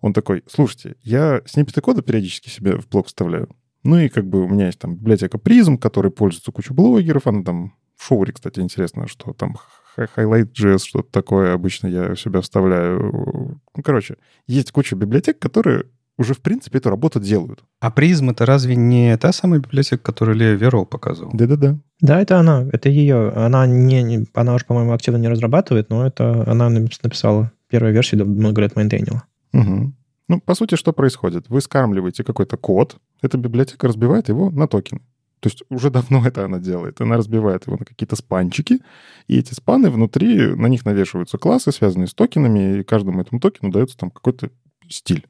Он 0.00 0.12
такой, 0.12 0.44
слушайте, 0.46 0.96
я 1.02 1.42
сниппеты 1.46 1.80
кода 1.80 2.02
периодически 2.02 2.48
себе 2.48 2.78
в 2.78 2.88
блог 2.88 3.08
вставляю. 3.08 3.48
Ну 3.86 3.98
и 3.98 4.08
как 4.08 4.26
бы 4.26 4.44
у 4.44 4.48
меня 4.48 4.66
есть 4.66 4.78
там 4.78 4.96
библиотека 4.96 5.38
Prism, 5.38 5.78
которой 5.78 6.10
пользуется 6.10 6.52
куча 6.52 6.74
блогеров. 6.74 7.26
Она 7.26 7.42
там 7.42 7.74
в 7.96 8.04
шоуре, 8.06 8.32
кстати, 8.32 8.60
интересно, 8.60 9.06
что 9.08 9.32
там 9.32 9.56
Highlight.js, 9.96 10.78
что-то 10.78 11.10
такое 11.10 11.54
обычно 11.54 11.86
я 11.86 12.14
себя 12.16 12.40
вставляю. 12.40 13.60
Ну, 13.74 13.82
короче, 13.82 14.16
есть 14.46 14.72
куча 14.72 14.96
библиотек, 14.96 15.38
которые 15.38 15.86
уже, 16.18 16.34
в 16.34 16.40
принципе, 16.40 16.78
эту 16.78 16.90
работу 16.90 17.20
делают. 17.20 17.62
А 17.80 17.90
призм 17.90 18.30
это 18.30 18.46
разве 18.46 18.74
не 18.74 19.16
та 19.18 19.32
самая 19.32 19.60
библиотека, 19.60 20.02
которую 20.02 20.36
Лея 20.36 20.54
Верол 20.54 20.86
показывал? 20.86 21.30
Да-да-да. 21.34 21.78
Да, 22.00 22.20
это 22.20 22.38
она, 22.38 22.66
это 22.72 22.88
ее. 22.88 23.30
Она, 23.30 23.66
не, 23.66 24.02
не, 24.02 24.26
она 24.34 24.54
уже, 24.54 24.64
по-моему, 24.64 24.92
активно 24.92 25.18
не 25.18 25.28
разрабатывает, 25.28 25.90
но 25.90 26.06
это 26.06 26.50
она 26.50 26.68
написала 26.70 27.52
первую 27.68 27.92
версию, 27.92 28.26
много 28.26 28.62
лет 28.62 28.76
мейнтейнила. 28.76 29.24
Угу. 29.52 29.92
Ну, 30.28 30.40
по 30.40 30.54
сути, 30.54 30.74
что 30.74 30.92
происходит? 30.92 31.48
Вы 31.48 31.60
скармливаете 31.60 32.24
какой-то 32.24 32.56
код, 32.56 32.96
эта 33.22 33.38
библиотека 33.38 33.86
разбивает 33.86 34.28
его 34.28 34.50
на 34.50 34.66
токены. 34.66 35.00
То 35.40 35.48
есть 35.48 35.62
уже 35.68 35.90
давно 35.90 36.26
это 36.26 36.44
она 36.44 36.58
делает. 36.58 37.00
Она 37.00 37.16
разбивает 37.16 37.66
его 37.66 37.76
на 37.78 37.84
какие-то 37.84 38.16
спанчики, 38.16 38.80
и 39.28 39.38
эти 39.38 39.54
спаны 39.54 39.90
внутри, 39.90 40.54
на 40.54 40.66
них 40.66 40.84
навешиваются 40.84 41.38
классы, 41.38 41.72
связанные 41.72 42.08
с 42.08 42.14
токенами, 42.14 42.78
и 42.78 42.84
каждому 42.84 43.20
этому 43.20 43.40
токену 43.40 43.70
дается 43.70 43.96
там 43.96 44.10
какой-то 44.10 44.50
стиль. 44.88 45.26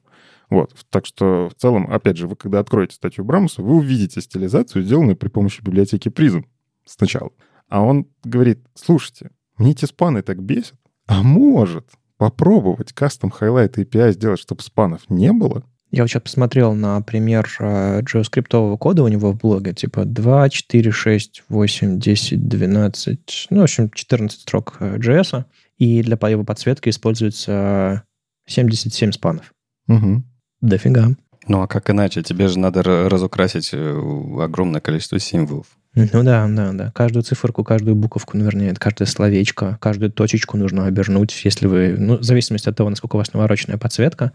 Вот. 0.49 0.73
Так 0.89 1.05
что 1.05 1.49
в 1.49 1.55
целом, 1.59 1.91
опять 1.91 2.17
же, 2.17 2.27
вы 2.27 2.35
когда 2.35 2.59
откроете 2.59 2.95
статью 2.95 3.25
Брамуса, 3.25 3.61
вы 3.61 3.75
увидите 3.75 4.21
стилизацию, 4.21 4.83
сделанную 4.83 5.17
при 5.17 5.27
помощи 5.27 5.61
библиотеки 5.61 6.07
Prism 6.07 6.45
сначала. 6.85 7.31
А 7.67 7.81
он 7.81 8.07
говорит, 8.23 8.65
слушайте, 8.75 9.31
мне 9.57 9.71
эти 9.71 9.85
спаны 9.85 10.21
так 10.21 10.41
бесят, 10.41 10.79
а 11.05 11.21
может 11.21 11.89
попробовать 12.17 12.93
кастом 12.93 13.33
highlight 13.37 13.75
API 13.75 14.11
сделать, 14.11 14.39
чтобы 14.39 14.61
спанов 14.61 15.09
не 15.09 15.31
было? 15.31 15.63
Я 15.89 16.03
вот 16.03 16.09
сейчас 16.09 16.23
посмотрел 16.23 16.73
на 16.73 17.01
пример 17.01 17.49
э, 17.59 18.01
JavaScript 18.01 18.77
кода 18.77 19.03
у 19.03 19.07
него 19.07 19.31
в 19.31 19.37
блоге, 19.37 19.73
типа 19.73 20.03
2, 20.03 20.49
4, 20.49 20.91
6, 20.91 21.43
8, 21.47 21.99
10, 21.99 22.47
12, 22.47 23.47
ну, 23.51 23.59
в 23.61 23.63
общем, 23.63 23.89
14 23.89 24.41
строк 24.41 24.77
JS, 24.79 25.45
и 25.77 26.01
для 26.01 26.17
его 26.27 26.43
подсветки 26.43 26.89
используется 26.89 28.03
77 28.47 29.13
спанов. 29.13 29.53
Угу. 29.87 30.23
Дофига. 30.61 31.15
Ну 31.47 31.61
а 31.61 31.67
как 31.67 31.89
иначе? 31.89 32.21
Тебе 32.21 32.49
же 32.49 32.59
надо 32.59 32.83
разукрасить 32.83 33.69
э, 33.71 34.41
огромное 34.41 34.81
количество 34.81 35.19
символов. 35.19 35.67
Ну 35.97 36.23
да, 36.23 36.47
да, 36.47 36.71
да. 36.73 36.91
Каждую 36.91 37.23
циферку, 37.23 37.63
каждую 37.63 37.95
буковку, 37.95 38.37
наверное, 38.37 38.75
каждое 38.75 39.05
словечко, 39.05 39.77
каждую 39.81 40.11
точечку 40.11 40.57
нужно 40.57 40.85
обернуть, 40.85 41.39
если 41.43 41.67
вы... 41.67 41.95
Ну, 41.97 42.17
в 42.17 42.23
зависимости 42.23 42.69
от 42.69 42.75
того, 42.75 42.89
насколько 42.89 43.15
у 43.15 43.19
вас 43.19 43.33
навороченная 43.33 43.77
подсветка, 43.77 44.31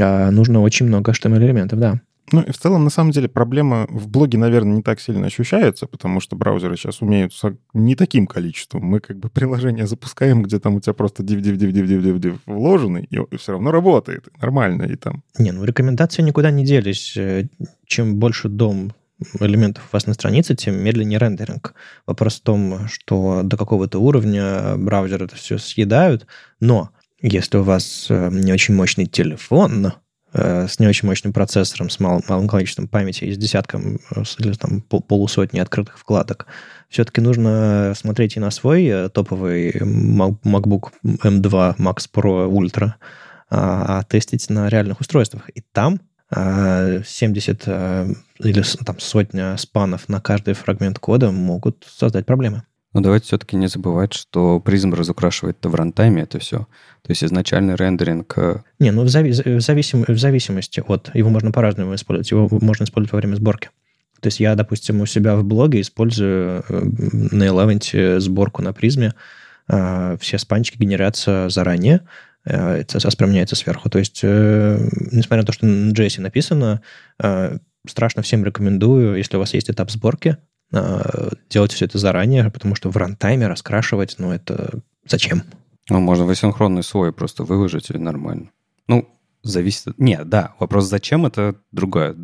а, 0.00 0.30
нужно 0.30 0.62
очень 0.62 0.86
много 0.86 1.12
HTML-элементов, 1.12 1.78
да. 1.78 2.00
Ну 2.32 2.40
и 2.40 2.50
в 2.50 2.58
целом, 2.58 2.82
на 2.82 2.90
самом 2.90 3.12
деле, 3.12 3.28
проблема 3.28 3.86
в 3.88 4.08
блоге, 4.08 4.36
наверное, 4.36 4.76
не 4.76 4.82
так 4.82 5.00
сильно 5.00 5.26
ощущается, 5.26 5.86
потому 5.86 6.18
что 6.18 6.34
браузеры 6.34 6.76
сейчас 6.76 7.00
умеют 7.00 7.32
не 7.72 7.94
таким 7.94 8.26
количеством. 8.26 8.84
Мы 8.84 8.98
как 8.98 9.18
бы 9.18 9.28
приложение 9.28 9.86
запускаем, 9.86 10.42
где 10.42 10.58
там 10.58 10.74
у 10.74 10.80
тебя 10.80 10.92
просто 10.92 11.22
div 11.22 11.40
div 11.40 11.56
div 11.56 11.70
div 11.70 11.86
div 11.86 12.02
div, 12.02 12.18
div 12.18 12.38
вложенный, 12.46 13.04
и 13.04 13.36
все 13.36 13.52
равно 13.52 13.70
работает 13.70 14.26
нормально. 14.40 14.84
И 14.84 14.96
там... 14.96 15.22
Не, 15.38 15.52
ну 15.52 15.62
рекомендации 15.62 16.22
никуда 16.22 16.50
не 16.50 16.64
делись. 16.64 17.16
Э, 17.16 17.46
чем 17.86 18.16
больше 18.16 18.48
дом 18.48 18.92
элементов 19.40 19.84
у 19.84 19.88
вас 19.92 20.06
на 20.06 20.14
странице, 20.14 20.54
тем 20.54 20.76
медленнее 20.76 21.18
рендеринг. 21.18 21.74
Вопрос 22.06 22.36
в 22.36 22.42
том, 22.42 22.88
что 22.88 23.42
до 23.42 23.56
какого-то 23.56 23.98
уровня 23.98 24.76
браузеры 24.76 25.26
это 25.26 25.36
все 25.36 25.58
съедают, 25.58 26.26
но 26.60 26.90
если 27.20 27.58
у 27.58 27.62
вас 27.62 28.06
э, 28.10 28.28
не 28.30 28.52
очень 28.52 28.74
мощный 28.74 29.06
телефон, 29.06 29.92
Э, 30.38 30.66
с 30.68 30.78
не 30.78 30.86
очень 30.86 31.08
мощным 31.08 31.32
процессором, 31.32 31.88
с 31.88 31.98
малым, 31.98 32.22
малым 32.28 32.46
количеством 32.46 32.88
памяти 32.88 33.24
и 33.24 33.32
с 33.32 33.38
десятком 33.38 34.00
э, 34.10 34.22
или 34.38 34.52
там 34.52 34.82
полусотни 34.82 35.60
открытых 35.60 35.98
вкладок, 35.98 36.46
все-таки 36.90 37.22
нужно 37.22 37.94
смотреть 37.96 38.36
и 38.36 38.40
на 38.40 38.50
свой 38.50 39.08
топовый 39.08 39.70
MacBook 39.72 40.90
M2 41.04 41.76
Max 41.78 42.06
Pro 42.12 42.50
Ultra, 42.50 42.94
а, 43.48 44.00
а 44.00 44.02
тестить 44.02 44.50
на 44.50 44.68
реальных 44.68 45.00
устройствах. 45.00 45.48
И 45.54 45.62
там 45.72 46.00
70 46.30 47.68
или 47.68 48.62
там 48.84 48.98
сотня 48.98 49.56
спанов 49.56 50.08
на 50.08 50.20
каждый 50.20 50.54
фрагмент 50.54 50.98
кода 50.98 51.30
могут 51.30 51.86
создать 51.88 52.26
проблемы. 52.26 52.62
Но 52.96 53.02
давайте 53.02 53.26
все-таки 53.26 53.56
не 53.56 53.66
забывать, 53.66 54.14
что 54.14 54.58
призм 54.58 54.94
разукрашивает 54.94 55.58
в 55.62 55.74
рантайме 55.74 56.22
это 56.22 56.38
все. 56.38 56.60
То 57.02 57.10
есть 57.10 57.22
изначальный 57.22 57.74
рендеринг... 57.74 58.32
Э, 58.38 58.62
не, 58.78 58.90
ну 58.90 59.02
в, 59.02 59.08
зави- 59.08 59.32
в, 59.32 59.60
зависим- 59.60 60.06
в 60.08 60.18
зависимости 60.18 60.80
от... 60.80 61.10
Его 61.12 61.28
можно 61.28 61.52
по-разному 61.52 61.94
использовать. 61.94 62.30
Его 62.30 62.48
можно 62.62 62.84
использовать 62.84 63.12
во 63.12 63.18
время 63.18 63.34
сборки. 63.34 63.68
То 64.20 64.28
есть 64.28 64.40
я, 64.40 64.54
допустим, 64.54 65.02
у 65.02 65.06
себя 65.06 65.36
в 65.36 65.44
блоге 65.44 65.82
использую 65.82 66.64
э, 66.66 66.84
на 67.32 67.44
Eleven 67.44 68.18
сборку 68.18 68.62
на 68.62 68.72
призме. 68.72 69.12
Э, 69.68 70.16
все 70.18 70.38
спанчики 70.38 70.78
генерятся 70.78 71.50
заранее. 71.50 72.00
CSS 72.46 73.16
применяется 73.16 73.56
сверху. 73.56 73.90
То 73.90 73.98
есть, 73.98 74.22
несмотря 74.22 75.42
на 75.42 75.46
то, 75.46 75.52
что 75.52 75.66
на 75.66 75.92
JS 75.92 76.20
написано, 76.20 76.80
страшно 77.86 78.22
всем 78.22 78.44
рекомендую, 78.44 79.16
если 79.16 79.36
у 79.36 79.40
вас 79.40 79.52
есть 79.54 79.68
этап 79.70 79.90
сборки, 79.90 80.36
делать 80.70 81.72
все 81.72 81.84
это 81.84 81.98
заранее, 81.98 82.50
потому 82.50 82.74
что 82.74 82.90
в 82.90 82.96
рантайме 82.96 83.46
раскрашивать, 83.46 84.16
ну, 84.18 84.32
это 84.32 84.80
зачем? 85.06 85.42
Ну, 85.88 86.00
можно 86.00 86.24
в 86.24 86.30
асинхронный 86.30 86.82
свой 86.82 87.12
просто 87.12 87.44
выложить, 87.44 87.90
и 87.90 87.98
нормально. 87.98 88.50
Ну, 88.88 89.08
зависит... 89.42 89.98
Нет, 89.98 90.28
да, 90.28 90.54
вопрос 90.58 90.86
зачем, 90.86 91.26
это 91.26 91.54
другое. 91.70 92.16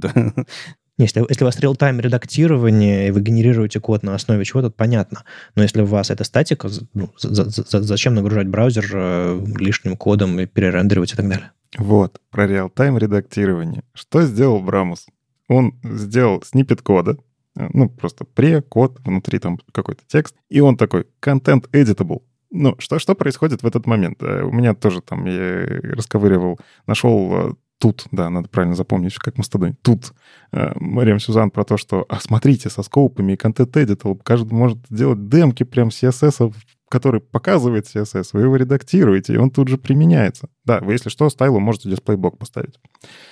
Если, 1.02 1.24
если 1.28 1.44
у 1.44 1.46
вас 1.46 1.58
реал-тайм 1.58 2.00
редактирование, 2.00 3.08
и 3.08 3.10
вы 3.10 3.20
генерируете 3.20 3.80
код 3.80 4.02
на 4.02 4.14
основе 4.14 4.44
чего-то, 4.44 4.70
то 4.70 4.76
понятно. 4.76 5.24
Но 5.54 5.62
если 5.62 5.82
у 5.82 5.86
вас 5.86 6.10
это 6.10 6.24
статика, 6.24 6.68
ну, 6.94 7.10
за, 7.18 7.44
за, 7.44 7.82
зачем 7.82 8.14
нагружать 8.14 8.48
браузер 8.48 8.90
э, 8.92 9.44
лишним 9.58 9.96
кодом 9.96 10.38
и 10.40 10.46
перерендеривать 10.46 11.12
и 11.12 11.16
так 11.16 11.28
далее? 11.28 11.50
Вот, 11.78 12.20
про 12.30 12.46
реал-тайм 12.46 12.98
редактирование. 12.98 13.82
Что 13.94 14.22
сделал 14.22 14.60
Брамус? 14.60 15.06
Он 15.48 15.74
сделал 15.82 16.42
снипет 16.42 16.82
кода, 16.82 17.16
Э, 17.56 17.68
ну, 17.72 17.88
просто 17.88 18.24
пре, 18.24 18.62
код, 18.62 18.98
внутри 19.04 19.38
там 19.38 19.58
какой-то 19.72 20.02
текст, 20.06 20.36
и 20.48 20.60
он 20.60 20.76
такой, 20.76 21.06
content 21.20 21.68
editable. 21.72 22.22
Ну, 22.50 22.76
что, 22.78 22.98
что 22.98 23.14
происходит 23.14 23.62
в 23.62 23.66
этот 23.66 23.86
момент? 23.86 24.22
Э, 24.22 24.42
у 24.42 24.52
меня 24.52 24.74
тоже 24.74 25.00
там, 25.00 25.24
я 25.26 25.64
расковыривал, 25.94 26.58
нашел 26.86 27.56
тут, 27.82 28.06
да, 28.12 28.30
надо 28.30 28.48
правильно 28.48 28.76
запомнить, 28.76 29.16
как 29.16 29.38
мастодон, 29.38 29.74
тут 29.82 30.12
Мариам 30.52 31.18
Сюзан 31.18 31.50
про 31.50 31.64
то, 31.64 31.76
что, 31.76 32.06
а 32.08 32.20
смотрите, 32.20 32.70
со 32.70 32.84
скопами 32.84 33.32
и 33.32 33.36
контент 33.36 33.76
editable, 33.76 34.20
каждый 34.22 34.52
может 34.52 34.78
делать 34.88 35.28
демки 35.28 35.64
прям 35.64 35.88
CSS, 35.88 36.54
который 36.88 37.20
показывает 37.20 37.86
CSS, 37.92 38.28
вы 38.34 38.42
его 38.42 38.54
редактируете, 38.54 39.34
и 39.34 39.36
он 39.36 39.50
тут 39.50 39.66
же 39.66 39.78
применяется. 39.78 40.48
Да, 40.64 40.78
вы, 40.78 40.92
если 40.92 41.08
что, 41.08 41.28
стайлу 41.28 41.58
можете 41.58 41.90
дисплейблок 41.90 42.38
поставить. 42.38 42.78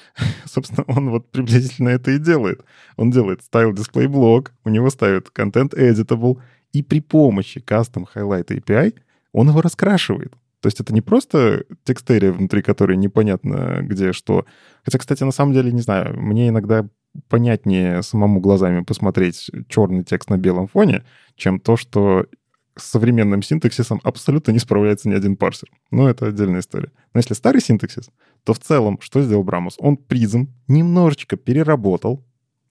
Собственно, 0.46 0.84
он 0.88 1.10
вот 1.10 1.30
приблизительно 1.30 1.90
это 1.90 2.10
и 2.10 2.18
делает. 2.18 2.64
Он 2.96 3.12
делает 3.12 3.42
display 3.52 4.06
block, 4.06 4.48
у 4.64 4.68
него 4.68 4.90
ставит 4.90 5.28
content 5.32 5.76
editable, 5.76 6.40
и 6.72 6.82
при 6.82 7.00
помощи 7.00 7.58
custom 7.64 8.04
highlight 8.12 8.48
API 8.48 8.94
он 9.32 9.48
его 9.48 9.60
раскрашивает. 9.60 10.34
То 10.60 10.66
есть 10.66 10.80
это 10.80 10.92
не 10.92 11.00
просто 11.00 11.64
текстерия, 11.84 12.32
внутри 12.32 12.62
которой 12.62 12.96
непонятно 12.96 13.78
где 13.82 14.12
что. 14.12 14.44
Хотя, 14.84 14.98
кстати, 14.98 15.22
на 15.24 15.32
самом 15.32 15.54
деле, 15.54 15.72
не 15.72 15.80
знаю, 15.80 16.20
мне 16.20 16.48
иногда 16.48 16.86
понятнее 17.28 18.02
самому 18.02 18.40
глазами 18.40 18.82
посмотреть 18.82 19.50
черный 19.68 20.04
текст 20.04 20.30
на 20.30 20.36
белом 20.36 20.68
фоне, 20.68 21.04
чем 21.36 21.60
то, 21.60 21.76
что 21.76 22.26
с 22.76 22.84
современным 22.84 23.42
синтаксисом 23.42 24.00
абсолютно 24.04 24.52
не 24.52 24.58
справляется 24.58 25.08
ни 25.08 25.14
один 25.14 25.36
парсер. 25.36 25.70
Но 25.90 26.08
это 26.08 26.26
отдельная 26.26 26.60
история. 26.60 26.92
Но 27.14 27.18
если 27.18 27.34
старый 27.34 27.60
синтаксис, 27.60 28.10
то 28.44 28.52
в 28.54 28.58
целом 28.58 28.98
что 29.00 29.22
сделал 29.22 29.42
Брамус? 29.42 29.76
Он 29.78 29.96
призм 29.96 30.48
немножечко 30.68 31.36
переработал, 31.36 32.24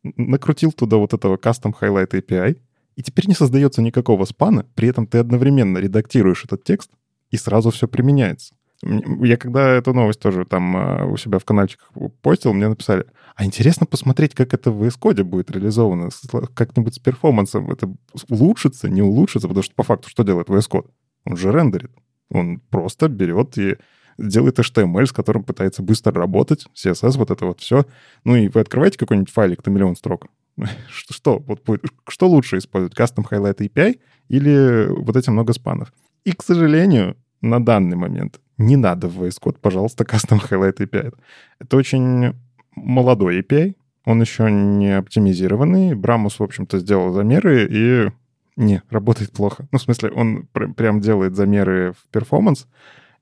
накрутил 0.04 0.72
туда 0.72 0.98
вот 0.98 1.14
этого 1.14 1.38
custom 1.38 1.74
highlight 1.80 2.12
API, 2.12 2.58
и 2.96 3.04
теперь 3.04 3.28
не 3.28 3.34
создается 3.34 3.82
никакого 3.82 4.26
спана, 4.26 4.66
при 4.76 4.90
этом 4.90 5.08
ты 5.08 5.20
одновременно 5.20 5.78
редактируешь 5.78 6.44
этот 6.44 6.64
текст, 6.64 6.92
и 7.30 7.38
сразу 7.38 7.72
все 7.72 7.88
применяется. 7.88 8.56
Я 8.82 9.36
когда 9.36 9.72
эту 9.72 9.94
новость 9.94 10.22
тоже 10.22 10.46
там 10.46 10.76
а, 10.78 11.06
у 11.06 11.18
себя 11.18 11.40
в 11.40 11.46
каналчиках 11.46 11.92
постил, 12.22 12.54
мне 12.54 12.70
написали, 12.70 13.06
а 13.36 13.44
интересно 13.44 13.86
посмотреть, 13.86 14.36
как 14.36 14.54
это 14.54 14.72
в 14.72 14.82
Code 14.84 15.24
будет 15.24 15.52
реализовано, 15.52 16.10
как-нибудь 16.54 16.96
с 16.96 17.00
перформансом. 17.00 17.70
Это 17.72 17.94
улучшится, 18.30 18.90
не 18.90 19.02
улучшится, 19.02 19.48
потому 19.48 19.64
что 19.64 19.76
по 19.76 19.84
факту 19.84 20.10
что 20.10 20.24
делает 20.24 20.48
VS? 20.48 20.86
Он 21.26 21.38
же 21.38 21.52
рендерит. 21.52 21.92
Он 22.30 22.60
просто 22.70 23.10
берет 23.10 23.58
и 23.58 23.78
делает 24.18 24.60
HTML, 24.60 25.06
с 25.06 25.12
которым 25.12 25.44
пытается 25.44 25.82
быстро 25.82 26.14
работать, 26.14 26.66
CSS, 26.76 27.18
вот 27.18 27.32
это 27.32 27.46
вот 27.46 27.60
все. 27.60 27.86
Ну 28.24 28.36
и 28.36 28.48
вы 28.48 28.62
открываете 28.62 28.98
какой-нибудь 28.98 29.32
файлик 29.32 29.66
на 29.66 29.72
миллион 29.72 29.96
строк. 29.96 30.28
Что, 30.90 31.40
вот 31.40 31.64
будет, 31.64 31.86
что 32.08 32.28
лучше 32.28 32.58
использовать, 32.58 32.98
Custom 32.98 33.26
Highlight 33.30 33.60
API 33.60 34.00
или 34.28 34.88
вот 34.90 35.16
эти 35.16 35.30
много 35.30 35.54
спанов? 35.54 35.94
И, 36.24 36.32
к 36.32 36.44
сожалению, 36.44 37.16
на 37.42 37.64
данный 37.64 37.96
момент 37.96 38.40
не 38.58 38.76
надо 38.76 39.08
в 39.08 39.24
VS 39.24 39.38
Code, 39.42 39.58
пожалуйста, 39.62 40.04
Custom 40.04 40.40
Highlight 40.50 40.78
API. 40.78 41.14
Это 41.60 41.78
очень 41.78 42.34
молодой 42.76 43.42
API, 43.42 43.76
он 44.06 44.22
еще 44.22 44.52
не 44.52 44.98
оптимизированный. 44.98 45.96
Bramus, 45.96 46.40
в 46.40 46.44
общем-то, 46.44 46.80
сделал 46.80 47.12
замеры 47.12 47.68
и 47.70 48.12
не, 48.56 48.82
работает 48.90 49.32
плохо. 49.32 49.68
Ну, 49.72 49.78
в 49.78 49.82
смысле, 49.82 50.12
он 50.12 50.48
пр- 50.52 50.74
прям 50.74 51.00
делает 51.00 51.36
замеры 51.36 51.94
в 51.94 52.12
performance 52.12 52.68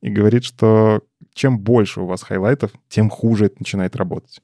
и 0.02 0.10
говорит, 0.10 0.44
что 0.44 1.04
чем 1.34 1.60
больше 1.60 2.02
у 2.02 2.06
вас 2.06 2.24
highlight 2.24 2.60
ов, 2.60 2.72
тем 2.90 3.10
хуже 3.10 3.46
это 3.46 3.56
начинает 3.60 3.96
работать. 3.96 4.42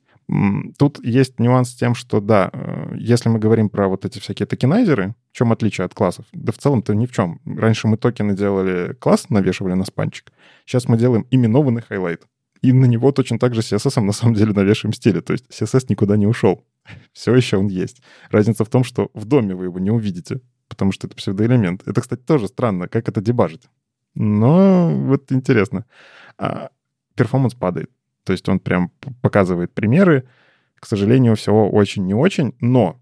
Тут 0.78 1.04
есть 1.04 1.40
нюанс 1.40 1.72
с 1.72 1.76
тем, 1.76 1.96
что 1.96 2.22
да, 2.22 2.50
э, 2.54 2.96
если 2.98 3.30
мы 3.30 3.40
говорим 3.40 3.70
про 3.70 3.88
вот 3.88 4.06
эти 4.06 4.20
всякие 4.20 4.46
tokenizer 4.46 5.03
ы, 5.03 5.16
в 5.32 5.38
чем 5.38 5.52
отличие 5.52 5.86
от 5.86 5.94
классов? 5.94 6.26
Да 6.32 6.52
в 6.52 6.58
целом-то 6.58 6.96
ни 6.96 7.06
в 7.06 7.12
чем. 7.12 7.42
Раньше 7.46 7.88
мы 7.88 7.98
токены 7.98 8.36
делали 8.36 8.94
класс, 8.94 9.30
навешивали 9.30 9.74
на 9.74 9.86
спанчик. 9.86 10.32
Сейчас 10.66 10.88
мы 10.88 10.98
делаем 10.98 11.28
именованный 11.30 11.82
highlight. 11.82 12.26
И 12.62 12.72
на 12.72 12.86
него 12.86 13.12
точно 13.12 13.40
так 13.40 13.54
же 13.54 13.62
CSS 13.62 14.00
на 14.02 14.14
самом 14.14 14.36
деле 14.36 14.54
навешиваем 14.54 14.94
стили. 14.94 15.20
То 15.20 15.34
есть 15.34 15.46
CSS 15.50 15.88
никуда 15.90 16.16
не 16.16 16.28
ушел. 16.28 16.66
Все 17.14 17.36
еще 17.36 17.58
он 17.58 17.68
есть. 17.68 18.02
Разница 18.32 18.64
в 18.64 18.70
том, 18.70 18.86
что 18.86 19.12
в 19.14 19.26
DOM 19.26 19.47
е 19.47 19.54
вы 19.54 19.66
его 19.66 19.80
не 19.80 19.92
увидите, 19.92 20.40
потому 20.70 20.94
что 20.94 21.08
это 21.08 21.16
псевдоэлемент. 21.16 21.86
Это, 21.86 22.00
кстати, 22.00 22.22
тоже 22.22 22.48
странно, 22.48 22.88
как 22.88 23.10
это 23.10 23.20
дебажить. 23.20 23.68
Но 24.16 24.96
вот 24.96 25.32
интересно. 25.32 25.86
А, 26.38 26.70
performance 27.16 27.54
падает. 27.54 27.90
То 28.24 28.34
есть 28.34 28.48
он 28.50 28.60
прям 28.60 28.92
показывает 29.22 29.74
примеры. 29.74 30.28
К 30.76 30.86
сожалению, 30.86 31.36
всего 31.36 31.70
очень 31.70 32.06
не 32.06 32.14
очень, 32.14 32.56
но 32.60 33.00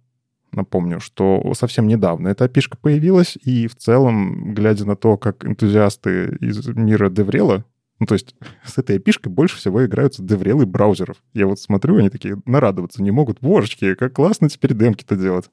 напомню, 0.52 1.00
что 1.00 1.54
совсем 1.54 1.88
недавно 1.88 2.28
эта 2.28 2.46
API 2.46 2.62
появилась, 2.82 3.38
и 3.42 3.68
в 3.68 3.76
целом, 3.76 4.54
глядя 4.54 4.86
на 4.86 4.96
то, 4.96 5.18
как 5.18 5.46
энтузиасты 5.46 6.38
из 6.42 6.68
мира 6.68 7.10
DevRel 7.10 7.52
а, 7.52 7.66
ну, 8.00 8.08
то 8.08 8.16
есть 8.16 8.36
с 8.66 8.78
этой 8.78 8.98
api 8.98 9.30
больше 9.30 9.58
всего 9.58 9.86
играются 9.86 10.24
деврелы 10.24 10.66
браузеров. 10.66 11.18
Я 11.34 11.48
вот 11.48 11.60
смотрю, 11.60 11.98
они 11.98 12.10
такие 12.10 12.38
нарадоваться 12.46 13.02
не 13.02 13.12
могут. 13.12 13.40
Божечки, 13.42 13.96
как 13.96 14.14
классно 14.14 14.50
теперь 14.50 14.74
демки-то 14.74 15.16
делать. 15.16 15.50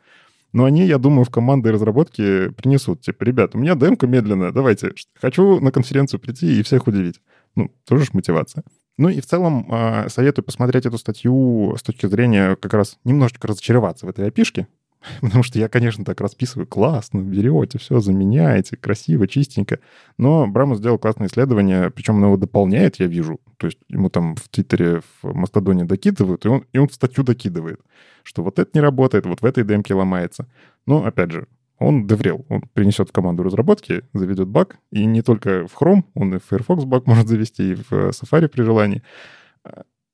Но 0.52 0.64
они, 0.64 0.86
я 0.86 0.96
думаю, 0.96 1.24
в 1.24 1.30
команды 1.30 1.70
разработки 1.70 2.48
принесут. 2.50 3.02
Типа, 3.02 3.22
ребят, 3.24 3.54
у 3.54 3.58
меня 3.58 3.74
демка 3.74 4.06
медленная, 4.06 4.50
давайте. 4.50 4.94
Хочу 5.20 5.60
на 5.60 5.70
конференцию 5.70 6.20
прийти 6.20 6.58
и 6.58 6.62
всех 6.62 6.86
удивить. 6.86 7.20
Ну, 7.54 7.70
тоже 7.86 8.06
ж 8.06 8.14
мотивация. 8.14 8.64
Ну 8.98 9.08
и 9.08 9.20
в 9.20 9.26
целом 9.26 9.66
э, 9.70 10.08
советую 10.08 10.44
посмотреть 10.44 10.84
эту 10.84 10.98
статью 10.98 11.74
с 11.78 11.82
точки 11.82 12.06
зрения 12.06 12.56
как 12.56 12.74
раз 12.74 12.98
немножечко 13.04 13.46
разочароваться 13.46 14.06
в 14.06 14.08
этой 14.08 14.26
опишке, 14.26 14.66
потому 15.20 15.44
что 15.44 15.58
я, 15.58 15.68
конечно, 15.68 16.04
так 16.04 16.20
расписываю, 16.20 16.66
классно, 16.66 17.20
берете, 17.20 17.78
все 17.78 18.00
заменяете, 18.00 18.76
красиво, 18.76 19.28
чистенько. 19.28 19.78
Но 20.18 20.48
Брамус 20.48 20.78
сделал 20.78 20.98
классное 20.98 21.28
исследование, 21.28 21.90
причем 21.90 22.16
он 22.16 22.24
его 22.24 22.36
дополняет, 22.36 22.96
я 22.96 23.06
вижу. 23.06 23.40
То 23.56 23.68
есть 23.68 23.78
ему 23.88 24.10
там 24.10 24.34
в 24.34 24.48
Твиттере, 24.48 25.02
в 25.22 25.32
Мастодоне 25.32 25.84
докидывают, 25.84 26.44
и 26.44 26.48
он, 26.48 26.64
и 26.72 26.78
он 26.78 26.88
в 26.88 26.94
статью 26.94 27.22
докидывает, 27.22 27.80
что 28.24 28.42
вот 28.42 28.58
это 28.58 28.70
не 28.74 28.80
работает, 28.80 29.26
вот 29.26 29.42
в 29.42 29.44
этой 29.44 29.62
демке 29.62 29.94
ломается. 29.94 30.48
Но, 30.86 31.04
опять 31.04 31.30
же, 31.30 31.46
он 31.78 32.06
деврел. 32.06 32.44
Он 32.48 32.62
принесет 32.72 33.08
в 33.08 33.12
команду 33.12 33.42
разработки, 33.42 34.02
заведет 34.12 34.48
баг. 34.48 34.78
И 34.90 35.04
не 35.04 35.22
только 35.22 35.66
в 35.66 35.80
Chrome, 35.80 36.04
он 36.14 36.34
и 36.34 36.38
в 36.38 36.44
Firefox 36.44 36.84
баг 36.84 37.06
может 37.06 37.28
завести, 37.28 37.72
и 37.72 37.74
в 37.74 37.92
Safari 38.10 38.48
при 38.48 38.62
желании. 38.62 39.02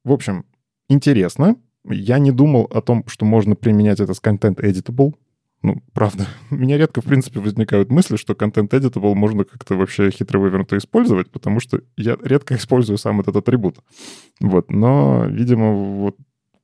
В 0.04 0.12
общем, 0.12 0.44
интересно. 0.88 1.56
Я 1.88 2.18
не 2.18 2.32
думал 2.32 2.64
о 2.72 2.80
том, 2.80 3.04
что 3.06 3.24
можно 3.24 3.56
применять 3.56 4.00
это 4.00 4.14
с 4.14 4.22
Content 4.22 4.56
Editable. 4.56 5.14
Ну, 5.62 5.82
правда. 5.94 6.26
У 6.50 6.56
меня 6.56 6.76
редко, 6.76 7.00
в 7.00 7.04
принципе, 7.04 7.40
возникают 7.40 7.90
мысли, 7.90 8.16
что 8.16 8.34
Content 8.34 8.68
Editable 8.68 9.14
можно 9.14 9.44
как-то 9.44 9.76
вообще 9.76 10.10
хитро 10.10 10.38
вывернуто 10.38 10.76
использовать, 10.76 11.30
потому 11.30 11.60
что 11.60 11.80
я 11.96 12.16
редко 12.22 12.54
использую 12.56 12.98
сам 12.98 13.20
этот 13.20 13.36
атрибут. 13.36 13.78
Вот. 14.40 14.70
Но, 14.70 15.24
видимо, 15.26 15.72
вот 15.72 16.16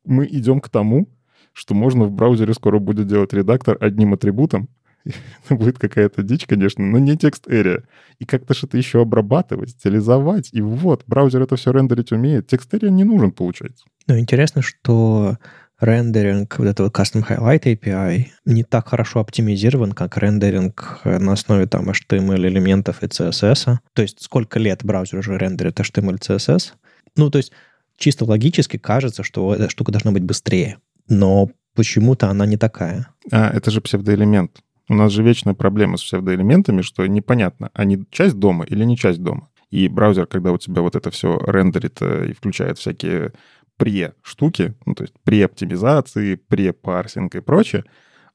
мы 0.04 0.26
идем 0.26 0.60
к 0.60 0.68
тому, 0.68 1.08
что 1.52 1.74
можно 1.74 2.04
в 2.04 2.12
браузере 2.12 2.54
скоро 2.54 2.78
будет 2.78 3.06
делать 3.06 3.32
редактор 3.32 3.76
одним 3.80 4.14
атрибутом, 4.14 4.68
будет 5.50 5.78
какая-то 5.78 6.22
дичь, 6.22 6.46
конечно, 6.46 6.84
но 6.84 6.98
не 6.98 7.16
текст 7.16 7.46
area. 7.48 7.84
И 8.18 8.26
как-то 8.26 8.54
что-то 8.54 8.76
еще 8.76 9.02
обрабатывать, 9.02 9.70
стилизовать. 9.70 10.50
И 10.52 10.60
вот, 10.60 11.04
браузер 11.06 11.42
это 11.42 11.56
все 11.56 11.72
рендерить 11.72 12.12
умеет. 12.12 12.46
Текст 12.46 12.72
area 12.74 12.90
не 12.90 13.04
нужен, 13.04 13.32
получается. 13.32 13.84
Ну, 14.06 14.18
интересно, 14.18 14.62
что 14.62 15.38
рендеринг 15.80 16.58
вот 16.58 16.68
этого 16.68 16.90
Custom 16.90 17.26
Highlight 17.26 17.62
API 17.62 18.26
не 18.44 18.64
так 18.64 18.88
хорошо 18.88 19.20
оптимизирован, 19.20 19.92
как 19.92 20.18
рендеринг 20.18 21.00
на 21.04 21.32
основе 21.32 21.66
там 21.66 21.88
HTML 21.88 22.46
элементов 22.46 23.02
и 23.02 23.06
CSS. 23.06 23.78
То 23.94 24.02
есть 24.02 24.22
сколько 24.22 24.58
лет 24.58 24.84
браузер 24.84 25.18
уже 25.18 25.38
рендерит 25.38 25.80
HTML 25.80 26.18
CSS. 26.18 26.72
Ну, 27.16 27.30
то 27.30 27.38
есть 27.38 27.52
чисто 27.96 28.24
логически 28.24 28.76
кажется, 28.76 29.22
что 29.22 29.54
эта 29.54 29.68
штука 29.70 29.92
должна 29.92 30.12
быть 30.12 30.22
быстрее. 30.22 30.78
Но 31.08 31.50
почему-то 31.74 32.28
она 32.28 32.46
не 32.46 32.56
такая. 32.56 33.08
А, 33.32 33.50
это 33.50 33.70
же 33.70 33.80
псевдоэлемент. 33.80 34.60
У 34.90 34.94
нас 34.94 35.12
же 35.12 35.22
вечная 35.22 35.54
проблема 35.54 35.96
с 35.96 36.02
псевдоэлементами, 36.02 36.82
что 36.82 37.06
непонятно, 37.06 37.70
они 37.74 38.04
часть 38.10 38.40
дома 38.40 38.64
или 38.64 38.82
не 38.82 38.96
часть 38.96 39.22
дома. 39.22 39.48
И 39.70 39.86
браузер, 39.86 40.26
когда 40.26 40.50
у 40.50 40.58
тебя 40.58 40.82
вот 40.82 40.96
это 40.96 41.12
все 41.12 41.38
рендерит 41.46 41.98
э, 42.02 42.30
и 42.30 42.32
включает 42.32 42.76
всякие 42.76 43.32
пре-штуки, 43.76 44.74
ну, 44.86 44.96
то 44.96 45.04
есть 45.04 45.14
пре-оптимизации, 45.22 46.34
пре-парсинг 46.34 47.36
и 47.36 47.40
прочее, 47.40 47.84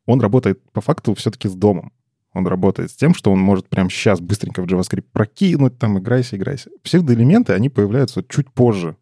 он 0.05 0.21
работает 0.21 0.61
по 0.71 0.79
факту 0.79 1.13
все-таки 1.15 1.49
с 1.49 1.55
домом. 1.55 1.91
Он 2.33 2.47
работает 2.47 2.89
с 2.89 2.95
тем, 2.95 3.13
что 3.13 3.33
он 3.33 3.39
может 3.39 3.67
прямо 3.67 3.89
сейчас 3.89 4.21
быстренько 4.21 4.61
в 4.61 4.65
JavaScript 4.65 5.07
прокинуть, 5.11 5.77
там, 5.77 5.99
играйся, 5.99 6.37
играйся. 6.37 6.69
Псевдоэлементы, 6.83 7.51
они 7.51 7.67
появляются 7.67 8.23
чуть 8.23 8.49
позже. 8.49 8.95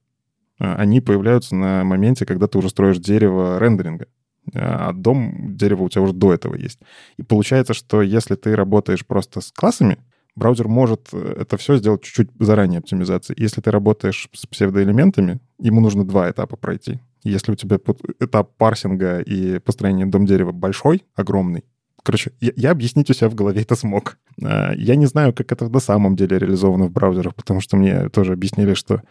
Э, 0.60 0.74
они 0.74 1.02
появляются 1.02 1.54
на 1.54 1.84
моменте, 1.84 2.26
когда 2.26 2.48
ты 2.48 2.58
уже 2.58 2.70
строишь 2.70 2.98
дерево 2.98 3.60
рендеринга 3.60 4.08
а 4.54 4.92
дом 4.94 5.56
дерева 5.56 5.84
у 5.84 5.90
тебя 5.90 6.02
уже 6.02 6.14
до 6.14 6.34
этого 6.34 6.56
есть. 6.56 6.80
И 7.18 7.24
получается, 7.24 7.74
что 7.74 8.02
если 8.02 8.36
ты 8.36 8.56
работаешь 8.56 9.06
просто 9.06 9.42
с 9.42 9.52
классами, 9.52 9.98
браузер 10.36 10.68
может 10.68 11.10
э, 11.14 11.36
это 11.42 11.58
все 11.58 11.78
сделать 11.78 12.02
чуть-чуть 12.02 12.30
заранее 12.40 12.80
оптимизации. 12.80 13.36
Если 13.38 13.62
ты 13.62 13.72
работаешь 13.72 14.30
с 14.34 14.46
псевдоэлементами, 14.46 15.40
ему 15.60 15.82
нужно 15.82 16.06
два 16.06 16.30
этапа 16.30 16.56
пройти. 16.58 17.00
Если 17.24 17.52
у 17.54 17.56
тебя 17.56 17.80
этап 18.20 18.58
парсинга 18.58 19.20
и 19.20 19.60
построения 19.60 20.06
дом 20.06 20.26
дерева 20.26 20.52
большой, 20.52 21.04
огромный, 21.16 21.64
Короче, 22.04 22.34
я, 22.42 22.52
я 22.58 22.72
объяснить 22.72 23.10
у 23.10 23.14
себя 23.14 23.30
в 23.30 23.36
голове 23.36 23.62
это 23.62 23.76
смог. 23.76 24.18
А, 24.44 24.74
я 24.76 24.96
не 24.98 25.06
знаю, 25.06 25.34
как 25.34 25.52
это 25.54 25.70
на 25.70 25.80
самом 25.80 26.18
деле 26.18 26.38
реализовано 26.38 26.86
в 26.86 26.92
браузерах, 26.92 27.34
потому 27.34 27.62
что 27.62 27.78
мне 27.78 28.10
тоже 28.10 28.34
объяснили, 28.34 28.74
что 28.74 29.02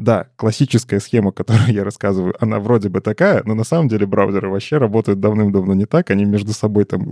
да, 0.00 0.28
классическая 0.36 0.98
схема, 0.98 1.30
которую 1.32 1.72
я 1.72 1.84
рассказываю, 1.84 2.34
она 2.40 2.58
вроде 2.58 2.88
бы 2.88 3.00
такая, 3.00 3.42
но 3.44 3.54
на 3.54 3.64
самом 3.64 3.88
деле 3.88 4.06
браузеры 4.06 4.48
вообще 4.48 4.78
работают 4.78 5.20
давным-давно 5.20 5.74
не 5.74 5.84
так. 5.84 6.10
Они 6.10 6.24
между 6.24 6.52
собой 6.52 6.84
там 6.84 7.06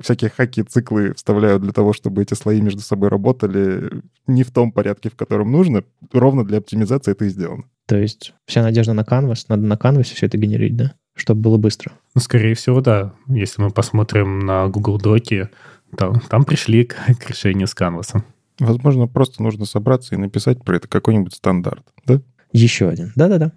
всякие 0.00 0.30
хаки, 0.30 0.62
циклы 0.62 1.14
вставляют 1.14 1.62
для 1.62 1.72
того, 1.72 1.92
чтобы 1.92 2.22
эти 2.22 2.34
слои 2.34 2.60
между 2.60 2.80
собой 2.80 3.08
работали 3.08 4.02
не 4.26 4.42
в 4.42 4.50
том 4.50 4.72
порядке, 4.72 5.08
в 5.08 5.16
котором 5.16 5.52
нужно. 5.52 5.84
Ровно 6.12 6.44
для 6.44 6.58
оптимизации 6.58 7.12
это 7.12 7.24
и 7.24 7.28
сделано. 7.28 7.64
То 7.86 7.96
есть 7.96 8.34
вся 8.46 8.62
надежда 8.62 8.92
на 8.92 9.02
Canvas, 9.02 9.44
надо 9.48 9.62
на 9.62 9.74
Canvas 9.74 10.04
все 10.04 10.26
это 10.26 10.36
генерить, 10.36 10.76
да? 10.76 10.94
Чтобы 11.14 11.42
было 11.42 11.58
быстро. 11.58 11.92
Ну, 12.14 12.20
скорее 12.20 12.54
всего, 12.54 12.80
да. 12.80 13.14
Если 13.28 13.62
мы 13.62 13.70
посмотрим 13.70 14.40
на 14.40 14.66
Google 14.68 14.98
Доки, 14.98 15.48
там, 15.96 16.20
там 16.20 16.44
пришли 16.44 16.84
к, 16.84 16.96
к 17.20 17.30
решению 17.30 17.68
с 17.68 17.76
Canvas. 17.76 18.22
Возможно, 18.58 19.08
просто 19.08 19.42
нужно 19.42 19.64
собраться 19.64 20.14
и 20.14 20.18
написать 20.18 20.62
про 20.62 20.76
это 20.76 20.88
какой-нибудь 20.88 21.34
стандарт, 21.34 21.84
да? 22.06 22.20
Еще 22.52 22.88
один. 22.88 23.12
Да-да-да. 23.16 23.52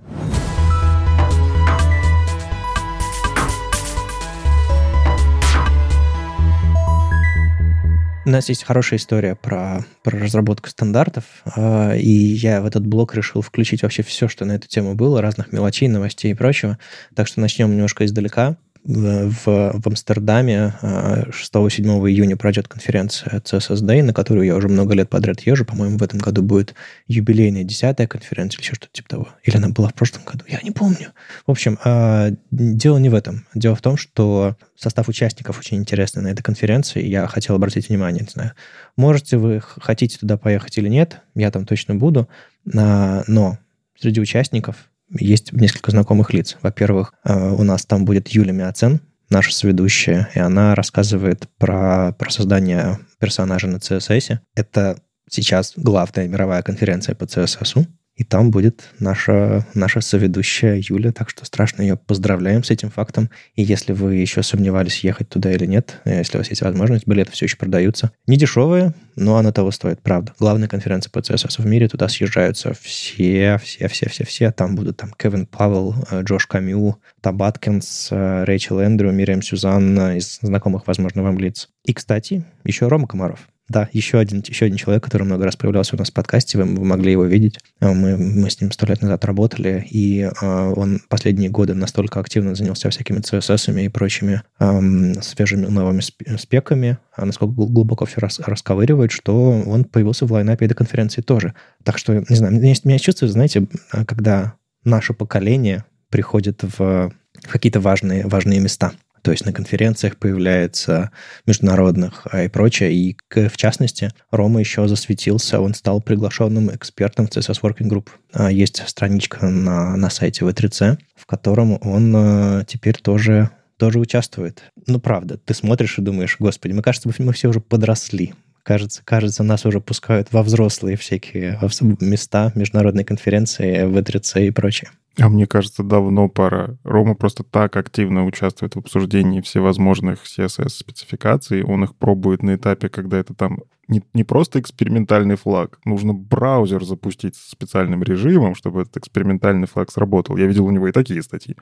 У 8.25 8.29
нас 8.29 8.49
есть 8.49 8.63
хорошая 8.63 8.97
история 8.97 9.35
про, 9.35 9.85
про 10.01 10.17
разработку 10.17 10.67
стандартов, 10.67 11.25
э, 11.55 11.99
и 11.99 12.09
я 12.09 12.61
в 12.61 12.65
этот 12.65 12.85
блок 12.87 13.13
решил 13.13 13.43
включить 13.43 13.83
вообще 13.83 14.01
все, 14.01 14.27
что 14.27 14.45
на 14.45 14.53
эту 14.53 14.67
тему 14.67 14.95
было, 14.95 15.21
разных 15.21 15.51
мелочей, 15.51 15.87
новостей 15.87 16.31
и 16.31 16.33
прочего. 16.33 16.79
Так 17.13 17.27
что 17.27 17.39
начнем 17.39 17.69
немножко 17.71 18.03
издалека 18.03 18.57
в, 18.85 19.71
в 19.73 19.87
Амстердаме 19.87 20.73
6-7 20.81 21.31
а, 21.33 22.09
июня 22.09 22.37
пройдет 22.37 22.67
конференция 22.67 23.41
CSS 23.43 23.81
Day, 23.81 24.03
на 24.03 24.13
которую 24.13 24.45
я 24.45 24.55
уже 24.55 24.67
много 24.67 24.93
лет 24.93 25.09
подряд 25.09 25.41
езжу. 25.41 25.65
По-моему, 25.65 25.97
в 25.97 26.03
этом 26.03 26.19
году 26.19 26.43
будет 26.43 26.75
юбилейная 27.07 27.63
десятая 27.63 28.07
конференция 28.07 28.59
или 28.59 28.65
еще 28.65 28.75
что-то 28.75 28.93
типа 28.93 29.09
того. 29.09 29.29
Или 29.43 29.57
она 29.57 29.69
была 29.69 29.89
в 29.89 29.95
прошлом 29.95 30.23
году, 30.23 30.45
я 30.47 30.59
не 30.61 30.71
помню. 30.71 31.13
В 31.47 31.51
общем, 31.51 31.79
а, 31.83 32.29
дело 32.51 32.97
не 32.99 33.09
в 33.09 33.15
этом. 33.15 33.47
Дело 33.55 33.75
в 33.75 33.81
том, 33.81 33.97
что 33.97 34.55
состав 34.75 35.07
участников 35.07 35.59
очень 35.59 35.77
интересный 35.77 36.21
на 36.21 36.27
этой 36.27 36.43
конференции. 36.43 37.03
Я 37.03 37.25
хотел 37.27 37.55
обратить 37.55 37.89
внимание, 37.89 38.21
не 38.21 38.31
знаю, 38.31 38.51
можете 38.97 39.37
вы, 39.37 39.61
хотите 39.61 40.19
туда 40.19 40.37
поехать 40.37 40.77
или 40.77 40.89
нет, 40.89 41.21
я 41.33 41.49
там 41.49 41.65
точно 41.65 41.95
буду, 41.95 42.29
а, 42.75 43.23
но 43.27 43.57
среди 43.99 44.21
участников 44.21 44.89
есть 45.09 45.53
несколько 45.53 45.91
знакомых 45.91 46.33
лиц. 46.33 46.57
Во-первых, 46.61 47.13
э, 47.23 47.51
у 47.51 47.63
нас 47.63 47.85
там 47.85 48.05
будет 48.05 48.29
Юлия 48.29 48.53
Миоцен, 48.53 49.01
наша 49.29 49.53
соведущая, 49.53 50.29
и 50.35 50.39
она 50.39 50.75
рассказывает 50.75 51.47
про, 51.57 52.13
про 52.13 52.29
создание 52.29 52.99
персонажа 53.19 53.67
на 53.67 53.77
CSS. 53.77 54.39
Это 54.55 54.99
сейчас 55.29 55.73
главная 55.75 56.27
мировая 56.27 56.61
конференция 56.61 57.15
по 57.15 57.23
CSS. 57.23 57.87
И 58.15 58.23
там 58.23 58.49
будет 58.49 58.91
наша, 58.99 59.65
наша 59.73 59.99
соведущая 59.99 60.81
Юля, 60.81 61.11
так 61.11 61.29
что 61.29 61.45
страшно 61.45 61.81
ее 61.81 61.97
поздравляем 61.97 62.63
с 62.63 62.71
этим 62.71 62.89
фактом. 62.89 63.29
И 63.55 63.61
если 63.61 63.91
вы 63.91 64.15
еще 64.15 64.41
сомневались, 64.41 65.03
ехать 65.03 65.27
туда 65.27 65.51
или 65.51 65.65
нет, 65.65 65.99
э, 66.05 66.19
если 66.19 66.37
у 66.37 66.39
вас 66.39 66.49
есть 66.49 66.61
возможность, 66.61 67.07
билеты 67.07 67.31
все 67.33 67.45
еще 67.45 67.57
продаются. 67.57 68.11
Не 68.25 68.37
дешевые, 68.37 68.93
но 69.17 69.35
оно 69.35 69.51
того 69.51 69.71
стоит, 69.71 70.01
правда. 70.01 70.33
Главная 70.39 70.69
конференция 70.69 71.11
по 71.11 71.19
CSS 71.19 71.61
в 71.61 71.65
мире, 71.65 71.89
туда 71.89 72.07
съезжаются 72.07 72.73
все, 72.81 73.59
все, 73.61 73.87
все, 73.89 74.09
все, 74.09 74.25
все. 74.25 74.51
Там 74.51 74.75
будут 74.75 74.95
там 74.97 75.11
Кевин 75.11 75.45
Павел, 75.45 75.95
э, 76.09 76.21
Джош 76.23 76.47
Камю, 76.47 76.97
Табаткинс, 77.19 78.09
э, 78.11 78.43
Рэйчел 78.45 78.79
Эндрю, 78.79 79.11
Мириам 79.11 79.41
Сюзанна 79.41 80.17
из 80.17 80.39
знакомых, 80.41 80.87
возможно, 80.87 81.21
вам 81.21 81.37
лиц. 81.37 81.69
И, 81.83 81.93
кстати, 81.93 82.45
еще 82.63 82.87
Рома 82.87 83.07
Комаров. 83.07 83.49
Да, 83.67 83.89
еще 83.93 84.19
один, 84.19 84.43
еще 84.45 84.65
один 84.65 84.77
человек, 84.77 85.03
который 85.03 85.23
много 85.23 85.43
раз 85.43 85.55
появлялся 85.55 85.95
у 85.95 85.99
нас 85.99 86.11
в 86.11 86.13
подкасте, 86.13 86.59
вы, 86.59 86.65
вы 86.65 86.85
могли 86.85 87.11
его 87.11 87.25
видеть. 87.25 87.59
А, 87.79 87.93
мы, 87.93 88.15
мы 88.15 88.47
с 88.49 88.61
ним 88.61 88.71
сто 88.71 88.85
лет 88.85 89.01
назад 89.01 89.25
работали, 89.25 89.85
и 89.89 90.21
э, 90.21 90.73
он 90.75 91.01
последние 91.09 91.49
годы 91.49 91.73
настолько 91.73 92.19
активно 92.19 92.53
занялся 92.53 92.91
всякими 92.91 93.19
CSS 93.19 93.83
и 93.83 93.89
прочими 93.89 94.43
э, 94.59 95.21
свежими 95.21 95.65
новыми 95.65 96.01
спеками, 96.37 96.99
а 97.15 97.25
насколько 97.25 97.53
глубоко 97.53 98.05
все 98.05 98.21
рас, 98.21 98.39
расковыривает, 98.39 99.11
что 99.11 99.63
он 99.65 99.83
появился 99.85 100.27
в 100.27 100.31
лайнапе 100.31 100.65
этой 100.65 100.75
конференции 100.75 101.21
тоже. 101.21 101.55
Так 101.83 101.97
что, 101.97 102.13
не 102.13 102.35
знаю, 102.35 102.53
меня, 102.53 102.75
меня 102.83 102.99
чувствую, 102.99 103.31
знаете, 103.31 103.65
когда 104.05 104.53
наше 104.83 105.13
поколение 105.13 105.85
приходит 106.09 106.61
в, 106.61 106.77
в 106.77 107.11
какие-то 107.47 107.79
важные, 107.79 108.27
важные 108.27 108.59
места– 108.59 108.91
то 109.25 109.31
есть 109.31 109.43
на 109.43 109.51
конференциях 109.51 110.17
появляется 110.17 111.09
международных 111.47 112.27
а, 112.31 112.43
и 112.43 112.47
прочее. 112.47 112.93
И 112.93 113.17
в 113.33 113.57
частности, 113.57 114.11
Рома 114.29 114.59
еще 114.59 114.87
засветился, 114.87 115.59
он 115.59 115.73
стал 115.73 115.99
приглашенным 115.99 116.69
экспертом 116.69 117.25
в 117.25 117.31
CSS 117.31 117.59
Working 117.63 117.89
Group. 117.89 118.09
А, 118.33 118.51
есть 118.51 118.87
страничка 118.87 119.47
на, 119.47 119.97
на 119.97 120.11
сайте 120.11 120.45
V3C, 120.45 120.99
в 121.15 121.25
котором 121.25 121.79
он 121.81 122.13
а, 122.15 122.65
теперь 122.65 122.97
тоже 122.97 123.49
тоже 123.77 123.97
участвует. 123.97 124.61
Ну, 124.85 124.99
правда, 124.99 125.39
ты 125.39 125.55
смотришь 125.55 125.97
и 125.97 126.03
думаешь, 126.03 126.37
господи, 126.37 126.73
мы, 126.73 126.83
кажется, 126.83 127.09
мы 127.17 127.33
все 127.33 127.49
уже 127.49 127.61
подросли. 127.61 128.35
Кажется, 128.61 129.01
кажется, 129.03 129.41
нас 129.41 129.65
уже 129.65 129.81
пускают 129.81 130.31
во 130.31 130.43
взрослые 130.43 130.97
всякие 130.97 131.59
места, 131.99 132.51
международные 132.53 133.05
конференции, 133.05 133.85
V3C 133.85 134.47
и 134.47 134.51
прочее. 134.51 134.91
А 135.17 135.29
мне 135.29 135.47
кажется, 135.47 135.83
давно 135.83 136.27
пора. 136.27 136.77
Рома 136.83 137.15
просто 137.15 137.43
так 137.43 137.77
активно 137.77 138.25
участвует 138.25 138.75
в 138.75 138.79
обсуждении 138.79 139.41
всевозможных 139.41 140.23
CSS-спецификаций. 140.25 141.63
Он 141.63 141.85
их 141.85 141.95
пробует 141.95 142.43
на 142.43 142.55
этапе, 142.55 142.89
когда 142.89 143.17
это 143.17 143.33
там 143.33 143.59
не, 143.87 144.03
не 144.13 144.23
просто 144.23 144.59
экспериментальный 144.59 145.35
флаг. 145.35 145.79
Нужно 145.85 146.13
браузер 146.13 146.83
запустить 146.83 147.35
с 147.35 147.49
специальным 147.49 148.03
режимом, 148.03 148.55
чтобы 148.55 148.81
этот 148.81 148.97
экспериментальный 148.97 149.67
флаг 149.67 149.91
сработал. 149.91 150.37
Я 150.37 150.47
видел 150.47 150.65
у 150.65 150.71
него 150.71 150.87
и 150.87 150.91
такие 150.91 151.21
статьи. 151.21 151.55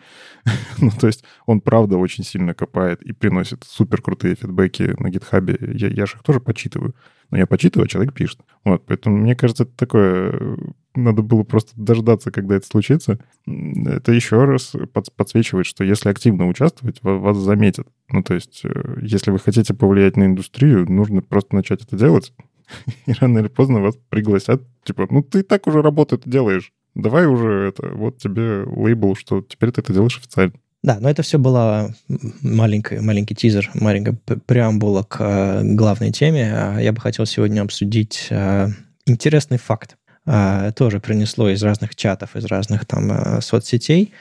ну, 0.80 0.90
то 0.90 1.08
есть 1.08 1.24
он, 1.46 1.62
правда, 1.62 1.98
очень 1.98 2.24
сильно 2.24 2.54
копает 2.54 3.04
и 3.04 3.12
приносит 3.12 3.66
супер 3.66 4.02
крутые 4.02 4.36
фидбэки 4.36 4.96
на 4.98 5.10
гитхабе. 5.10 5.58
Я, 5.74 6.06
же 6.06 6.16
их 6.16 6.24
тоже 6.24 6.40
почитываю. 6.40 6.96
Но 7.30 7.38
я 7.38 7.46
почитываю, 7.46 7.86
а 7.86 7.90
человек 7.90 8.14
пишет. 8.14 8.40
Вот, 8.64 8.86
поэтому 8.86 9.18
мне 9.18 9.36
кажется, 9.36 9.64
это 9.64 9.74
такое 9.76 10.58
надо 10.96 11.22
было 11.22 11.44
просто 11.44 11.72
дождаться, 11.76 12.32
когда 12.32 12.56
это 12.56 12.68
случится. 12.68 13.20
Это 13.46 14.12
еще 14.12 14.46
раз 14.46 14.74
подсвечивает, 15.16 15.66
что 15.66 15.84
если 15.84 16.10
активно 16.10 16.48
участвовать, 16.48 16.98
вас 17.02 17.38
заметят. 17.38 17.88
Ну, 18.10 18.24
то 18.24 18.34
есть, 18.34 18.62
э, 18.64 18.98
если 19.02 19.32
вы 19.32 19.40
хотите 19.40 19.74
повлиять 19.74 20.18
на 20.18 20.26
индустрию, 20.26 20.90
нужно 20.90 21.22
просто 21.22 21.56
начать 21.56 21.82
это 21.84 21.98
делать, 21.98 22.34
и 23.06 23.14
рано 23.14 23.40
или 23.40 23.48
поздно 23.48 23.82
вас 23.82 23.96
пригласят. 24.10 24.62
Типа, 24.84 25.08
ну, 25.10 25.24
ты 25.24 25.44
так 25.44 25.68
уже 25.68 25.82
работу 25.82 26.16
это 26.16 26.30
делаешь. 26.30 26.72
Давай 26.96 27.26
уже 27.26 27.70
это, 27.70 27.90
вот 27.90 28.20
тебе 28.20 28.64
лейбл, 28.66 29.16
что 29.16 29.42
теперь 29.42 29.72
ты 29.72 29.82
это 29.82 29.94
делаешь 29.94 30.18
официально. 30.18 30.54
Да, 30.84 31.00
но 31.00 31.10
это 31.10 31.22
все 31.24 31.40
было 31.40 31.96
маленький, 32.42 33.00
маленький 33.00 33.36
тизер, 33.36 33.72
маленькая 33.74 34.18
преамбула 34.46 35.04
к 35.04 35.18
э, 35.22 35.62
главной 35.64 36.12
теме. 36.12 36.54
А 36.54 36.80
я 36.80 36.92
бы 36.92 37.00
хотел 37.00 37.26
сегодня 37.26 37.62
обсудить 37.62 38.28
э, 38.30 38.68
интересный 39.06 39.58
факт. 39.58 39.96
А, 40.26 40.72
тоже 40.72 41.00
принесло 41.00 41.50
из 41.50 41.62
разных 41.64 41.96
чатов, 41.96 42.36
из 42.36 42.46
разных 42.46 42.86
там 42.86 43.12
а, 43.12 43.42
соцсетей, 43.42 44.14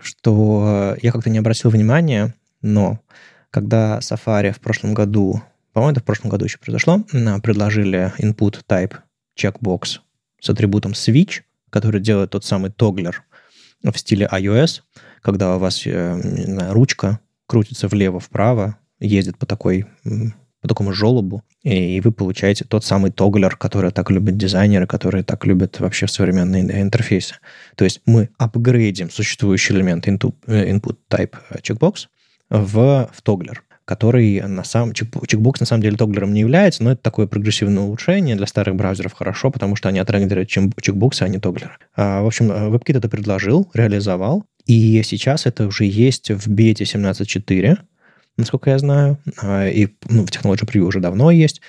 что 0.00 0.96
я 1.00 1.12
как-то 1.12 1.30
не 1.30 1.38
обратил 1.38 1.70
внимания, 1.70 2.34
но 2.62 3.00
когда 3.50 3.98
Safari 3.98 4.52
в 4.52 4.60
прошлом 4.60 4.92
году, 4.92 5.42
по-моему, 5.72 5.92
это 5.92 6.00
в 6.00 6.04
прошлом 6.04 6.30
году 6.30 6.44
еще 6.44 6.58
произошло, 6.58 7.02
предложили 7.42 8.12
input 8.18 8.62
type 8.68 8.96
checkbox 9.38 10.00
с 10.40 10.50
атрибутом 10.50 10.92
switch, 10.92 11.42
который 11.70 12.00
делает 12.00 12.30
тот 12.30 12.44
самый 12.44 12.70
тоглер 12.70 13.22
в 13.82 13.96
стиле 13.96 14.28
iOS, 14.30 14.82
когда 15.22 15.56
у 15.56 15.58
вас 15.58 15.86
э, 15.86 16.20
знаю, 16.22 16.72
ручка 16.72 17.20
крутится 17.46 17.88
влево-вправо, 17.88 18.78
ездит 18.98 19.38
по 19.38 19.46
такой 19.46 19.86
по 20.66 20.74
такому 20.74 20.92
желобу, 20.92 21.44
и 21.62 22.00
вы 22.00 22.10
получаете 22.10 22.64
тот 22.64 22.84
самый 22.84 23.12
тоглер, 23.12 23.56
который 23.56 23.92
так 23.92 24.10
любят 24.10 24.36
дизайнеры, 24.36 24.88
которые 24.88 25.22
так 25.22 25.46
любят 25.46 25.78
вообще 25.78 26.08
современные 26.08 26.82
интерфейсы. 26.82 27.36
То 27.76 27.84
есть 27.84 28.00
мы 28.04 28.30
апгрейдим 28.36 29.08
существующий 29.10 29.74
элемент 29.74 30.08
input, 30.08 30.34
э, 30.48 30.72
input 30.72 30.96
type 31.08 31.34
checkbox 31.62 32.08
в, 32.50 33.10
в 33.12 33.22
тоглер 33.22 33.62
который 33.84 34.40
на 34.40 34.64
самом... 34.64 34.94
Чекбокс 34.94 35.60
на 35.60 35.66
самом 35.66 35.80
деле 35.80 35.96
тоглером 35.96 36.34
не 36.34 36.40
является, 36.40 36.82
но 36.82 36.90
это 36.90 37.02
такое 37.02 37.28
прогрессивное 37.28 37.84
улучшение 37.84 38.34
для 38.34 38.48
старых 38.48 38.74
браузеров 38.74 39.12
хорошо, 39.12 39.52
потому 39.52 39.76
что 39.76 39.88
они 39.88 40.00
отрендерят 40.00 40.48
чекбоксы, 40.48 41.22
а 41.22 41.28
не 41.28 41.38
тоглеры. 41.38 41.74
А, 41.94 42.20
в 42.20 42.26
общем, 42.26 42.50
WebKit 42.50 42.98
это 42.98 43.08
предложил, 43.08 43.70
реализовал, 43.74 44.44
и 44.66 45.00
сейчас 45.04 45.46
это 45.46 45.68
уже 45.68 45.84
есть 45.84 46.32
в 46.32 46.48
бете 46.48 46.82
17.4, 46.82 47.78
насколько 48.36 48.70
я 48.70 48.78
знаю, 48.78 49.18
а, 49.42 49.66
и 49.68 49.88
ну, 50.08 50.24
в 50.24 50.30
Technology 50.30 50.64
Preview 50.64 50.82
уже 50.82 51.00
давно 51.00 51.30
есть. 51.30 51.60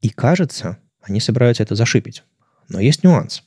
И 0.00 0.08
кажется, 0.08 0.78
они 1.02 1.20
собираются 1.20 1.62
это 1.62 1.74
зашипить. 1.74 2.22
Но 2.68 2.80
есть 2.80 3.04
нюанс. 3.04 3.42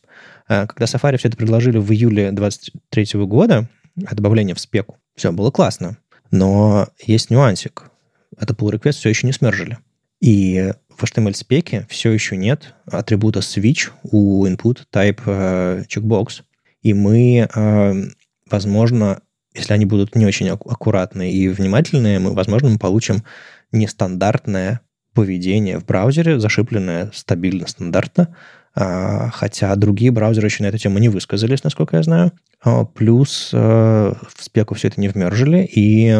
А, 0.48 0.68
когда 0.68 0.86
Safari 0.86 1.18
все 1.18 1.28
это 1.28 1.38
предложили 1.38 1.78
в 1.78 1.91
июле 1.91 2.32
2023 2.32 3.26
года, 3.26 3.68
добавление 3.96 4.56
в 4.56 4.60
спеку, 4.60 4.98
все 5.16 5.32
было 5.32 5.52
классно. 5.52 5.98
Но 6.32 6.88
есть 7.06 7.30
нюансик. 7.30 7.90
Это 8.38 8.54
pull 8.54 8.72
request 8.72 8.94
все 8.94 9.10
еще 9.10 9.28
не 9.28 9.34
смержили. 9.34 9.78
И 10.22 10.74
в 10.90 11.04
HTML-спеке 11.04 11.88
все 11.90 12.12
еще 12.12 12.38
нет 12.38 12.76
атрибута 12.86 13.40
switch 13.40 13.90
у 14.04 14.46
input 14.46 14.84
type 14.94 15.24
uh, 15.26 15.88
checkbox. 15.88 16.41
И 16.82 16.94
мы, 16.94 17.48
uh, 17.54 18.12
возможно, 18.50 19.22
если 19.54 19.74
они 19.74 19.86
будут 19.86 20.16
не 20.16 20.26
очень 20.26 20.50
аккуратные 20.50 21.32
и 21.32 21.48
внимательные, 21.48 22.20
мы, 22.20 22.34
возможно, 22.34 22.70
мы 22.70 22.78
получим 22.78 23.24
нестандартное 23.72 24.82
поведение 25.14 25.80
в 25.80 25.86
браузере, 25.86 26.40
зашипленное 26.40 27.12
стабильно, 27.14 27.68
стандартно, 27.68 28.36
а, 28.76 29.30
хотя 29.32 29.76
другие 29.76 30.12
браузеры 30.12 30.48
еще 30.48 30.64
на 30.64 30.68
эту 30.68 30.78
тему 30.78 31.00
не 31.00 31.10
высказались, 31.10 31.64
насколько 31.64 31.98
я 31.98 32.04
знаю. 32.04 32.32
А, 32.64 32.86
плюс 32.86 33.52
а, 33.54 34.16
в 34.34 34.44
спеку 34.44 34.76
все 34.76 34.90
это 34.90 35.02
не 35.02 35.08
вмержили, 35.08 35.64
и 35.64 36.16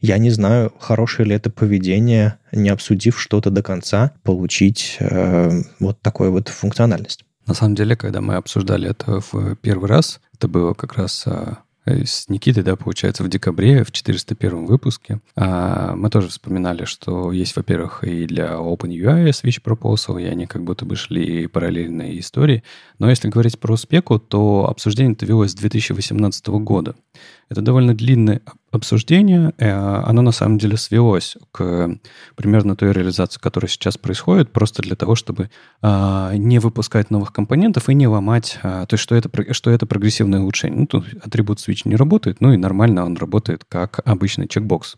я 0.00 0.18
не 0.18 0.30
знаю, 0.30 0.72
хорошее 0.78 1.28
ли 1.28 1.36
это 1.36 1.50
поведение, 1.50 2.38
не 2.52 2.68
обсудив 2.68 3.18
что-то 3.18 3.50
до 3.50 3.62
конца, 3.62 4.12
получить 4.22 4.98
вот 5.80 6.00
такую 6.02 6.32
вот 6.32 6.48
функциональность. 6.48 7.24
На 7.46 7.54
самом 7.54 7.76
деле, 7.76 7.96
когда 7.96 8.20
мы 8.20 8.34
обсуждали 8.34 8.90
это 8.90 9.20
в 9.20 9.56
первый 9.56 9.88
раз, 9.88 10.20
это 10.34 10.48
было 10.48 10.74
как 10.74 10.94
раз 10.94 11.26
Э, 11.26 11.54
с 11.86 12.28
Никитой, 12.28 12.62
да, 12.62 12.76
получается, 12.76 13.22
в 13.22 13.28
декабре, 13.28 13.84
в 13.84 13.92
401 13.92 14.66
выпуске. 14.66 15.20
А, 15.36 15.94
мы 15.94 16.10
тоже 16.10 16.28
вспоминали, 16.28 16.84
что 16.84 17.32
есть, 17.32 17.54
во-первых, 17.56 18.02
и 18.04 18.26
для 18.26 18.54
OpenUI 18.54 19.30
Switch 19.30 19.62
Proposal, 19.62 20.20
и 20.20 20.26
они 20.26 20.46
как 20.46 20.64
будто 20.64 20.84
бы 20.84 20.96
шли 20.96 21.46
параллельные 21.46 22.18
истории. 22.18 22.62
Но 22.98 23.08
если 23.08 23.28
говорить 23.28 23.58
про 23.58 23.76
спеку, 23.76 24.18
то 24.18 24.66
обсуждение 24.68 25.14
это 25.14 25.26
велось 25.26 25.52
с 25.52 25.54
2018 25.54 26.46
года. 26.48 26.96
Это 27.48 27.62
довольно 27.62 27.94
длинное 27.94 28.42
обсуждение. 28.72 29.52
Э, 29.58 29.72
оно 30.04 30.22
на 30.22 30.32
самом 30.32 30.58
деле 30.58 30.76
свелось 30.76 31.36
к 31.52 31.98
примерно 32.34 32.76
той 32.76 32.92
реализации, 32.92 33.40
которая 33.40 33.68
сейчас 33.68 33.96
происходит, 33.96 34.52
просто 34.52 34.82
для 34.82 34.96
того, 34.96 35.14
чтобы 35.14 35.50
а, 35.80 36.34
не 36.34 36.58
выпускать 36.58 37.10
новых 37.10 37.32
компонентов 37.32 37.88
и 37.88 37.94
не 37.94 38.06
ломать, 38.06 38.58
а, 38.62 38.86
то 38.86 38.94
есть 38.94 39.02
что 39.02 39.14
это, 39.14 39.30
что 39.54 39.70
это 39.70 39.86
прогрессивное 39.86 40.40
улучшение. 40.40 40.80
Ну, 40.80 40.86
тут 40.86 41.06
атрибут 41.22 41.58
switch 41.58 41.82
не 41.84 41.96
работает, 41.96 42.40
ну 42.40 42.52
и 42.52 42.56
нормально 42.56 43.04
он 43.04 43.16
работает 43.16 43.64
как 43.68 44.00
обычный 44.04 44.48
чекбокс. 44.48 44.96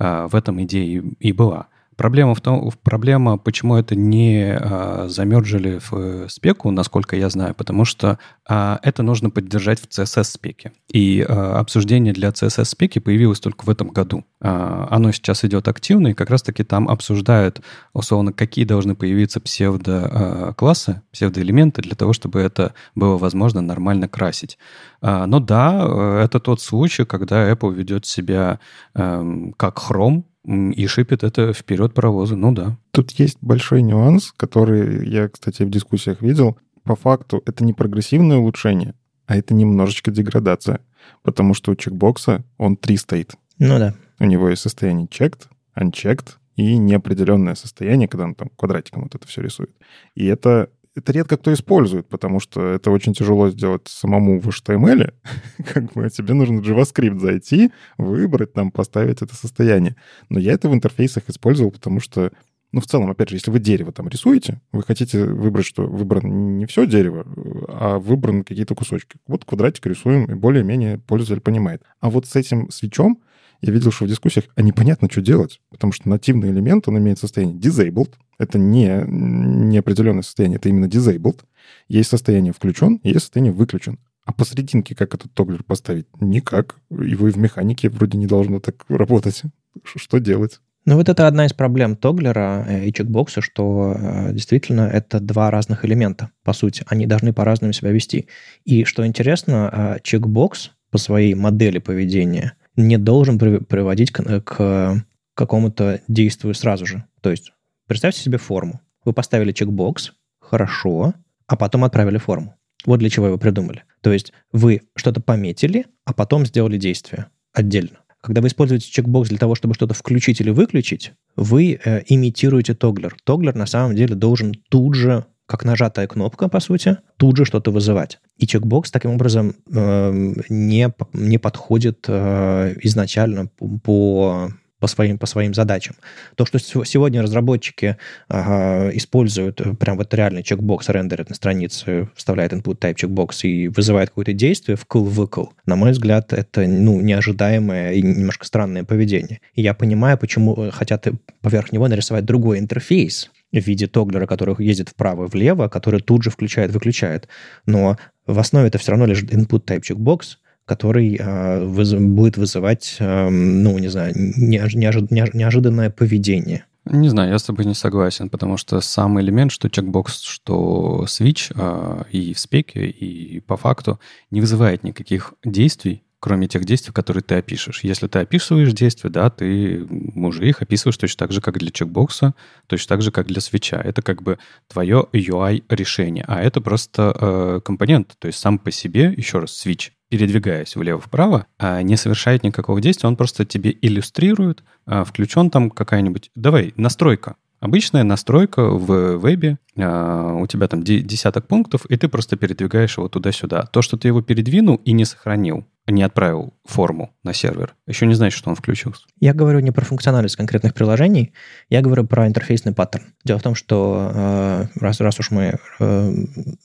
А, 0.00 0.28
в 0.28 0.34
этом 0.34 0.62
идея 0.62 1.02
и 1.20 1.32
была. 1.32 1.68
проблема 1.94 2.34
в 2.34 2.40
том, 2.40 2.72
проблема, 2.82 3.36
почему 3.36 3.76
это 3.76 3.94
не 3.94 4.56
а, 4.58 5.08
замерджили 5.08 5.78
в 5.78 5.92
э, 5.92 6.28
спеку, 6.30 6.70
насколько 6.70 7.16
я 7.16 7.28
знаю, 7.28 7.54
потому 7.54 7.84
что 7.84 8.18
это 8.50 9.02
нужно 9.02 9.30
поддержать 9.30 9.80
в 9.80 9.88
CSS-спеке. 9.88 10.72
И 10.92 11.24
а, 11.26 11.60
обсуждение 11.60 12.12
для 12.12 12.30
CSS-спеки 12.30 12.98
появилось 12.98 13.38
только 13.38 13.64
в 13.64 13.70
этом 13.70 13.88
году. 13.88 14.24
А, 14.40 14.88
оно 14.90 15.12
сейчас 15.12 15.44
идет 15.44 15.68
активно, 15.68 16.08
и 16.08 16.14
как 16.14 16.30
раз-таки 16.30 16.64
там 16.64 16.88
обсуждают, 16.88 17.60
условно, 17.92 18.32
какие 18.32 18.64
должны 18.64 18.96
появиться 18.96 19.40
псевдо-классы, 19.40 20.90
а, 20.90 21.02
псевдоэлементы 21.12 21.82
для 21.82 21.94
того, 21.94 22.12
чтобы 22.12 22.40
это 22.40 22.74
было 22.94 23.16
возможно 23.18 23.60
нормально 23.60 24.08
красить. 24.08 24.58
А, 25.00 25.26
но 25.26 25.38
да, 25.38 25.86
э, 25.86 26.24
это 26.24 26.40
тот 26.40 26.60
случай, 26.60 27.04
когда 27.04 27.50
Apple 27.50 27.72
ведет 27.72 28.04
себя 28.06 28.58
эм, 28.94 29.52
как 29.52 29.78
Chrome, 29.78 30.24
и 30.46 30.86
шипит 30.86 31.22
это 31.22 31.52
вперед 31.52 31.92
паровоза, 31.92 32.34
ну 32.34 32.52
да. 32.52 32.78
Тут 32.92 33.10
есть 33.12 33.36
большой 33.42 33.82
нюанс, 33.82 34.32
который 34.36 35.06
я, 35.08 35.28
кстати, 35.28 35.62
в 35.62 35.70
дискуссиях 35.70 36.22
видел 36.22 36.58
по 36.84 36.96
факту 36.96 37.42
это 37.46 37.64
не 37.64 37.72
прогрессивное 37.72 38.38
улучшение, 38.38 38.94
а 39.26 39.36
это 39.36 39.54
немножечко 39.54 40.10
деградация. 40.10 40.80
Потому 41.22 41.54
что 41.54 41.72
у 41.72 41.76
чекбокса 41.76 42.44
он 42.58 42.76
три 42.76 42.96
стоит. 42.96 43.34
Ну 43.58 43.78
да. 43.78 43.94
У 44.18 44.24
него 44.24 44.48
есть 44.48 44.62
состояние 44.62 45.06
checked, 45.06 45.46
unchecked 45.78 46.36
и 46.56 46.76
неопределенное 46.76 47.54
состояние, 47.54 48.08
когда 48.08 48.24
он 48.24 48.34
там 48.34 48.50
квадратиком 48.56 49.04
вот 49.04 49.14
это 49.14 49.26
все 49.26 49.40
рисует. 49.42 49.74
И 50.14 50.26
это, 50.26 50.70
это 50.94 51.12
редко 51.12 51.36
кто 51.36 51.52
использует, 51.52 52.08
потому 52.08 52.40
что 52.40 52.66
это 52.72 52.90
очень 52.90 53.14
тяжело 53.14 53.48
сделать 53.50 53.88
самому 53.88 54.40
в 54.40 54.48
HTML. 54.48 55.14
как 55.72 55.92
бы 55.92 56.08
тебе 56.10 56.34
нужно 56.34 56.60
в 56.60 56.66
JavaScript 56.66 57.18
зайти, 57.18 57.70
выбрать 57.96 58.52
там, 58.52 58.70
поставить 58.70 59.22
это 59.22 59.34
состояние. 59.34 59.96
Но 60.28 60.38
я 60.38 60.52
это 60.52 60.68
в 60.68 60.74
интерфейсах 60.74 61.24
использовал, 61.28 61.70
потому 61.70 62.00
что 62.00 62.30
ну, 62.72 62.80
в 62.80 62.86
целом, 62.86 63.10
опять 63.10 63.30
же, 63.30 63.36
если 63.36 63.50
вы 63.50 63.58
дерево 63.58 63.92
там 63.92 64.08
рисуете, 64.08 64.60
вы 64.72 64.82
хотите 64.82 65.24
выбрать, 65.24 65.66
что 65.66 65.86
выбрано 65.86 66.28
не 66.28 66.66
все 66.66 66.86
дерево, 66.86 67.26
а 67.68 67.98
выбраны 67.98 68.44
какие-то 68.44 68.74
кусочки. 68.74 69.18
Вот 69.26 69.44
квадратик 69.44 69.86
рисуем, 69.86 70.26
и 70.26 70.34
более-менее 70.34 70.98
пользователь 70.98 71.42
понимает. 71.42 71.82
А 72.00 72.10
вот 72.10 72.26
с 72.26 72.36
этим 72.36 72.70
свечом 72.70 73.22
я 73.60 73.72
видел, 73.72 73.90
что 73.90 74.04
в 74.04 74.08
дискуссиях, 74.08 74.46
а 74.54 74.62
непонятно, 74.62 75.08
что 75.10 75.20
делать, 75.20 75.60
потому 75.70 75.92
что 75.92 76.08
нативный 76.08 76.50
элемент, 76.50 76.88
он 76.88 76.98
имеет 76.98 77.18
состояние 77.18 77.56
disabled, 77.58 78.14
это 78.38 78.58
не 78.58 79.04
неопределенное 79.06 80.22
состояние, 80.22 80.56
это 80.56 80.68
именно 80.68 80.86
disabled. 80.86 81.40
Есть 81.88 82.10
состояние 82.10 82.52
включен, 82.52 83.00
есть 83.02 83.20
состояние 83.20 83.52
выключен. 83.52 83.98
А 84.24 84.32
посерединке 84.32 84.94
как 84.94 85.14
этот 85.14 85.32
тоглер 85.32 85.64
поставить? 85.64 86.06
Никак. 86.20 86.76
Его 86.90 87.28
и 87.28 87.32
в 87.32 87.36
механике 87.36 87.90
вроде 87.90 88.16
не 88.16 88.26
должно 88.26 88.60
так 88.60 88.84
работать. 88.88 89.42
Что 89.84 90.18
делать? 90.18 90.60
Ну 90.86 90.96
вот 90.96 91.08
это 91.08 91.26
одна 91.26 91.46
из 91.46 91.52
проблем 91.52 91.96
Тоглера 91.96 92.64
э, 92.66 92.86
и 92.86 92.92
чекбокса, 92.92 93.40
что 93.40 93.94
э, 93.96 94.32
действительно 94.32 94.82
это 94.82 95.20
два 95.20 95.50
разных 95.50 95.84
элемента, 95.84 96.30
по 96.42 96.52
сути. 96.52 96.84
Они 96.86 97.06
должны 97.06 97.32
по-разному 97.32 97.72
себя 97.72 97.90
вести. 97.90 98.28
И 98.64 98.84
что 98.84 99.06
интересно, 99.06 99.70
э, 99.72 100.00
чекбокс 100.02 100.72
по 100.90 100.98
своей 100.98 101.34
модели 101.34 101.78
поведения 101.78 102.54
не 102.76 102.96
должен 102.96 103.38
приводить 103.38 104.10
к, 104.10 104.40
к 104.40 105.04
какому-то 105.34 106.00
действию 106.08 106.54
сразу 106.54 106.86
же. 106.86 107.04
То 107.20 107.30
есть 107.30 107.52
представьте 107.86 108.22
себе 108.22 108.38
форму. 108.38 108.80
Вы 109.04 109.12
поставили 109.12 109.52
чекбокс, 109.52 110.12
хорошо, 110.40 111.14
а 111.46 111.56
потом 111.56 111.84
отправили 111.84 112.18
форму. 112.18 112.56
Вот 112.86 112.98
для 112.98 113.10
чего 113.10 113.26
его 113.26 113.38
придумали. 113.38 113.84
То 114.00 114.12
есть 114.12 114.32
вы 114.52 114.82
что-то 114.94 115.20
пометили, 115.20 115.86
а 116.04 116.14
потом 116.14 116.46
сделали 116.46 116.78
действие 116.78 117.26
отдельно. 117.52 117.98
Когда 118.20 118.40
вы 118.40 118.48
используете 118.48 118.90
чекбокс 118.90 119.28
для 119.28 119.38
того, 119.38 119.54
чтобы 119.54 119.74
что-то 119.74 119.94
включить 119.94 120.40
или 120.40 120.50
выключить, 120.50 121.12
вы 121.36 121.80
э, 121.82 122.02
имитируете 122.06 122.74
тоглер. 122.74 123.16
Тоглер 123.24 123.54
на 123.54 123.66
самом 123.66 123.96
деле 123.96 124.14
должен 124.14 124.54
тут 124.68 124.94
же, 124.94 125.24
как 125.46 125.64
нажатая 125.64 126.06
кнопка, 126.06 126.48
по 126.48 126.60
сути, 126.60 126.98
тут 127.16 127.36
же 127.36 127.44
что-то 127.44 127.70
вызывать. 127.70 128.20
И 128.36 128.46
чекбокс 128.46 128.90
таким 128.90 129.12
образом 129.12 129.54
э, 129.72 130.34
не, 130.48 130.92
не 131.12 131.38
подходит 131.38 132.04
э, 132.08 132.74
изначально 132.82 133.46
по 133.46 133.78
по 133.82 134.50
своим, 134.86 135.18
по 135.18 135.26
своим 135.26 135.54
задачам. 135.54 135.96
То, 136.34 136.46
что 136.46 136.58
сегодня 136.58 137.22
разработчики 137.22 137.96
ага, 138.28 138.90
используют, 138.96 139.60
э, 139.60 139.74
прям 139.74 139.96
вот 139.96 140.12
реальный 140.14 140.42
чекбокс 140.42 140.88
рендерит 140.88 141.28
на 141.28 141.34
странице, 141.34 142.08
вставляет 142.14 142.52
input 142.52 142.78
type 142.78 142.94
чекбокс 142.94 143.44
и 143.44 143.68
вызывает 143.68 144.10
какое-то 144.10 144.32
действие 144.32 144.76
в 144.76 144.86
выкл, 144.92 145.46
на 145.66 145.76
мой 145.76 145.92
взгляд, 145.92 146.32
это 146.32 146.66
ну, 146.66 147.00
неожидаемое 147.00 147.92
и 147.92 148.02
немножко 148.02 148.44
странное 148.44 148.84
поведение. 148.84 149.40
И 149.54 149.62
я 149.62 149.74
понимаю, 149.74 150.18
почему 150.18 150.54
э, 150.56 150.70
хотят 150.70 151.06
поверх 151.40 151.72
него 151.72 151.88
нарисовать 151.88 152.24
другой 152.24 152.58
интерфейс, 152.58 153.30
в 153.52 153.58
виде 153.58 153.86
тоглера, 153.86 154.26
который 154.26 154.54
ездит 154.64 154.90
вправо-влево, 154.90 155.68
который 155.68 156.00
тут 156.00 156.22
же 156.22 156.30
включает-выключает. 156.30 157.28
Но 157.66 157.98
в 158.26 158.38
основе 158.38 158.68
это 158.68 158.78
все 158.78 158.92
равно 158.92 159.06
лежит 159.06 159.32
input 159.32 159.64
type 159.64 159.82
checkbox, 159.82 160.36
который 160.70 161.16
э, 161.16 161.64
выз, 161.64 161.94
будет 161.94 162.36
вызывать, 162.36 162.96
э, 163.00 163.28
ну, 163.28 163.76
не 163.80 163.88
знаю, 163.88 164.14
неож, 164.16 164.74
неожид, 164.74 165.10
неожиданное 165.10 165.90
поведение. 165.90 166.64
Не 166.84 167.08
знаю, 167.08 167.32
я 167.32 167.38
с 167.40 167.42
тобой 167.42 167.64
не 167.64 167.74
согласен, 167.74 168.28
потому 168.28 168.56
что 168.56 168.80
сам 168.80 169.20
элемент, 169.20 169.50
что 169.50 169.68
чекбокс, 169.68 170.20
что 170.20 171.06
switch 171.08 171.52
э, 171.56 172.04
и 172.12 172.34
в 172.34 172.38
спеке, 172.38 172.86
и 172.86 173.40
по 173.40 173.56
факту 173.56 173.98
не 174.30 174.40
вызывает 174.40 174.84
никаких 174.84 175.34
действий, 175.44 176.04
кроме 176.20 176.46
тех 176.46 176.64
действий, 176.64 176.92
которые 176.92 177.24
ты 177.24 177.34
опишешь. 177.34 177.82
Если 177.82 178.06
ты 178.06 178.20
описываешь 178.20 178.72
действия, 178.72 179.10
да, 179.10 179.28
ты 179.28 179.84
уже 180.14 180.48
их 180.48 180.62
описываешь 180.62 180.98
точно 180.98 181.18
так 181.18 181.32
же, 181.32 181.40
как 181.40 181.58
для 181.58 181.72
чекбокса, 181.72 182.34
точно 182.68 182.88
так 182.90 183.02
же, 183.02 183.10
как 183.10 183.26
для 183.26 183.40
свеча. 183.40 183.80
Это 183.80 184.02
как 184.02 184.22
бы 184.22 184.38
твое 184.68 185.06
UI-решение, 185.12 186.24
а 186.28 186.40
это 186.40 186.60
просто 186.60 187.12
э, 187.20 187.60
компонент, 187.64 188.14
то 188.20 188.28
есть 188.28 188.38
сам 188.38 188.60
по 188.60 188.70
себе, 188.70 189.12
еще 189.16 189.40
раз, 189.40 189.66
switch, 189.66 189.90
передвигаясь 190.10 190.76
влево-вправо, 190.76 191.46
а 191.58 191.80
не 191.82 191.96
совершает 191.96 192.42
никакого 192.42 192.80
действия, 192.80 193.08
он 193.08 193.16
просто 193.16 193.46
тебе 193.46 193.74
иллюстрирует, 193.80 194.62
а 194.84 195.04
включен 195.04 195.50
там 195.50 195.70
какая-нибудь... 195.70 196.30
Давай, 196.34 196.74
настройка. 196.76 197.36
Обычная 197.60 198.04
настройка 198.04 198.64
в 198.70 199.18
вебе, 199.18 199.58
а, 199.78 200.34
у 200.34 200.46
тебя 200.46 200.66
там 200.66 200.82
десяток 200.82 201.46
пунктов, 201.46 201.84
и 201.86 201.96
ты 201.98 202.08
просто 202.08 202.36
передвигаешь 202.36 202.96
его 202.96 203.08
туда-сюда. 203.08 203.66
То, 203.66 203.82
что 203.82 203.98
ты 203.98 204.08
его 204.08 204.22
передвинул 204.22 204.76
и 204.76 204.92
не 204.92 205.04
сохранил, 205.04 205.66
не 205.86 206.02
отправил 206.02 206.54
форму 206.64 207.12
на 207.22 207.34
сервер, 207.34 207.74
еще 207.86 208.06
не 208.06 208.14
значит, 208.14 208.38
что 208.38 208.48
он 208.48 208.56
включился. 208.56 209.02
Я 209.20 209.34
говорю 209.34 209.60
не 209.60 209.72
про 209.72 209.84
функциональность 209.84 210.36
конкретных 210.36 210.72
приложений, 210.72 211.34
я 211.68 211.82
говорю 211.82 212.06
про 212.06 212.26
интерфейсный 212.26 212.72
паттерн. 212.72 213.12
Дело 213.24 213.38
в 213.38 213.42
том, 213.42 213.54
что 213.54 214.10
э, 214.14 214.66
раз, 214.76 215.00
раз 215.00 215.20
уж 215.20 215.30
мы 215.30 215.58
э, 215.80 216.12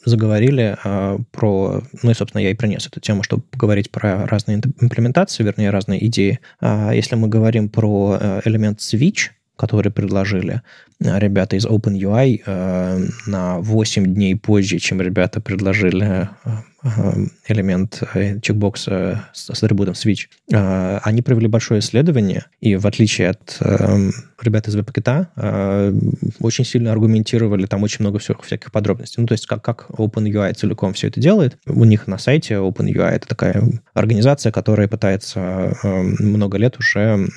заговорили 0.06 0.78
э, 0.82 1.18
про... 1.32 1.82
Ну 2.04 2.12
и, 2.12 2.14
собственно, 2.14 2.42
я 2.42 2.52
и 2.52 2.56
принес 2.56 2.88
эту 2.88 3.02
тему, 3.02 3.24
чтобы 3.24 3.44
поговорить 3.44 3.92
про 3.92 4.26
разные 4.28 4.62
имплементации, 4.80 5.44
вернее, 5.44 5.72
разные 5.72 6.06
идеи. 6.08 6.40
Если 6.62 7.16
мы 7.16 7.28
говорим 7.28 7.68
про 7.68 8.42
элемент 8.46 8.80
switch, 8.80 9.32
который 9.56 9.92
предложили 9.92 10.62
ребята 11.00 11.56
из 11.56 11.66
OpenUI 11.66 13.12
на 13.28 13.60
8 13.60 14.14
дней 14.14 14.36
позже, 14.36 14.80
чем 14.80 15.02
ребята 15.02 15.42
предложили 15.42 16.30
Эм, 16.86 17.32
элемент 17.48 18.04
э, 18.14 18.40
чекбокса 18.42 19.28
с, 19.34 19.52
с 19.52 19.64
атрибутом 19.64 19.96
switch, 19.96 20.28
э, 20.54 21.00
они 21.02 21.24
провели 21.24 21.48
большое 21.48 21.80
исследование, 21.80 22.46
и 22.62 22.76
в 22.76 22.86
отличие 22.86 23.30
от 23.30 23.58
эм, 23.62 24.12
ребят 24.40 24.68
из 24.68 24.76
веб-пакета, 24.76 25.30
э, 25.36 25.94
очень 26.42 26.64
сильно 26.64 26.92
аргументировали 26.92 27.66
там 27.66 27.82
очень 27.82 28.02
много 28.02 28.20
всяких, 28.20 28.44
всяких 28.44 28.72
подробностей. 28.72 29.20
Ну, 29.20 29.26
то 29.26 29.32
есть 29.32 29.48
как, 29.48 29.64
как 29.64 29.88
OpenUI 29.90 30.54
целиком 30.54 30.94
все 30.94 31.08
это 31.08 31.20
делает. 31.20 31.58
У 31.66 31.86
них 31.86 32.06
на 32.06 32.20
сайте 32.20 32.56
OpenUI 32.56 33.10
это 33.10 33.28
такая 33.28 33.64
организация, 33.96 34.52
которая 34.52 34.88
пытается 34.88 35.76
эм, 35.82 36.18
много 36.20 36.60
лет 36.60 36.78
уже 36.78 37.28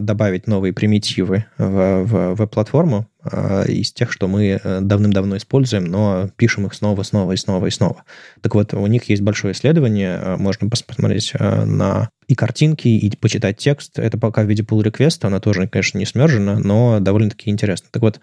добавить 0.00 0.46
новые 0.46 0.74
примитивы 0.74 1.46
в, 1.56 2.02
в 2.04 2.34
веб-платформу, 2.34 2.99
Э, 3.22 3.66
из 3.68 3.92
тех, 3.92 4.10
что 4.12 4.28
мы 4.28 4.58
э, 4.62 4.80
давным-давно 4.80 5.36
используем, 5.36 5.84
но 5.84 6.30
пишем 6.36 6.66
их 6.66 6.74
снова, 6.74 7.02
снова 7.02 7.32
и 7.32 7.36
снова 7.36 7.66
и 7.66 7.70
снова. 7.70 8.04
Так 8.40 8.54
вот, 8.54 8.72
у 8.72 8.86
них 8.86 9.10
есть 9.10 9.20
большое 9.20 9.52
исследование, 9.52 10.18
э, 10.18 10.36
можно 10.36 10.70
посмотреть 10.70 11.34
на 11.34 12.08
и 12.28 12.34
картинки, 12.34 12.88
и 12.88 13.14
почитать 13.16 13.58
текст. 13.58 13.98
Это 13.98 14.16
пока 14.16 14.42
в 14.42 14.46
виде 14.46 14.62
pull 14.62 14.82
request, 14.82 15.26
она 15.26 15.40
тоже, 15.40 15.68
конечно, 15.68 15.98
не 15.98 16.06
смержена, 16.06 16.58
но 16.58 17.00
довольно-таки 17.00 17.50
интересно. 17.50 17.88
Так 17.90 18.02
вот, 18.02 18.20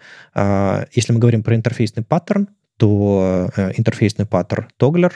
если 0.94 1.12
мы 1.12 1.18
говорим 1.18 1.42
про 1.42 1.54
интерфейсный 1.54 2.02
паттерн, 2.02 2.48
то 2.78 3.50
интерфейсный 3.76 4.24
паттерн 4.24 4.68
Toggler 4.80 5.12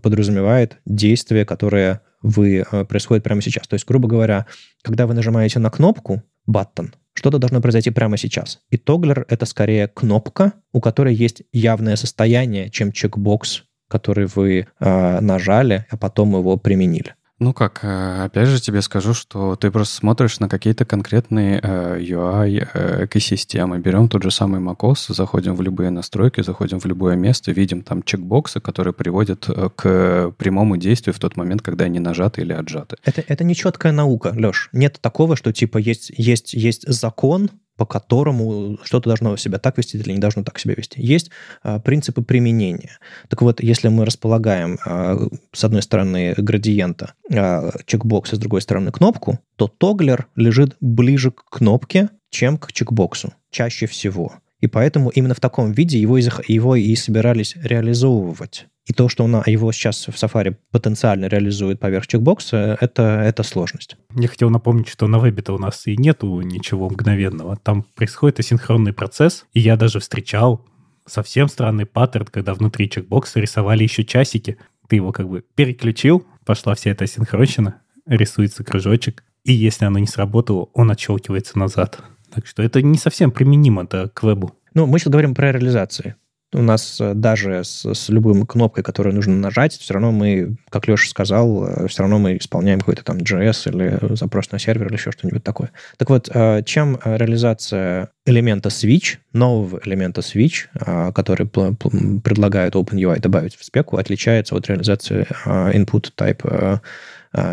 подразумевает 0.00 0.76
действие, 0.84 1.46
которое 1.46 2.02
вы 2.20 2.66
происходит 2.90 3.24
прямо 3.24 3.40
сейчас. 3.40 3.66
То 3.66 3.74
есть, 3.74 3.86
грубо 3.86 4.06
говоря, 4.06 4.44
когда 4.82 5.06
вы 5.06 5.14
нажимаете 5.14 5.58
на 5.58 5.70
кнопку 5.70 6.22
button, 6.46 6.92
что-то 7.14 7.38
должно 7.38 7.60
произойти 7.60 7.90
прямо 7.90 8.16
сейчас. 8.16 8.60
И 8.70 8.76
тоглер— 8.76 9.26
это 9.28 9.46
скорее 9.46 9.88
кнопка, 9.88 10.54
у 10.72 10.80
которой 10.80 11.14
есть 11.14 11.42
явное 11.52 11.96
состояние, 11.96 12.70
чем 12.70 12.92
чекбокс, 12.92 13.64
который 13.88 14.26
вы 14.26 14.66
э, 14.78 15.20
нажали, 15.20 15.86
а 15.90 15.96
потом 15.96 16.36
его 16.36 16.56
применили. 16.56 17.14
Ну 17.40 17.54
как, 17.54 17.80
э, 17.82 18.24
опять 18.24 18.48
же 18.48 18.60
тебе 18.60 18.82
скажу, 18.82 19.14
что 19.14 19.56
ты 19.56 19.70
просто 19.70 19.94
смотришь 19.94 20.40
на 20.40 20.48
какие-то 20.48 20.84
конкретные 20.84 21.58
э, 21.62 21.98
UI 21.98 22.68
э, 22.74 23.06
экосистемы. 23.06 23.78
Берем 23.78 24.10
тот 24.10 24.22
же 24.22 24.30
самый 24.30 24.60
macOS, 24.60 25.14
заходим 25.14 25.56
в 25.56 25.62
любые 25.62 25.88
настройки, 25.88 26.42
заходим 26.42 26.78
в 26.80 26.84
любое 26.84 27.16
место, 27.16 27.50
видим 27.52 27.80
там 27.82 28.02
чекбоксы, 28.02 28.60
которые 28.60 28.92
приводят 28.92 29.48
к 29.74 30.32
прямому 30.36 30.76
действию 30.76 31.14
в 31.14 31.18
тот 31.18 31.36
момент, 31.36 31.62
когда 31.62 31.86
они 31.86 31.98
нажаты 31.98 32.42
или 32.42 32.52
отжаты. 32.52 32.96
Это, 33.04 33.24
это 33.26 33.42
не 33.42 33.54
четкая 33.54 33.92
наука, 33.92 34.34
Леш. 34.36 34.68
Нет 34.72 34.98
такого, 35.00 35.34
что 35.34 35.50
типа 35.50 35.78
есть, 35.78 36.12
есть, 36.14 36.52
есть 36.52 36.86
закон, 36.86 37.48
по 37.80 37.86
которому 37.86 38.78
что-то 38.82 39.08
должно 39.08 39.38
себя 39.38 39.58
так 39.58 39.78
вести 39.78 39.96
или 39.96 40.12
не 40.12 40.18
должно 40.18 40.44
так 40.44 40.58
себя 40.58 40.74
вести. 40.74 41.00
Есть 41.00 41.30
а, 41.62 41.78
принципы 41.78 42.20
применения. 42.20 42.98
Так 43.28 43.40
вот, 43.40 43.62
если 43.62 43.88
мы 43.88 44.04
располагаем 44.04 44.78
а, 44.84 45.16
с 45.50 45.64
одной 45.64 45.80
стороны 45.80 46.34
градиента 46.36 47.14
а, 47.32 47.70
чекбокс, 47.86 48.34
а 48.34 48.36
с 48.36 48.38
другой 48.38 48.60
стороны 48.60 48.92
кнопку, 48.92 49.38
то 49.56 49.66
тоглер 49.66 50.26
лежит 50.36 50.76
ближе 50.82 51.30
к 51.30 51.42
кнопке, 51.48 52.10
чем 52.28 52.58
к 52.58 52.70
чекбоксу, 52.70 53.32
чаще 53.50 53.86
всего. 53.86 54.34
И 54.60 54.66
поэтому 54.66 55.08
именно 55.08 55.34
в 55.34 55.40
таком 55.40 55.72
виде 55.72 55.98
его 55.98 56.18
и, 56.18 56.22
его 56.48 56.76
и 56.76 56.94
собирались 56.96 57.56
реализовывать. 57.62 58.66
И 58.90 58.92
то, 58.92 59.08
что 59.08 59.22
он 59.22 59.40
его 59.46 59.70
сейчас 59.70 60.08
в 60.08 60.20
Safari 60.20 60.56
потенциально 60.72 61.26
реализует 61.26 61.78
поверх 61.78 62.08
чекбокса, 62.08 62.76
это, 62.80 63.22
это 63.24 63.44
сложность. 63.44 63.96
Я 64.16 64.26
хотел 64.26 64.50
напомнить, 64.50 64.88
что 64.88 65.06
на 65.06 65.20
вебе-то 65.20 65.52
у 65.52 65.58
нас 65.58 65.86
и 65.86 65.96
нету 65.96 66.40
ничего 66.40 66.90
мгновенного. 66.90 67.56
Там 67.62 67.84
происходит 67.94 68.40
асинхронный 68.40 68.92
процесс, 68.92 69.46
и 69.52 69.60
я 69.60 69.76
даже 69.76 70.00
встречал 70.00 70.66
совсем 71.06 71.48
странный 71.48 71.86
паттерн, 71.86 72.26
когда 72.26 72.52
внутри 72.52 72.90
чекбокса 72.90 73.38
рисовали 73.38 73.84
еще 73.84 74.04
часики. 74.04 74.56
Ты 74.88 74.96
его 74.96 75.12
как 75.12 75.28
бы 75.28 75.44
переключил, 75.54 76.26
пошла 76.44 76.74
вся 76.74 76.90
эта 76.90 77.06
синхронщина, 77.06 77.76
рисуется 78.06 78.64
кружочек, 78.64 79.22
и 79.44 79.52
если 79.52 79.84
оно 79.84 80.00
не 80.00 80.08
сработало, 80.08 80.68
он 80.74 80.90
отщелкивается 80.90 81.56
назад. 81.60 82.02
Так 82.34 82.48
что 82.48 82.64
это 82.64 82.82
не 82.82 82.98
совсем 82.98 83.30
применимо 83.30 83.82
-то 83.82 84.08
к 84.08 84.24
вебу. 84.24 84.52
Ну, 84.74 84.86
мы 84.86 84.98
сейчас 84.98 85.12
говорим 85.12 85.36
про 85.36 85.52
реализации 85.52 86.16
у 86.52 86.62
нас 86.62 87.00
э, 87.00 87.14
даже 87.14 87.62
с, 87.64 87.84
с 87.92 88.08
любой 88.08 88.44
кнопкой, 88.46 88.82
которую 88.82 89.14
нужно 89.14 89.36
нажать, 89.36 89.72
все 89.72 89.94
равно 89.94 90.10
мы, 90.12 90.56
как 90.68 90.88
Леша 90.88 91.08
сказал, 91.08 91.66
э, 91.66 91.88
все 91.88 92.02
равно 92.02 92.18
мы 92.18 92.36
исполняем 92.36 92.80
какой-то 92.80 93.04
там 93.04 93.18
JS 93.18 93.70
или 93.70 94.16
запрос 94.16 94.50
на 94.50 94.58
сервер 94.58 94.88
или 94.88 94.94
еще 94.94 95.12
что-нибудь 95.12 95.44
такое. 95.44 95.70
Так 95.96 96.10
вот, 96.10 96.28
э, 96.32 96.62
чем 96.64 96.98
реализация 97.04 98.10
элемента 98.26 98.68
switch, 98.68 99.18
нового 99.32 99.80
элемента 99.84 100.20
switch, 100.20 100.66
который 101.12 101.46
предлагает 101.46 102.74
OpenUI 102.74 103.18
добавить 103.18 103.56
в 103.56 103.64
спеку, 103.64 103.96
отличается 103.96 104.54
от 104.54 104.68
реализации 104.68 105.26
input 105.46 106.12
type 106.16 106.80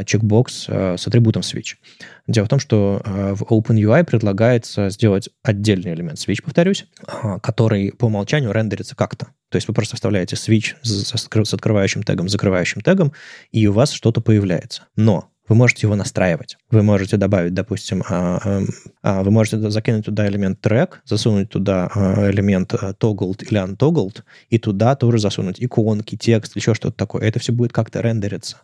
чекбокс 0.06 0.66
с 0.68 1.08
атрибутом 1.08 1.42
switch. 1.42 1.76
Дело 2.28 2.46
в 2.46 2.50
том, 2.50 2.60
что 2.60 3.02
э, 3.06 3.34
в 3.36 3.44
OpenUI 3.44 4.04
предлагается 4.04 4.90
сделать 4.90 5.30
отдельный 5.44 5.94
элемент 5.94 6.18
switch, 6.18 6.44
повторюсь, 6.44 6.88
который 7.42 7.92
по 7.92 8.06
умолчанию 8.06 8.52
рендерится 8.52 8.96
как-то. 8.96 9.28
То 9.50 9.56
есть 9.56 9.68
вы 9.68 9.74
просто 9.74 9.96
вставляете 9.96 10.36
switch 10.36 10.76
с 10.84 11.54
открывающим 11.54 12.04
тегом, 12.04 12.28
закрывающим 12.28 12.82
тегом, 12.82 13.14
и 13.52 13.66
у 13.68 13.72
вас 13.72 13.92
что-то 13.92 14.20
появляется. 14.20 14.84
Но 14.96 15.30
вы 15.48 15.56
можете 15.56 15.88
его 15.88 15.96
настраивать. 15.96 16.58
Вы 16.70 16.84
можете 16.84 17.18
добавить, 17.18 17.54
допустим, 17.54 18.04
а, 18.08 18.40
а, 18.44 18.62
а, 19.02 19.24
вы 19.24 19.32
можете 19.32 19.70
закинуть 19.70 20.06
туда 20.06 20.28
элемент 20.28 20.60
трек, 20.62 21.02
засунуть 21.06 21.50
туда 21.50 21.90
элемент 21.96 22.74
toggled 22.74 23.44
или 23.44 23.60
untoggled, 23.64 24.24
и 24.50 24.58
туда 24.60 24.96
тоже 24.96 25.20
засунуть 25.20 25.58
иконки, 25.64 26.18
текст, 26.18 26.56
еще 26.56 26.74
что-то 26.74 26.98
такое. 26.98 27.24
Это 27.24 27.40
все 27.40 27.52
будет 27.52 27.74
как-то 27.74 28.02
рендериться. 28.02 28.58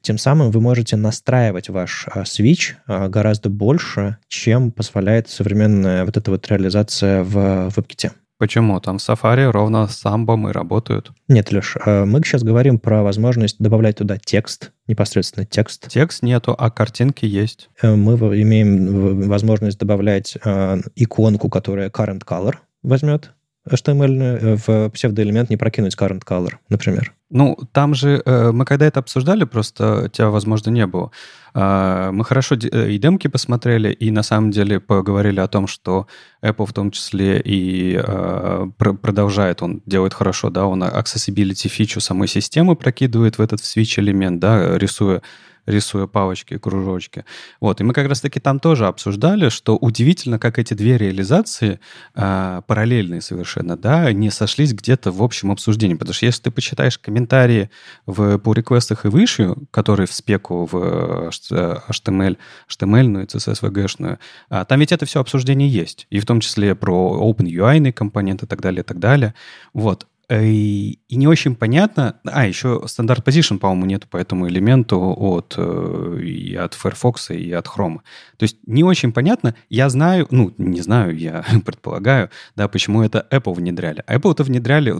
Тем 0.00 0.18
самым 0.18 0.50
вы 0.50 0.60
можете 0.60 0.96
настраивать 0.96 1.68
ваш 1.68 2.06
switch 2.24 2.74
гораздо 2.86 3.50
больше, 3.50 4.16
чем 4.28 4.72
позволяет 4.72 5.28
современная 5.28 6.04
вот 6.04 6.16
эта 6.16 6.30
вот 6.30 6.48
реализация 6.48 7.22
в 7.22 7.68
WebKit. 7.68 8.12
Почему? 8.40 8.80
Там 8.80 8.96
в 8.96 9.02
Safari 9.02 9.50
ровно 9.50 9.86
с 9.86 9.96
самбом 9.96 10.48
и 10.48 10.52
работают. 10.52 11.12
Нет, 11.28 11.52
Леш, 11.52 11.76
э, 11.84 12.06
мы 12.06 12.22
сейчас 12.24 12.42
говорим 12.42 12.78
про 12.78 13.02
возможность 13.02 13.56
добавлять 13.58 13.98
туда 13.98 14.16
текст, 14.16 14.72
непосредственно 14.86 15.44
текст. 15.44 15.88
Текст 15.90 16.22
нету, 16.22 16.54
а 16.58 16.70
картинки 16.70 17.26
есть. 17.26 17.68
Э, 17.82 17.94
мы 17.94 18.14
имеем 18.40 19.28
возможность 19.28 19.78
добавлять 19.78 20.38
э, 20.42 20.78
иконку, 20.96 21.50
которая 21.50 21.90
current 21.90 22.24
color 22.24 22.54
возьмет, 22.82 23.34
HTML 23.68 24.56
в 24.66 24.90
псевдоэлемент 24.90 25.50
не 25.50 25.56
прокинуть 25.56 25.94
current 25.94 26.22
color, 26.24 26.54
например. 26.68 27.14
Ну, 27.32 27.56
там 27.72 27.94
же, 27.94 28.20
э, 28.24 28.50
мы 28.50 28.64
когда 28.64 28.86
это 28.86 28.98
обсуждали, 28.98 29.44
просто 29.44 30.10
тебя, 30.12 30.30
возможно, 30.30 30.70
не 30.70 30.84
было. 30.86 31.12
Э, 31.54 32.10
мы 32.12 32.24
хорошо 32.24 32.56
и 32.56 32.98
демки 32.98 33.28
посмотрели, 33.28 33.92
и 33.92 34.10
на 34.10 34.24
самом 34.24 34.50
деле 34.50 34.80
поговорили 34.80 35.38
о 35.38 35.46
том, 35.46 35.68
что 35.68 36.08
Apple 36.42 36.66
в 36.66 36.72
том 36.72 36.90
числе 36.90 37.40
и 37.44 38.00
э, 38.02 38.70
продолжает, 38.78 39.62
он 39.62 39.80
делает 39.86 40.14
хорошо, 40.14 40.50
да, 40.50 40.66
он 40.66 40.82
accessibility 40.82 41.68
фичу 41.68 42.00
самой 42.00 42.26
системы 42.26 42.74
прокидывает 42.74 43.38
в 43.38 43.42
этот 43.42 43.60
switch 43.60 44.00
элемент, 44.00 44.40
да, 44.40 44.76
рисуя 44.76 45.22
рисуя 45.66 46.06
палочки 46.06 46.54
и 46.54 46.58
кружочки. 46.58 47.24
Вот, 47.60 47.80
и 47.80 47.84
мы 47.84 47.92
как 47.92 48.08
раз-таки 48.08 48.40
там 48.40 48.60
тоже 48.60 48.86
обсуждали, 48.86 49.48
что 49.48 49.76
удивительно, 49.76 50.38
как 50.38 50.58
эти 50.58 50.74
две 50.74 50.98
реализации 50.98 51.80
э, 52.14 52.62
параллельные 52.66 53.20
совершенно, 53.20 53.76
да, 53.76 54.12
не 54.12 54.30
сошлись 54.30 54.72
где-то 54.72 55.12
в 55.12 55.22
общем 55.22 55.50
обсуждении. 55.50 55.94
Потому 55.94 56.14
что 56.14 56.26
если 56.26 56.42
ты 56.42 56.50
почитаешь 56.50 56.98
комментарии 56.98 57.70
в 58.06 58.36
pull 58.36 58.54
реквестах 58.54 59.04
и 59.04 59.08
выше, 59.08 59.54
которые 59.70 60.06
в 60.06 60.12
спеку 60.12 60.66
в 60.70 61.30
HTML, 61.30 62.38
HTML, 62.68 63.08
ну 63.08 63.20
и 63.20 63.24
CSS, 63.24 63.62
VG-шную, 63.62 64.18
а, 64.48 64.64
там 64.64 64.80
ведь 64.80 64.92
это 64.92 65.06
все 65.06 65.20
обсуждение 65.20 65.68
есть. 65.68 66.06
И 66.10 66.20
в 66.20 66.26
том 66.26 66.40
числе 66.40 66.74
про 66.74 67.18
OpenUI 67.20 67.92
компоненты 67.92 68.46
и 68.46 68.48
так 68.48 68.60
далее, 68.60 68.80
и 68.80 68.84
так 68.84 68.98
далее. 68.98 69.34
Вот. 69.72 70.06
Э, 70.30 70.44
и, 70.44 71.00
не 71.10 71.26
очень 71.26 71.56
понятно. 71.56 72.20
А, 72.24 72.46
еще 72.46 72.82
стандарт 72.86 73.26
position, 73.26 73.58
по-моему, 73.58 73.86
нету 73.86 74.06
по 74.08 74.16
этому 74.16 74.48
элементу 74.48 74.98
от, 75.18 75.54
э, 75.58 76.20
и 76.22 76.54
от 76.54 76.74
Firefox, 76.74 77.30
и 77.30 77.52
от 77.52 77.66
Chrome. 77.66 77.98
То 78.36 78.44
есть 78.44 78.56
не 78.64 78.84
очень 78.84 79.12
понятно. 79.12 79.56
Я 79.68 79.88
знаю, 79.88 80.28
ну, 80.30 80.54
не 80.56 80.82
знаю, 80.82 81.18
я 81.18 81.44
предполагаю, 81.66 82.30
да, 82.54 82.68
почему 82.68 83.02
это 83.02 83.26
Apple 83.32 83.54
внедряли. 83.54 84.04
А 84.06 84.14
Apple 84.14 84.32
это 84.32 84.44
внедряли, 84.44 84.94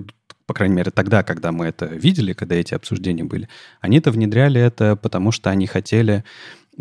по 0.47 0.55
крайней 0.55 0.74
мере, 0.74 0.90
тогда, 0.90 1.23
когда 1.23 1.52
мы 1.52 1.66
это 1.66 1.86
видели, 1.86 2.32
когда 2.32 2.57
эти 2.57 2.74
обсуждения 2.74 3.23
были, 3.23 3.48
они 3.81 3.98
это 3.98 4.11
внедряли 4.11 4.61
это 4.61 4.97
потому, 4.97 5.31
что 5.31 5.51
они 5.51 5.69
хотели 5.69 6.24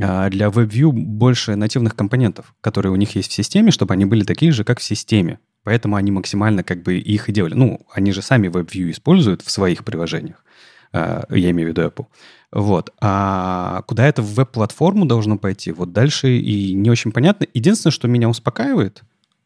а, 0.01 0.27
для 0.31 0.47
WebView 0.47 0.91
больше 0.91 1.55
нативных 1.55 1.95
компонентов, 1.95 2.55
которые 2.61 2.91
у 2.91 2.95
них 2.95 3.15
есть 3.15 3.29
в 3.29 3.35
системе, 3.35 3.69
чтобы 3.69 3.93
они 3.93 4.05
были 4.05 4.23
такие 4.23 4.51
же, 4.51 4.63
как 4.63 4.79
в 4.79 4.83
системе. 4.83 5.37
Поэтому 5.69 5.97
они 5.97 6.09
максимально 6.11 6.63
как 6.63 6.81
бы 6.81 6.97
их 6.97 7.29
и 7.29 7.31
делали. 7.31 7.53
Ну, 7.53 7.85
они 7.93 8.11
же 8.11 8.23
сами 8.23 8.47
WebView 8.47 8.89
используют 8.89 9.43
в 9.43 9.51
своих 9.51 9.85
приложениях. 9.85 10.43
Uh, 10.91 11.37
я 11.37 11.51
имею 11.51 11.67
в 11.67 11.69
виду 11.69 11.83
Apple. 11.83 12.07
Вот. 12.51 12.91
А 12.99 13.83
куда 13.85 14.07
это 14.07 14.23
в 14.23 14.33
веб-платформу 14.33 15.05
должно 15.05 15.37
пойти, 15.37 15.71
вот 15.71 15.93
дальше 15.93 16.39
и 16.39 16.73
не 16.73 16.89
очень 16.89 17.11
понятно. 17.11 17.45
Единственное, 17.53 17.91
что 17.91 18.07
меня 18.07 18.27
успокаивает 18.29 19.03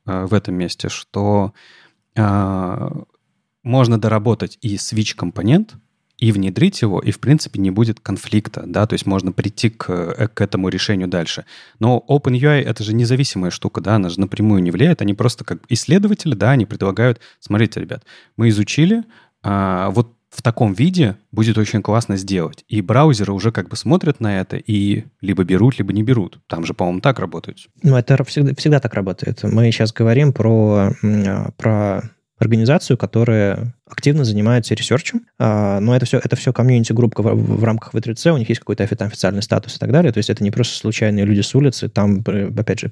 uh, 0.07 0.25
в 0.25 0.33
этом 0.33 0.55
месте, 0.55 0.87
что 0.87 1.53
uh, 2.15 3.05
можно 3.63 3.99
доработать 3.99 4.57
и 4.61 4.77
switch-компонент, 4.77 5.73
и 6.23 6.31
внедрить 6.31 6.81
его, 6.81 7.01
и, 7.01 7.11
в 7.11 7.19
принципе, 7.19 7.59
не 7.59 7.69
будет 7.69 7.99
конфликта, 7.99 8.63
да, 8.65 8.87
то 8.87 8.93
есть 8.93 9.05
можно 9.05 9.33
прийти 9.33 9.69
к, 9.69 9.89
э, 9.89 10.29
к 10.33 10.39
этому 10.39 10.69
решению 10.69 11.09
дальше. 11.09 11.43
Но 11.79 12.01
OpenUI— 12.07 12.61
это 12.65 12.81
же 12.81 12.93
независимая 12.93 13.51
штука, 13.51 13.81
да, 13.81 13.95
она 13.95 14.07
же 14.07 14.21
напрямую 14.21 14.63
не 14.63 14.71
влияет, 14.71 15.01
они 15.01 15.13
просто 15.13 15.43
как 15.43 15.59
исследователи, 15.67 16.33
да, 16.33 16.51
они 16.51 16.65
предлагают, 16.65 17.19
смотрите, 17.41 17.81
ребят, 17.81 18.05
мы 18.37 18.47
изучили, 18.47 19.03
а, 19.41 19.89
вот 19.89 20.13
в 20.29 20.41
таком 20.41 20.71
виде 20.73 21.17
будет 21.33 21.57
очень 21.57 21.81
классно 21.81 22.15
сделать. 22.15 22.63
И 22.69 22.79
браузеры 22.81 23.33
уже 23.33 23.51
как 23.51 23.67
бы 23.67 23.75
смотрят 23.75 24.21
на 24.21 24.39
это 24.39 24.55
и 24.55 25.03
либо 25.19 25.43
берут, 25.43 25.77
либо 25.77 25.91
не 25.91 26.03
берут. 26.03 26.39
Там 26.47 26.65
же, 26.65 26.73
по-моему, 26.73 27.01
так 27.01 27.19
работает. 27.19 27.57
Ну, 27.83 27.97
это 27.97 28.23
всегда, 28.23 28.55
всегда 28.55 28.79
так 28.79 28.93
работает. 28.93 29.43
Мы 29.43 29.69
сейчас 29.73 29.91
говорим 29.91 30.31
про, 30.31 30.93
а, 31.03 31.51
про 31.57 32.03
организацию, 32.43 32.97
которая 32.97 33.73
активно 33.85 34.23
занимается 34.23 34.73
ресерчем, 34.73 35.21
а, 35.37 35.79
но 35.79 35.95
это 35.95 36.05
все, 36.05 36.17
это 36.17 36.35
все 36.35 36.51
комьюнити-группа 36.51 37.21
в, 37.21 37.59
в 37.59 37.63
рамках 37.63 37.93
V3C, 37.93 38.31
у 38.31 38.37
них 38.37 38.49
есть 38.49 38.59
какой-то 38.59 38.83
официальный 38.83 39.41
статус 39.41 39.75
и 39.75 39.79
так 39.79 39.91
далее, 39.91 40.11
то 40.11 40.17
есть 40.17 40.29
это 40.29 40.43
не 40.43 40.51
просто 40.51 40.77
случайные 40.77 41.25
люди 41.25 41.41
с 41.41 41.53
улицы, 41.53 41.89
там, 41.89 42.23
опять 42.57 42.79
же, 42.79 42.91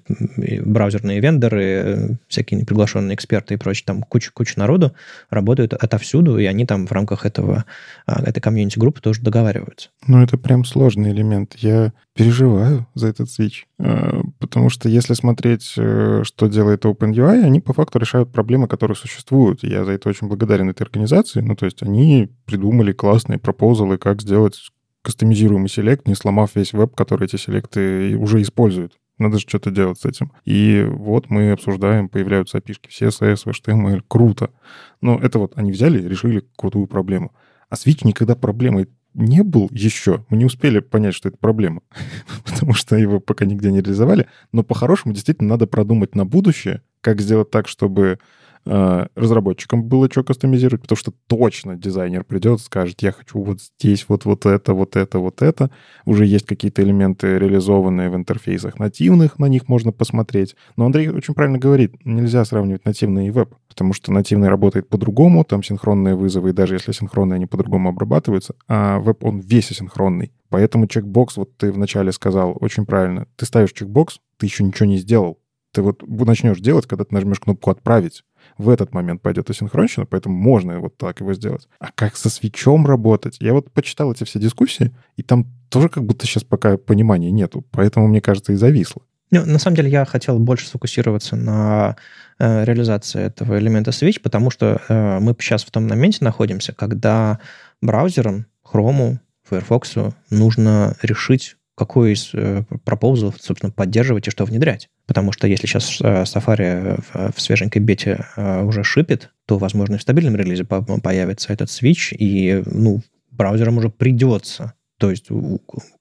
браузерные 0.64 1.20
вендоры, 1.20 2.18
всякие 2.28 2.60
неприглашенные 2.60 3.16
эксперты 3.16 3.54
и 3.54 3.58
прочее, 3.58 3.84
там 3.86 4.04
куча-куча 4.04 4.60
народу 4.60 4.94
работают 5.30 5.74
отовсюду, 5.74 6.38
и 6.38 6.46
они 6.46 6.66
там 6.66 6.88
в 6.88 6.92
рамках 6.92 7.26
этого, 7.26 7.66
а, 8.06 8.22
этой 8.24 8.40
комьюнити-группы 8.40 9.02
тоже 9.02 9.22
договариваются. 9.22 9.90
Ну, 10.08 10.22
это 10.22 10.38
прям 10.38 10.66
сложный 10.66 11.12
элемент. 11.12 11.56
Я 11.58 11.94
переживаю 12.14 12.88
за 12.94 13.08
этот 13.08 13.30
свич, 13.30 13.68
а, 13.80 14.22
потому 14.40 14.70
что 14.70 14.90
если 14.90 15.14
смотреть, 15.14 15.74
э, 15.78 16.22
что 16.24 16.48
делает 16.48 16.86
OpenUI, 16.86 17.44
они 17.44 17.60
по 17.62 17.74
факту 17.74 18.00
решают 18.00 18.32
проблемы, 18.32 18.68
которые 18.68 18.96
существуют. 18.96 19.32
Я 19.62 19.86
за 19.86 19.94
это 19.94 20.10
очень 20.10 20.28
благодарен 20.28 20.70
этой 20.70 20.84
организации. 20.84 21.42
Ну, 21.42 21.56
то 21.56 21.66
есть 21.66 21.82
они 21.84 22.30
придумали 22.46 22.92
классные 22.92 23.40
пропозалы, 23.40 23.98
как 23.98 24.22
сделать 24.22 24.72
кастомизируемый 25.02 25.70
селект, 25.70 26.08
не 26.08 26.16
сломав 26.16 26.56
весь 26.56 26.74
веб, 26.74 26.96
который 26.96 27.26
эти 27.26 27.36
селекты 27.36 28.16
уже 28.18 28.42
используют. 28.42 28.94
Надо 29.18 29.38
же 29.38 29.46
что-то 29.48 29.72
делать 29.72 30.00
с 30.00 30.06
этим. 30.06 30.32
И 30.46 30.86
вот 30.90 31.30
мы 31.30 31.52
обсуждаем, 31.52 32.10
появляются 32.10 32.58
опишки 32.58 32.90
в 32.90 33.02
CSS, 33.02 33.44
в 33.46 33.48
HTML. 33.48 34.02
Круто. 34.08 34.52
Но 35.00 35.20
это 35.20 35.40
вот 35.40 35.54
они 35.56 35.72
взяли 35.72 36.02
и 36.02 36.08
решили 36.08 36.44
крутую 36.56 36.88
проблему. 36.88 37.34
А 37.70 37.76
Switch 37.76 38.02
никогда 38.04 38.36
проблемой 38.36 38.88
не 39.14 39.44
был 39.44 39.68
еще. 39.72 40.26
Мы 40.30 40.38
не 40.38 40.46
успели 40.46 40.80
понять, 40.80 41.14
что 41.14 41.30
это 41.30 41.38
проблема, 41.38 41.82
потому 42.46 42.74
что 42.74 42.96
его 42.96 43.20
пока 43.20 43.46
нигде 43.46 43.72
не 43.72 43.82
реализовали. 43.82 44.28
Но 44.52 44.64
по-хорошему 44.64 45.14
действительно 45.14 45.50
надо 45.50 45.68
продумать 45.68 46.16
на 46.16 46.26
будущее, 46.26 46.82
как 47.02 47.22
сделать 47.22 47.52
так, 47.52 47.68
чтобы 47.68 48.20
разработчикам 48.66 49.84
было 49.84 50.10
что 50.12 50.24
кастомизировать, 50.24 50.82
потому 50.84 50.98
что 50.98 51.14
точно 51.28 51.76
дизайнер 51.76 52.24
придет, 52.24 52.62
скажет, 52.62 53.02
я 53.02 53.12
хочу 53.12 53.42
вот 53.42 53.60
здесь 53.62 54.06
вот, 54.08 54.26
вот 54.26 54.46
это, 54.46 54.74
вот 54.74 54.96
это, 54.96 55.20
вот 55.20 55.42
это. 55.42 55.72
Уже 56.06 56.26
есть 56.26 56.46
какие-то 56.46 56.84
элементы, 56.84 57.40
реализованные 57.40 58.10
в 58.10 58.16
интерфейсах 58.16 58.80
нативных, 58.80 59.40
на 59.40 59.46
них 59.46 59.68
можно 59.68 59.92
посмотреть. 59.92 60.56
Но 60.76 60.86
Андрей 60.86 61.10
очень 61.10 61.34
правильно 61.34 61.58
говорит, 61.58 62.06
нельзя 62.06 62.46
сравнивать 62.46 62.86
нативный 62.86 63.28
и 63.28 63.32
веб, 63.32 63.56
потому 63.68 63.94
что 63.94 64.12
нативный 64.12 64.50
работает 64.50 64.90
по-другому, 64.90 65.44
там 65.44 65.64
синхронные 65.64 66.16
вызовы, 66.16 66.50
и 66.50 66.54
даже 66.54 66.76
если 66.76 66.92
синхронные, 66.92 67.36
они 67.38 67.46
по-другому 67.46 67.90
обрабатываются, 67.90 68.56
а 68.68 69.00
веб, 69.00 69.24
он 69.24 69.40
весь 69.40 69.72
асинхронный. 69.72 70.32
Поэтому 70.50 70.88
чекбокс, 70.88 71.38
вот 71.38 71.56
ты 71.58 71.72
вначале 71.72 72.12
сказал 72.12 72.58
очень 72.60 72.86
правильно, 72.86 73.28
ты 73.38 73.46
ставишь 73.46 73.72
чекбокс, 73.74 74.20
ты 74.38 74.46
еще 74.46 74.64
ничего 74.64 74.88
не 74.88 74.98
сделал. 74.98 75.40
Ты 75.74 75.82
вот 75.82 76.04
начнешь 76.06 76.60
делать, 76.60 76.86
когда 76.86 77.06
ты 77.06 77.16
нажмешь 77.16 77.40
кнопку 77.40 77.70
«Отправить», 77.72 78.24
в 78.62 78.70
этот 78.70 78.94
момент 78.94 79.22
пойдет 79.22 79.50
асинхронщина, 79.50 80.06
поэтому 80.06 80.36
можно 80.36 80.80
вот 80.80 80.98
так 80.98 81.20
его 81.20 81.34
сделать. 81.34 81.68
А 81.80 81.90
как 81.94 82.16
со 82.16 82.30
свечом 82.30 82.86
работать? 82.86 83.38
Я 83.40 83.54
вот 83.54 83.72
почитал 83.72 84.12
эти 84.12 84.24
все 84.24 84.40
дискуссии, 84.40 84.96
и 85.18 85.24
там 85.24 85.48
тоже 85.70 85.90
как 85.90 86.06
будто 86.06 86.26
сейчас 86.26 86.44
пока 86.44 86.78
понимания 86.78 87.32
нету, 87.32 87.66
поэтому, 87.72 88.08
мне 88.08 88.22
кажется, 88.22 88.54
и 88.54 88.56
зависло. 88.56 89.02
Ну, 89.32 89.46
на 89.46 89.60
самом 89.60 89.78
деле 89.78 89.90
я 89.90 90.06
хотел 90.06 90.40
больше 90.40 90.68
сфокусироваться 90.68 91.38
на 91.38 91.96
э, 92.38 92.66
реализации 92.66 93.22
этого 93.22 93.58
элемента 93.58 93.92
switch, 93.92 94.20
потому 94.22 94.52
что 94.52 94.82
э, 94.88 95.20
мы 95.20 95.36
сейчас 95.40 95.64
в 95.64 95.72
том 95.72 95.88
моменте 95.88 96.20
находимся, 96.22 96.74
когда 96.74 97.40
браузерам, 97.82 98.46
Chrome, 98.66 99.20
Firefox 99.50 99.96
нужно 100.30 100.96
решить, 101.02 101.56
какой 101.82 102.14
из 102.14 102.30
э, 102.36 102.64
пропозалов, 102.86 103.38
собственно, 103.40 103.72
поддерживать 103.72 104.28
и 104.28 104.30
что 104.30 104.46
внедрять. 104.46 104.88
Потому 105.08 105.32
что 105.32 105.48
если 105.48 105.66
сейчас 105.66 106.00
э, 106.00 106.24
Safari 106.24 107.04
в 107.36 107.42
свеженькой 107.42 107.82
бете 107.82 108.28
э, 108.36 108.64
уже 108.64 108.84
шипит, 108.84 109.32
то, 109.48 109.58
возможно, 109.58 109.98
в 109.98 110.02
стабильном 110.04 110.36
релизе 110.36 110.64
появится 110.64 111.52
этот 111.52 111.72
свич, 111.72 112.14
и 112.14 112.62
ну, 112.68 113.02
браузерам 113.32 113.80
уже 113.80 113.90
придется 113.90 114.76
то 115.00 115.10
есть 115.10 115.30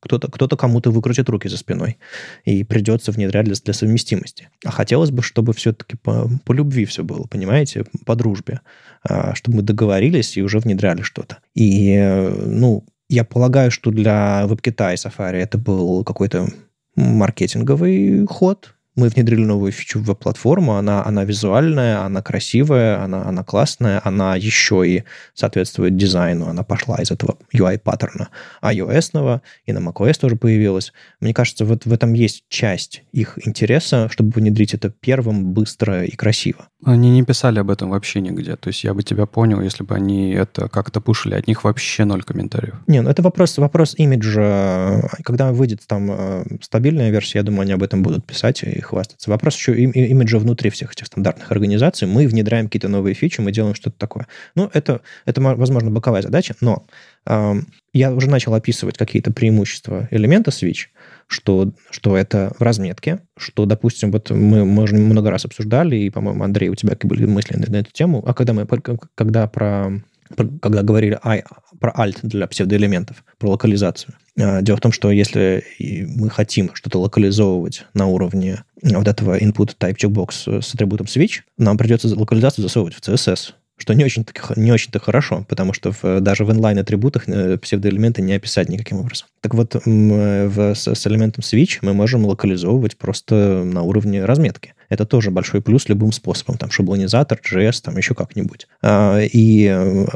кто-то 0.01 0.31
кто 0.31 0.47
кому-то 0.47 0.91
выкрутит 0.91 1.31
руки 1.31 1.49
за 1.49 1.57
спиной, 1.57 1.97
и 2.45 2.65
придется 2.65 3.13
внедрять 3.13 3.47
для, 3.47 3.55
для 3.55 3.73
совместимости. 3.73 4.51
А 4.63 4.71
хотелось 4.71 5.11
бы, 5.11 5.23
чтобы 5.23 5.55
все-таки 5.55 5.97
по, 5.97 6.31
по 6.45 6.53
любви 6.53 6.85
все 6.85 7.03
было, 7.03 7.25
понимаете, 7.25 7.87
по 8.05 8.15
дружбе, 8.15 8.61
а, 9.03 9.35
чтобы 9.35 9.57
мы 9.57 9.63
договорились 9.63 10.37
и 10.37 10.43
уже 10.43 10.59
внедряли 10.59 11.01
что-то. 11.01 11.39
И, 11.55 11.97
ну, 12.45 12.85
я 13.11 13.25
полагаю, 13.25 13.71
что 13.73 13.91
для 13.91 14.45
WebKit 14.45 14.93
и 14.93 14.97
Safari 14.97 15.39
это 15.39 15.59
был 15.59 16.05
какой-то 16.05 16.47
маркетинговый 16.95 18.25
ход, 18.27 18.77
мы 18.97 19.09
внедрили 19.09 19.45
новую 19.45 19.73
фичу 19.73 20.01
в 20.01 20.05
веб-платформу, 20.05 20.77
она, 20.77 21.05
она 21.05 21.25
визуальная, 21.25 22.03
она 22.05 22.23
красивая, 22.23 23.03
она, 23.03 23.25
она 23.27 23.45
классная, 23.45 24.01
она 24.05 24.37
еще 24.37 24.87
и 24.87 25.05
соответствует 25.35 25.97
дизайну, 25.97 26.49
она 26.49 26.65
пошла 26.65 26.97
из 26.97 27.11
этого 27.11 27.37
UI-паттерна 27.55 28.29
iOS-ного, 28.63 29.43
и 29.67 29.73
на 29.73 29.79
macOS 29.79 30.21
тоже 30.21 30.37
появилась. 30.37 30.93
Мне 31.21 31.33
кажется, 31.33 31.65
вот 31.65 31.87
в 31.87 31.93
этом 31.93 32.15
есть 32.15 32.45
часть 32.49 33.03
их 33.13 33.39
интереса, 33.47 34.09
чтобы 34.11 34.33
внедрить 34.35 34.75
это 34.75 34.91
первым, 34.91 35.53
быстро 35.53 36.05
и 36.05 36.17
красиво. 36.17 36.69
Они 36.85 37.11
не 37.11 37.23
писали 37.23 37.59
об 37.59 37.71
этом 37.71 37.91
вообще 37.91 38.21
нигде. 38.21 38.57
То 38.57 38.69
есть 38.69 38.85
я 38.85 38.95
бы 38.95 39.03
тебя 39.03 39.27
понял, 39.27 39.61
если 39.61 39.85
бы 39.85 39.95
они 39.95 40.33
это 40.33 40.69
как-то 40.69 41.01
пушили. 41.01 41.35
От 41.35 41.47
них 41.47 41.65
вообще 41.65 42.05
ноль 42.05 42.23
комментариев. 42.23 42.75
Не, 42.87 43.03
ну 43.03 43.11
это 43.11 43.23
вопрос, 43.23 43.59
вопрос 43.59 43.95
имиджа. 43.99 45.03
Когда 45.23 45.53
выйдет 45.53 45.81
там 45.87 46.11
э, 46.11 46.45
стабильная 46.63 47.11
версия, 47.11 47.39
я 47.39 47.45
думаю, 47.45 47.63
они 47.63 47.73
об 47.73 47.83
этом 47.83 48.03
будут 48.03 48.25
писать 48.25 48.63
и 48.63 48.80
хвастаться. 48.83 49.31
Вопрос 49.31 49.57
еще 49.57 49.75
им, 49.81 49.91
имиджа 49.91 50.39
внутри 50.39 50.71
всех 50.71 50.93
этих 50.93 51.07
стандартных 51.07 51.51
организаций. 51.51 52.07
Мы 52.09 52.27
внедряем 52.27 52.67
какие-то 52.67 52.89
новые 52.89 53.15
фичи, 53.15 53.41
мы 53.41 53.53
делаем 53.53 53.75
что-то 53.75 53.99
такое. 53.99 54.27
Ну, 54.55 54.71
это, 54.73 55.01
это 55.25 55.41
возможно, 55.41 55.91
боковая 55.91 56.23
задача, 56.23 56.55
но 56.61 56.87
э, 57.27 57.55
я 57.93 58.13
уже 58.13 58.29
начал 58.29 58.55
описывать 58.55 58.99
какие-то 58.99 59.33
преимущества 59.33 60.09
элемента 60.11 60.51
Switch– 60.51 60.87
что, 61.31 61.73
что 61.91 62.17
это 62.17 62.53
в 62.59 62.63
разметке, 62.63 63.21
что, 63.39 63.65
допустим, 63.65 64.11
вот 64.11 64.31
мы, 64.31 64.65
мы 64.65 64.83
уже 64.83 64.97
много 64.97 65.31
раз 65.31 65.45
обсуждали, 65.45 65.97
и, 65.97 66.11
по-моему, 66.11 66.43
Андрей, 66.43 66.69
у 66.69 66.75
тебя 66.75 66.97
были 67.03 67.25
мысли 67.25 67.57
на, 67.57 67.71
на 67.71 67.77
эту 67.77 67.93
тему, 67.93 68.23
а 68.27 68.35
когда 68.35 68.53
мы 68.53 68.67
когда 69.15 69.47
про 69.47 69.93
когда 70.37 70.83
говорили 70.83 71.19
I, 71.23 71.45
про 71.79 71.93
alt 71.93 72.19
для 72.23 72.47
псевдоэлементов, 72.47 73.25
про 73.39 73.51
локализацию. 73.51 74.15
А, 74.39 74.63
дело 74.63 74.77
в 74.77 74.81
том, 74.81 74.93
что 74.93 75.11
если 75.11 75.65
мы 75.79 76.31
хотим 76.31 76.71
что-то 76.75 77.01
локализовывать 77.01 77.87
на 77.95 78.07
уровне 78.07 78.65
вот 78.83 79.09
этого 79.09 79.39
input 79.39 79.77
type 79.79 79.97
checkbox 79.97 80.63
с 80.63 80.75
атрибутом 80.75 81.07
switch, 81.07 81.41
нам 81.59 81.77
придется 81.79 82.09
локализацию 82.09 82.63
засовывать 82.63 82.95
в 82.95 83.01
CSS 83.01 83.55
что 83.81 83.95
не 83.95 84.05
очень-то 84.05 84.33
не 84.57 84.73
очень 84.73 84.91
хорошо, 84.99 85.45
потому 85.49 85.73
что 85.73 85.93
в, 85.93 86.21
даже 86.21 86.45
в 86.45 86.53
инлайн-атрибутах 86.53 87.29
э, 87.29 87.59
псевдоэлементы 87.59 88.23
не 88.23 88.35
описать 88.35 88.69
никаким 88.69 88.99
образом. 88.99 89.29
Так 89.41 89.55
вот, 89.55 89.75
в, 89.85 90.75
с, 90.75 90.87
с 90.87 91.07
элементом 91.07 91.43
switch 91.43 91.79
мы 91.83 91.95
можем 91.95 92.27
локализовывать 92.27 92.97
просто 92.97 93.63
на 93.65 93.83
уровне 93.83 94.25
разметки. 94.25 94.75
Это 94.91 95.07
тоже 95.07 95.31
большой 95.31 95.63
плюс 95.63 95.89
любым 95.89 96.13
способом. 96.13 96.59
Там 96.59 96.71
шаблонизатор, 96.71 97.41
JS, 97.41 97.81
там 97.83 97.97
еще 97.97 98.15
как-нибудь. 98.15 98.67
А, 98.83 99.21
и, 99.21 99.67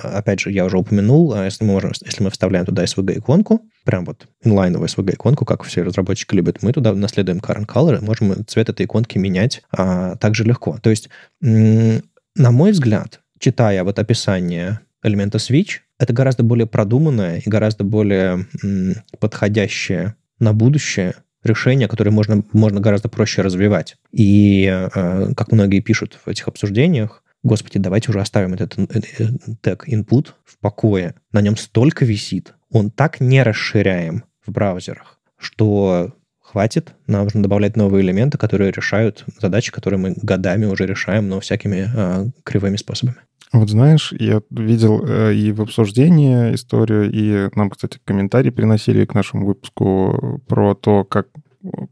опять 0.03 0.41
же, 0.41 0.51
я 0.51 0.65
уже 0.65 0.77
упомянул, 0.77 1.33
а 1.33 1.45
если 1.45 1.65
мы, 1.65 1.73
можем, 1.73 1.93
если 2.05 2.25
мы 2.25 2.31
вставляем 2.31 2.67
туда 2.67 2.85
SVG-иконку, 2.85 3.61
прям 3.85 4.05
вот 4.05 4.27
инлайновую 4.43 4.89
SVG-иконку, 4.89 5.45
как 5.45 5.63
все 5.63 5.83
разработчики 5.83 6.35
любят, 6.35 6.63
мы 6.63 6.73
туда 6.73 6.93
наследуем 6.93 7.39
current 7.39 7.67
color 7.67 7.99
и 7.99 8.05
можем 8.05 8.45
цвет 8.47 8.69
этой 8.69 8.85
иконки 8.87 9.17
менять 9.17 9.63
а, 9.71 10.17
также 10.17 10.43
легко. 10.43 10.79
То 10.83 10.91
есть, 10.91 11.09
на 11.41 12.51
мой 12.51 12.73
взгляд, 12.73 13.21
читая 13.45 13.85
вот 13.85 13.99
описание 13.99 14.81
элемента 15.03 15.37
switch, 15.37 15.81
это 15.99 16.15
гораздо 16.15 16.43
более 16.43 16.67
продуманное 16.67 17.43
и 17.45 17.51
гораздо 17.51 17.85
более 17.85 18.47
м, 18.63 18.95
подходящее 19.21 20.15
на 20.39 20.55
будущее 20.55 21.17
решение, 21.43 21.87
которое 21.87 22.11
можно, 22.11 22.43
можно 22.55 22.81
гораздо 22.81 23.11
проще 23.11 23.43
развивать. 23.43 23.97
И, 24.13 24.65
э, 24.67 25.35
как 25.37 25.53
многие 25.53 25.81
пишут 25.81 26.19
в 26.25 26.27
этих 26.27 26.49
обсуждениях, 26.49 27.23
господи, 27.43 27.79
давайте 27.79 28.09
уже 28.09 28.21
оставим 28.23 28.55
этот 28.55 28.79
э, 28.79 29.01
э, 29.19 29.27
тег 29.61 29.87
input 29.89 30.29
в 30.47 30.59
покое. 30.59 31.15
На 31.31 31.43
нем 31.43 31.59
столько 31.59 32.07
висит, 32.07 32.55
он 32.71 32.91
так 32.91 33.21
не 33.21 33.43
расширяем 33.43 34.25
в 34.47 34.53
браузерах, 34.53 35.21
что 35.37 36.15
хватит, 36.41 36.95
нам 37.09 37.25
нужно 37.25 37.43
добавлять 37.43 37.77
новые 37.77 38.05
элементы, 38.05 38.39
которые 38.39 38.71
решают 38.71 39.25
задачи, 39.41 39.73
которые 39.73 39.99
мы 39.99 40.15
годами 40.17 40.67
уже 40.67 40.87
решаем, 40.87 41.29
но 41.29 41.41
всякими 41.41 41.91
э, 41.95 42.27
кривыми 42.45 42.77
способами. 42.77 43.17
Вот 43.55 43.71
знаешь, 43.71 44.13
я 44.19 44.43
видел 44.51 45.05
э, 45.07 45.33
и 45.33 45.53
в 45.53 45.63
обсуждении 45.63 46.55
историю, 46.55 47.09
и 47.09 47.49
нам, 47.55 47.71
кстати, 47.71 48.01
комментарии 48.05 48.51
приносили 48.51 49.05
к 49.05 49.15
нашему 49.15 49.47
выпуску 49.47 50.43
про 50.49 50.75
то, 50.75 51.05
как 51.05 51.29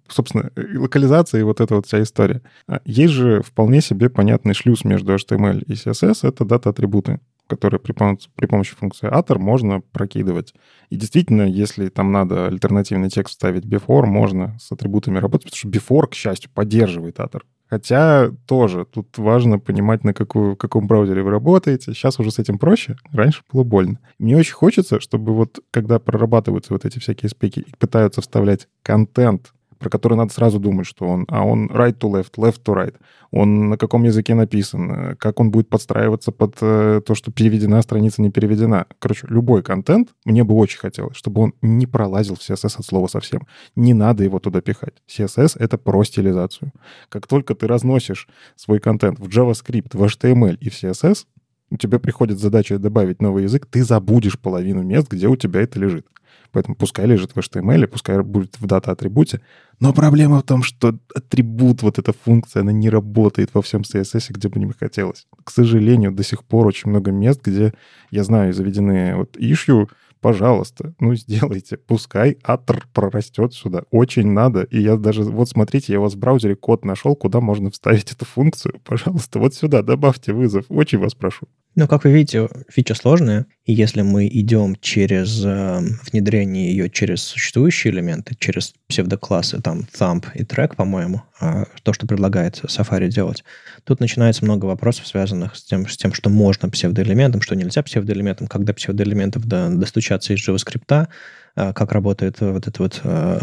собственно, 0.08 0.50
локализация 0.56 1.40
и 1.40 1.44
вот 1.44 1.60
эта 1.60 1.76
вот 1.76 1.86
вся 1.86 2.02
история. 2.02 2.42
А 2.66 2.80
есть 2.84 3.12
же 3.12 3.42
вполне 3.42 3.80
себе 3.80 4.10
понятный 4.10 4.54
шлюз 4.54 4.84
между 4.84 5.14
HTML 5.14 5.62
и 5.64 5.72
CSS— 5.72 6.20
это 6.28 6.44
дата-атрибуты, 6.44 7.20
которые 7.46 7.78
при 7.78 7.92
помощи, 7.92 8.28
при 8.34 8.46
помощи 8.46 8.74
функции 8.74 9.08
atter 9.08 9.38
можно 9.38 9.80
прокидывать. 9.80 10.54
И 10.90 10.96
действительно, 10.96 11.42
если 11.42 11.88
там 11.88 12.10
надо 12.10 12.48
альтернативный 12.48 13.08
текст 13.08 13.34
вставить 13.34 13.64
before, 13.64 14.04
можно 14.04 14.58
с 14.60 14.72
атрибутами 14.72 15.18
работать, 15.18 15.52
потому 15.52 15.58
что 15.58 15.68
before, 15.68 16.08
к 16.08 16.14
счастью, 16.14 16.50
поддерживает 16.52 17.18
atter. 17.18 17.42
Хотя 17.72 18.30
тоже 18.46 18.84
тут 18.84 19.16
важно 19.16 19.58
понимать, 19.58 20.04
на 20.04 20.12
какую, 20.12 20.56
каком 20.56 20.86
браузере 20.86 21.22
вы 21.22 21.30
работаете. 21.30 21.94
Сейчас 21.94 22.20
уже 22.20 22.30
с 22.30 22.38
этим 22.38 22.58
проще, 22.58 22.96
раньше 23.12 23.44
было 23.50 23.62
больно. 23.62 23.98
Мне 24.18 24.36
очень 24.36 24.52
хочется, 24.52 25.00
чтобы 25.00 25.32
вот 25.32 25.60
когда 25.70 25.98
прорабатываются 25.98 26.74
вот 26.74 26.84
эти 26.84 26.98
всякие 26.98 27.30
спеки 27.30 27.60
и 27.60 27.76
пытаются 27.78 28.20
вставлять 28.20 28.68
контент 28.82 29.54
про 29.82 29.90
который 29.90 30.16
надо 30.16 30.32
сразу 30.32 30.60
думать, 30.60 30.86
что 30.86 31.06
он, 31.06 31.24
а 31.28 31.44
он 31.44 31.66
right 31.66 31.98
to 31.98 32.08
left, 32.08 32.34
left 32.36 32.62
to 32.64 32.72
right, 32.72 32.94
он 33.32 33.70
на 33.70 33.76
каком 33.76 34.04
языке 34.04 34.36
написан, 34.36 35.16
как 35.18 35.40
он 35.40 35.50
будет 35.50 35.68
подстраиваться 35.68 36.30
под 36.30 36.56
э, 36.60 37.00
то, 37.04 37.16
что 37.16 37.32
переведена 37.32 37.82
страница, 37.82 38.22
не 38.22 38.30
переведена. 38.30 38.86
Короче, 39.00 39.26
любой 39.28 39.64
контент 39.64 40.10
мне 40.24 40.44
бы 40.44 40.54
очень 40.54 40.78
хотелось, 40.78 41.16
чтобы 41.16 41.42
он 41.42 41.54
не 41.62 41.88
пролазил 41.88 42.36
в 42.36 42.38
CSS 42.38 42.76
от 42.78 42.86
слова 42.86 43.08
совсем. 43.08 43.48
Не 43.74 43.92
надо 43.92 44.22
его 44.22 44.38
туда 44.38 44.60
пихать. 44.60 44.94
CSS— 45.08 45.56
это 45.58 45.78
про 45.78 46.04
стилизацию. 46.04 46.70
Как 47.08 47.26
только 47.26 47.56
ты 47.56 47.66
разносишь 47.66 48.28
свой 48.54 48.78
контент 48.78 49.18
в 49.18 49.26
JavaScript, 49.26 49.96
в 49.96 50.04
HTML 50.04 50.58
и 50.60 50.70
в 50.70 50.80
CSS, 50.80 51.24
у 51.70 51.76
тебя 51.78 51.98
приходит 51.98 52.38
задача 52.38 52.78
добавить 52.78 53.20
новый 53.20 53.44
язык, 53.44 53.66
ты 53.66 53.82
забудешь 53.82 54.38
половину 54.38 54.82
мест, 54.82 55.08
где 55.10 55.26
у 55.26 55.36
тебя 55.36 55.62
это 55.62 55.80
лежит. 55.80 56.06
Поэтому 56.52 56.76
пускай 56.76 57.06
лежит 57.06 57.32
в 57.34 57.38
HTML, 57.38 57.86
пускай 57.86 58.22
будет 58.22 58.60
в 58.60 58.66
дата-атрибуте. 58.66 59.40
Но 59.80 59.92
проблема 59.92 60.40
в 60.40 60.42
том, 60.42 60.62
что 60.62 60.96
атрибут, 61.14 61.82
вот 61.82 61.98
эта 61.98 62.12
функция, 62.12 62.60
она 62.60 62.72
не 62.72 62.90
работает 62.90 63.50
во 63.54 63.62
всем 63.62 63.82
CSS, 63.82 64.26
где 64.28 64.48
бы 64.48 64.60
мне 64.60 64.72
хотелось. 64.78 65.26
К 65.42 65.50
сожалению, 65.50 66.12
до 66.12 66.22
сих 66.22 66.44
пор 66.44 66.66
очень 66.66 66.90
много 66.90 67.10
мест, 67.10 67.40
где, 67.42 67.72
я 68.10 68.22
знаю, 68.22 68.52
заведены 68.52 69.16
вот 69.16 69.36
issue, 69.36 69.88
пожалуйста, 70.20 70.94
ну 71.00 71.14
сделайте, 71.14 71.76
пускай 71.78 72.38
атр 72.44 72.86
прорастет 72.94 73.54
сюда. 73.54 73.82
Очень 73.90 74.30
надо. 74.30 74.62
И 74.62 74.80
я 74.80 74.96
даже, 74.96 75.24
вот 75.24 75.48
смотрите, 75.48 75.92
я 75.92 76.00
у 76.00 76.02
вас 76.02 76.14
в 76.14 76.18
браузере 76.18 76.54
код 76.54 76.84
нашел, 76.84 77.16
куда 77.16 77.40
можно 77.40 77.70
вставить 77.70 78.12
эту 78.12 78.24
функцию. 78.24 78.80
Пожалуйста, 78.84 79.38
вот 79.38 79.54
сюда 79.54 79.82
добавьте 79.82 80.32
вызов. 80.32 80.66
Очень 80.68 80.98
вас 80.98 81.14
прошу. 81.14 81.48
Ну, 81.74 81.88
как 81.88 82.04
вы 82.04 82.12
видите, 82.12 82.48
фича 82.68 82.94
сложная, 82.94 83.46
и 83.64 83.72
если 83.72 84.02
мы 84.02 84.28
идем 84.28 84.76
через 84.82 85.42
э, 85.42 85.80
внедрение 86.10 86.70
ее 86.70 86.90
через 86.90 87.22
существующие 87.22 87.94
элементы, 87.94 88.34
через 88.38 88.74
псевдоклассы, 88.88 89.58
там, 89.62 89.86
thumb 89.98 90.22
и 90.34 90.42
track, 90.42 90.76
по-моему, 90.76 91.22
э, 91.40 91.64
то, 91.82 91.94
что 91.94 92.06
предлагает 92.06 92.62
Safari 92.64 93.08
делать, 93.08 93.42
тут 93.84 94.00
начинается 94.00 94.44
много 94.44 94.66
вопросов, 94.66 95.06
связанных 95.06 95.56
с 95.56 95.64
тем, 95.64 95.88
с 95.88 95.96
тем 95.96 96.12
что 96.12 96.28
можно 96.28 96.68
псевдоэлементом, 96.68 97.40
что 97.40 97.56
нельзя 97.56 97.82
псевдоэлементом, 97.82 98.48
когда 98.48 98.74
псевдоэлементов 98.74 99.46
до, 99.46 99.70
достучаться 99.70 100.34
из 100.34 100.46
JavaScript, 100.46 101.08
как 101.54 101.92
работает 101.92 102.40
вот 102.40 102.66
это 102.66 102.82
вот 102.82 103.00
э, 103.04 103.40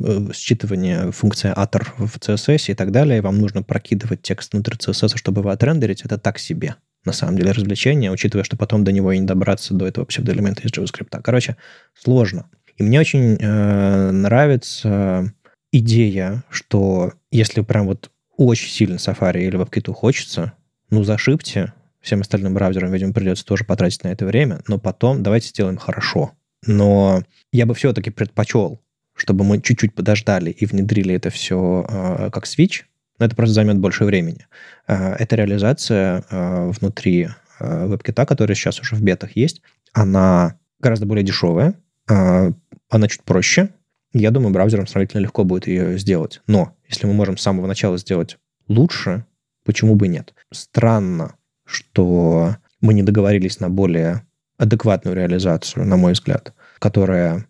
э, 0.00 0.28
считывание 0.32 1.10
функции 1.12 1.52
attr 1.52 1.86
в 1.96 2.16
CSS 2.18 2.70
и 2.72 2.74
так 2.74 2.92
далее, 2.92 3.20
вам 3.20 3.38
нужно 3.38 3.62
прокидывать 3.62 4.22
текст 4.22 4.52
внутрь 4.52 4.74
CSS, 4.74 5.16
чтобы 5.16 5.40
его 5.40 5.50
отрендерить, 5.50 6.02
это 6.02 6.18
так 6.18 6.38
себе 6.38 6.76
на 7.04 7.12
самом 7.12 7.36
деле, 7.36 7.52
развлечение, 7.52 8.10
учитывая, 8.10 8.44
что 8.44 8.56
потом 8.56 8.84
до 8.84 8.92
него 8.92 9.12
и 9.12 9.18
не 9.18 9.26
добраться, 9.26 9.74
до 9.74 9.86
этого 9.86 10.04
псевдоэлемента 10.04 10.62
из 10.62 10.72
JavaScript. 10.72 11.20
Короче, 11.22 11.56
сложно. 11.94 12.50
И 12.76 12.82
мне 12.82 13.00
очень 13.00 13.36
э, 13.40 14.10
нравится 14.10 15.32
идея, 15.72 16.44
что 16.50 17.12
если 17.30 17.62
прям 17.62 17.86
вот 17.86 18.10
очень 18.36 18.70
сильно 18.70 18.96
Safari 18.96 19.42
или 19.42 19.58
WebKit 19.58 19.92
хочется, 19.92 20.52
ну, 20.90 21.02
зашибте, 21.02 21.72
всем 22.00 22.20
остальным 22.20 22.54
браузерам, 22.54 22.92
видимо, 22.92 23.12
придется 23.12 23.44
тоже 23.44 23.64
потратить 23.64 24.04
на 24.04 24.08
это 24.08 24.24
время, 24.24 24.60
но 24.68 24.78
потом 24.78 25.22
давайте 25.22 25.48
сделаем 25.48 25.76
хорошо. 25.76 26.32
Но 26.66 27.22
я 27.52 27.66
бы 27.66 27.74
все-таки 27.74 28.10
предпочел, 28.10 28.80
чтобы 29.14 29.44
мы 29.44 29.60
чуть-чуть 29.60 29.94
подождали 29.94 30.50
и 30.50 30.66
внедрили 30.66 31.14
это 31.14 31.30
все 31.30 31.86
э, 31.88 32.30
как 32.30 32.44
switch, 32.44 32.82
но 33.18 33.26
это 33.26 33.36
просто 33.36 33.54
займет 33.54 33.78
больше 33.78 34.04
времени. 34.04 34.46
А, 34.86 35.14
эта 35.14 35.36
реализация 35.36 36.24
а, 36.30 36.70
внутри 36.70 37.28
а, 37.58 37.86
WebKit, 37.86 38.26
которая 38.26 38.54
сейчас 38.54 38.80
уже 38.80 38.96
в 38.96 39.02
бетах 39.02 39.36
есть, 39.36 39.62
она 39.92 40.58
гораздо 40.80 41.06
более 41.06 41.24
дешевая, 41.24 41.74
она 42.06 43.08
чуть 43.08 43.22
проще. 43.24 43.70
Я 44.14 44.30
думаю, 44.30 44.52
браузерам 44.52 44.86
сравнительно 44.86 45.20
легко 45.20 45.44
будет 45.44 45.66
ее 45.66 45.98
сделать. 45.98 46.40
Но 46.46 46.74
если 46.88 47.06
мы 47.06 47.12
можем 47.12 47.36
с 47.36 47.42
самого 47.42 47.66
начала 47.66 47.98
сделать 47.98 48.38
лучше, 48.68 49.26
почему 49.64 49.94
бы 49.94 50.08
нет? 50.08 50.32
Странно, 50.50 51.34
что 51.66 52.56
мы 52.80 52.94
не 52.94 53.02
договорились 53.02 53.60
на 53.60 53.68
более 53.68 54.22
адекватную 54.58 55.16
реализацию, 55.16 55.86
на 55.86 55.96
мой 55.96 56.12
взгляд, 56.12 56.52
которая 56.78 57.46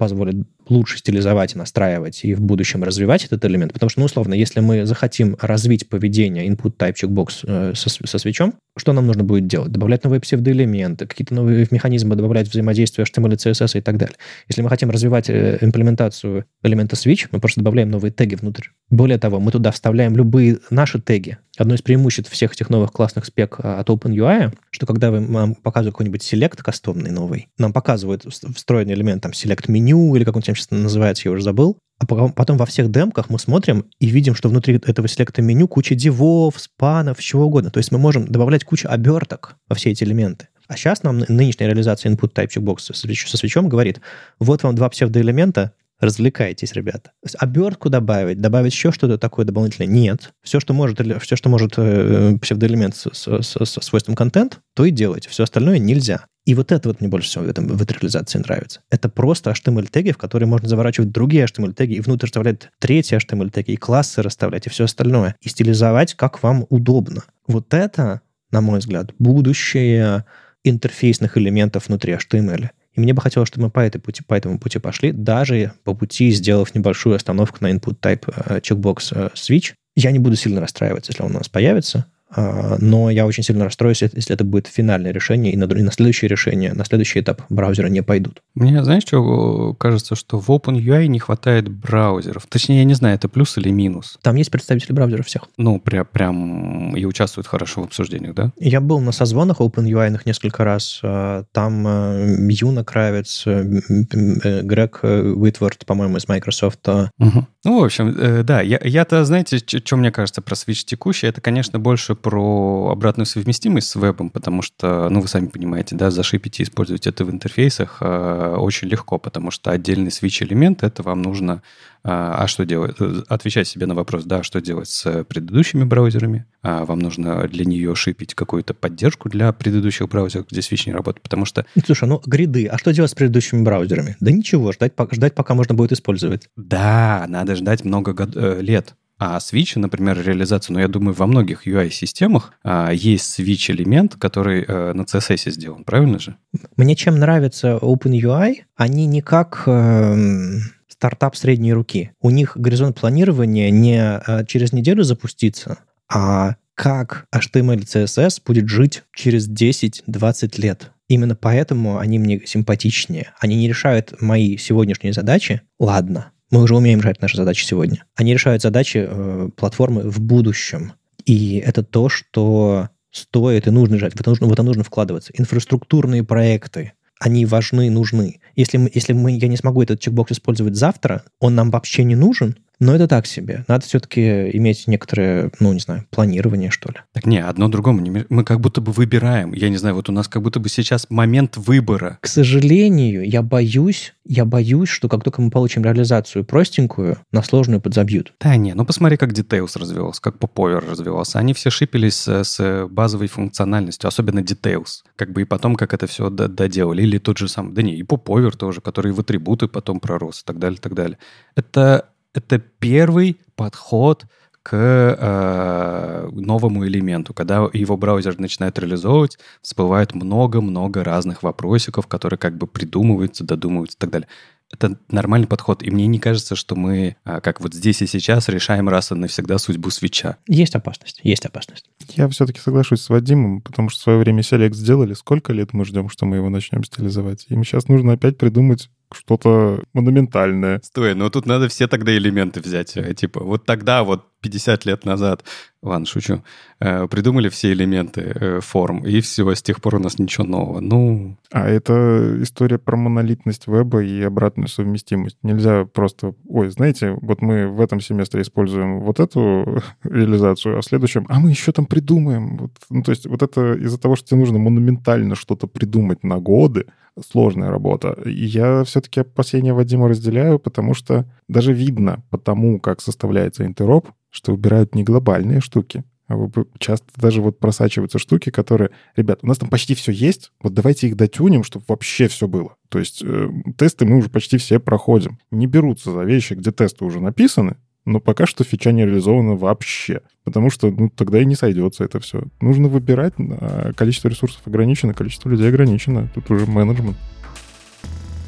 позволит 0.00 0.46
лучше 0.70 0.96
стилизовать 0.96 1.54
и 1.54 1.58
настраивать 1.58 2.24
и 2.24 2.32
в 2.32 2.40
будущем 2.40 2.82
развивать 2.82 3.26
этот 3.26 3.44
элемент. 3.44 3.74
Потому 3.74 3.90
что, 3.90 4.00
ну, 4.00 4.06
условно, 4.06 4.32
если 4.32 4.60
мы 4.60 4.86
захотим 4.86 5.36
развить 5.40 5.90
поведение 5.90 6.48
input 6.48 6.74
type 6.78 6.94
checkbox 6.94 7.40
э, 7.42 7.74
со, 7.74 7.90
со 7.90 8.18
свечом, 8.18 8.54
что 8.78 8.94
нам 8.94 9.06
нужно 9.06 9.24
будет 9.24 9.46
делать? 9.46 9.72
Добавлять 9.72 10.04
новые 10.04 10.20
псевдоэлементы, 10.20 11.06
какие-то 11.06 11.34
новые 11.34 11.66
механизмы, 11.70 12.16
добавлять 12.16 12.48
взаимодействие 12.48 13.04
HTML, 13.04 13.34
CSS 13.34 13.78
и 13.78 13.82
так 13.82 13.98
далее. 13.98 14.16
Если 14.48 14.62
мы 14.62 14.70
хотим 14.70 14.90
развивать 14.90 15.28
э, 15.28 15.58
имплементацию 15.60 16.46
элемента 16.62 16.96
switch, 16.96 17.28
мы 17.30 17.40
просто 17.40 17.60
добавляем 17.60 17.90
новые 17.90 18.10
теги 18.10 18.36
внутрь. 18.36 18.68
Более 18.90 19.18
того, 19.18 19.38
мы 19.38 19.52
туда 19.52 19.70
вставляем 19.70 20.16
любые 20.16 20.58
наши 20.70 21.00
теги. 21.00 21.38
Одно 21.56 21.74
из 21.74 21.82
преимуществ 21.82 22.30
всех 22.30 22.52
этих 22.52 22.70
новых 22.70 22.92
классных 22.92 23.24
спек 23.24 23.60
а, 23.62 23.78
от 23.78 23.88
OpenUI, 23.88 24.52
что 24.70 24.86
когда 24.86 25.12
вы, 25.12 25.20
нам 25.20 25.54
показывают 25.54 25.94
какой-нибудь 25.94 26.22
select 26.22 26.62
кастомный 26.62 27.12
новый, 27.12 27.48
нам 27.56 27.72
показывают 27.72 28.24
встроенный 28.24 28.94
элемент, 28.94 29.22
там, 29.22 29.30
select 29.30 29.70
меню 29.70 30.16
или 30.16 30.24
как 30.24 30.34
он 30.34 30.42
сейчас 30.42 30.70
называется, 30.70 31.28
я 31.28 31.32
уже 31.32 31.44
забыл, 31.44 31.78
а 32.00 32.06
потом 32.06 32.56
во 32.56 32.66
всех 32.66 32.90
демках 32.90 33.28
мы 33.28 33.38
смотрим 33.38 33.84
и 34.00 34.06
видим, 34.06 34.34
что 34.34 34.48
внутри 34.48 34.80
этого 34.84 35.06
селекта 35.06 35.42
меню 35.42 35.68
куча 35.68 35.94
дивов, 35.94 36.54
спанов, 36.58 37.20
чего 37.20 37.44
угодно. 37.44 37.70
То 37.70 37.78
есть 37.78 37.92
мы 37.92 37.98
можем 37.98 38.26
добавлять 38.26 38.64
кучу 38.64 38.88
оберток 38.88 39.56
во 39.68 39.76
все 39.76 39.90
эти 39.90 40.02
элементы. 40.02 40.48
А 40.66 40.76
сейчас 40.76 41.02
нам 41.02 41.18
нынешняя 41.28 41.68
реализация 41.68 42.10
input 42.10 42.32
type 42.32 42.48
checkbox 42.48 42.94
со 42.94 43.36
свечом 43.36 43.68
говорит, 43.68 44.00
вот 44.38 44.62
вам 44.62 44.76
два 44.76 44.88
псевдоэлемента, 44.88 45.72
развлекайтесь, 46.00 46.72
ребята. 46.72 47.12
Обертку 47.38 47.90
добавить, 47.90 48.40
добавить 48.40 48.72
еще 48.72 48.90
что-то 48.90 49.18
такое 49.18 49.44
дополнительное? 49.44 49.86
Нет. 49.86 50.32
Все, 50.42 50.60
что 50.60 50.74
может, 50.74 51.00
все, 51.22 51.36
что 51.36 51.48
может 51.48 51.74
э, 51.76 52.36
псевдоэлемент 52.40 52.96
со, 52.96 53.14
со, 53.14 53.42
со, 53.42 53.64
со 53.64 53.80
свойством 53.80 54.14
контент, 54.14 54.60
то 54.74 54.84
и 54.84 54.90
делайте. 54.90 55.28
Все 55.28 55.44
остальное 55.44 55.78
нельзя. 55.78 56.24
И 56.46 56.54
вот 56.54 56.72
это 56.72 56.88
вот 56.88 57.00
мне 57.00 57.08
больше 57.08 57.28
всего 57.28 57.44
в, 57.44 57.48
этом, 57.48 57.66
в 57.68 57.82
этой 57.82 57.92
реализации 57.92 58.38
нравится. 58.38 58.80
Это 58.90 59.08
просто 59.08 59.50
HTML-теги, 59.50 60.12
в 60.12 60.18
которые 60.18 60.48
можно 60.48 60.68
заворачивать 60.68 61.12
другие 61.12 61.44
HTML-теги, 61.44 61.94
и 61.94 62.00
внутрь 62.00 62.26
вставлять 62.26 62.70
третьи 62.78 63.16
HTML-теги, 63.16 63.72
и 63.72 63.76
классы 63.76 64.22
расставлять, 64.22 64.66
и 64.66 64.70
все 64.70 64.84
остальное. 64.84 65.36
И 65.42 65.48
стилизовать, 65.48 66.14
как 66.14 66.42
вам 66.42 66.66
удобно. 66.70 67.24
Вот 67.46 67.74
это, 67.74 68.22
на 68.50 68.62
мой 68.62 68.78
взгляд, 68.78 69.12
будущее 69.18 70.24
интерфейсных 70.64 71.36
элементов 71.36 71.88
внутри 71.88 72.14
HTML. 72.14 72.70
И 72.94 73.00
мне 73.00 73.12
бы 73.14 73.22
хотелось, 73.22 73.48
чтобы 73.48 73.64
мы 73.64 73.70
по, 73.70 73.80
этой 73.80 74.00
пути, 74.00 74.22
по 74.22 74.34
этому 74.34 74.58
пути 74.58 74.78
пошли, 74.78 75.12
даже 75.12 75.72
по 75.84 75.94
пути 75.94 76.30
сделав 76.30 76.74
небольшую 76.74 77.16
остановку 77.16 77.58
на 77.60 77.72
input 77.72 77.98
type 78.00 78.24
э, 78.26 78.60
checkbox 78.60 79.12
э, 79.12 79.30
switch. 79.34 79.74
Я 79.96 80.10
не 80.12 80.18
буду 80.18 80.36
сильно 80.36 80.60
расстраиваться, 80.60 81.12
если 81.12 81.22
он 81.22 81.30
у 81.30 81.38
нас 81.38 81.48
появится. 81.48 82.09
А, 82.30 82.76
но 82.78 83.10
я 83.10 83.26
очень 83.26 83.42
сильно 83.42 83.64
расстроюсь, 83.64 84.02
если 84.02 84.34
это 84.34 84.44
будет 84.44 84.66
финальное 84.66 85.12
решение, 85.12 85.52
и 85.52 85.56
на, 85.56 85.64
и 85.64 85.82
на 85.82 85.92
следующее 85.92 86.28
решение, 86.28 86.72
на 86.72 86.84
следующий 86.84 87.20
этап 87.20 87.42
браузера 87.48 87.88
не 87.88 88.02
пойдут. 88.02 88.42
Мне, 88.54 88.82
знаешь, 88.84 89.02
что 89.02 89.74
кажется, 89.74 90.14
что 90.14 90.38
в 90.38 90.48
OpenUI 90.48 91.06
не 91.06 91.18
хватает 91.18 91.68
браузеров. 91.68 92.46
Точнее, 92.48 92.78
я 92.78 92.84
не 92.84 92.94
знаю, 92.94 93.16
это 93.16 93.28
плюс 93.28 93.56
или 93.58 93.70
минус. 93.70 94.18
Там 94.22 94.36
есть 94.36 94.50
представители 94.50 94.92
браузеров 94.92 95.26
всех. 95.26 95.48
Ну, 95.56 95.80
прям, 95.80 96.06
прям 96.06 96.96
и 96.96 97.04
участвуют 97.04 97.46
хорошо 97.46 97.82
в 97.82 97.84
обсуждениях, 97.86 98.34
да? 98.34 98.52
Я 98.58 98.80
был 98.80 99.00
на 99.00 99.12
созвонах 99.12 99.60
OpenUI 99.60 100.20
несколько 100.24 100.64
раз. 100.64 101.00
А, 101.02 101.44
там 101.52 101.86
э, 101.86 102.46
Юна 102.50 102.84
Кравец, 102.84 103.44
э, 103.46 103.80
э, 104.12 104.62
Грег 104.62 105.00
Уитворд, 105.02 105.84
по-моему, 105.86 106.16
из 106.16 106.28
Microsoft. 106.28 106.86
Угу. 106.88 107.46
Ну, 107.64 107.80
в 107.80 107.84
общем, 107.84 108.44
да, 108.44 108.60
я, 108.60 108.80
я-то, 108.82 109.24
знаете, 109.24 109.58
что 109.58 109.96
мне 109.96 110.10
кажется 110.10 110.42
про 110.42 110.54
Switch 110.54 110.84
текущий, 110.84 111.26
это, 111.26 111.40
конечно, 111.40 111.78
больше 111.78 112.14
про 112.20 112.90
обратную 112.92 113.26
совместимость 113.26 113.88
с 113.88 113.96
вебом, 113.96 114.30
потому 114.30 114.62
что, 114.62 115.08
ну, 115.10 115.20
вы 115.20 115.28
сами 115.28 115.46
понимаете, 115.46 115.96
да, 115.96 116.10
зашипить 116.10 116.60
и 116.60 116.62
использовать 116.62 117.06
это 117.06 117.24
в 117.24 117.30
интерфейсах 117.30 117.98
э, 118.00 118.56
очень 118.58 118.88
легко, 118.88 119.18
потому 119.18 119.50
что 119.50 119.70
отдельный 119.70 120.10
switch-элемент, 120.10 120.82
это 120.82 121.02
вам 121.02 121.22
нужно... 121.22 121.62
Э, 122.04 122.08
а 122.12 122.46
что 122.46 122.64
делать? 122.64 122.96
Отвечать 123.28 123.68
себе 123.68 123.86
на 123.86 123.94
вопрос, 123.94 124.24
да, 124.24 124.42
что 124.42 124.60
делать 124.60 124.88
с 124.88 125.24
предыдущими 125.24 125.84
браузерами. 125.84 126.46
А 126.62 126.84
вам 126.84 126.98
нужно 126.98 127.48
для 127.48 127.64
нее 127.64 127.94
шипить 127.94 128.34
какую-то 128.34 128.74
поддержку 128.74 129.28
для 129.28 129.52
предыдущих 129.52 130.08
браузеров, 130.08 130.46
где 130.50 130.60
switch 130.60 130.84
не 130.86 130.92
работает, 130.92 131.22
потому 131.22 131.44
что... 131.44 131.64
Слушай, 131.84 132.08
ну, 132.08 132.20
гриды, 132.24 132.66
а 132.66 132.78
что 132.78 132.92
делать 132.92 133.10
с 133.10 133.14
предыдущими 133.14 133.62
браузерами? 133.62 134.16
Да 134.20 134.30
ничего, 134.30 134.72
ждать, 134.72 134.92
ждать 135.12 135.34
пока 135.34 135.54
можно 135.54 135.74
будет 135.74 135.92
использовать. 135.92 136.48
Да, 136.56 137.24
надо 137.28 137.56
ждать 137.56 137.84
много 137.84 138.12
год, 138.12 138.30
э, 138.34 138.60
лет. 138.60 138.94
А 139.20 139.36
Switch, 139.36 139.78
например, 139.78 140.18
реализация, 140.22 140.72
ну, 140.72 140.80
я 140.80 140.88
думаю, 140.88 141.12
во 141.12 141.26
многих 141.26 141.66
UI-системах 141.66 142.54
а, 142.64 142.90
есть 142.90 143.38
Switch-элемент, 143.38 144.16
который 144.16 144.64
а, 144.66 144.94
на 144.94 145.02
CSS 145.02 145.50
сделан, 145.50 145.84
правильно 145.84 146.18
же? 146.18 146.36
Мне 146.78 146.96
чем 146.96 147.18
нравится 147.18 147.78
OpenUI, 147.80 148.62
они 148.76 149.06
не 149.06 149.20
как... 149.20 149.64
Э, 149.66 150.58
стартап 150.88 151.34
средней 151.36 151.72
руки. 151.72 152.12
У 152.20 152.28
них 152.30 152.56
горизонт 152.56 152.98
планирования 152.98 153.70
не 153.70 154.00
а, 154.00 154.44
через 154.44 154.72
неделю 154.72 155.02
запуститься, 155.02 155.78
а 156.10 156.56
как 156.74 157.26
HTML 157.34 157.80
CSS 157.84 158.40
будет 158.44 158.68
жить 158.68 159.02
через 159.14 159.50
10-20 159.50 160.60
лет. 160.60 160.92
Именно 161.08 161.36
поэтому 161.36 161.98
они 161.98 162.18
мне 162.18 162.40
симпатичнее. 162.46 163.32
Они 163.38 163.56
не 163.56 163.68
решают 163.68 164.20
мои 164.22 164.56
сегодняшние 164.56 165.12
задачи. 165.12 165.60
Ладно, 165.78 166.32
мы 166.50 166.62
уже 166.62 166.76
умеем 166.76 167.00
решать 167.00 167.20
наши 167.20 167.36
задачи 167.36 167.64
сегодня. 167.64 168.04
Они 168.14 168.32
решают 168.32 168.62
задачи 168.62 169.06
э, 169.08 169.48
платформы 169.56 170.02
в 170.02 170.20
будущем. 170.20 170.92
И 171.24 171.58
это 171.58 171.82
то, 171.82 172.08
что 172.08 172.88
стоит 173.10 173.66
и 173.66 173.70
нужно 173.70 173.96
решать. 173.96 174.14
В 174.14 174.20
это 174.20 174.30
нужно, 174.30 174.46
в 174.46 174.52
это 174.52 174.62
нужно 174.62 174.84
вкладываться. 174.84 175.32
Инфраструктурные 175.36 176.24
проекты, 176.24 176.92
они 177.18 177.44
важны, 177.46 177.90
нужны. 177.90 178.40
Если, 178.56 178.78
мы, 178.78 178.90
если 178.92 179.12
мы, 179.12 179.32
я 179.32 179.48
не 179.48 179.56
смогу 179.56 179.82
этот 179.82 180.00
чекбокс 180.00 180.32
использовать 180.32 180.74
завтра, 180.74 181.24
он 181.38 181.54
нам 181.54 181.70
вообще 181.70 182.04
не 182.04 182.16
нужен, 182.16 182.56
Но 182.80 182.94
это 182.94 183.06
так 183.06 183.26
себе. 183.26 183.64
Надо 183.68 183.84
все-таки 183.84 184.50
иметь 184.56 184.86
некоторое, 184.86 185.52
ну, 185.60 185.72
не 185.72 185.80
знаю, 185.80 186.06
планирование, 186.10 186.70
что 186.70 186.90
ли. 186.90 186.96
Так 187.12 187.26
не, 187.26 187.38
одно 187.38 187.68
другому. 187.68 188.00
не 188.00 188.24
Мы 188.28 188.44
как 188.44 188.60
будто 188.60 188.80
бы 188.80 188.92
выбираем. 188.92 189.52
Я 189.52 189.68
не 189.68 189.76
знаю, 189.76 189.94
вот 189.94 190.08
у 190.08 190.12
нас 190.12 190.28
как 190.28 190.42
будто 190.42 190.60
бы 190.60 190.68
сейчас 190.68 191.06
момент 191.10 191.56
выбора. 191.58 192.18
К 192.22 192.26
сожалению, 192.26 193.28
я 193.28 193.42
боюсь, 193.42 194.14
я 194.24 194.44
боюсь, 194.44 194.88
что 194.88 195.08
как 195.08 195.22
только 195.22 195.42
мы 195.42 195.50
получим 195.50 195.84
реализацию 195.84 196.44
простенькую, 196.44 197.18
на 197.32 197.42
сложную 197.42 197.80
подзабьют. 197.80 198.32
Да 198.40 198.56
не, 198.56 198.74
ну 198.74 198.86
посмотри, 198.86 199.18
как 199.18 199.32
Details 199.32 199.78
развивался, 199.78 200.22
как 200.22 200.36
Popover 200.36 200.90
развивался. 200.90 201.38
Они 201.38 201.52
все 201.52 201.68
шипелись 201.70 202.26
с, 202.26 202.88
базовой 202.90 203.28
функциональностью, 203.28 204.08
особенно 204.08 204.40
Details. 204.40 205.02
Как 205.16 205.32
бы 205.32 205.42
и 205.42 205.44
потом, 205.44 205.76
как 205.76 205.92
это 205.92 206.06
все 206.06 206.30
доделали. 206.30 207.02
Или 207.02 207.18
тот 207.18 207.36
же 207.36 207.48
сам, 207.48 207.74
да 207.74 207.82
не, 207.82 207.94
и 207.96 208.02
Popover 208.02 208.56
тоже, 208.56 208.80
который 208.80 209.12
в 209.12 209.20
атрибуты 209.20 209.68
потом 209.68 210.00
пророс 210.00 210.40
и 210.40 210.44
так 210.46 210.58
далее, 210.58 210.78
и 210.78 210.80
так 210.80 210.94
далее. 210.94 211.18
Это, 211.54 212.08
это 212.34 212.58
первый 212.58 213.40
подход 213.56 214.26
к 214.62 214.76
э, 214.76 216.28
новому 216.32 216.86
элементу. 216.86 217.32
Когда 217.32 217.68
его 217.72 217.96
браузер 217.96 218.38
начинает 218.38 218.78
реализовывать, 218.78 219.38
всплывает 219.62 220.14
много-много 220.14 221.02
разных 221.02 221.42
вопросиков, 221.42 222.06
которые 222.06 222.38
как 222.38 222.58
бы 222.58 222.66
придумываются, 222.66 223.44
додумываются 223.44 223.96
и 223.96 224.00
так 224.00 224.10
далее. 224.10 224.28
Это 224.72 224.98
нормальный 225.10 225.48
подход. 225.48 225.82
И 225.82 225.90
мне 225.90 226.06
не 226.06 226.20
кажется, 226.20 226.54
что 226.54 226.76
мы, 226.76 227.16
а, 227.24 227.40
как 227.40 227.60
вот 227.60 227.74
здесь 227.74 228.02
и 228.02 228.06
сейчас, 228.06 228.48
решаем 228.48 228.88
раз 228.88 229.10
и 229.10 229.14
навсегда 229.14 229.58
судьбу 229.58 229.90
свеча. 229.90 230.36
Есть 230.46 230.76
опасность, 230.76 231.20
есть 231.24 231.44
опасность. 231.44 231.90
Я 232.14 232.28
все-таки 232.28 232.60
соглашусь 232.60 233.00
с 233.00 233.08
Вадимом, 233.08 233.62
потому 233.62 233.88
что 233.88 233.98
в 233.98 234.02
свое 234.02 234.18
время 234.18 234.42
Select 234.42 234.74
сделали. 234.74 235.14
Сколько 235.14 235.52
лет 235.52 235.72
мы 235.72 235.84
ждем, 235.84 236.08
что 236.08 236.26
мы 236.26 236.36
его 236.36 236.50
начнем 236.50 236.84
стилизовать? 236.84 237.46
Им 237.48 237.64
сейчас 237.64 237.88
нужно 237.88 238.12
опять 238.12 238.38
придумать 238.38 238.90
что-то 239.14 239.82
монументальное. 239.92 240.80
Стой, 240.82 241.14
ну 241.14 241.30
тут 241.30 241.46
надо 241.46 241.68
все 241.68 241.88
тогда 241.88 242.16
элементы 242.16 242.60
взять. 242.60 242.96
э, 242.96 243.14
Типа, 243.14 243.42
вот 243.42 243.66
тогда, 243.66 244.04
вот 244.04 244.26
50 244.40 244.86
лет 244.86 245.04
назад, 245.04 245.44
ладно, 245.82 246.06
шучу, 246.06 246.42
э, 246.80 247.06
придумали 247.08 247.48
все 247.48 247.72
элементы 247.72 248.20
э, 248.20 248.60
форм, 248.60 249.04
и 249.06 249.20
все, 249.20 249.54
с 249.54 249.62
тех 249.62 249.80
пор 249.80 249.96
у 249.96 249.98
нас 249.98 250.18
ничего 250.18 250.46
нового. 250.46 250.80
Ну, 250.80 251.36
А 251.52 251.68
это 251.68 252.36
история 252.42 252.78
про 252.78 252.96
монолитность 252.96 253.66
веба 253.66 254.02
и 254.02 254.22
обратную 254.22 254.68
совместимость. 254.68 255.36
Нельзя 255.42 255.84
просто, 255.84 256.34
ой, 256.48 256.70
знаете, 256.70 257.16
вот 257.20 257.42
мы 257.42 257.68
в 257.68 257.80
этом 257.80 258.00
семестре 258.00 258.42
используем 258.42 259.00
вот 259.00 259.20
эту 259.20 259.82
реализацию, 260.04 260.78
а 260.78 260.80
в 260.80 260.84
следующем, 260.84 261.26
а 261.28 261.40
мы 261.40 261.50
еще 261.50 261.72
там 261.72 261.86
придумаем. 261.86 262.56
Вот, 262.56 262.72
ну, 262.88 263.02
то 263.02 263.10
есть 263.10 263.26
вот 263.26 263.42
это 263.42 263.74
из-за 263.74 263.98
того, 263.98 264.16
что 264.16 264.28
тебе 264.28 264.40
нужно 264.40 264.58
монументально 264.58 265.34
что-то 265.34 265.66
придумать 265.66 266.24
на 266.24 266.38
годы, 266.38 266.86
сложная 267.24 267.70
работа. 267.70 268.16
И 268.24 268.44
я 268.44 268.84
все-таки 268.84 269.20
опасения 269.20 269.74
Вадима 269.74 270.08
разделяю, 270.08 270.58
потому 270.58 270.94
что 270.94 271.26
даже 271.48 271.72
видно 271.72 272.22
по 272.30 272.38
тому, 272.38 272.80
как 272.80 273.00
составляется 273.00 273.66
интероп, 273.66 274.08
что 274.30 274.52
выбирают 274.52 274.94
не 274.94 275.04
глобальные 275.04 275.60
штуки, 275.60 276.04
а 276.28 276.48
часто 276.78 277.06
даже 277.16 277.42
вот 277.42 277.58
просачиваются 277.58 278.20
штуки, 278.20 278.50
которые, 278.50 278.90
ребят, 279.16 279.40
у 279.42 279.48
нас 279.48 279.58
там 279.58 279.68
почти 279.68 279.94
все 279.96 280.12
есть, 280.12 280.52
вот 280.62 280.74
давайте 280.74 281.08
их 281.08 281.16
дотюнем, 281.16 281.64
чтобы 281.64 281.84
вообще 281.88 282.28
все 282.28 282.46
было. 282.46 282.76
То 282.88 283.00
есть 283.00 283.22
э, 283.24 283.48
тесты 283.76 284.06
мы 284.06 284.16
уже 284.16 284.30
почти 284.30 284.56
все 284.56 284.78
проходим. 284.78 285.38
Не 285.50 285.66
берутся 285.66 286.12
за 286.12 286.22
вещи, 286.22 286.54
где 286.54 286.70
тесты 286.70 287.04
уже 287.04 287.20
написаны, 287.20 287.76
но 288.04 288.20
пока 288.20 288.46
что 288.46 288.62
фича 288.62 288.92
не 288.92 289.04
реализована 289.04 289.56
вообще. 289.56 290.20
Потому 290.44 290.70
что 290.70 290.90
ну, 290.90 291.10
тогда 291.10 291.42
и 291.42 291.44
не 291.44 291.56
сойдется 291.56 292.04
это 292.04 292.20
все. 292.20 292.44
Нужно 292.60 292.88
выбирать, 292.88 293.34
а 293.38 293.92
количество 293.94 294.28
ресурсов 294.28 294.62
ограничено, 294.66 295.14
количество 295.14 295.48
людей 295.48 295.68
ограничено. 295.68 296.28
Тут 296.34 296.48
уже 296.50 296.66
менеджмент. 296.66 297.16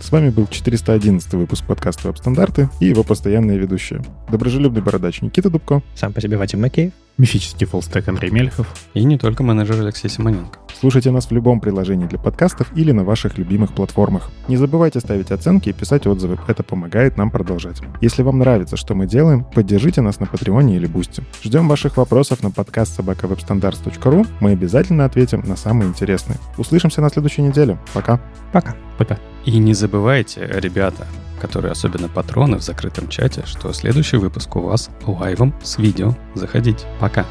С 0.02 0.10
вами 0.10 0.30
был 0.30 0.48
411 0.48 1.32
выпуск 1.34 1.64
подкаста 1.64 2.08
«Веб-стандарты» 2.08 2.68
и 2.80 2.86
его 2.86 3.04
постоянные 3.04 3.56
ведущие. 3.56 4.02
Доброжелюбный 4.28 4.82
бородач 4.82 5.22
Никита 5.22 5.48
Дубко. 5.48 5.80
Сам 5.94 6.12
по 6.12 6.20
себе 6.20 6.36
Вадим 6.36 6.60
Макеев. 6.60 6.92
Мифический 7.18 7.66
full-stack 7.66 8.08
Андрей 8.08 8.30
Мелихов. 8.30 8.66
и 8.94 9.04
не 9.04 9.16
только 9.16 9.44
менеджер 9.44 9.80
Алексей 9.80 10.08
Симоненко. 10.08 10.58
Слушайте 10.80 11.12
нас 11.12 11.26
в 11.26 11.30
любом 11.30 11.60
приложении 11.60 12.06
для 12.06 12.18
подкастов 12.18 12.76
или 12.76 12.90
на 12.90 13.04
ваших 13.04 13.38
любимых 13.38 13.74
платформах. 13.74 14.32
Не 14.48 14.56
забывайте 14.56 14.98
ставить 14.98 15.30
оценки 15.30 15.68
и 15.68 15.72
писать 15.72 16.08
отзывы. 16.08 16.36
Это 16.48 16.64
помогает 16.64 17.16
нам 17.16 17.30
продолжать. 17.30 17.80
Если 18.00 18.22
вам 18.22 18.40
нравится, 18.40 18.76
что 18.76 18.96
мы 18.96 19.06
делаем, 19.06 19.44
поддержите 19.44 20.00
нас 20.00 20.18
на 20.18 20.26
Patreon 20.26 20.70
е 20.70 20.76
или 20.76 20.86
Boosty. 20.86 21.22
Ждем 21.44 21.68
ваших 21.68 21.96
вопросов 21.96 22.42
на 22.42 22.50
подкаст 22.50 22.96
собака 22.96 23.30
web-standards.ru. 23.30 24.26
Мы 24.40 24.50
обязательно 24.50 25.04
ответим 25.04 25.44
на 25.46 25.54
самые 25.54 25.88
интересные. 25.88 26.38
Услышимся 26.58 27.00
на 27.00 27.08
следующей 27.08 27.42
неделе. 27.42 27.78
Пока. 27.94 28.20
Пока. 28.52 28.74
Пока. 28.98 29.16
И 29.44 29.58
не 29.58 29.74
забывайте, 29.74 30.46
ребята, 30.46 31.06
которые 31.40 31.72
особенно 31.72 32.08
патроны 32.08 32.56
в 32.58 32.62
закрытом 32.62 33.08
чате, 33.08 33.42
что 33.46 33.72
следующий 33.72 34.16
выпуск 34.16 34.54
у 34.56 34.60
вас 34.60 34.90
лайвом 35.06 35.52
с 35.62 35.78
видео. 35.78 36.14
Заходите. 36.34 36.86
Пока. 37.00 37.26